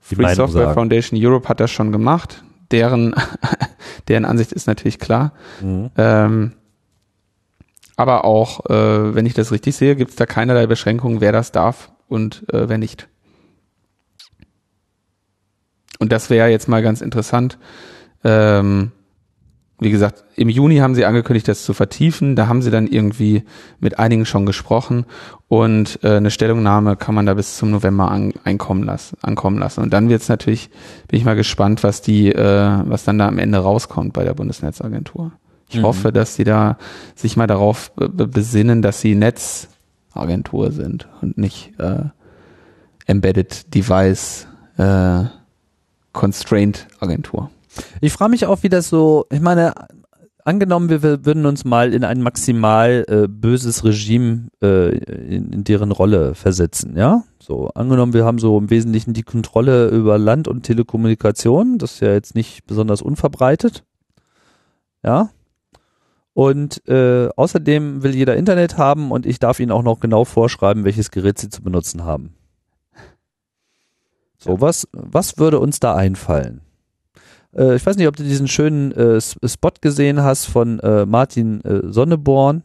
Die 0.08 0.14
Free 0.14 0.22
Meinung 0.22 0.36
Software 0.36 0.66
sagen. 0.66 0.74
Foundation 0.74 1.20
Europe 1.20 1.48
hat 1.48 1.58
das 1.58 1.70
schon 1.70 1.90
gemacht. 1.90 2.44
Deren, 2.70 3.14
deren 4.08 4.24
Ansicht 4.24 4.52
ist 4.52 4.66
natürlich 4.66 4.98
klar. 4.98 5.32
Mhm. 5.60 5.90
Ähm, 5.96 6.52
aber 7.96 8.24
auch, 8.24 8.64
äh, 8.70 9.14
wenn 9.14 9.26
ich 9.26 9.34
das 9.34 9.50
richtig 9.50 9.76
sehe, 9.76 9.96
gibt 9.96 10.10
es 10.10 10.16
da 10.16 10.24
keinerlei 10.24 10.66
Beschränkungen, 10.66 11.20
wer 11.20 11.32
das 11.32 11.50
darf 11.50 11.90
und 12.08 12.44
äh, 12.52 12.68
wer 12.68 12.78
nicht. 12.78 13.08
Und 15.98 16.12
das 16.12 16.30
wäre 16.30 16.48
jetzt 16.48 16.68
mal 16.68 16.82
ganz 16.82 17.00
interessant. 17.00 17.58
Ähm, 18.22 18.92
wie 19.80 19.90
gesagt, 19.90 20.24
im 20.34 20.48
Juni 20.48 20.78
haben 20.78 20.94
sie 20.96 21.04
angekündigt, 21.04 21.46
das 21.48 21.62
zu 21.64 21.72
vertiefen. 21.72 22.34
Da 22.34 22.48
haben 22.48 22.62
sie 22.62 22.70
dann 22.70 22.86
irgendwie 22.88 23.44
mit 23.78 23.98
einigen 23.98 24.26
schon 24.26 24.44
gesprochen 24.46 25.06
und 25.46 26.00
äh, 26.02 26.16
eine 26.16 26.30
Stellungnahme 26.32 26.96
kann 26.96 27.14
man 27.14 27.26
da 27.26 27.34
bis 27.34 27.56
zum 27.56 27.70
November 27.70 28.10
an, 28.10 28.32
einkommen 28.44 28.82
lassen, 28.82 29.16
ankommen 29.22 29.58
lassen. 29.58 29.80
Und 29.82 29.92
dann 29.92 30.08
wird 30.08 30.22
es 30.22 30.28
natürlich, 30.28 30.70
bin 31.06 31.18
ich 31.20 31.24
mal 31.24 31.36
gespannt, 31.36 31.84
was 31.84 32.02
die, 32.02 32.32
äh, 32.32 32.80
was 32.86 33.04
dann 33.04 33.18
da 33.18 33.28
am 33.28 33.38
Ende 33.38 33.58
rauskommt 33.58 34.12
bei 34.14 34.24
der 34.24 34.34
Bundesnetzagentur. 34.34 35.32
Ich 35.70 35.76
Mhm. 35.78 35.82
hoffe, 35.84 36.12
dass 36.12 36.34
sie 36.34 36.44
da 36.44 36.76
sich 37.14 37.36
mal 37.36 37.46
darauf 37.46 37.92
be- 37.92 38.08
be- 38.08 38.26
besinnen, 38.26 38.82
dass 38.82 39.00
sie 39.00 39.14
Netzagentur 39.14 40.72
sind 40.72 41.08
und 41.22 41.38
nicht 41.38 41.72
äh, 41.78 42.04
Embedded 43.06 43.74
Device 43.74 44.46
äh, 44.76 45.24
Constraint 46.12 46.88
Agentur. 47.00 47.50
Ich 48.00 48.12
frage 48.12 48.30
mich 48.30 48.46
auch, 48.46 48.62
wie 48.62 48.68
das 48.68 48.88
so, 48.88 49.26
ich 49.30 49.40
meine, 49.40 49.74
angenommen, 50.48 50.88
wir 50.88 51.02
würden 51.02 51.46
uns 51.46 51.64
mal 51.64 51.92
in 51.92 52.04
ein 52.04 52.22
maximal 52.22 53.04
äh, 53.06 53.28
böses 53.28 53.84
Regime 53.84 54.48
äh, 54.62 54.96
in, 54.96 55.52
in 55.52 55.64
deren 55.64 55.92
Rolle 55.92 56.34
versetzen, 56.34 56.96
ja? 56.96 57.22
So, 57.38 57.68
angenommen, 57.68 58.14
wir 58.14 58.24
haben 58.24 58.38
so 58.38 58.58
im 58.58 58.70
Wesentlichen 58.70 59.12
die 59.12 59.22
Kontrolle 59.22 59.88
über 59.88 60.18
Land 60.18 60.48
und 60.48 60.62
Telekommunikation, 60.62 61.78
das 61.78 61.94
ist 61.94 62.00
ja 62.00 62.12
jetzt 62.12 62.34
nicht 62.34 62.66
besonders 62.66 63.02
unverbreitet, 63.02 63.84
ja? 65.04 65.30
Und 66.32 66.86
äh, 66.88 67.28
außerdem 67.36 68.02
will 68.02 68.14
jeder 68.14 68.36
Internet 68.36 68.78
haben 68.78 69.10
und 69.10 69.26
ich 69.26 69.40
darf 69.40 69.60
ihnen 69.60 69.72
auch 69.72 69.82
noch 69.82 70.00
genau 70.00 70.24
vorschreiben, 70.24 70.84
welches 70.84 71.10
Gerät 71.10 71.38
sie 71.38 71.50
zu 71.50 71.62
benutzen 71.62 72.04
haben. 72.04 72.34
So, 74.38 74.60
was, 74.60 74.88
was 74.92 75.36
würde 75.38 75.58
uns 75.58 75.80
da 75.80 75.96
einfallen? 75.96 76.60
Äh, 77.54 77.76
ich 77.76 77.86
weiß 77.86 77.96
nicht, 77.96 78.08
ob 78.08 78.16
du 78.16 78.22
diesen 78.22 78.48
schönen 78.48 78.92
äh, 78.92 79.20
Spot 79.20 79.72
gesehen 79.80 80.22
hast 80.22 80.46
von 80.46 80.80
äh, 80.80 81.06
Martin 81.06 81.60
äh, 81.62 81.80
Sonneborn, 81.84 82.62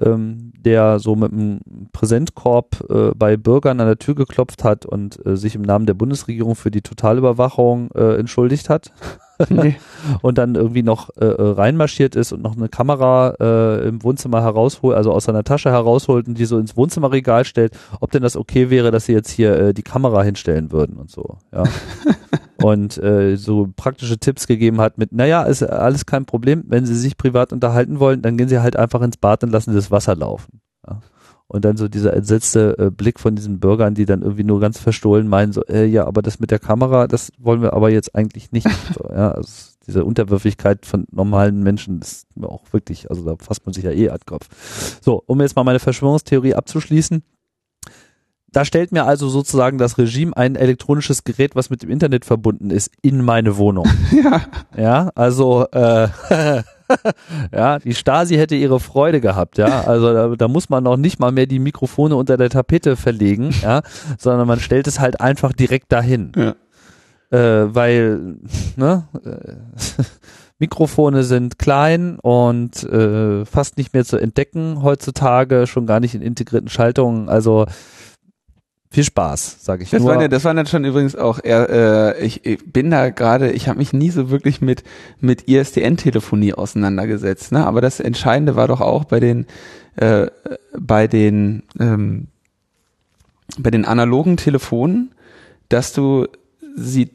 ähm, 0.00 0.52
der 0.58 0.98
so 0.98 1.16
mit 1.16 1.32
einem 1.32 1.60
Präsentkorb 1.92 2.84
äh, 2.88 3.10
bei 3.14 3.36
Bürgern 3.36 3.80
an 3.80 3.86
der 3.86 3.98
Tür 3.98 4.14
geklopft 4.14 4.64
hat 4.64 4.86
und 4.86 5.24
äh, 5.26 5.36
sich 5.36 5.54
im 5.54 5.62
Namen 5.62 5.86
der 5.86 5.94
Bundesregierung 5.94 6.56
für 6.56 6.70
die 6.70 6.82
Totalüberwachung 6.82 7.90
entschuldigt 7.90 8.68
hat 8.68 8.92
Nee. 9.48 9.76
und 10.22 10.38
dann 10.38 10.54
irgendwie 10.54 10.82
noch 10.82 11.10
äh, 11.16 11.24
äh, 11.24 11.50
reinmarschiert 11.52 12.16
ist 12.16 12.32
und 12.32 12.42
noch 12.42 12.56
eine 12.56 12.68
Kamera 12.68 13.34
äh, 13.40 13.88
im 13.88 14.02
Wohnzimmer 14.02 14.42
herausholt, 14.42 14.96
also 14.96 15.12
aus 15.12 15.24
seiner 15.24 15.44
Tasche 15.44 15.70
herausholt 15.70 16.28
und 16.28 16.38
die 16.38 16.44
so 16.44 16.58
ins 16.58 16.76
Wohnzimmerregal 16.76 17.44
stellt, 17.44 17.76
ob 18.00 18.10
denn 18.10 18.22
das 18.22 18.36
okay 18.36 18.70
wäre, 18.70 18.90
dass 18.90 19.06
sie 19.06 19.12
jetzt 19.12 19.30
hier 19.30 19.58
äh, 19.58 19.74
die 19.74 19.82
Kamera 19.82 20.22
hinstellen 20.22 20.72
würden 20.72 20.96
und 20.96 21.10
so, 21.10 21.38
ja. 21.52 21.64
und 22.62 23.02
äh, 23.02 23.36
so 23.36 23.68
praktische 23.74 24.18
Tipps 24.18 24.46
gegeben 24.46 24.80
hat 24.80 24.98
mit, 24.98 25.12
naja, 25.12 25.42
ist 25.44 25.62
alles 25.62 26.06
kein 26.06 26.26
Problem, 26.26 26.64
wenn 26.66 26.86
sie 26.86 26.94
sich 26.94 27.16
privat 27.16 27.52
unterhalten 27.52 28.00
wollen, 28.00 28.22
dann 28.22 28.36
gehen 28.36 28.48
sie 28.48 28.60
halt 28.60 28.76
einfach 28.76 29.00
ins 29.02 29.16
Bad 29.16 29.44
und 29.44 29.50
lassen 29.50 29.74
das 29.74 29.90
Wasser 29.90 30.16
laufen. 30.16 30.60
Ja. 30.86 31.00
Und 31.50 31.64
dann 31.64 31.76
so 31.76 31.88
dieser 31.88 32.14
entsetzte 32.14 32.78
äh, 32.78 32.90
Blick 32.92 33.18
von 33.18 33.34
diesen 33.34 33.58
Bürgern, 33.58 33.94
die 33.96 34.04
dann 34.06 34.22
irgendwie 34.22 34.44
nur 34.44 34.60
ganz 34.60 34.78
verstohlen 34.78 35.26
meinen, 35.26 35.52
so, 35.52 35.64
äh, 35.64 35.84
ja, 35.84 36.06
aber 36.06 36.22
das 36.22 36.38
mit 36.38 36.52
der 36.52 36.60
Kamera, 36.60 37.08
das 37.08 37.32
wollen 37.38 37.60
wir 37.60 37.72
aber 37.72 37.90
jetzt 37.90 38.14
eigentlich 38.14 38.52
nicht. 38.52 38.68
So, 38.94 39.08
ja, 39.08 39.32
also 39.32 39.52
diese 39.86 40.04
Unterwürfigkeit 40.04 40.86
von 40.86 41.06
normalen 41.10 41.64
Menschen 41.64 42.00
ist 42.00 42.26
mir 42.36 42.48
auch 42.48 42.72
wirklich, 42.72 43.10
also 43.10 43.24
da 43.24 43.34
fasst 43.36 43.66
man 43.66 43.72
sich 43.72 43.82
ja 43.82 43.90
eh 43.90 44.10
an 44.10 44.18
den 44.18 44.26
Kopf. 44.26 44.48
So, 45.00 45.24
um 45.26 45.40
jetzt 45.40 45.56
mal 45.56 45.64
meine 45.64 45.80
Verschwörungstheorie 45.80 46.54
abzuschließen. 46.54 47.24
Da 48.52 48.64
stellt 48.64 48.92
mir 48.92 49.04
also 49.04 49.28
sozusagen 49.28 49.78
das 49.78 49.98
Regime 49.98 50.36
ein 50.36 50.54
elektronisches 50.54 51.24
Gerät, 51.24 51.56
was 51.56 51.68
mit 51.70 51.82
dem 51.82 51.90
Internet 51.90 52.24
verbunden 52.24 52.70
ist, 52.70 52.92
in 53.02 53.24
meine 53.24 53.56
Wohnung. 53.56 53.88
Ja. 54.12 54.42
Ja, 54.76 55.10
also 55.16 55.66
äh, 55.72 56.08
ja, 57.52 57.78
die 57.78 57.94
Stasi 57.94 58.36
hätte 58.36 58.54
ihre 58.54 58.80
Freude 58.80 59.20
gehabt, 59.20 59.58
ja. 59.58 59.82
Also 59.82 60.12
da, 60.12 60.28
da 60.36 60.48
muss 60.48 60.68
man 60.68 60.84
noch 60.84 60.96
nicht 60.96 61.18
mal 61.18 61.32
mehr 61.32 61.46
die 61.46 61.58
Mikrofone 61.58 62.16
unter 62.16 62.36
der 62.36 62.50
Tapete 62.50 62.96
verlegen, 62.96 63.54
ja, 63.62 63.82
sondern 64.18 64.46
man 64.46 64.60
stellt 64.60 64.86
es 64.86 65.00
halt 65.00 65.20
einfach 65.20 65.52
direkt 65.52 65.92
dahin. 65.92 66.32
Ja. 66.36 66.54
Äh, 67.30 67.74
weil, 67.74 68.36
ne, 68.76 69.04
äh, 69.24 70.02
Mikrofone 70.58 71.24
sind 71.24 71.58
klein 71.58 72.18
und 72.18 72.82
äh, 72.84 73.46
fast 73.46 73.78
nicht 73.78 73.94
mehr 73.94 74.04
zu 74.04 74.18
entdecken 74.18 74.82
heutzutage, 74.82 75.66
schon 75.66 75.86
gar 75.86 76.00
nicht 76.00 76.14
in 76.14 76.20
integrierten 76.20 76.68
Schaltungen. 76.68 77.30
Also 77.30 77.66
viel 78.92 79.04
Spaß, 79.04 79.58
sage 79.60 79.84
ich 79.84 79.90
Das 79.90 80.02
nur. 80.02 80.10
waren, 80.10 80.20
ja, 80.20 80.28
das 80.28 80.44
waren 80.44 80.56
dann 80.56 80.66
schon 80.66 80.84
übrigens 80.84 81.14
auch 81.14 81.38
eher, 81.42 82.16
äh, 82.18 82.24
ich, 82.24 82.44
ich 82.44 82.72
bin 82.72 82.90
da 82.90 83.10
gerade, 83.10 83.52
ich 83.52 83.68
habe 83.68 83.78
mich 83.78 83.92
nie 83.92 84.10
so 84.10 84.30
wirklich 84.30 84.60
mit 84.60 84.82
mit 85.20 85.48
ISDN-Telefonie 85.48 86.54
auseinandergesetzt, 86.54 87.52
ne? 87.52 87.64
Aber 87.66 87.80
das 87.80 88.00
Entscheidende 88.00 88.56
war 88.56 88.66
doch 88.66 88.80
auch 88.80 89.04
bei 89.04 89.20
den 89.20 89.46
äh, 89.96 90.26
bei 90.76 91.06
den 91.06 91.62
ähm, 91.78 92.28
bei 93.58 93.70
den 93.70 93.84
analogen 93.84 94.36
Telefonen, 94.36 95.14
dass 95.68 95.92
du 95.92 96.26
sie 96.76 97.10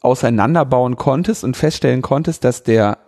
auseinanderbauen 0.00 0.96
konntest 0.96 1.42
und 1.42 1.56
feststellen 1.56 2.02
konntest, 2.02 2.44
dass 2.44 2.62
der 2.62 2.98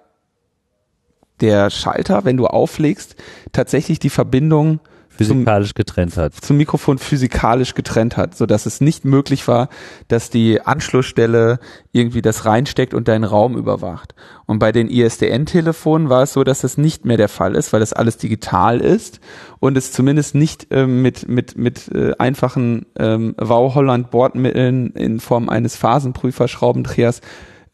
der 1.40 1.70
Schalter, 1.70 2.24
wenn 2.24 2.36
du 2.36 2.46
auflegst, 2.46 3.14
tatsächlich 3.52 3.98
die 4.00 4.10
Verbindung 4.10 4.80
physikalisch 5.16 5.74
getrennt 5.74 6.16
hat. 6.16 6.34
zum 6.34 6.56
Mikrofon 6.56 6.98
physikalisch 6.98 7.74
getrennt 7.74 8.16
hat, 8.16 8.36
so 8.36 8.46
dass 8.46 8.66
es 8.66 8.80
nicht 8.80 9.04
möglich 9.04 9.48
war, 9.48 9.68
dass 10.08 10.30
die 10.30 10.60
Anschlussstelle 10.60 11.58
irgendwie 11.92 12.22
das 12.22 12.44
reinsteckt 12.44 12.94
und 12.94 13.08
deinen 13.08 13.24
Raum 13.24 13.56
überwacht. 13.56 14.14
Und 14.46 14.58
bei 14.58 14.72
den 14.72 14.88
ISDN-Telefonen 14.88 16.08
war 16.08 16.22
es 16.22 16.32
so, 16.32 16.44
dass 16.44 16.60
das 16.60 16.78
nicht 16.78 17.04
mehr 17.04 17.16
der 17.16 17.28
Fall 17.28 17.54
ist, 17.54 17.72
weil 17.72 17.80
das 17.80 17.92
alles 17.92 18.16
digital 18.16 18.80
ist 18.80 19.20
und 19.58 19.76
es 19.76 19.92
zumindest 19.92 20.34
nicht 20.34 20.68
ähm, 20.70 21.02
mit 21.02 21.28
mit 21.28 21.56
mit 21.56 21.88
äh, 21.94 22.12
einfachen 22.18 22.86
ähm, 22.98 23.34
Wow-Holland-Bordmitteln 23.38 24.90
in 24.90 25.20
Form 25.20 25.48
eines 25.48 25.76
Phasenprüfer-Schraubendrehers 25.76 27.20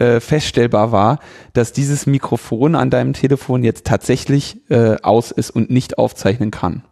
äh, 0.03 0.21
feststellbar 0.21 0.91
war, 0.91 1.19
dass 1.53 1.73
dieses 1.73 2.07
Mikrofon 2.07 2.75
an 2.75 2.91
deinem 2.91 3.13
Telefon 3.13 3.63
jetzt 3.63 3.87
tatsächlich 3.87 4.59
äh, 4.69 4.97
aus 5.03 5.31
ist 5.31 5.51
und 5.51 5.71
nicht 5.71 5.99
aufzeichnen 5.99 6.51
kann. 6.51 6.83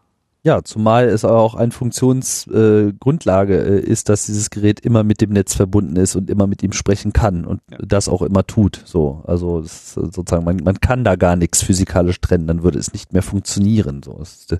Ja, 0.42 0.62
zumal 0.64 1.06
es 1.08 1.26
auch 1.26 1.54
eine 1.54 1.70
Funktionsgrundlage 1.70 3.58
äh, 3.58 3.76
äh, 3.76 3.80
ist, 3.80 4.08
dass 4.08 4.24
dieses 4.24 4.48
Gerät 4.48 4.80
immer 4.80 5.04
mit 5.04 5.20
dem 5.20 5.30
Netz 5.30 5.54
verbunden 5.54 5.96
ist 5.96 6.16
und 6.16 6.30
immer 6.30 6.46
mit 6.46 6.62
ihm 6.62 6.72
sprechen 6.72 7.12
kann 7.12 7.44
und 7.44 7.60
Ja. 7.70 7.76
das 7.86 8.08
auch 8.08 8.22
immer 8.22 8.46
tut. 8.46 8.80
So, 8.86 9.22
also 9.26 9.60
ist 9.60 9.92
sozusagen, 9.92 10.44
man, 10.44 10.56
man 10.64 10.80
kann 10.80 11.04
da 11.04 11.16
gar 11.16 11.36
nichts 11.36 11.62
physikalisch 11.62 12.20
trennen, 12.22 12.46
dann 12.46 12.62
würde 12.62 12.78
es 12.78 12.94
nicht 12.94 13.12
mehr 13.12 13.22
funktionieren. 13.22 14.02
So 14.02 14.14
das 14.18 14.32
ist 14.32 14.50
die, 14.52 14.56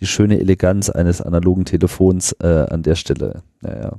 die 0.00 0.06
schöne 0.06 0.40
Eleganz 0.40 0.90
eines 0.90 1.20
analogen 1.20 1.66
Telefons 1.66 2.32
äh, 2.40 2.66
an 2.68 2.82
der 2.82 2.96
Stelle. 2.96 3.42
Naja. 3.60 3.92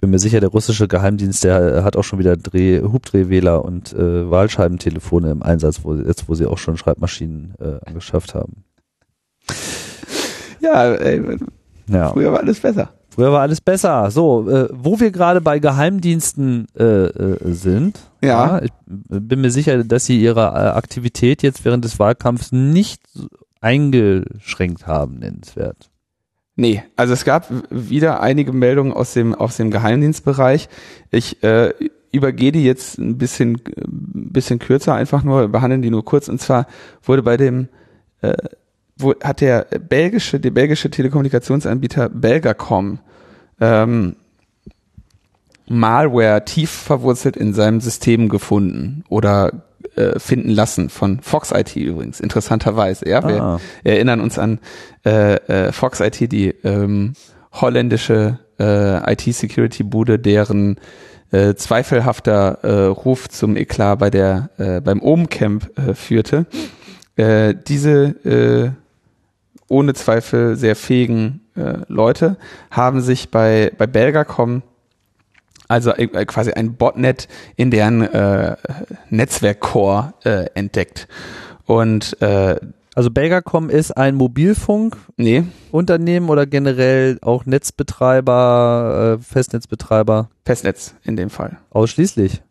Bin 0.00 0.08
mir 0.08 0.18
sicher, 0.18 0.40
der 0.40 0.48
russische 0.48 0.88
Geheimdienst, 0.88 1.44
der 1.44 1.84
hat 1.84 1.94
auch 1.94 2.04
schon 2.04 2.18
wieder 2.18 2.38
Dreh, 2.38 2.80
Hubdrehwähler 2.80 3.62
und 3.62 3.92
äh, 3.92 4.30
Wahlscheibentelefone 4.30 5.30
im 5.30 5.42
Einsatz, 5.42 5.80
wo, 5.82 5.94
jetzt 5.94 6.26
wo 6.26 6.34
sie 6.34 6.46
auch 6.46 6.56
schon 6.56 6.78
Schreibmaschinen 6.78 7.52
äh, 7.60 7.86
angeschafft 7.86 8.34
haben. 8.34 8.64
Ja, 10.60 10.92
ey, 10.94 11.22
Ja. 11.88 12.10
früher 12.10 12.32
war 12.32 12.40
alles 12.40 12.60
besser. 12.60 12.90
Früher 13.12 13.32
war 13.32 13.40
alles 13.40 13.60
besser. 13.60 14.10
So, 14.10 14.48
äh, 14.48 14.68
wo 14.72 15.00
wir 15.00 15.10
gerade 15.10 15.40
bei 15.40 15.58
Geheimdiensten 15.58 16.66
äh, 16.78 16.84
äh, 16.84 17.52
sind. 17.52 17.98
Ja. 18.22 18.62
Ich 18.62 18.70
bin 18.86 19.40
mir 19.40 19.50
sicher, 19.50 19.82
dass 19.82 20.04
sie 20.06 20.20
ihre 20.20 20.40
äh, 20.40 20.76
Aktivität 20.76 21.42
jetzt 21.42 21.64
während 21.64 21.84
des 21.84 21.98
Wahlkampfs 21.98 22.52
nicht 22.52 23.00
eingeschränkt 23.60 24.86
haben, 24.86 25.18
nennenswert. 25.18 25.90
Nee, 26.56 26.82
also 26.96 27.12
es 27.14 27.24
gab 27.24 27.46
wieder 27.70 28.20
einige 28.20 28.52
Meldungen 28.52 28.92
aus 28.92 29.14
dem, 29.14 29.34
aus 29.34 29.56
dem 29.56 29.70
Geheimdienstbereich. 29.70 30.68
Ich 31.10 31.42
äh, 31.42 31.72
übergehe 32.12 32.52
die 32.52 32.64
jetzt 32.64 32.98
ein 32.98 33.18
bisschen, 33.18 33.54
ein 33.76 34.30
bisschen 34.32 34.58
kürzer, 34.58 34.94
einfach 34.94 35.22
nur, 35.24 35.48
behandeln 35.48 35.82
die 35.82 35.90
nur 35.90 36.04
kurz. 36.04 36.28
Und 36.28 36.40
zwar 36.40 36.66
wurde 37.02 37.22
bei 37.22 37.36
dem, 37.36 37.68
äh, 38.20 38.34
wo, 39.02 39.14
hat 39.22 39.40
der 39.40 39.66
belgische, 39.88 40.40
der 40.40 40.50
belgische 40.50 40.90
Telekommunikationsanbieter 40.90 42.08
Belgacom 42.08 42.98
ähm, 43.60 44.16
Malware 45.68 46.44
tief 46.44 46.70
verwurzelt 46.70 47.36
in 47.36 47.54
seinem 47.54 47.80
System 47.80 48.28
gefunden 48.28 49.04
oder 49.08 49.62
äh, 49.94 50.18
finden 50.18 50.50
lassen 50.50 50.88
von 50.88 51.20
Fox 51.22 51.52
IT 51.52 51.76
übrigens, 51.76 52.20
interessanterweise. 52.20 53.08
Ja, 53.08 53.26
wir 53.26 53.42
Ah. 53.42 53.60
erinnern 53.84 54.20
uns 54.20 54.38
an 54.38 54.58
äh, 55.06 55.34
äh, 55.68 55.72
Fox 55.72 56.00
IT, 56.00 56.32
die 56.32 56.48
ähm, 56.64 57.12
holländische 57.52 58.38
äh, 58.58 59.12
IT-Security-Bude, 59.12 60.18
deren 60.18 60.76
äh, 61.30 61.54
zweifelhafter 61.54 62.58
äh, 62.62 62.86
Ruf 62.86 63.28
zum 63.28 63.56
Eklat 63.56 64.00
bei 64.00 64.10
der 64.10 64.50
äh, 64.58 64.80
beim 64.80 65.00
Ohmcamp 65.00 65.70
äh, 65.78 65.94
führte. 65.94 66.46
Äh, 67.16 67.54
diese 67.68 68.16
äh, 68.24 68.70
ohne 69.70 69.94
Zweifel 69.94 70.56
sehr 70.56 70.76
fähigen 70.76 71.40
äh, 71.56 71.78
Leute 71.88 72.36
haben 72.70 73.00
sich 73.00 73.30
bei 73.30 73.72
bei 73.78 73.86
Belgacom 73.86 74.62
also 75.68 75.92
äh, 75.92 76.08
quasi 76.26 76.52
ein 76.52 76.74
Botnet 76.74 77.28
in 77.56 77.70
deren 77.70 78.02
äh, 78.02 78.56
Netzwerkcore 79.08 80.14
äh, 80.24 80.46
entdeckt. 80.54 81.06
Und 81.64 82.20
äh, 82.20 82.56
Also 82.96 83.10
Belgacom 83.10 83.70
ist 83.70 83.96
ein 83.96 84.16
Mobilfunkunternehmen 84.16 85.50
nee, 86.26 86.32
oder 86.32 86.46
generell 86.46 87.18
auch 87.22 87.46
Netzbetreiber, 87.46 89.18
äh, 89.20 89.22
Festnetzbetreiber 89.22 90.28
Festnetz 90.44 90.94
in 91.04 91.16
dem 91.16 91.30
Fall. 91.30 91.58
ausschließlich. 91.70 92.42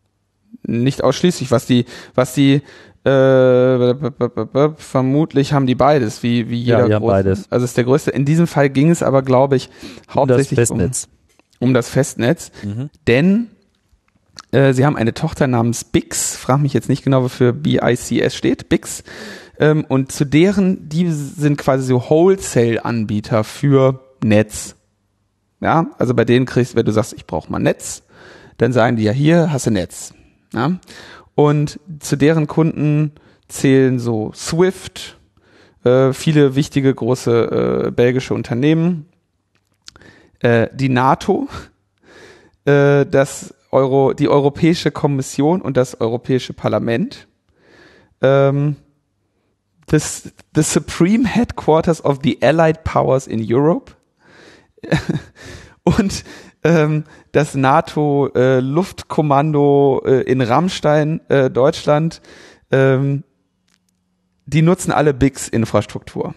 Nicht 0.64 1.04
ausschließlich, 1.04 1.52
was 1.52 1.66
die, 1.66 1.86
was 2.16 2.34
die 2.34 2.62
äh, 3.06 3.94
vermutlich 4.78 5.54
haben 5.54 5.66
die 5.68 5.76
beides, 5.76 6.22
wie, 6.24 6.50
wie 6.50 6.62
Ja, 6.64 6.78
jeder 6.78 6.88
die 6.88 6.94
haben 6.96 7.02
große. 7.02 7.14
beides. 7.14 7.52
Also 7.52 7.66
ist 7.66 7.78
der 7.78 7.84
größte. 7.86 8.12
In 8.12 8.26
diesem 8.26 8.48
Fall 8.48 8.70
ging 8.70 8.90
es 8.90 9.02
aber, 9.04 9.22
glaube 9.22 9.56
ich, 9.56 9.68
Um 9.68 9.74
das 10.08 10.16
hauptsächlich 10.16 10.60
Festnetz. 10.60 11.08
Um, 11.60 11.70
um 11.70 11.74
das 11.74 11.90
Festnetz. 11.90 12.52
Mhm. 12.64 12.90
Denn 13.08 13.48
äh, 14.52 14.74
sie 14.74 14.86
haben 14.86 14.96
eine 14.98 15.14
Tochter 15.14 15.48
namens 15.48 15.84
Bix, 15.84 16.36
frag 16.36 16.60
mich 16.60 16.74
jetzt 16.74 16.90
nicht 16.90 17.04
genau, 17.04 17.24
wofür 17.24 17.54
BICS 17.54 18.36
steht, 18.36 18.70
Bix. 18.70 19.04
Ähm, 19.60 19.86
und 19.88 20.12
zu 20.12 20.26
deren, 20.26 20.88
die 20.90 21.10
sind 21.12 21.58
quasi 21.58 21.86
so 21.86 22.10
Wholesale-Anbieter 22.10 23.44
für 23.44 24.00
Netz. 24.24 24.76
Ja, 25.62 25.88
also 25.98 26.14
bei 26.14 26.24
denen 26.26 26.46
kriegst, 26.46 26.76
wenn 26.76 26.86
du 26.86 26.92
sagst, 26.92 27.14
ich 27.14 27.28
brauche 27.28 27.52
mal 27.52 27.60
Netz, 27.60 28.04
dann 28.58 28.72
sagen 28.72 28.96
die 28.96 29.04
ja 29.04 29.12
hier, 29.12 29.52
hast 29.52 29.66
du 29.68 29.72
Netz. 29.72 30.14
Ja? 30.54 30.80
Und 31.40 31.80
zu 32.02 32.18
deren 32.18 32.48
Kunden 32.48 33.14
zählen 33.48 33.98
so 33.98 34.34
Swift, 34.36 35.18
äh, 35.86 36.12
viele 36.12 36.56
wichtige 36.56 36.94
große 36.94 37.86
äh, 37.86 37.92
belgische 37.92 38.34
Unternehmen, 38.34 39.06
äh, 40.40 40.68
die 40.74 40.90
NATO, 40.90 41.48
äh, 42.66 43.06
das 43.06 43.56
Euro, 43.72 44.12
die 44.12 44.28
Europäische 44.28 44.92
Kommission 44.92 45.62
und 45.62 45.78
das 45.78 46.02
Europäische 46.02 46.52
Parlament, 46.52 47.30
ähm, 48.20 48.76
das, 49.86 50.34
the 50.54 50.62
Supreme 50.62 51.26
Headquarters 51.26 52.04
of 52.04 52.20
the 52.22 52.38
Allied 52.42 52.84
Powers 52.84 53.28
in 53.28 53.46
Europe. 53.50 53.94
Und 55.84 56.26
ähm, 56.64 57.04
das 57.32 57.56
NATO 57.56 58.30
äh, 58.36 58.60
Luftkommando 58.60 60.02
äh, 60.06 60.22
in 60.22 60.42
Rammstein, 60.42 61.22
äh, 61.30 61.50
Deutschland, 61.50 62.22
ähm, 62.72 63.24
die 64.46 64.62
nutzen 64.62 64.92
alle 64.92 65.14
BIX 65.14 65.48
Infrastruktur. 65.48 66.34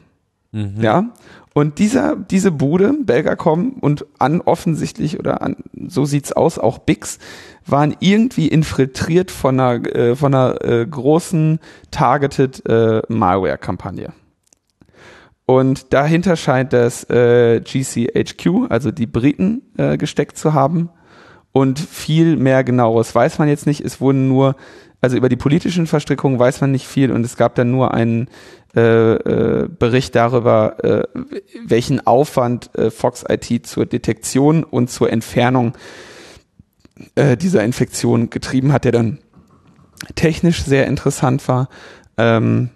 Mhm. 0.53 0.81
Ja. 0.81 1.13
Und 1.55 1.79
dieser, 1.79 2.17
diese 2.17 2.51
Bude, 2.51 2.95
Belgacom 3.03 3.75
und 3.81 4.07
an 4.19 4.41
offensichtlich 4.41 5.19
oder 5.19 5.43
an, 5.43 5.57
so 5.89 6.05
sieht's 6.05 6.33
aus, 6.33 6.59
auch 6.59 6.79
Bix, 6.79 7.19
waren 7.67 7.95
irgendwie 8.01 8.49
infiltriert 8.49 9.31
von 9.31 9.61
einer, 9.61 9.95
äh, 9.95 10.17
von 10.17 10.35
einer 10.35 10.65
äh, 10.65 10.87
großen 10.87 11.59
targeted 11.91 12.65
äh, 12.67 13.03
Malware-Kampagne. 13.09 14.13
Und 15.53 15.93
dahinter 15.93 16.37
scheint 16.37 16.73
das 16.73 17.05
äh, 17.11 17.61
GCHQ, 17.61 18.71
also 18.71 18.91
die 18.91 19.05
Briten, 19.07 19.61
äh, 19.77 19.99
gesteckt 19.99 20.39
zu 20.39 20.55
haben. 20.55 20.89
Und 21.53 21.79
viel 21.79 22.37
mehr 22.39 22.65
genaueres 22.65 23.15
weiß 23.15 23.39
man 23.39 23.49
jetzt 23.49 23.67
nicht. 23.67 23.83
Es 23.83 24.01
wurden 24.01 24.29
nur, 24.29 24.57
also 25.03 25.15
über 25.19 25.29
die 25.29 25.37
politischen 25.37 25.87
Verstrickungen 25.87 26.39
weiß 26.39 26.63
man 26.63 26.71
nicht 26.71 26.87
viel 26.87 27.13
und 27.13 27.23
es 27.27 27.37
gab 27.37 27.55
dann 27.55 27.71
nur 27.71 27.93
einen 27.93 28.29
äh, 28.75 29.13
äh, 29.13 29.69
Bericht 29.69 30.15
darüber, 30.15 30.83
äh, 30.83 31.03
welchen 31.67 32.07
Aufwand 32.07 32.75
äh, 32.75 32.91
Fox 32.91 33.23
IT 33.29 33.67
zur 33.67 33.85
Detektion 33.85 34.65
und 34.65 34.89
zur 34.89 35.13
Entfernung 35.13 35.75
äh, 37.15 37.37
dieser 37.37 37.63
Infektion 37.63 38.31
getrieben 38.31 38.73
hat, 38.73 38.87
der 38.87 38.93
dann 38.93 39.19
technisch 40.15 40.65
sehr 40.65 40.87
interessant 40.87 41.47
war. 41.47 41.69
Ähm, 42.17 42.71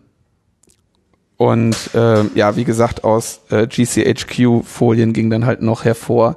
und 1.37 1.91
äh, 1.95 2.25
ja, 2.35 2.57
wie 2.57 2.65
gesagt, 2.65 3.05
aus 3.05 3.41
äh, 3.51 3.67
GCHQ-Folien 3.67 5.13
ging 5.13 5.31
dann 5.31 5.45
halt 5.47 5.63
noch 5.63 5.85
hervor, 5.85 6.37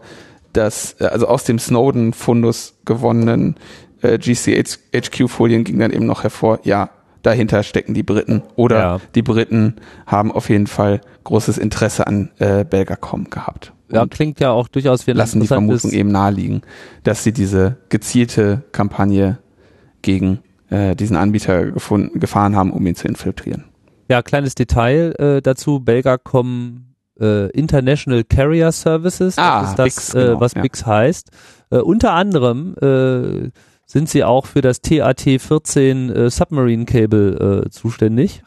dass, 0.54 0.96
äh, 1.00 1.06
also 1.06 1.28
aus 1.28 1.44
dem 1.46 1.60
Snowden-Fundus 1.60 2.76
gewonnenen 2.86 3.56
äh, 4.02 4.18
GCHQ-Folien 4.18 5.64
ging 5.64 5.80
dann 5.80 5.92
eben 5.92 6.06
noch 6.06 6.24
hervor, 6.24 6.60
ja, 6.64 6.90
dahinter 7.22 7.64
stecken 7.64 7.94
die 7.94 8.04
Briten 8.04 8.44
oder 8.56 8.80
Ja. 8.80 9.02
die 9.16 9.22
Briten 9.22 9.76
haben 10.06 10.32
auf 10.32 10.50
jeden 10.50 10.68
Fall 10.68 11.02
großes 11.24 11.58
Interesse 11.58 12.08
an 12.08 12.32
äh, 12.40 12.64
Belgacom 12.64 13.30
gehabt. 13.30 13.74
Ja, 13.92 14.06
klingt 14.06 14.40
ja 14.40 14.52
auch 14.52 14.68
durchaus 14.68 15.08
wie 15.08 15.12
lassen 15.12 15.42
die 15.42 15.48
Vermutung 15.48 15.92
eben 15.92 16.12
naheliegen, 16.12 16.62
dass 17.04 17.24
sie 17.24 17.32
diese 17.34 17.78
gezielte 17.90 18.64
Kampagne 18.72 19.40
gegen 20.02 20.40
äh, 20.70 20.96
diesen 20.96 21.18
Anbieter 21.18 21.66
gefunden, 21.72 22.20
gefahren 22.20 22.56
haben, 22.56 22.72
um 22.72 22.86
ihn 22.86 22.96
zu 22.96 23.08
infiltrieren. 23.08 23.66
Ja, 24.10 24.23
kleines 24.23 24.56
Detail 24.56 25.14
äh, 25.19 25.41
dazu. 25.41 25.80
Belgacom 25.80 26.95
äh, 27.19 27.49
International 27.52 28.23
Carrier 28.23 28.72
Services, 28.72 29.38
Ah, 29.38 29.61
das 29.61 29.69
ist 29.69 29.80
das, 29.80 29.86
Bix, 29.86 30.14
äh, 30.14 30.27
genau, 30.27 30.40
was 30.41 30.53
ja. 30.53 30.61
Bix 30.61 30.86
heißt. 30.86 31.30
Äh, 31.69 31.77
unter 31.77 32.14
anderem 32.14 32.76
äh, 32.81 33.52
sind 33.86 34.10
sie 34.10 34.23
auch 34.23 34.45
für 34.45 34.61
das 34.61 34.81
TAT-14 34.81 36.11
äh, 36.14 36.30
Submarine 36.30 36.86
Cable 36.86 37.65
äh, 37.65 37.69
zuständig, 37.69 38.44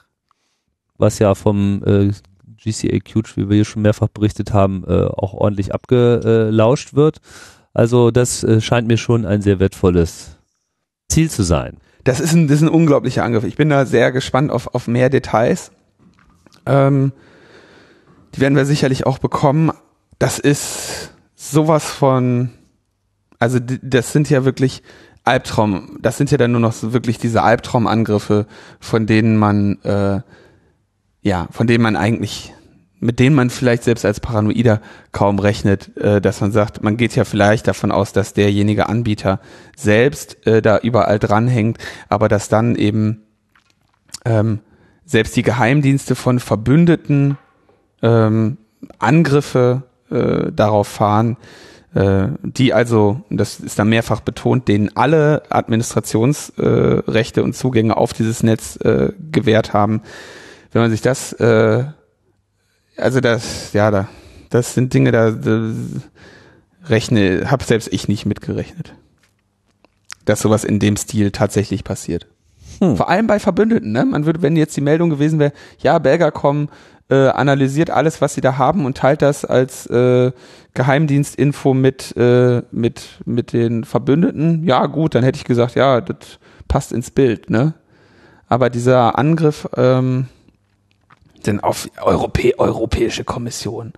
was 0.98 1.18
ja 1.18 1.34
vom 1.34 1.82
äh, 1.84 2.10
GCAQ, 2.56 3.36
wie 3.36 3.48
wir 3.48 3.56
hier 3.56 3.64
schon 3.64 3.82
mehrfach 3.82 4.08
berichtet 4.08 4.52
haben, 4.52 4.84
äh, 4.86 5.04
auch 5.04 5.34
ordentlich 5.34 5.74
abgelauscht 5.74 6.94
wird. 6.94 7.18
Also 7.74 8.10
das 8.10 8.44
äh, 8.44 8.60
scheint 8.60 8.86
mir 8.86 8.98
schon 8.98 9.26
ein 9.26 9.42
sehr 9.42 9.58
wertvolles 9.58 10.36
Ziel 11.08 11.30
zu 11.30 11.42
sein. 11.42 11.78
Das 12.04 12.20
ist 12.20 12.32
ein, 12.32 12.48
das 12.48 12.56
ist 12.56 12.62
ein 12.62 12.68
unglaublicher 12.68 13.24
Angriff. 13.24 13.44
Ich 13.44 13.56
bin 13.56 13.68
da 13.68 13.86
sehr 13.86 14.12
gespannt 14.12 14.50
auf, 14.50 14.74
auf 14.74 14.88
mehr 14.88 15.08
Details. 15.08 15.70
Ähm, 16.66 17.12
die 18.34 18.40
werden 18.40 18.56
wir 18.56 18.64
sicherlich 18.64 19.06
auch 19.06 19.18
bekommen. 19.18 19.72
Das 20.18 20.38
ist 20.38 21.12
sowas 21.34 21.90
von, 21.90 22.50
also 23.38 23.58
das 23.60 24.12
sind 24.12 24.30
ja 24.30 24.44
wirklich 24.44 24.82
Albtraum, 25.24 25.98
das 26.00 26.16
sind 26.16 26.30
ja 26.30 26.38
dann 26.38 26.52
nur 26.52 26.60
noch 26.60 26.72
so 26.72 26.92
wirklich 26.92 27.18
diese 27.18 27.42
Albtraumangriffe, 27.42 28.46
von 28.80 29.06
denen 29.06 29.36
man, 29.36 29.80
äh, 29.82 30.20
ja, 31.22 31.46
von 31.50 31.66
denen 31.66 31.82
man 31.82 31.96
eigentlich, 31.96 32.52
mit 33.02 33.18
denen 33.18 33.34
man 33.34 33.50
vielleicht 33.50 33.82
selbst 33.82 34.04
als 34.04 34.20
Paranoider 34.20 34.80
kaum 35.10 35.40
rechnet, 35.40 35.96
äh, 35.96 36.20
dass 36.20 36.40
man 36.40 36.52
sagt, 36.52 36.82
man 36.84 36.96
geht 36.96 37.16
ja 37.16 37.24
vielleicht 37.24 37.66
davon 37.66 37.90
aus, 37.90 38.12
dass 38.12 38.32
derjenige 38.32 38.88
Anbieter 38.88 39.40
selbst 39.76 40.46
äh, 40.46 40.62
da 40.62 40.78
überall 40.78 41.18
dranhängt, 41.18 41.78
aber 42.08 42.28
dass 42.28 42.48
dann 42.48 42.76
eben 42.76 43.22
ähm, 44.24 44.60
selbst 45.04 45.34
die 45.34 45.42
Geheimdienste 45.42 46.14
von 46.14 46.38
Verbündeten 46.38 47.38
ähm, 48.02 48.58
Angriffe 49.00 49.82
äh, 50.08 50.52
darauf 50.52 50.86
fahren, 50.86 51.36
äh, 51.94 52.28
die 52.42 52.72
also, 52.72 53.22
das 53.30 53.58
ist 53.58 53.80
dann 53.80 53.88
mehrfach 53.88 54.20
betont, 54.20 54.68
denen 54.68 54.96
alle 54.96 55.42
Administrationsrechte 55.50 57.04
Rechte 57.08 57.42
und 57.42 57.56
Zugänge 57.56 57.96
auf 57.96 58.12
dieses 58.12 58.44
Netz 58.44 58.76
äh, 58.76 59.10
gewährt 59.32 59.72
haben. 59.72 60.02
Wenn 60.70 60.82
man 60.82 60.90
sich 60.92 61.02
das, 61.02 61.32
äh, 61.34 61.84
also 63.02 63.20
das, 63.20 63.72
ja, 63.72 63.90
da, 63.90 64.08
das 64.50 64.74
sind 64.74 64.94
Dinge, 64.94 65.12
da, 65.12 65.30
da 65.30 65.72
rechne, 66.86 67.50
habe 67.50 67.64
selbst 67.64 67.92
ich 67.92 68.08
nicht 68.08 68.26
mitgerechnet, 68.26 68.94
dass 70.24 70.40
sowas 70.40 70.64
in 70.64 70.78
dem 70.78 70.96
Stil 70.96 71.30
tatsächlich 71.30 71.84
passiert. 71.84 72.26
Hm. 72.80 72.96
Vor 72.96 73.08
allem 73.08 73.26
bei 73.26 73.38
Verbündeten, 73.38 73.92
ne? 73.92 74.04
Man 74.04 74.26
würde, 74.26 74.42
wenn 74.42 74.56
jetzt 74.56 74.76
die 74.76 74.80
Meldung 74.80 75.10
gewesen 75.10 75.38
wäre, 75.38 75.52
ja, 75.78 75.98
Belgacom 75.98 76.68
äh, 77.10 77.28
analysiert 77.28 77.90
alles, 77.90 78.20
was 78.20 78.34
sie 78.34 78.40
da 78.40 78.56
haben 78.58 78.86
und 78.86 78.96
teilt 78.96 79.22
das 79.22 79.44
als 79.44 79.86
äh, 79.86 80.32
Geheimdienstinfo 80.74 81.74
mit, 81.74 82.16
äh, 82.16 82.62
mit, 82.70 83.20
mit 83.26 83.52
den 83.52 83.84
Verbündeten, 83.84 84.64
ja 84.64 84.86
gut, 84.86 85.14
dann 85.14 85.24
hätte 85.24 85.36
ich 85.36 85.44
gesagt, 85.44 85.74
ja, 85.74 86.00
das 86.00 86.38
passt 86.68 86.92
ins 86.92 87.10
Bild, 87.10 87.50
ne? 87.50 87.74
Aber 88.48 88.70
dieser 88.70 89.18
Angriff, 89.18 89.68
ähm, 89.76 90.26
denn 91.42 91.60
auf 91.60 91.88
Europä 92.02 92.52
Europäische 92.58 93.24
Kommission, 93.24 93.92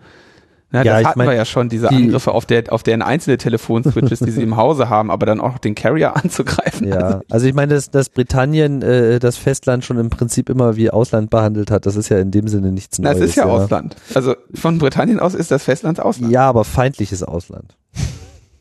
ja, 0.74 0.82
ja, 0.82 0.98
das 0.98 1.08
hatten 1.10 1.18
mein, 1.20 1.28
wir 1.28 1.34
ja 1.34 1.44
schon, 1.44 1.68
diese 1.68 1.86
die, 1.86 1.94
Angriffe 1.94 2.32
auf, 2.32 2.46
der, 2.46 2.64
auf 2.72 2.82
deren 2.82 3.00
einzelne 3.00 3.38
Telefonswitches, 3.38 4.18
die 4.18 4.32
sie 4.32 4.42
im 4.42 4.56
Hause 4.56 4.88
haben, 4.88 5.12
aber 5.12 5.24
dann 5.24 5.40
auch 5.40 5.58
den 5.58 5.76
Carrier 5.76 6.16
anzugreifen. 6.22 6.88
Ja, 6.88 6.96
also, 6.96 7.20
also 7.30 7.46
ich 7.46 7.54
meine, 7.54 7.74
dass, 7.74 7.90
dass 7.90 8.08
Britannien 8.08 8.82
äh, 8.82 9.20
das 9.20 9.36
Festland 9.36 9.84
schon 9.84 9.98
im 9.98 10.10
Prinzip 10.10 10.48
immer 10.48 10.74
wie 10.74 10.90
Ausland 10.90 11.30
behandelt 11.30 11.70
hat, 11.70 11.86
das 11.86 11.94
ist 11.94 12.08
ja 12.08 12.18
in 12.18 12.32
dem 12.32 12.48
Sinne 12.48 12.72
nichts 12.72 12.98
Neues. 12.98 13.18
Das 13.18 13.28
ist 13.28 13.36
ja, 13.36 13.46
ja, 13.46 13.52
Ausland. 13.52 13.94
Also 14.14 14.34
von 14.52 14.78
Britannien 14.78 15.20
aus 15.20 15.34
ist 15.34 15.52
das 15.52 15.62
Festland 15.62 16.00
Ausland. 16.00 16.32
Ja, 16.32 16.48
aber 16.48 16.64
feindliches 16.64 17.22
Ausland. 17.22 17.76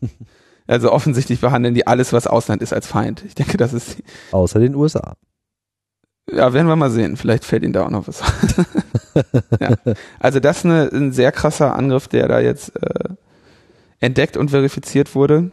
Also 0.65 0.93
offensichtlich 0.93 1.41
behandeln 1.41 1.73
die 1.73 1.87
alles, 1.87 2.13
was 2.13 2.25
Ausland 2.25 2.61
ist, 2.61 2.71
als 2.71 2.87
Feind. 2.87 3.21
Ich 3.27 3.35
denke, 3.35 3.57
das 3.57 3.73
ist... 3.73 3.97
Außer 4.31 4.61
den 4.61 4.75
USA. 4.75 5.15
Ja, 6.31 6.53
werden 6.53 6.67
wir 6.67 6.75
mal 6.75 6.89
sehen. 6.89 7.17
Vielleicht 7.17 7.45
fällt 7.45 7.63
Ihnen 7.63 7.73
da 7.73 7.85
auch 7.85 7.89
noch 7.89 8.07
was. 8.07 8.21
ja. 9.59 9.75
Also 10.19 10.39
das 10.39 10.59
ist 10.59 10.65
eine, 10.65 10.89
ein 10.91 11.11
sehr 11.11 11.31
krasser 11.31 11.75
Angriff, 11.75 12.07
der 12.07 12.27
da 12.27 12.39
jetzt 12.39 12.75
äh, 12.81 13.09
entdeckt 13.99 14.37
und 14.37 14.51
verifiziert 14.51 15.15
wurde. 15.15 15.51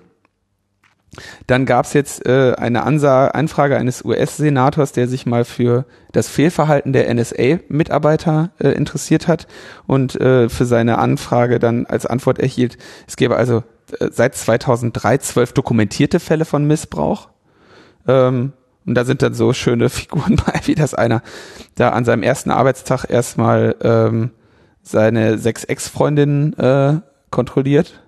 Dann 1.48 1.66
gab 1.66 1.86
es 1.86 1.92
jetzt 1.92 2.24
äh, 2.26 2.54
eine 2.56 2.84
Ansa 2.84 3.28
Anfrage 3.28 3.76
eines 3.76 4.04
US-Senators, 4.04 4.92
der 4.92 5.08
sich 5.08 5.26
mal 5.26 5.44
für 5.44 5.84
das 6.12 6.28
Fehlverhalten 6.28 6.92
der 6.92 7.12
NSA-Mitarbeiter 7.12 8.50
äh, 8.60 8.68
interessiert 8.68 9.26
hat 9.26 9.48
und 9.88 10.14
äh, 10.20 10.48
für 10.48 10.66
seine 10.66 10.98
Anfrage 10.98 11.58
dann 11.58 11.86
als 11.86 12.06
Antwort 12.06 12.38
erhielt, 12.38 12.78
es 13.08 13.16
gäbe 13.16 13.36
also 13.36 13.64
äh, 13.98 14.08
seit 14.12 14.36
2003 14.36 15.18
zwölf 15.18 15.52
dokumentierte 15.52 16.20
Fälle 16.20 16.44
von 16.44 16.64
Missbrauch. 16.64 17.28
Ähm, 18.06 18.52
und 18.90 18.96
da 18.96 19.04
sind 19.04 19.22
dann 19.22 19.34
so 19.34 19.52
schöne 19.52 19.88
Figuren 19.88 20.34
bei, 20.34 20.60
wie 20.64 20.74
das 20.74 20.94
einer 20.94 21.22
da 21.76 21.90
an 21.90 22.04
seinem 22.04 22.24
ersten 22.24 22.50
Arbeitstag 22.50 23.04
erstmal 23.08 23.76
ähm, 23.82 24.30
seine 24.82 25.38
sechs 25.38 25.62
Ex-Freundinnen 25.62 26.54
äh, 26.54 27.00
kontrolliert. 27.30 28.02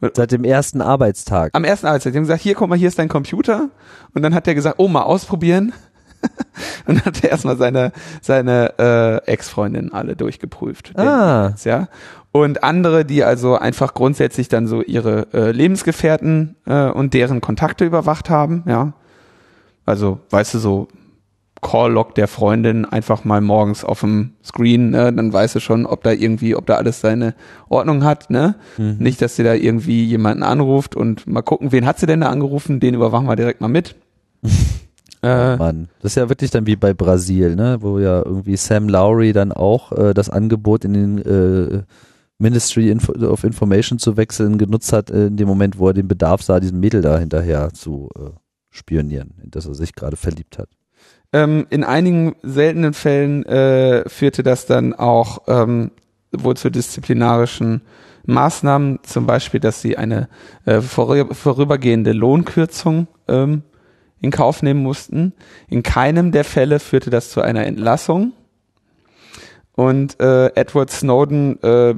Seit 0.00 0.30
dem 0.30 0.44
ersten 0.44 0.80
Arbeitstag. 0.80 1.50
Am 1.52 1.64
ersten 1.64 1.88
Arbeitstag. 1.88 2.12
Die 2.12 2.18
haben 2.18 2.24
gesagt, 2.24 2.42
hier, 2.42 2.54
guck 2.54 2.68
mal, 2.68 2.78
hier 2.78 2.86
ist 2.86 3.00
dein 3.00 3.08
Computer. 3.08 3.70
Und 4.14 4.22
dann 4.22 4.36
hat 4.36 4.46
er 4.46 4.54
gesagt, 4.54 4.76
oh, 4.78 4.86
mal 4.86 5.02
ausprobieren. 5.02 5.72
und 6.86 7.04
hat 7.04 7.24
er 7.24 7.30
erstmal 7.30 7.56
seine, 7.56 7.90
seine 8.22 8.78
äh, 8.78 9.32
Ex-Freundinnen 9.32 9.92
alle 9.92 10.14
durchgeprüft. 10.14 10.96
Ah. 10.96 11.48
Jetzt, 11.48 11.64
ja. 11.64 11.88
Und 12.30 12.62
andere, 12.62 13.04
die 13.04 13.24
also 13.24 13.56
einfach 13.56 13.94
grundsätzlich 13.94 14.46
dann 14.48 14.68
so 14.68 14.80
ihre 14.80 15.26
äh, 15.32 15.50
Lebensgefährten 15.50 16.54
äh, 16.66 16.88
und 16.88 17.14
deren 17.14 17.40
Kontakte 17.40 17.84
überwacht 17.84 18.30
haben, 18.30 18.62
ja. 18.68 18.92
Also, 19.86 20.18
weißt 20.30 20.54
du, 20.54 20.58
so 20.58 20.88
Call-Log 21.62 22.14
der 22.14 22.28
Freundin 22.28 22.84
einfach 22.84 23.24
mal 23.24 23.40
morgens 23.40 23.84
auf 23.84 24.00
dem 24.00 24.32
Screen, 24.44 24.90
ne? 24.90 25.12
dann 25.12 25.32
weißt 25.32 25.54
du 25.54 25.60
schon, 25.60 25.86
ob 25.86 26.02
da 26.02 26.12
irgendwie, 26.12 26.54
ob 26.54 26.66
da 26.66 26.74
alles 26.76 27.00
seine 27.00 27.34
Ordnung 27.68 28.04
hat, 28.04 28.30
ne? 28.30 28.56
Mhm. 28.76 28.96
Nicht, 28.98 29.22
dass 29.22 29.36
sie 29.36 29.42
da 29.42 29.54
irgendwie 29.54 30.04
jemanden 30.04 30.42
anruft 30.42 30.94
und 30.94 31.26
mal 31.26 31.42
gucken, 31.42 31.72
wen 31.72 31.86
hat 31.86 31.98
sie 31.98 32.06
denn 32.06 32.20
da 32.20 32.28
angerufen, 32.28 32.78
den 32.78 32.94
überwachen 32.94 33.26
wir 33.26 33.36
direkt 33.36 33.60
mal 33.60 33.68
mit. 33.68 33.96
äh, 35.22 35.54
oh 35.54 35.56
Mann, 35.56 35.88
das 36.02 36.12
ist 36.12 36.16
ja 36.16 36.28
wirklich 36.28 36.50
dann 36.50 36.66
wie 36.66 36.76
bei 36.76 36.92
Brasil, 36.94 37.56
ne? 37.56 37.78
Wo 37.80 37.98
ja 37.98 38.18
irgendwie 38.24 38.56
Sam 38.56 38.88
Lowry 38.88 39.32
dann 39.32 39.50
auch 39.50 39.92
äh, 39.92 40.14
das 40.14 40.30
Angebot 40.30 40.84
in 40.84 40.92
den 40.92 41.18
äh, 41.18 41.82
Ministry 42.38 42.94
of 43.22 43.44
Information 43.44 43.98
zu 43.98 44.16
wechseln 44.16 44.58
genutzt 44.58 44.92
hat, 44.92 45.10
äh, 45.10 45.28
in 45.28 45.36
dem 45.36 45.48
Moment, 45.48 45.78
wo 45.78 45.88
er 45.88 45.94
den 45.94 46.06
Bedarf 46.06 46.42
sah, 46.42 46.60
diesem 46.60 46.80
Mädel 46.80 47.00
da 47.00 47.18
hinterher 47.18 47.72
zu 47.72 48.10
äh, 48.16 48.30
spionieren, 48.76 49.34
in 49.42 49.50
das 49.50 49.66
er 49.66 49.74
sich 49.74 49.94
gerade 49.94 50.16
verliebt 50.16 50.58
hat. 50.58 50.68
Ähm, 51.32 51.66
in 51.70 51.84
einigen 51.84 52.36
seltenen 52.42 52.94
Fällen 52.94 53.44
äh, 53.46 54.08
führte 54.08 54.42
das 54.42 54.66
dann 54.66 54.94
auch 54.94 55.42
ähm, 55.48 55.90
wohl 56.32 56.56
zu 56.56 56.70
disziplinarischen 56.70 57.82
Maßnahmen, 58.26 59.00
zum 59.02 59.26
Beispiel, 59.26 59.60
dass 59.60 59.80
sie 59.80 59.96
eine 59.96 60.28
äh, 60.64 60.80
vorüber, 60.80 61.34
vorübergehende 61.34 62.12
Lohnkürzung 62.12 63.06
ähm, 63.28 63.62
in 64.20 64.30
Kauf 64.30 64.62
nehmen 64.62 64.82
mussten. 64.82 65.32
In 65.68 65.82
keinem 65.82 66.32
der 66.32 66.44
Fälle 66.44 66.80
führte 66.80 67.10
das 67.10 67.30
zu 67.30 67.40
einer 67.40 67.66
Entlassung. 67.66 68.32
Und 69.72 70.18
äh, 70.20 70.46
Edward 70.54 70.90
Snowden 70.90 71.62
äh, 71.62 71.94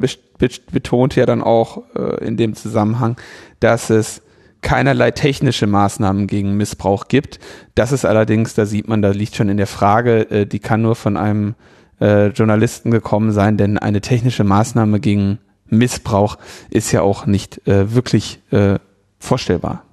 betonte 0.70 1.20
ja 1.20 1.26
dann 1.26 1.42
auch 1.42 1.84
äh, 1.94 2.24
in 2.26 2.36
dem 2.36 2.55
Zusammenhang, 2.55 3.16
dass 3.60 3.88
es 3.88 4.20
keinerlei 4.60 5.10
technische 5.10 5.66
Maßnahmen 5.66 6.26
gegen 6.26 6.56
Missbrauch 6.56 7.09
gibt. 7.09 7.39
Das 7.74 7.93
ist 7.93 8.05
allerdings, 8.05 8.55
da 8.55 8.66
sieht 8.66 8.89
man, 8.89 9.02
da 9.02 9.10
liegt 9.10 9.36
schon 9.36 9.48
in 9.48 9.56
der 9.56 9.66
Frage, 9.66 10.30
äh, 10.30 10.47
die 10.47 10.59
kann 10.59 10.82
nur 10.82 10.97
von 10.97 11.16
einem 11.16 11.55
äh, 12.01 12.28
Journalisten 12.28 12.90
gekommen 12.90 13.32
sein, 13.32 13.56
denn 13.56 13.78
eine 13.78 14.01
technische 14.01 14.44
Maßnahme 14.44 15.01
gegen 15.01 15.39
Missbrauch 15.66 16.39
ist 16.70 16.93
ja 16.93 17.02
auch 17.02 17.26
nicht 17.26 17.66
äh, 17.66 17.94
wirklich 17.94 18.40
äh, 18.51 18.78
vorstellbar. 19.18 19.85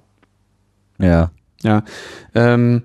Ja. 0.98 1.30
Ja. 1.62 1.82
Ähm, 2.34 2.82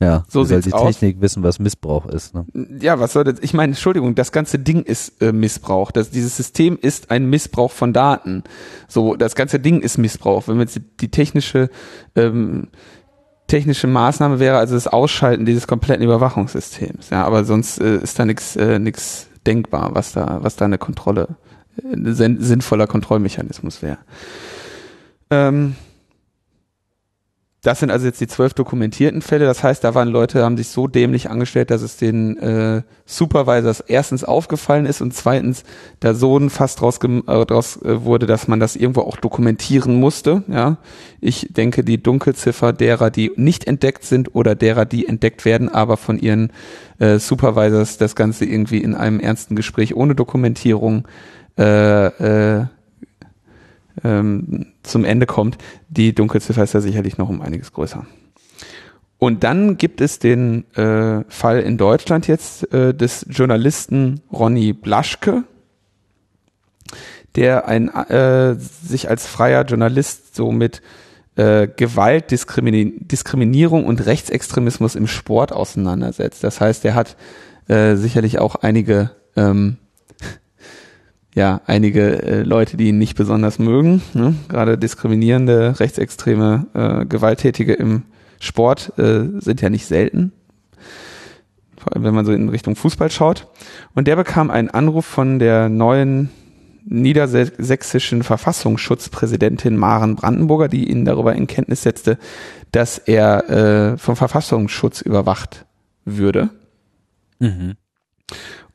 ja, 0.00 0.24
so 0.28 0.44
soll 0.44 0.60
die 0.60 0.70
Technik 0.70 1.16
aus. 1.16 1.22
wissen, 1.22 1.42
was 1.42 1.58
Missbrauch 1.58 2.06
ist. 2.06 2.34
Ne? 2.34 2.46
Ja, 2.80 3.00
was 3.00 3.12
soll 3.12 3.24
das? 3.24 3.40
Ich 3.40 3.52
meine, 3.52 3.72
Entschuldigung, 3.72 4.14
das 4.14 4.30
ganze 4.30 4.58
Ding 4.58 4.82
ist 4.82 5.20
äh, 5.20 5.32
Missbrauch. 5.32 5.90
Das, 5.90 6.10
dieses 6.10 6.36
System 6.36 6.78
ist 6.80 7.10
ein 7.10 7.28
Missbrauch 7.28 7.72
von 7.72 7.92
Daten. 7.92 8.44
So, 8.86 9.16
das 9.16 9.34
ganze 9.34 9.58
Ding 9.58 9.80
ist 9.80 9.98
Missbrauch. 9.98 10.46
Wenn 10.46 10.60
jetzt 10.60 10.80
die 11.00 11.10
technische 11.10 11.68
ähm, 12.14 12.68
technische 13.48 13.86
Maßnahme 13.86 14.38
wäre, 14.38 14.58
also 14.58 14.74
das 14.74 14.86
Ausschalten 14.86 15.44
dieses 15.44 15.66
kompletten 15.66 16.04
Überwachungssystems. 16.04 17.10
Ja, 17.10 17.24
aber 17.24 17.44
sonst 17.44 17.80
äh, 17.80 17.96
ist 17.96 18.18
da 18.18 18.24
nichts 18.24 18.54
äh, 18.54 18.78
nix 18.78 19.26
denkbar, 19.46 19.94
was 19.94 20.12
da 20.12 20.38
was 20.42 20.54
da 20.54 20.66
eine 20.66 20.78
Kontrolle, 20.78 21.36
äh, 21.82 21.96
ein 21.96 22.40
sinnvoller 22.40 22.86
Kontrollmechanismus 22.86 23.82
wäre. 23.82 23.98
Ähm, 25.30 25.74
das 27.62 27.80
sind 27.80 27.90
also 27.90 28.06
jetzt 28.06 28.20
die 28.20 28.28
zwölf 28.28 28.54
dokumentierten 28.54 29.20
Fälle. 29.20 29.44
Das 29.44 29.64
heißt, 29.64 29.82
da 29.82 29.94
waren 29.94 30.08
Leute, 30.08 30.44
haben 30.44 30.56
sich 30.56 30.68
so 30.68 30.86
dämlich 30.86 31.28
angestellt, 31.28 31.72
dass 31.72 31.82
es 31.82 31.96
den 31.96 32.36
äh, 32.36 32.82
Supervisors 33.04 33.80
erstens 33.80 34.22
aufgefallen 34.22 34.86
ist 34.86 35.00
und 35.00 35.12
zweitens 35.12 35.64
da 35.98 36.14
so 36.14 36.38
ein 36.38 36.50
Fass 36.50 36.76
draus, 36.76 36.98
äh, 37.02 37.46
draus 37.46 37.82
äh, 37.82 38.04
wurde, 38.04 38.26
dass 38.26 38.46
man 38.46 38.60
das 38.60 38.76
irgendwo 38.76 39.00
auch 39.00 39.16
dokumentieren 39.16 39.98
musste. 39.98 40.44
Ja, 40.46 40.76
ich 41.20 41.48
denke, 41.50 41.82
die 41.82 42.00
Dunkelziffer 42.00 42.72
derer, 42.72 43.10
die 43.10 43.32
nicht 43.34 43.66
entdeckt 43.66 44.04
sind 44.04 44.36
oder 44.36 44.54
derer, 44.54 44.84
die 44.84 45.08
entdeckt 45.08 45.44
werden, 45.44 45.68
aber 45.68 45.96
von 45.96 46.18
ihren 46.20 46.52
äh, 47.00 47.18
Supervisors 47.18 47.98
das 47.98 48.14
Ganze 48.14 48.44
irgendwie 48.44 48.78
in 48.78 48.94
einem 48.94 49.18
ernsten 49.18 49.56
Gespräch 49.56 49.96
ohne 49.96 50.14
Dokumentierung 50.14 51.08
äh, 51.58 52.06
äh, 52.06 52.66
ähm, 54.04 54.66
zum 54.82 55.04
Ende 55.04 55.26
kommt, 55.26 55.58
die 55.88 56.14
Dunkelziffer 56.14 56.62
ist 56.62 56.74
ja 56.74 56.80
sicherlich 56.80 57.18
noch 57.18 57.28
um 57.28 57.40
einiges 57.40 57.72
größer. 57.72 58.06
Und 59.18 59.42
dann 59.42 59.76
gibt 59.76 60.00
es 60.00 60.20
den 60.20 60.64
äh, 60.74 61.24
Fall 61.28 61.60
in 61.60 61.76
Deutschland 61.76 62.28
jetzt 62.28 62.72
äh, 62.72 62.94
des 62.94 63.26
Journalisten 63.28 64.20
Ronny 64.32 64.72
Blaschke, 64.72 65.42
der 67.34 67.66
ein, 67.66 67.88
äh, 67.88 68.54
sich 68.54 69.10
als 69.10 69.26
freier 69.26 69.64
Journalist 69.64 70.36
so 70.36 70.52
mit 70.52 70.82
äh, 71.34 71.68
Gewalt, 71.68 72.30
Diskrimi 72.30 72.94
Diskriminierung 73.00 73.86
und 73.86 74.06
Rechtsextremismus 74.06 74.94
im 74.94 75.08
Sport 75.08 75.52
auseinandersetzt. 75.52 76.44
Das 76.44 76.60
heißt, 76.60 76.84
er 76.84 76.94
hat 76.94 77.16
äh, 77.68 77.96
sicherlich 77.96 78.38
auch 78.38 78.54
einige 78.56 79.10
ähm, 79.36 79.78
ja 81.38 81.62
einige 81.66 82.22
äh, 82.22 82.42
Leute, 82.42 82.76
die 82.76 82.88
ihn 82.88 82.98
nicht 82.98 83.16
besonders 83.16 83.58
mögen. 83.58 84.02
Ne? 84.12 84.34
Gerade 84.48 84.76
diskriminierende, 84.76 85.80
rechtsextreme, 85.80 86.66
äh, 86.74 87.06
Gewalttätige 87.06 87.72
im 87.72 88.02
Sport 88.40 88.92
äh, 88.98 89.24
sind 89.38 89.62
ja 89.62 89.70
nicht 89.70 89.86
selten. 89.86 90.32
Vor 91.78 91.94
allem, 91.94 92.04
wenn 92.04 92.14
man 92.14 92.26
so 92.26 92.32
in 92.32 92.48
Richtung 92.48 92.76
Fußball 92.76 93.10
schaut. 93.10 93.46
Und 93.94 94.08
der 94.08 94.16
bekam 94.16 94.50
einen 94.50 94.68
Anruf 94.68 95.06
von 95.06 95.38
der 95.38 95.68
neuen 95.68 96.30
niedersächsischen 96.84 98.22
Verfassungsschutzpräsidentin 98.22 99.76
Maren 99.76 100.16
Brandenburger, 100.16 100.68
die 100.68 100.90
ihn 100.90 101.04
darüber 101.04 101.34
in 101.34 101.46
Kenntnis 101.46 101.82
setzte, 101.82 102.18
dass 102.72 102.98
er 102.98 103.50
äh, 103.92 103.98
vom 103.98 104.16
Verfassungsschutz 104.16 105.02
überwacht 105.02 105.66
würde. 106.04 106.50
Mhm. 107.38 107.74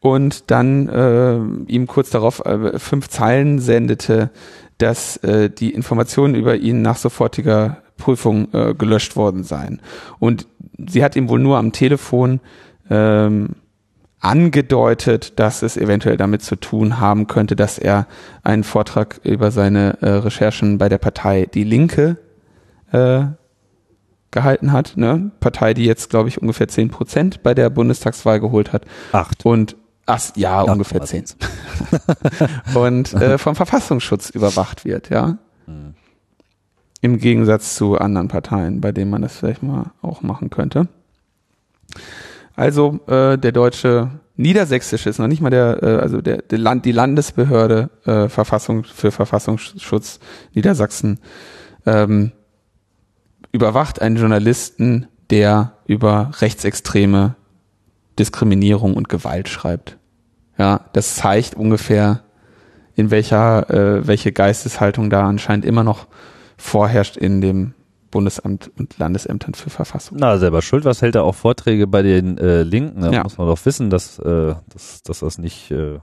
Und 0.03 0.51
dann 0.51 0.89
äh, 0.89 1.71
ihm 1.71 1.88
kurz 1.88 2.09
darauf 2.09 2.45
äh, 2.45 2.77
fünf 2.77 3.07
Zeilen 3.07 3.59
sendete, 3.59 4.31
dass 4.77 5.15
äh, 5.17 5.49
die 5.49 5.73
Informationen 5.73 6.35
über 6.35 6.57
ihn 6.57 6.81
nach 6.81 6.97
sofortiger 6.97 7.77
Prüfung 7.95 8.49
äh, 8.53 8.73
gelöscht 8.73 9.15
worden 9.15 9.45
seien. 9.45 9.81
Und 10.19 10.45
sie 10.89 11.05
hat 11.05 11.15
ihm 11.15 11.30
wohl 11.30 11.39
nur 11.39 11.57
am 11.57 11.71
Telefon 11.71 12.41
ähm, 12.89 13.51
angedeutet, 14.19 15.39
dass 15.39 15.61
es 15.61 15.77
eventuell 15.77 16.17
damit 16.17 16.41
zu 16.41 16.57
tun 16.57 16.99
haben 16.99 17.27
könnte, 17.27 17.55
dass 17.55 17.80
er 17.80 18.05
einen 18.43 18.65
Vortrag 18.65 19.21
über 19.23 19.51
seine 19.51 19.99
äh, 20.01 20.09
Recherchen 20.09 20.80
bei 20.80 20.89
der 20.89 20.97
Partei 20.97 21.45
Die 21.45 21.63
Linke 21.63 22.17
äh, 22.91 23.23
gehalten 24.31 24.73
hat. 24.73 24.97
Ne? 24.97 25.31
Partei, 25.39 25.73
die 25.73 25.85
jetzt, 25.85 26.09
glaube 26.09 26.27
ich, 26.27 26.41
ungefähr 26.41 26.67
zehn 26.67 26.89
Prozent 26.89 27.41
bei 27.41 27.53
der 27.53 27.69
Bundestagswahl 27.69 28.41
geholt 28.41 28.73
hat. 28.73 28.84
Acht. 29.13 29.45
Und 29.45 29.77
ach, 30.05 30.21
ja, 30.35 30.61
Acht 30.61 30.69
ungefähr 30.69 31.01
zehn. 31.01 31.25
und 32.75 33.13
äh, 33.13 33.38
vom 33.38 33.55
Verfassungsschutz 33.55 34.30
überwacht 34.30 34.85
wird, 34.85 35.09
ja. 35.09 35.38
Mhm. 35.65 35.95
Im 37.01 37.17
Gegensatz 37.17 37.75
zu 37.75 37.97
anderen 37.97 38.30
Parteien, 38.30 38.80
bei 38.80 38.91
denen 38.91 39.11
man 39.11 39.21
das 39.21 39.35
vielleicht 39.35 39.61
mal 39.61 39.91
auch 40.01 40.21
machen 40.21 40.49
könnte. 40.49 40.88
Also 42.55 42.99
äh, 43.07 43.38
der 43.38 43.51
deutsche 43.51 44.09
Niedersächsische 44.35 45.09
ist 45.09 45.19
noch 45.19 45.27
nicht 45.27 45.41
mal 45.41 45.49
der, 45.49 45.84
äh, 45.84 45.97
also 45.97 46.21
der, 46.21 46.41
der 46.41 46.59
Land, 46.59 46.85
die 46.85 46.91
Landesbehörde 46.91 47.89
äh, 48.05 48.30
Verfassung 48.30 48.84
für 48.84 49.11
Verfassungsschutz 49.11 50.19
Niedersachsen 50.53 51.19
ähm, 51.85 52.31
überwacht 53.51 54.01
einen 54.01 54.15
Journalisten, 54.15 55.07
der 55.30 55.73
über 55.85 56.31
rechtsextreme 56.39 57.35
Diskriminierung 58.19 58.95
und 58.95 59.10
Gewalt 59.10 59.49
schreibt. 59.49 59.98
Ja, 60.57 60.81
das 60.94 61.15
zeigt 61.15 61.56
ungefähr, 61.56 62.23
in 62.95 63.11
welcher, 63.11 63.69
äh, 63.69 64.07
welche 64.07 64.31
Geisteshaltung 64.31 65.10
da 65.10 65.27
anscheinend 65.27 65.65
immer 65.65 65.84
noch 65.84 66.07
vorherrscht 66.57 67.18
in 67.18 67.41
dem 67.41 67.73
Bundesamt 68.11 68.69
und 68.77 68.99
Landesämtern 68.99 69.56
für 69.56 69.72
Verfassung. 69.72 70.18
Na, 70.19 70.38
selber 70.38 70.61
schuld. 70.61 70.85
Was 70.85 71.02
hält 71.02 71.15
er 71.15 71.23
auch 71.23 71.34
Vorträge 71.34 71.88
bei 71.88 72.03
den 72.03 72.38
äh, 72.38 72.61
Linken? 72.61 73.02
Da 73.02 73.11
ja. 73.11 73.23
muss 73.23 73.40
man 73.40 73.48
doch 73.48 73.65
wissen, 73.65 73.90
dass, 73.90 74.19
äh, 74.19 74.53
dass, 74.72 75.02
dass 75.02 75.19
das 75.19 75.40
nicht 75.40 75.72
äh, 75.72 75.98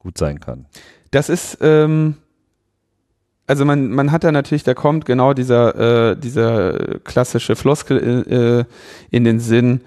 gut 0.00 0.18
sein 0.18 0.40
kann. 0.40 0.66
Das 1.12 1.28
ist, 1.28 1.58
ähm, 1.60 2.16
also 3.46 3.64
man, 3.64 3.90
man 3.90 4.10
hat 4.10 4.24
da 4.24 4.32
natürlich, 4.32 4.64
da 4.64 4.74
kommt 4.74 5.06
genau 5.06 5.34
dieser, 5.34 6.10
äh, 6.10 6.16
dieser 6.16 6.98
klassische 7.04 7.54
Floskel 7.54 8.66
äh, 8.68 9.16
in 9.16 9.22
den 9.22 9.38
Sinn, 9.38 9.82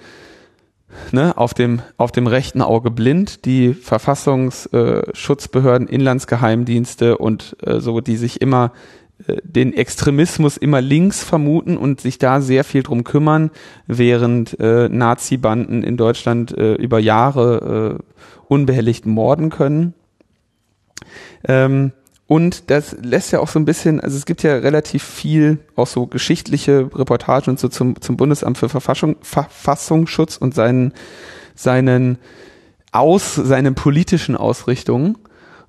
ne, 1.12 1.38
auf 1.38 1.54
dem, 1.54 1.82
auf 1.98 2.12
dem 2.12 2.26
rechten 2.28 2.62
Auge 2.62 2.92
blind, 2.92 3.46
die 3.46 3.74
Verfassungsschutzbehörden, 3.74 5.88
Inlandsgeheimdienste 5.88 7.18
und 7.18 7.56
äh, 7.62 7.80
so, 7.80 8.02
die 8.02 8.18
sich 8.18 8.42
immer 8.42 8.74
äh, 9.28 9.38
den 9.44 9.74
Extremismus 9.74 10.58
immer 10.58 10.82
links 10.82 11.24
vermuten 11.24 11.78
und 11.78 12.02
sich 12.02 12.18
da 12.18 12.42
sehr 12.42 12.64
viel 12.64 12.84
drum 12.84 13.04
kümmern, 13.04 13.52
während 13.88 14.60
äh, 14.60 14.90
Nazi-Banden 14.90 15.84
in 15.84 15.98
Deutschland 15.98 16.58
äh, 16.58 16.74
über 16.74 17.00
Jahre 17.00 18.00
äh, 18.00 18.04
unbehelligt 18.48 19.06
morden 19.06 19.50
können. 19.50 19.94
Ähm, 21.48 21.92
und 22.30 22.70
das 22.70 22.96
lässt 23.02 23.32
ja 23.32 23.40
auch 23.40 23.48
so 23.48 23.58
ein 23.58 23.66
bisschen, 23.66 24.00
also 24.00 24.16
es 24.16 24.28
gibt 24.28 24.44
ja 24.44 24.54
relativ 24.54 25.04
viel, 25.04 25.58
auch 25.76 25.88
so 25.88 26.06
geschichtliche 26.06 26.88
Reportagen 26.94 27.50
und 27.50 27.60
so 27.60 27.70
zum, 27.70 28.00
zum 28.00 28.18
Bundesamt 28.18 28.60
für 28.60 28.70
Verfassung, 28.70 29.16
Verfassungsschutz 29.22 30.38
und 30.38 30.54
seinen, 30.54 30.94
seinen 31.56 32.20
aus, 32.92 33.34
seinen 33.34 33.74
politischen 33.74 34.38
Ausrichtungen. 34.38 35.18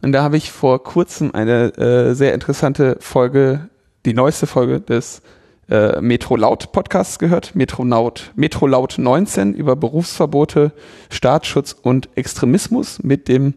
Und 0.03 0.12
da 0.12 0.23
habe 0.23 0.37
ich 0.37 0.53
vor 0.53 0.85
kurzem 0.85 1.35
eine 1.35 1.78
äh, 1.78 2.15
sehr 2.15 2.35
interessante 2.35 2.99
Folge, 3.01 3.70
die 4.05 4.12
neueste 4.12 4.47
Folge 4.47 4.82
des 4.82 5.23
äh, 5.70 5.99
Metro 6.03 6.37
Laut 6.37 6.73
Podcasts 6.73 7.19
gehört, 7.19 7.57
Metro 7.57 7.85
Laut, 7.85 8.32
Metro 8.35 8.66
Laut 8.66 8.99
19 8.99 9.55
über 9.55 9.77
Berufsverbote, 9.77 10.73
Staatsschutz 11.09 11.74
und 11.81 12.11
Extremismus 12.16 13.03
mit 13.03 13.28
dem 13.28 13.55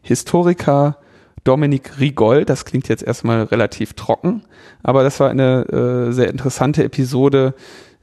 Historiker 0.00 0.96
Dominik 1.44 1.98
Rigol. 2.00 2.44
Das 2.44 2.64
klingt 2.64 2.88
jetzt 2.88 3.02
erstmal 3.02 3.44
relativ 3.44 3.94
trocken, 3.94 4.42
aber 4.82 5.02
das 5.02 5.20
war 5.20 5.30
eine 5.30 6.08
äh, 6.08 6.12
sehr 6.12 6.30
interessante 6.30 6.84
Episode. 6.84 7.54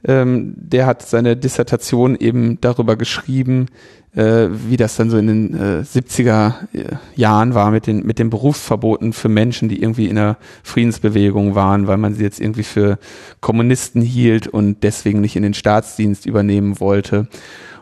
Ähm, 0.04 0.54
der 0.56 0.86
hat 0.86 1.02
seine 1.02 1.36
Dissertation 1.36 2.16
eben 2.16 2.60
darüber 2.60 2.96
geschrieben, 2.96 3.66
äh, 4.14 4.48
wie 4.50 4.76
das 4.76 4.96
dann 4.96 5.10
so 5.10 5.18
in 5.18 5.26
den 5.26 5.54
äh, 5.54 5.82
70er 5.82 6.54
äh, 6.72 6.96
Jahren 7.16 7.54
war 7.54 7.70
mit 7.70 7.86
den, 7.86 8.04
mit 8.06 8.18
den 8.18 8.30
Berufsverboten 8.30 9.12
für 9.12 9.28
Menschen, 9.28 9.68
die 9.68 9.82
irgendwie 9.82 10.06
in 10.06 10.16
der 10.16 10.36
Friedensbewegung 10.62 11.54
waren, 11.54 11.86
weil 11.86 11.96
man 11.96 12.14
sie 12.14 12.22
jetzt 12.22 12.40
irgendwie 12.40 12.62
für 12.62 12.98
Kommunisten 13.40 14.00
hielt 14.00 14.46
und 14.48 14.82
deswegen 14.82 15.20
nicht 15.20 15.36
in 15.36 15.42
den 15.42 15.54
Staatsdienst 15.54 16.24
übernehmen 16.24 16.78
wollte 16.78 17.28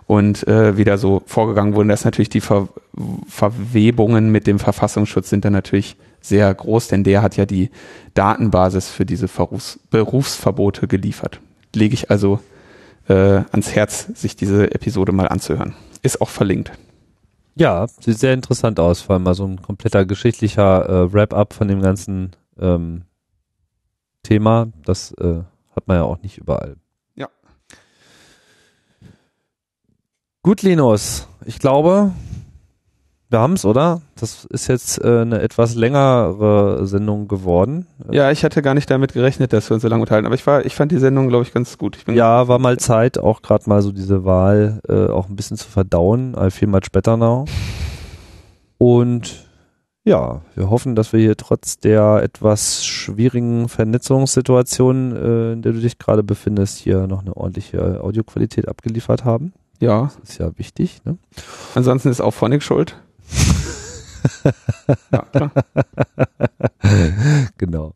und 0.07 0.47
äh, 0.47 0.77
wieder 0.77 0.99
so 0.99 1.23
vorgegangen 1.27 1.75
wurden. 1.75 1.89
Das 1.89 2.05
natürlich 2.05 2.29
die 2.29 2.41
Ver 2.41 2.69
Verwebungen 3.27 4.31
mit 4.31 4.47
dem 4.47 4.59
Verfassungsschutz 4.59 5.29
sind 5.31 5.45
dann 5.45 5.53
natürlich 5.53 5.97
sehr 6.21 6.53
groß, 6.55 6.89
denn 6.89 7.05
der 7.05 7.23
hat 7.23 7.37
ja 7.37 7.45
die 7.45 7.71
Datenbasis 8.15 8.89
für 8.89 9.05
diese 9.05 9.27
Berufs 9.27 9.81
Berufsverbote 9.91 10.87
geliefert. 10.87 11.41
Lege 11.75 11.95
ich 11.95 12.11
also 12.11 12.39
äh, 13.09 13.43
ans 13.51 13.75
Herz, 13.75 14.09
sich 14.15 14.37
diese 14.37 14.73
Episode 14.73 15.13
mal 15.13 15.29
anzuhören. 15.29 15.75
Ist 16.03 16.21
auch 16.21 16.29
verlinkt. 16.29 16.73
Ja, 17.57 17.87
sieht 18.01 18.19
sehr 18.19 18.35
interessant 18.35 18.81
aus, 18.81 19.03
vor 19.03 19.15
allem 19.15 19.25
mal 19.25 19.35
so 19.35 19.47
ein 19.47 19.63
kompletter 19.63 20.05
geschichtlicher 20.05 20.89
äh, 20.89 21.13
Wrap-up 21.13 21.53
von 21.53 21.69
dem 21.69 21.81
ganzen 21.81 22.33
ähm, 22.59 23.03
Thema. 24.23 24.69
Das 24.85 25.13
äh, 25.13 25.43
hat 25.77 25.87
man 25.87 25.99
ja 25.99 26.03
auch 26.05 26.21
nicht 26.23 26.39
überall. 26.39 26.77
Gut, 30.45 30.61
Linus, 30.61 31.27
ich 31.47 31.59
glaube, 31.59 32.13
wir 33.31 33.39
haben 33.39 33.55
es, 33.55 33.65
oder? 33.65 34.03
Das 34.15 34.45
ist 34.45 34.67
jetzt 34.67 35.03
äh, 35.03 35.23
eine 35.23 35.41
etwas 35.41 35.75
längere 35.75 36.87
Sendung 36.87 37.29
geworden. 37.29 37.87
Ja, 38.11 38.31
ich 38.31 38.45
hatte 38.45 38.61
gar 38.61 38.75
nicht 38.75 38.91
damit 38.91 39.15
gerechnet, 39.15 39.55
dass 39.55 39.71
wir 39.71 39.75
uns 39.77 39.83
so 39.83 39.89
lange 39.89 40.03
unterhalten, 40.03 40.27
aber 40.27 40.35
ich 40.35 40.47
war, 40.47 40.67
ich 40.67 40.75
fand 40.75 40.93
die 40.93 40.99
Sendung, 40.99 41.29
glaube 41.29 41.45
ich, 41.45 41.55
ganz 41.55 41.79
gut. 41.79 41.97
ja, 42.13 42.47
war 42.47 42.59
mal 42.59 42.77
Zeit, 42.79 43.17
auch 43.17 43.41
gerade 43.41 43.67
mal 43.71 43.81
so 43.81 43.91
diese 43.91 44.27
Wahl 44.27 44.81
äh, 44.87 45.07
auch 45.07 45.31
ein 45.31 45.35
bisschen 45.35 45.57
zu 45.57 45.67
verdauen. 45.67 46.33
Much 46.67 46.93
better 46.93 47.17
now. 47.17 47.47
Und 48.77 49.49
ja, 50.05 50.43
wir 50.55 50.69
hoffen, 50.69 50.95
dass 50.95 51.15
wir 51.15 51.21
hier 51.21 51.39
trotz 51.39 51.79
der 51.79 52.21
etwas 52.23 52.85
schwierigen 52.85 53.71
Vernetzungssituation, 53.71 55.17
äh, 55.17 55.53
in 55.55 55.63
der 55.63 55.73
du 55.73 55.81
dich 55.81 55.99
gerade 55.99 56.23
befindest, 56.23 56.77
hier 56.77 57.07
noch 57.07 57.23
eine 57.23 57.35
ordentliche 57.35 58.05
Audioqualität 58.05 58.69
abgeliefert 58.69 59.25
haben. 59.25 59.55
Ja. 59.81 60.11
Das 60.21 60.31
ist 60.31 60.39
ja 60.39 60.57
wichtig. 60.57 61.05
Ne? 61.05 61.19
Ansonsten 61.75 62.11
ist 62.11 62.21
auch 62.21 62.33
Phonic 62.33 62.63
schuld. 62.63 62.97
ja, 65.13 65.51
genau. 67.59 67.95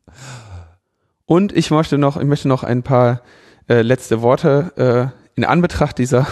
Und 1.27 1.53
ich 1.53 1.71
möchte 1.71 1.99
noch, 1.99 2.17
ich 2.17 2.27
möchte 2.27 2.49
noch 2.49 2.65
ein 2.65 2.83
paar 2.83 3.23
äh, 3.69 3.83
letzte 3.83 4.23
Worte 4.23 5.13
äh, 5.15 5.37
in 5.37 5.45
Anbetracht 5.45 5.99
dieser, 5.99 6.27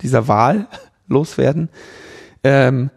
dieser 0.00 0.28
Wahl 0.28 0.66
loswerden. 1.06 1.68
Ähm, 2.44 2.90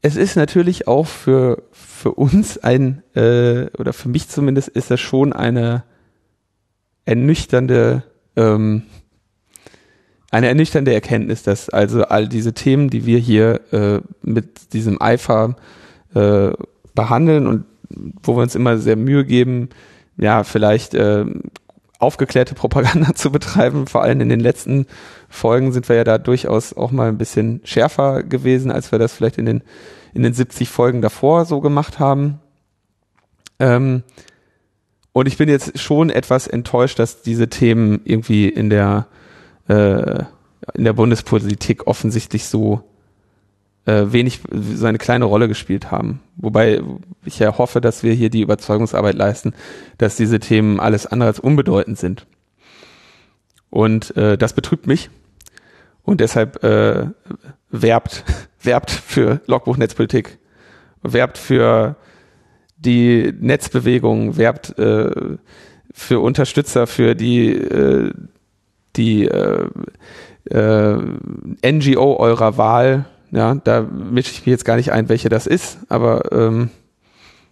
es 0.00 0.14
ist 0.14 0.36
natürlich 0.36 0.86
auch 0.86 1.06
für, 1.06 1.64
für 1.72 2.12
uns 2.12 2.58
ein, 2.58 3.02
äh, 3.14 3.66
oder 3.78 3.92
für 3.92 4.08
mich 4.08 4.28
zumindest 4.28 4.68
ist 4.68 4.90
das 4.90 5.00
schon 5.00 5.32
eine 5.32 5.82
ernüchternde 7.04 8.04
ähm, 8.36 8.82
eine 10.30 10.48
ernüchternde 10.48 10.92
Erkenntnis, 10.92 11.42
dass 11.42 11.68
also 11.68 12.04
all 12.04 12.28
diese 12.28 12.52
Themen, 12.52 12.90
die 12.90 13.06
wir 13.06 13.18
hier 13.18 13.60
äh, 13.72 14.00
mit 14.22 14.72
diesem 14.72 15.00
Eifer 15.00 15.56
äh, 16.14 16.50
behandeln 16.94 17.46
und 17.46 17.64
wo 18.22 18.36
wir 18.36 18.42
uns 18.42 18.54
immer 18.54 18.78
sehr 18.78 18.96
Mühe 18.96 19.24
geben, 19.24 19.68
ja, 20.16 20.44
vielleicht 20.44 20.94
äh, 20.94 21.24
aufgeklärte 21.98 22.54
Propaganda 22.54 23.14
zu 23.14 23.30
betreiben. 23.30 23.86
Vor 23.86 24.02
allem 24.02 24.20
in 24.20 24.28
den 24.28 24.40
letzten 24.40 24.86
Folgen 25.28 25.72
sind 25.72 25.88
wir 25.88 25.96
ja 25.96 26.04
da 26.04 26.18
durchaus 26.18 26.76
auch 26.76 26.90
mal 26.90 27.08
ein 27.08 27.18
bisschen 27.18 27.60
schärfer 27.64 28.22
gewesen, 28.22 28.70
als 28.70 28.92
wir 28.92 28.98
das 28.98 29.12
vielleicht 29.12 29.38
in 29.38 29.46
den, 29.46 29.62
in 30.14 30.22
den 30.22 30.32
70 30.32 30.68
Folgen 30.68 31.02
davor 31.02 31.44
so 31.44 31.60
gemacht 31.60 31.98
haben. 31.98 32.40
Ähm, 33.58 34.02
und 35.16 35.26
ich 35.26 35.38
bin 35.38 35.48
jetzt 35.48 35.78
schon 35.78 36.10
etwas 36.10 36.46
enttäuscht, 36.46 36.98
dass 36.98 37.22
diese 37.22 37.48
Themen 37.48 38.02
irgendwie 38.04 38.50
in 38.50 38.68
der 38.68 39.06
äh, 39.66 40.24
in 40.74 40.84
der 40.84 40.92
Bundespolitik 40.92 41.86
offensichtlich 41.86 42.44
so 42.44 42.82
äh, 43.86 44.04
wenig 44.08 44.40
so 44.52 44.84
eine 44.84 44.98
kleine 44.98 45.24
Rolle 45.24 45.48
gespielt 45.48 45.90
haben. 45.90 46.20
Wobei 46.36 46.82
ich 47.24 47.38
ja 47.38 47.56
hoffe, 47.56 47.80
dass 47.80 48.02
wir 48.02 48.12
hier 48.12 48.28
die 48.28 48.42
Überzeugungsarbeit 48.42 49.14
leisten, 49.14 49.54
dass 49.96 50.16
diese 50.16 50.38
Themen 50.38 50.80
alles 50.80 51.06
andere 51.06 51.30
als 51.30 51.40
unbedeutend 51.40 51.96
sind. 51.96 52.26
Und 53.70 54.14
äh, 54.18 54.36
das 54.36 54.52
betrübt 54.52 54.86
mich. 54.86 55.08
und 56.02 56.20
deshalb 56.20 56.62
äh, 56.62 57.06
werbt, 57.70 58.22
werbt 58.62 58.90
für 58.90 59.40
Logbuch 59.46 59.78
Netzpolitik, 59.78 60.36
werbt 61.00 61.38
für 61.38 61.96
die 62.76 63.32
Netzbewegung, 63.38 64.36
werbt 64.36 64.78
äh, 64.78 65.10
für 65.92 66.20
Unterstützer, 66.20 66.86
für 66.86 67.14
die, 67.14 67.52
äh, 67.52 68.12
die 68.96 69.26
äh, 69.26 69.66
äh, 70.50 71.72
NGO 71.72 72.16
eurer 72.18 72.56
Wahl. 72.56 73.06
Ja, 73.32 73.54
da 73.54 73.82
mische 73.82 74.30
ich 74.30 74.40
mich 74.40 74.52
jetzt 74.52 74.64
gar 74.64 74.76
nicht 74.76 74.92
ein, 74.92 75.08
welche 75.08 75.28
das 75.28 75.46
ist, 75.46 75.78
aber 75.88 76.32
ähm, 76.32 76.70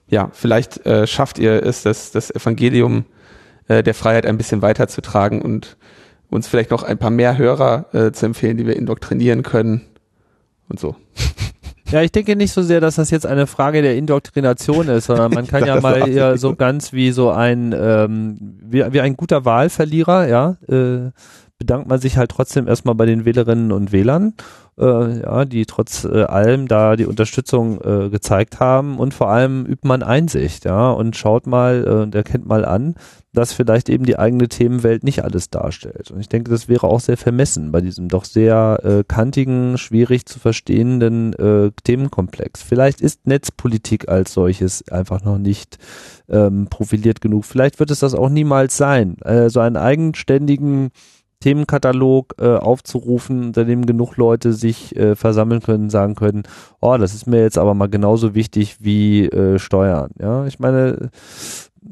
ja, 0.09 0.31
vielleicht 0.33 0.87
äh, 0.87 1.07
schafft 1.07 1.39
ihr 1.39 1.65
es, 1.65 1.83
das, 1.83 2.13
das 2.13 2.31
Evangelium 2.31 3.05
äh, 3.69 3.83
der 3.83 3.95
Freiheit 3.95 4.27
ein 4.27 4.37
bisschen 4.37 4.63
weiterzutragen 4.63 5.43
und 5.43 5.77
uns 6.31 6.47
vielleicht 6.47 6.71
noch 6.71 6.83
ein 6.83 6.99
paar 6.99 7.11
mehr 7.11 7.39
Hörer 7.39 7.87
äh, 7.93 8.13
zu 8.13 8.27
empfehlen, 8.27 8.57
die 8.57 8.67
wir 8.67 8.77
indoktrinieren 8.77 9.43
können 9.43 9.83
und 10.69 10.79
so. 10.79 10.97
Ja, 11.95 12.03
ich 12.03 12.11
denke 12.11 12.35
nicht 12.35 12.51
so 12.51 12.61
sehr, 12.61 12.81
dass 12.81 12.97
das 12.97 13.13
jetzt 13.13 13.25
eine 13.25 13.47
Frage 13.47 13.81
der 13.81 13.97
Indoktrination 13.97 14.89
ist, 14.89 15.05
sondern 15.05 15.33
man 15.33 15.47
kann 15.47 15.65
ja 15.65 15.81
mal 15.81 16.09
eher 16.09 16.37
so. 16.37 16.57
ganz 16.57 16.93
wie 16.93 17.13
so 17.13 17.31
ein 17.31 17.73
ähm, 17.73 18.59
wie, 18.65 18.85
wie 18.93 19.01
ein 19.01 19.17
guter 19.17 19.45
Wahlverlierer, 19.45 20.27
ja, 20.27 20.57
äh, 20.67 21.13
bedankt 21.57 21.89
man 21.89 22.01
sich 22.01 22.17
halt 22.17 22.33
trotzdem 22.33 22.67
erstmal 22.67 22.97
bei 22.97 23.07
den 23.07 23.25
Wählerinnen 23.25 23.71
und 23.71 23.93
Wählern 23.93 24.35
äh, 24.79 25.21
ja, 25.21 25.45
die 25.45 25.67
trotz 25.67 26.05
äh, 26.05 26.25
allem 26.25 26.69
da 26.69 26.97
die 26.97 27.07
Unterstützung 27.07 27.81
äh, 27.81 28.11
gezeigt 28.11 28.61
haben 28.61 28.99
und 28.99 29.15
vor 29.15 29.31
allem 29.31 29.67
übt 29.67 29.87
man 29.87 30.03
Einsicht, 30.03 30.65
ja, 30.65 30.91
und 30.91 31.17
schaut 31.17 31.47
mal 31.47 31.85
äh, 31.87 32.03
und 32.03 32.15
erkennt 32.15 32.47
mal 32.47 32.65
an, 32.65 32.95
dass 33.33 33.53
vielleicht 33.53 33.89
eben 33.89 34.05
die 34.05 34.19
eigene 34.19 34.49
Themenwelt 34.49 35.03
nicht 35.03 35.25
alles 35.25 35.51
darstellt. 35.51 36.11
Und 36.11 36.21
ich 36.21 36.29
denke, 36.29 36.51
das 36.51 36.69
wäre 36.69 36.87
auch 36.87 37.01
sehr 37.01 37.17
vermessen 37.17 37.73
bei 37.73 37.81
diesem 37.81 38.09
doch 38.09 38.25
sehr 38.25 38.81
äh, 38.85 39.05
kantigen, 39.07 39.77
schwierig 39.77 40.27
zu 40.27 40.39
verstehenden 40.39 41.33
äh, 41.35 41.73
Themenkomplex. 41.83 42.63
Vielleicht 42.63 43.01
ist 43.01 43.27
Netzpolitik 43.27 44.09
als 44.09 44.33
solches 44.33 44.89
einfach 44.89 45.23
noch 45.25 45.39
nicht 45.39 45.79
ähm, 46.29 46.69
profiliert 46.71 47.21
genug. 47.21 47.45
Vielleicht 47.45 47.81
wird 47.81 47.91
es 47.91 47.99
das 47.99 48.15
auch 48.15 48.29
niemals 48.29 48.77
sein. 48.77 49.17
Äh, 49.23 49.51
so 49.51 49.61
einen 49.61 49.77
eigenständigen 49.77 50.91
Themenkatalog 51.45 52.37
äh, 52.39 52.57
aufzurufen, 52.57 53.49
unter 53.49 53.67
dem 53.67 53.85
genug 53.85 54.17
Leute 54.17 54.55
sich 54.55 54.97
äh, 54.97 55.15
versammeln 55.15 55.61
können, 55.61 55.91
sagen 55.91 56.15
können, 56.15 56.45
oh, 56.81 56.97
das 56.97 57.13
ist 57.13 57.27
mir 57.27 57.43
jetzt 57.43 57.59
aber 57.59 57.75
mal 57.75 57.91
genauso 57.91 58.35
wichtig 58.35 58.79
wie 58.81 59.27
äh, 59.27 59.59
Steuern. 59.59 60.11
Ja, 60.19 60.47
ich 60.47 60.59
meine, 60.59 61.11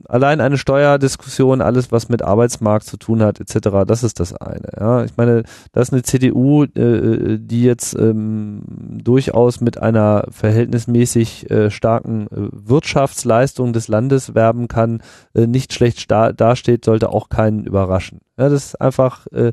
allein 0.09 0.41
eine 0.41 0.59
Steuerdiskussion, 0.59 1.61
alles 1.61 1.93
was 1.93 2.09
mit 2.09 2.23
Arbeitsmarkt 2.23 2.87
zu 2.87 2.97
tun 2.97 3.23
hat, 3.23 3.41
etc., 3.41 3.85
das 3.87 4.03
ist 4.03 4.21
das 4.21 4.35
eine. 4.35 4.69
Ja, 4.79 5.05
ich 5.05 5.17
meine, 5.17 5.43
das 5.73 5.89
ist 5.89 5.93
eine 5.93 6.03
CDU, 6.03 6.65
äh, 6.65 7.39
die 7.39 7.63
jetzt 7.63 7.95
ähm, 7.95 8.63
durchaus 9.03 9.61
mit 9.61 9.79
einer 9.79 10.27
verhältnismäßig 10.31 11.51
äh, 11.51 11.71
starken 11.71 12.27
äh, 12.29 12.49
Wirtschaftsleistung 12.53 13.73
des 13.73 13.89
Landes 13.89 14.35
werben 14.35 14.69
kann, 14.69 15.03
äh, 15.35 15.47
nicht 15.47 15.73
schlecht 15.73 16.11
dasteht, 16.11 16.85
sollte 16.85 17.11
auch 17.11 17.29
keinen 17.29 17.65
überraschen. 17.65 18.21
Ja, 18.39 18.49
das 18.49 18.67
ist 18.67 18.81
einfach 18.81 19.27
äh, 19.29 19.53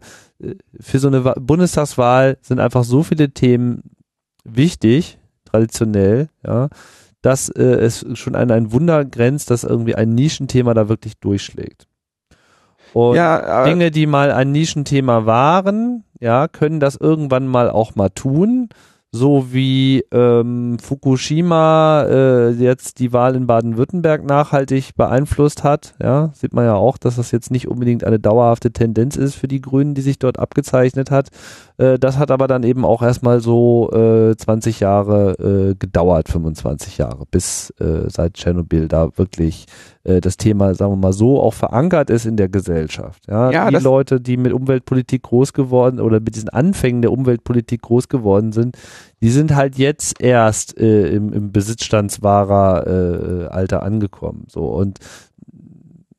für 0.79 0.99
so 0.99 1.07
eine 1.07 1.21
Bundestagswahl 1.21 2.37
sind 2.41 2.59
einfach 2.59 2.83
so 2.83 3.03
viele 3.03 3.31
Themen 3.31 3.83
wichtig, 4.43 5.19
traditionell, 5.45 6.29
ja, 6.45 6.69
dass 7.21 7.49
äh, 7.49 7.63
es 7.63 8.05
schon 8.13 8.35
an 8.35 8.51
ein 8.51 8.71
Wunder 8.71 9.05
grenzt, 9.05 9.51
dass 9.51 9.63
irgendwie 9.63 9.95
ein 9.95 10.09
Nischenthema 10.09 10.73
da 10.73 10.89
wirklich 10.89 11.17
durchschlägt. 11.19 11.87
Und 12.93 13.15
ja, 13.15 13.65
Dinge, 13.65 13.91
die 13.91 14.07
mal 14.07 14.31
ein 14.31 14.51
Nischenthema 14.51 15.25
waren, 15.25 16.03
ja, 16.19 16.47
können 16.47 16.79
das 16.79 16.95
irgendwann 16.95 17.47
mal 17.47 17.69
auch 17.69 17.95
mal 17.95 18.09
tun 18.09 18.69
so 19.11 19.51
wie 19.51 20.03
ähm, 20.11 20.77
Fukushima 20.79 22.03
äh, 22.03 22.49
jetzt 22.51 22.99
die 22.99 23.11
Wahl 23.11 23.35
in 23.35 23.47
Baden-Württemberg 23.47 24.23
nachhaltig 24.23 24.95
beeinflusst 24.95 25.63
hat. 25.63 25.95
Ja, 26.01 26.29
sieht 26.33 26.53
man 26.53 26.65
ja 26.65 26.75
auch, 26.75 26.97
dass 26.97 27.15
das 27.15 27.31
jetzt 27.31 27.49
nicht 27.49 27.67
unbedingt 27.67 28.03
eine 28.03 28.19
dauerhafte 28.19 28.71
Tendenz 28.71 29.15
ist 29.15 29.33
für 29.33 29.47
die 29.47 29.61
Grünen, 29.61 29.95
die 29.95 30.01
sich 30.01 30.19
dort 30.19 30.37
abgezeichnet 30.37 31.09
hat. 31.09 31.29
Äh, 31.79 31.97
das 31.97 32.17
hat 32.17 32.29
aber 32.29 32.47
dann 32.47 32.63
eben 32.63 32.83
auch 32.83 33.01
erstmal 33.01 33.39
so 33.39 33.89
äh, 33.91 34.35
20 34.35 34.81
Jahre 34.81 35.71
äh, 35.71 35.75
gedauert, 35.75 36.27
25 36.27 36.97
Jahre, 36.97 37.23
bis 37.31 37.71
äh, 37.79 38.09
seit 38.09 38.33
Tschernobyl 38.33 38.87
da 38.87 39.09
wirklich 39.17 39.65
äh, 40.03 40.19
das 40.19 40.35
Thema, 40.35 40.75
sagen 40.75 40.91
wir 40.91 40.97
mal 40.97 41.13
so, 41.13 41.41
auch 41.41 41.53
verankert 41.53 42.09
ist 42.09 42.25
in 42.25 42.35
der 42.35 42.49
Gesellschaft. 42.49 43.23
Ja, 43.27 43.49
ja 43.49 43.69
die 43.69 43.77
Leute, 43.77 44.19
die 44.19 44.35
mit 44.35 44.51
Umweltpolitik 44.51 45.23
groß 45.23 45.53
geworden 45.53 46.01
oder 46.01 46.19
mit 46.19 46.35
diesen 46.35 46.49
Anfängen 46.49 47.01
der 47.01 47.13
Umweltpolitik 47.13 47.81
groß 47.81 48.09
geworden 48.09 48.51
sind, 48.51 48.77
die 49.21 49.31
sind 49.31 49.55
halt 49.55 49.77
jetzt 49.77 50.21
erst 50.21 50.77
äh, 50.77 51.07
im, 51.07 51.31
im 51.31 51.51
Besitzstandswahrer 51.53 52.87
äh, 52.87 53.45
Alter 53.47 53.83
angekommen. 53.83 54.45
So 54.49 54.65
und 54.65 54.99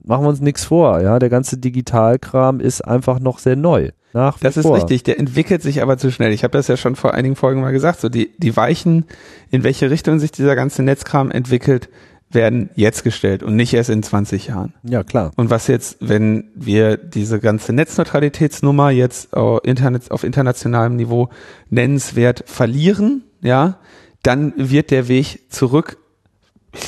machen 0.02 0.24
wir 0.24 0.30
uns 0.30 0.40
nichts 0.40 0.64
vor, 0.64 1.00
ja, 1.02 1.18
der 1.18 1.28
ganze 1.28 1.58
Digitalkram 1.58 2.60
ist 2.60 2.80
einfach 2.80 3.20
noch 3.20 3.38
sehr 3.38 3.56
neu. 3.56 3.90
Nach 4.12 4.38
das 4.38 4.56
ist 4.56 4.66
vor. 4.66 4.76
richtig, 4.76 5.02
der 5.04 5.18
entwickelt 5.18 5.62
sich 5.62 5.82
aber 5.82 5.98
zu 5.98 6.10
schnell. 6.10 6.32
Ich 6.32 6.42
habe 6.44 6.52
das 6.52 6.68
ja 6.68 6.76
schon 6.76 6.96
vor 6.96 7.14
einigen 7.14 7.36
Folgen 7.36 7.60
mal 7.60 7.72
gesagt, 7.72 8.00
so 8.00 8.08
die, 8.08 8.30
die 8.38 8.56
Weichen, 8.56 9.04
in 9.50 9.62
welche 9.62 9.90
Richtung 9.90 10.18
sich 10.18 10.32
dieser 10.32 10.56
ganze 10.56 10.82
Netzkram 10.82 11.30
entwickelt, 11.30 11.88
werden 12.32 12.70
jetzt 12.74 13.02
gestellt 13.02 13.42
und 13.42 13.56
nicht 13.56 13.74
erst 13.74 13.90
in 13.90 14.02
20 14.02 14.48
Jahren. 14.48 14.74
Ja, 14.84 15.02
klar. 15.02 15.32
Und 15.36 15.50
was 15.50 15.66
jetzt, 15.66 15.96
wenn 16.00 16.50
wir 16.54 16.96
diese 16.96 17.40
ganze 17.40 17.72
Netzneutralitätsnummer 17.72 18.90
jetzt 18.90 19.34
auf, 19.34 19.60
Internet, 19.64 20.10
auf 20.10 20.22
internationalem 20.22 20.96
Niveau 20.96 21.28
nennenswert 21.70 22.44
verlieren, 22.46 23.24
ja, 23.42 23.78
dann 24.22 24.52
wird 24.56 24.90
der 24.90 25.08
Weg 25.08 25.50
zurück, 25.50 25.96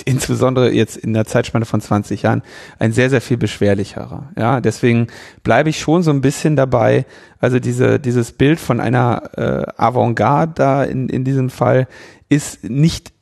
insbesondere 0.05 0.73
jetzt 0.73 0.97
in 0.97 1.13
der 1.13 1.25
Zeitspanne 1.25 1.65
von 1.65 1.81
20 1.81 2.23
Jahren, 2.23 2.43
ein 2.79 2.93
sehr, 2.93 3.11
sehr 3.11 3.21
viel 3.21 3.37
beschwerlicherer. 3.37 4.31
Ja, 4.37 4.61
deswegen 4.61 5.09
bleibe 5.43 5.71
ich 5.71 5.81
schon 5.81 6.03
so 6.03 6.11
ein 6.11 6.21
bisschen 6.21 6.57
dabei. 6.57 7.05
Also 7.41 7.59
diese, 7.59 7.99
dieses 7.99 8.33
Bild 8.33 8.61
von 8.61 8.81
einer 8.81 9.31
äh, 9.37 9.73
Avantgarde 9.77 10.53
da 10.55 10.85
in, 10.85 11.09
in 11.09 11.25
diesem 11.25 11.51
Fall 11.51 11.89
ist 12.29 12.65
nicht 12.65 13.13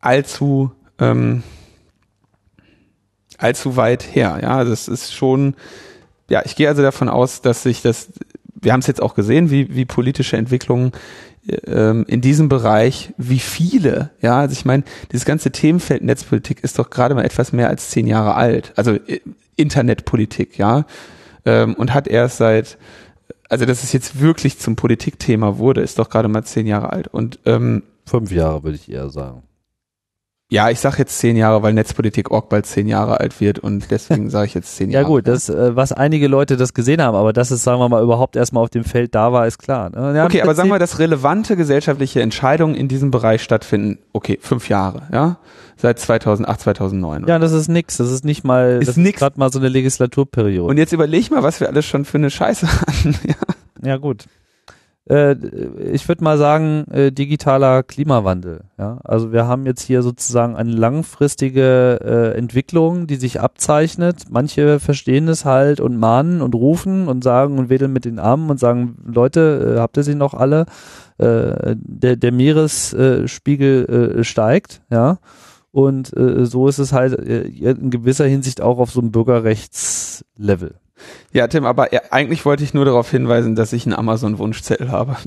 allzu 0.00 0.72
ähm, 0.98 1.42
allzu 3.38 3.76
weit 3.76 4.14
her. 4.14 4.40
Ja, 4.42 4.64
das 4.64 4.88
ist 4.88 5.14
schon, 5.14 5.54
ja, 6.28 6.42
ich 6.44 6.56
gehe 6.56 6.68
also 6.68 6.82
davon 6.82 7.08
aus, 7.08 7.40
dass 7.40 7.62
sich 7.62 7.80
das, 7.80 8.12
wir 8.60 8.72
haben 8.72 8.80
es 8.80 8.86
jetzt 8.86 9.00
auch 9.00 9.14
gesehen, 9.14 9.50
wie, 9.50 9.74
wie 9.74 9.84
politische 9.84 10.36
Entwicklungen 10.36 10.92
in 11.48 12.20
diesem 12.20 12.48
Bereich, 12.48 13.14
wie 13.16 13.38
viele, 13.38 14.10
ja, 14.20 14.40
also 14.40 14.52
ich 14.52 14.64
meine, 14.64 14.84
dieses 15.12 15.24
ganze 15.24 15.50
Themenfeld 15.50 16.02
Netzpolitik 16.02 16.62
ist 16.62 16.78
doch 16.78 16.90
gerade 16.90 17.14
mal 17.14 17.24
etwas 17.24 17.52
mehr 17.52 17.68
als 17.68 17.88
zehn 17.90 18.06
Jahre 18.06 18.34
alt, 18.34 18.72
also 18.76 18.92
äh, 18.92 19.20
Internetpolitik, 19.56 20.58
ja, 20.58 20.84
ähm, 21.46 21.74
und 21.74 21.94
hat 21.94 22.06
erst 22.06 22.36
seit, 22.36 22.76
also 23.48 23.64
dass 23.64 23.82
es 23.82 23.92
jetzt 23.92 24.20
wirklich 24.20 24.58
zum 24.58 24.76
Politikthema 24.76 25.56
wurde, 25.56 25.80
ist 25.80 25.98
doch 25.98 26.10
gerade 26.10 26.28
mal 26.28 26.44
zehn 26.44 26.66
Jahre 26.66 26.92
alt 26.92 27.08
und 27.08 27.38
ähm, 27.46 27.82
fünf 28.04 28.30
Jahre 28.30 28.62
würde 28.62 28.76
ich 28.76 28.90
eher 28.90 29.08
sagen. 29.08 29.42
Ja, 30.50 30.70
ich 30.70 30.80
sage 30.80 30.96
jetzt 30.98 31.18
zehn 31.18 31.36
Jahre, 31.36 31.62
weil 31.62 31.74
Netzpolitik 31.74 32.30
Org 32.30 32.48
bald 32.48 32.64
zehn 32.64 32.88
Jahre 32.88 33.20
alt 33.20 33.38
wird 33.38 33.58
und 33.58 33.90
deswegen 33.90 34.30
sage 34.30 34.46
ich 34.46 34.54
jetzt 34.54 34.74
zehn 34.76 34.90
Jahre. 34.90 35.02
Ja 35.02 35.08
gut, 35.08 35.28
das, 35.28 35.50
äh, 35.50 35.76
was 35.76 35.92
einige 35.92 36.26
Leute 36.26 36.56
das 36.56 36.72
gesehen 36.72 37.02
haben, 37.02 37.14
aber 37.14 37.34
dass 37.34 37.50
es, 37.50 37.62
sagen 37.62 37.80
wir 37.80 37.88
mal, 37.90 38.02
überhaupt 38.02 38.34
erstmal 38.34 38.62
auf 38.62 38.70
dem 38.70 38.84
Feld 38.84 39.14
da 39.14 39.30
war, 39.30 39.46
ist 39.46 39.58
klar. 39.58 39.90
Ne? 39.90 40.16
Ja, 40.16 40.24
okay, 40.24 40.40
aber 40.40 40.54
sagen 40.54 40.70
wir, 40.70 40.78
dass 40.78 40.98
relevante 40.98 41.54
gesellschaftliche 41.54 42.22
Entscheidungen 42.22 42.74
in 42.74 42.88
diesem 42.88 43.10
Bereich 43.10 43.42
stattfinden, 43.42 43.98
okay, 44.14 44.38
fünf 44.40 44.70
Jahre, 44.70 45.02
ja, 45.12 45.36
seit 45.76 45.98
2008, 45.98 46.60
2009. 46.60 47.26
Ja, 47.26 47.38
das 47.38 47.52
ist 47.52 47.68
nix, 47.68 47.98
das 47.98 48.10
ist 48.10 48.24
nicht 48.24 48.42
mal, 48.42 48.78
ist 48.80 48.88
das 48.88 48.96
nix. 48.96 49.16
ist 49.16 49.18
gerade 49.18 49.38
mal 49.38 49.52
so 49.52 49.58
eine 49.58 49.68
Legislaturperiode. 49.68 50.70
Und 50.70 50.78
jetzt 50.78 50.94
überleg 50.94 51.30
mal, 51.30 51.42
was 51.42 51.60
wir 51.60 51.68
alles 51.68 51.84
schon 51.84 52.06
für 52.06 52.16
eine 52.16 52.30
Scheiße 52.30 52.66
hatten. 52.80 53.14
ja. 53.26 53.34
ja 53.86 53.96
gut 53.98 54.24
äh, 55.08 55.36
ich 55.92 56.06
würde 56.06 56.22
mal 56.22 56.36
sagen, 56.36 56.84
äh, 56.90 57.10
digitaler 57.10 57.82
Klimawandel. 57.82 58.60
Ja? 58.78 58.98
Also 59.04 59.32
wir 59.32 59.46
haben 59.46 59.64
jetzt 59.64 59.82
hier 59.82 60.02
sozusagen 60.02 60.54
eine 60.54 60.72
langfristige 60.72 62.00
äh, 62.02 62.38
Entwicklung, 62.38 63.06
die 63.06 63.16
sich 63.16 63.40
abzeichnet. 63.40 64.24
Manche 64.30 64.80
verstehen 64.80 65.28
es 65.28 65.44
halt 65.44 65.80
und 65.80 65.96
mahnen 65.96 66.42
und 66.42 66.54
rufen 66.54 67.08
und 67.08 67.24
sagen 67.24 67.58
und 67.58 67.70
wedeln 67.70 67.92
mit 67.92 68.04
den 68.04 68.18
Armen 68.18 68.50
und 68.50 68.60
sagen, 68.60 68.96
Leute, 69.06 69.76
äh, 69.76 69.80
habt 69.80 69.96
ihr 69.96 70.02
sie 70.02 70.14
noch 70.14 70.34
alle? 70.34 70.66
Äh, 71.16 71.74
der, 71.76 72.16
der 72.16 72.32
Meeresspiegel 72.32 74.18
äh, 74.18 74.24
steigt, 74.24 74.82
ja. 74.90 75.18
Und 75.70 76.10
so 76.16 76.66
ist 76.66 76.78
es 76.78 76.92
halt 76.92 77.12
in 77.12 77.90
gewisser 77.90 78.24
Hinsicht 78.24 78.62
auch 78.62 78.78
auf 78.78 78.90
so 78.90 79.00
einem 79.00 79.12
Bürgerrechtslevel. 79.12 80.74
Ja, 81.32 81.46
Tim, 81.46 81.64
aber 81.64 81.88
eigentlich 82.10 82.44
wollte 82.44 82.64
ich 82.64 82.74
nur 82.74 82.84
darauf 82.84 83.10
hinweisen, 83.10 83.54
dass 83.54 83.72
ich 83.72 83.86
einen 83.86 83.94
Amazon-Wunschzettel 83.94 84.90
habe. 84.90 85.16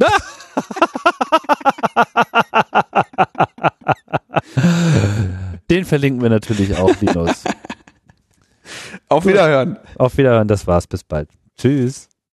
Den 5.70 5.86
verlinken 5.86 6.22
wir 6.22 6.30
natürlich 6.30 6.78
auch, 6.78 7.00
Linus. 7.00 7.44
Auf 9.08 9.26
Wiederhören. 9.26 9.80
Auf 9.98 10.18
Wiederhören, 10.18 10.48
das 10.48 10.68
war's. 10.68 10.88
Bis 10.88 11.04
bald. 11.04 11.30
Tschüss. 11.58 12.11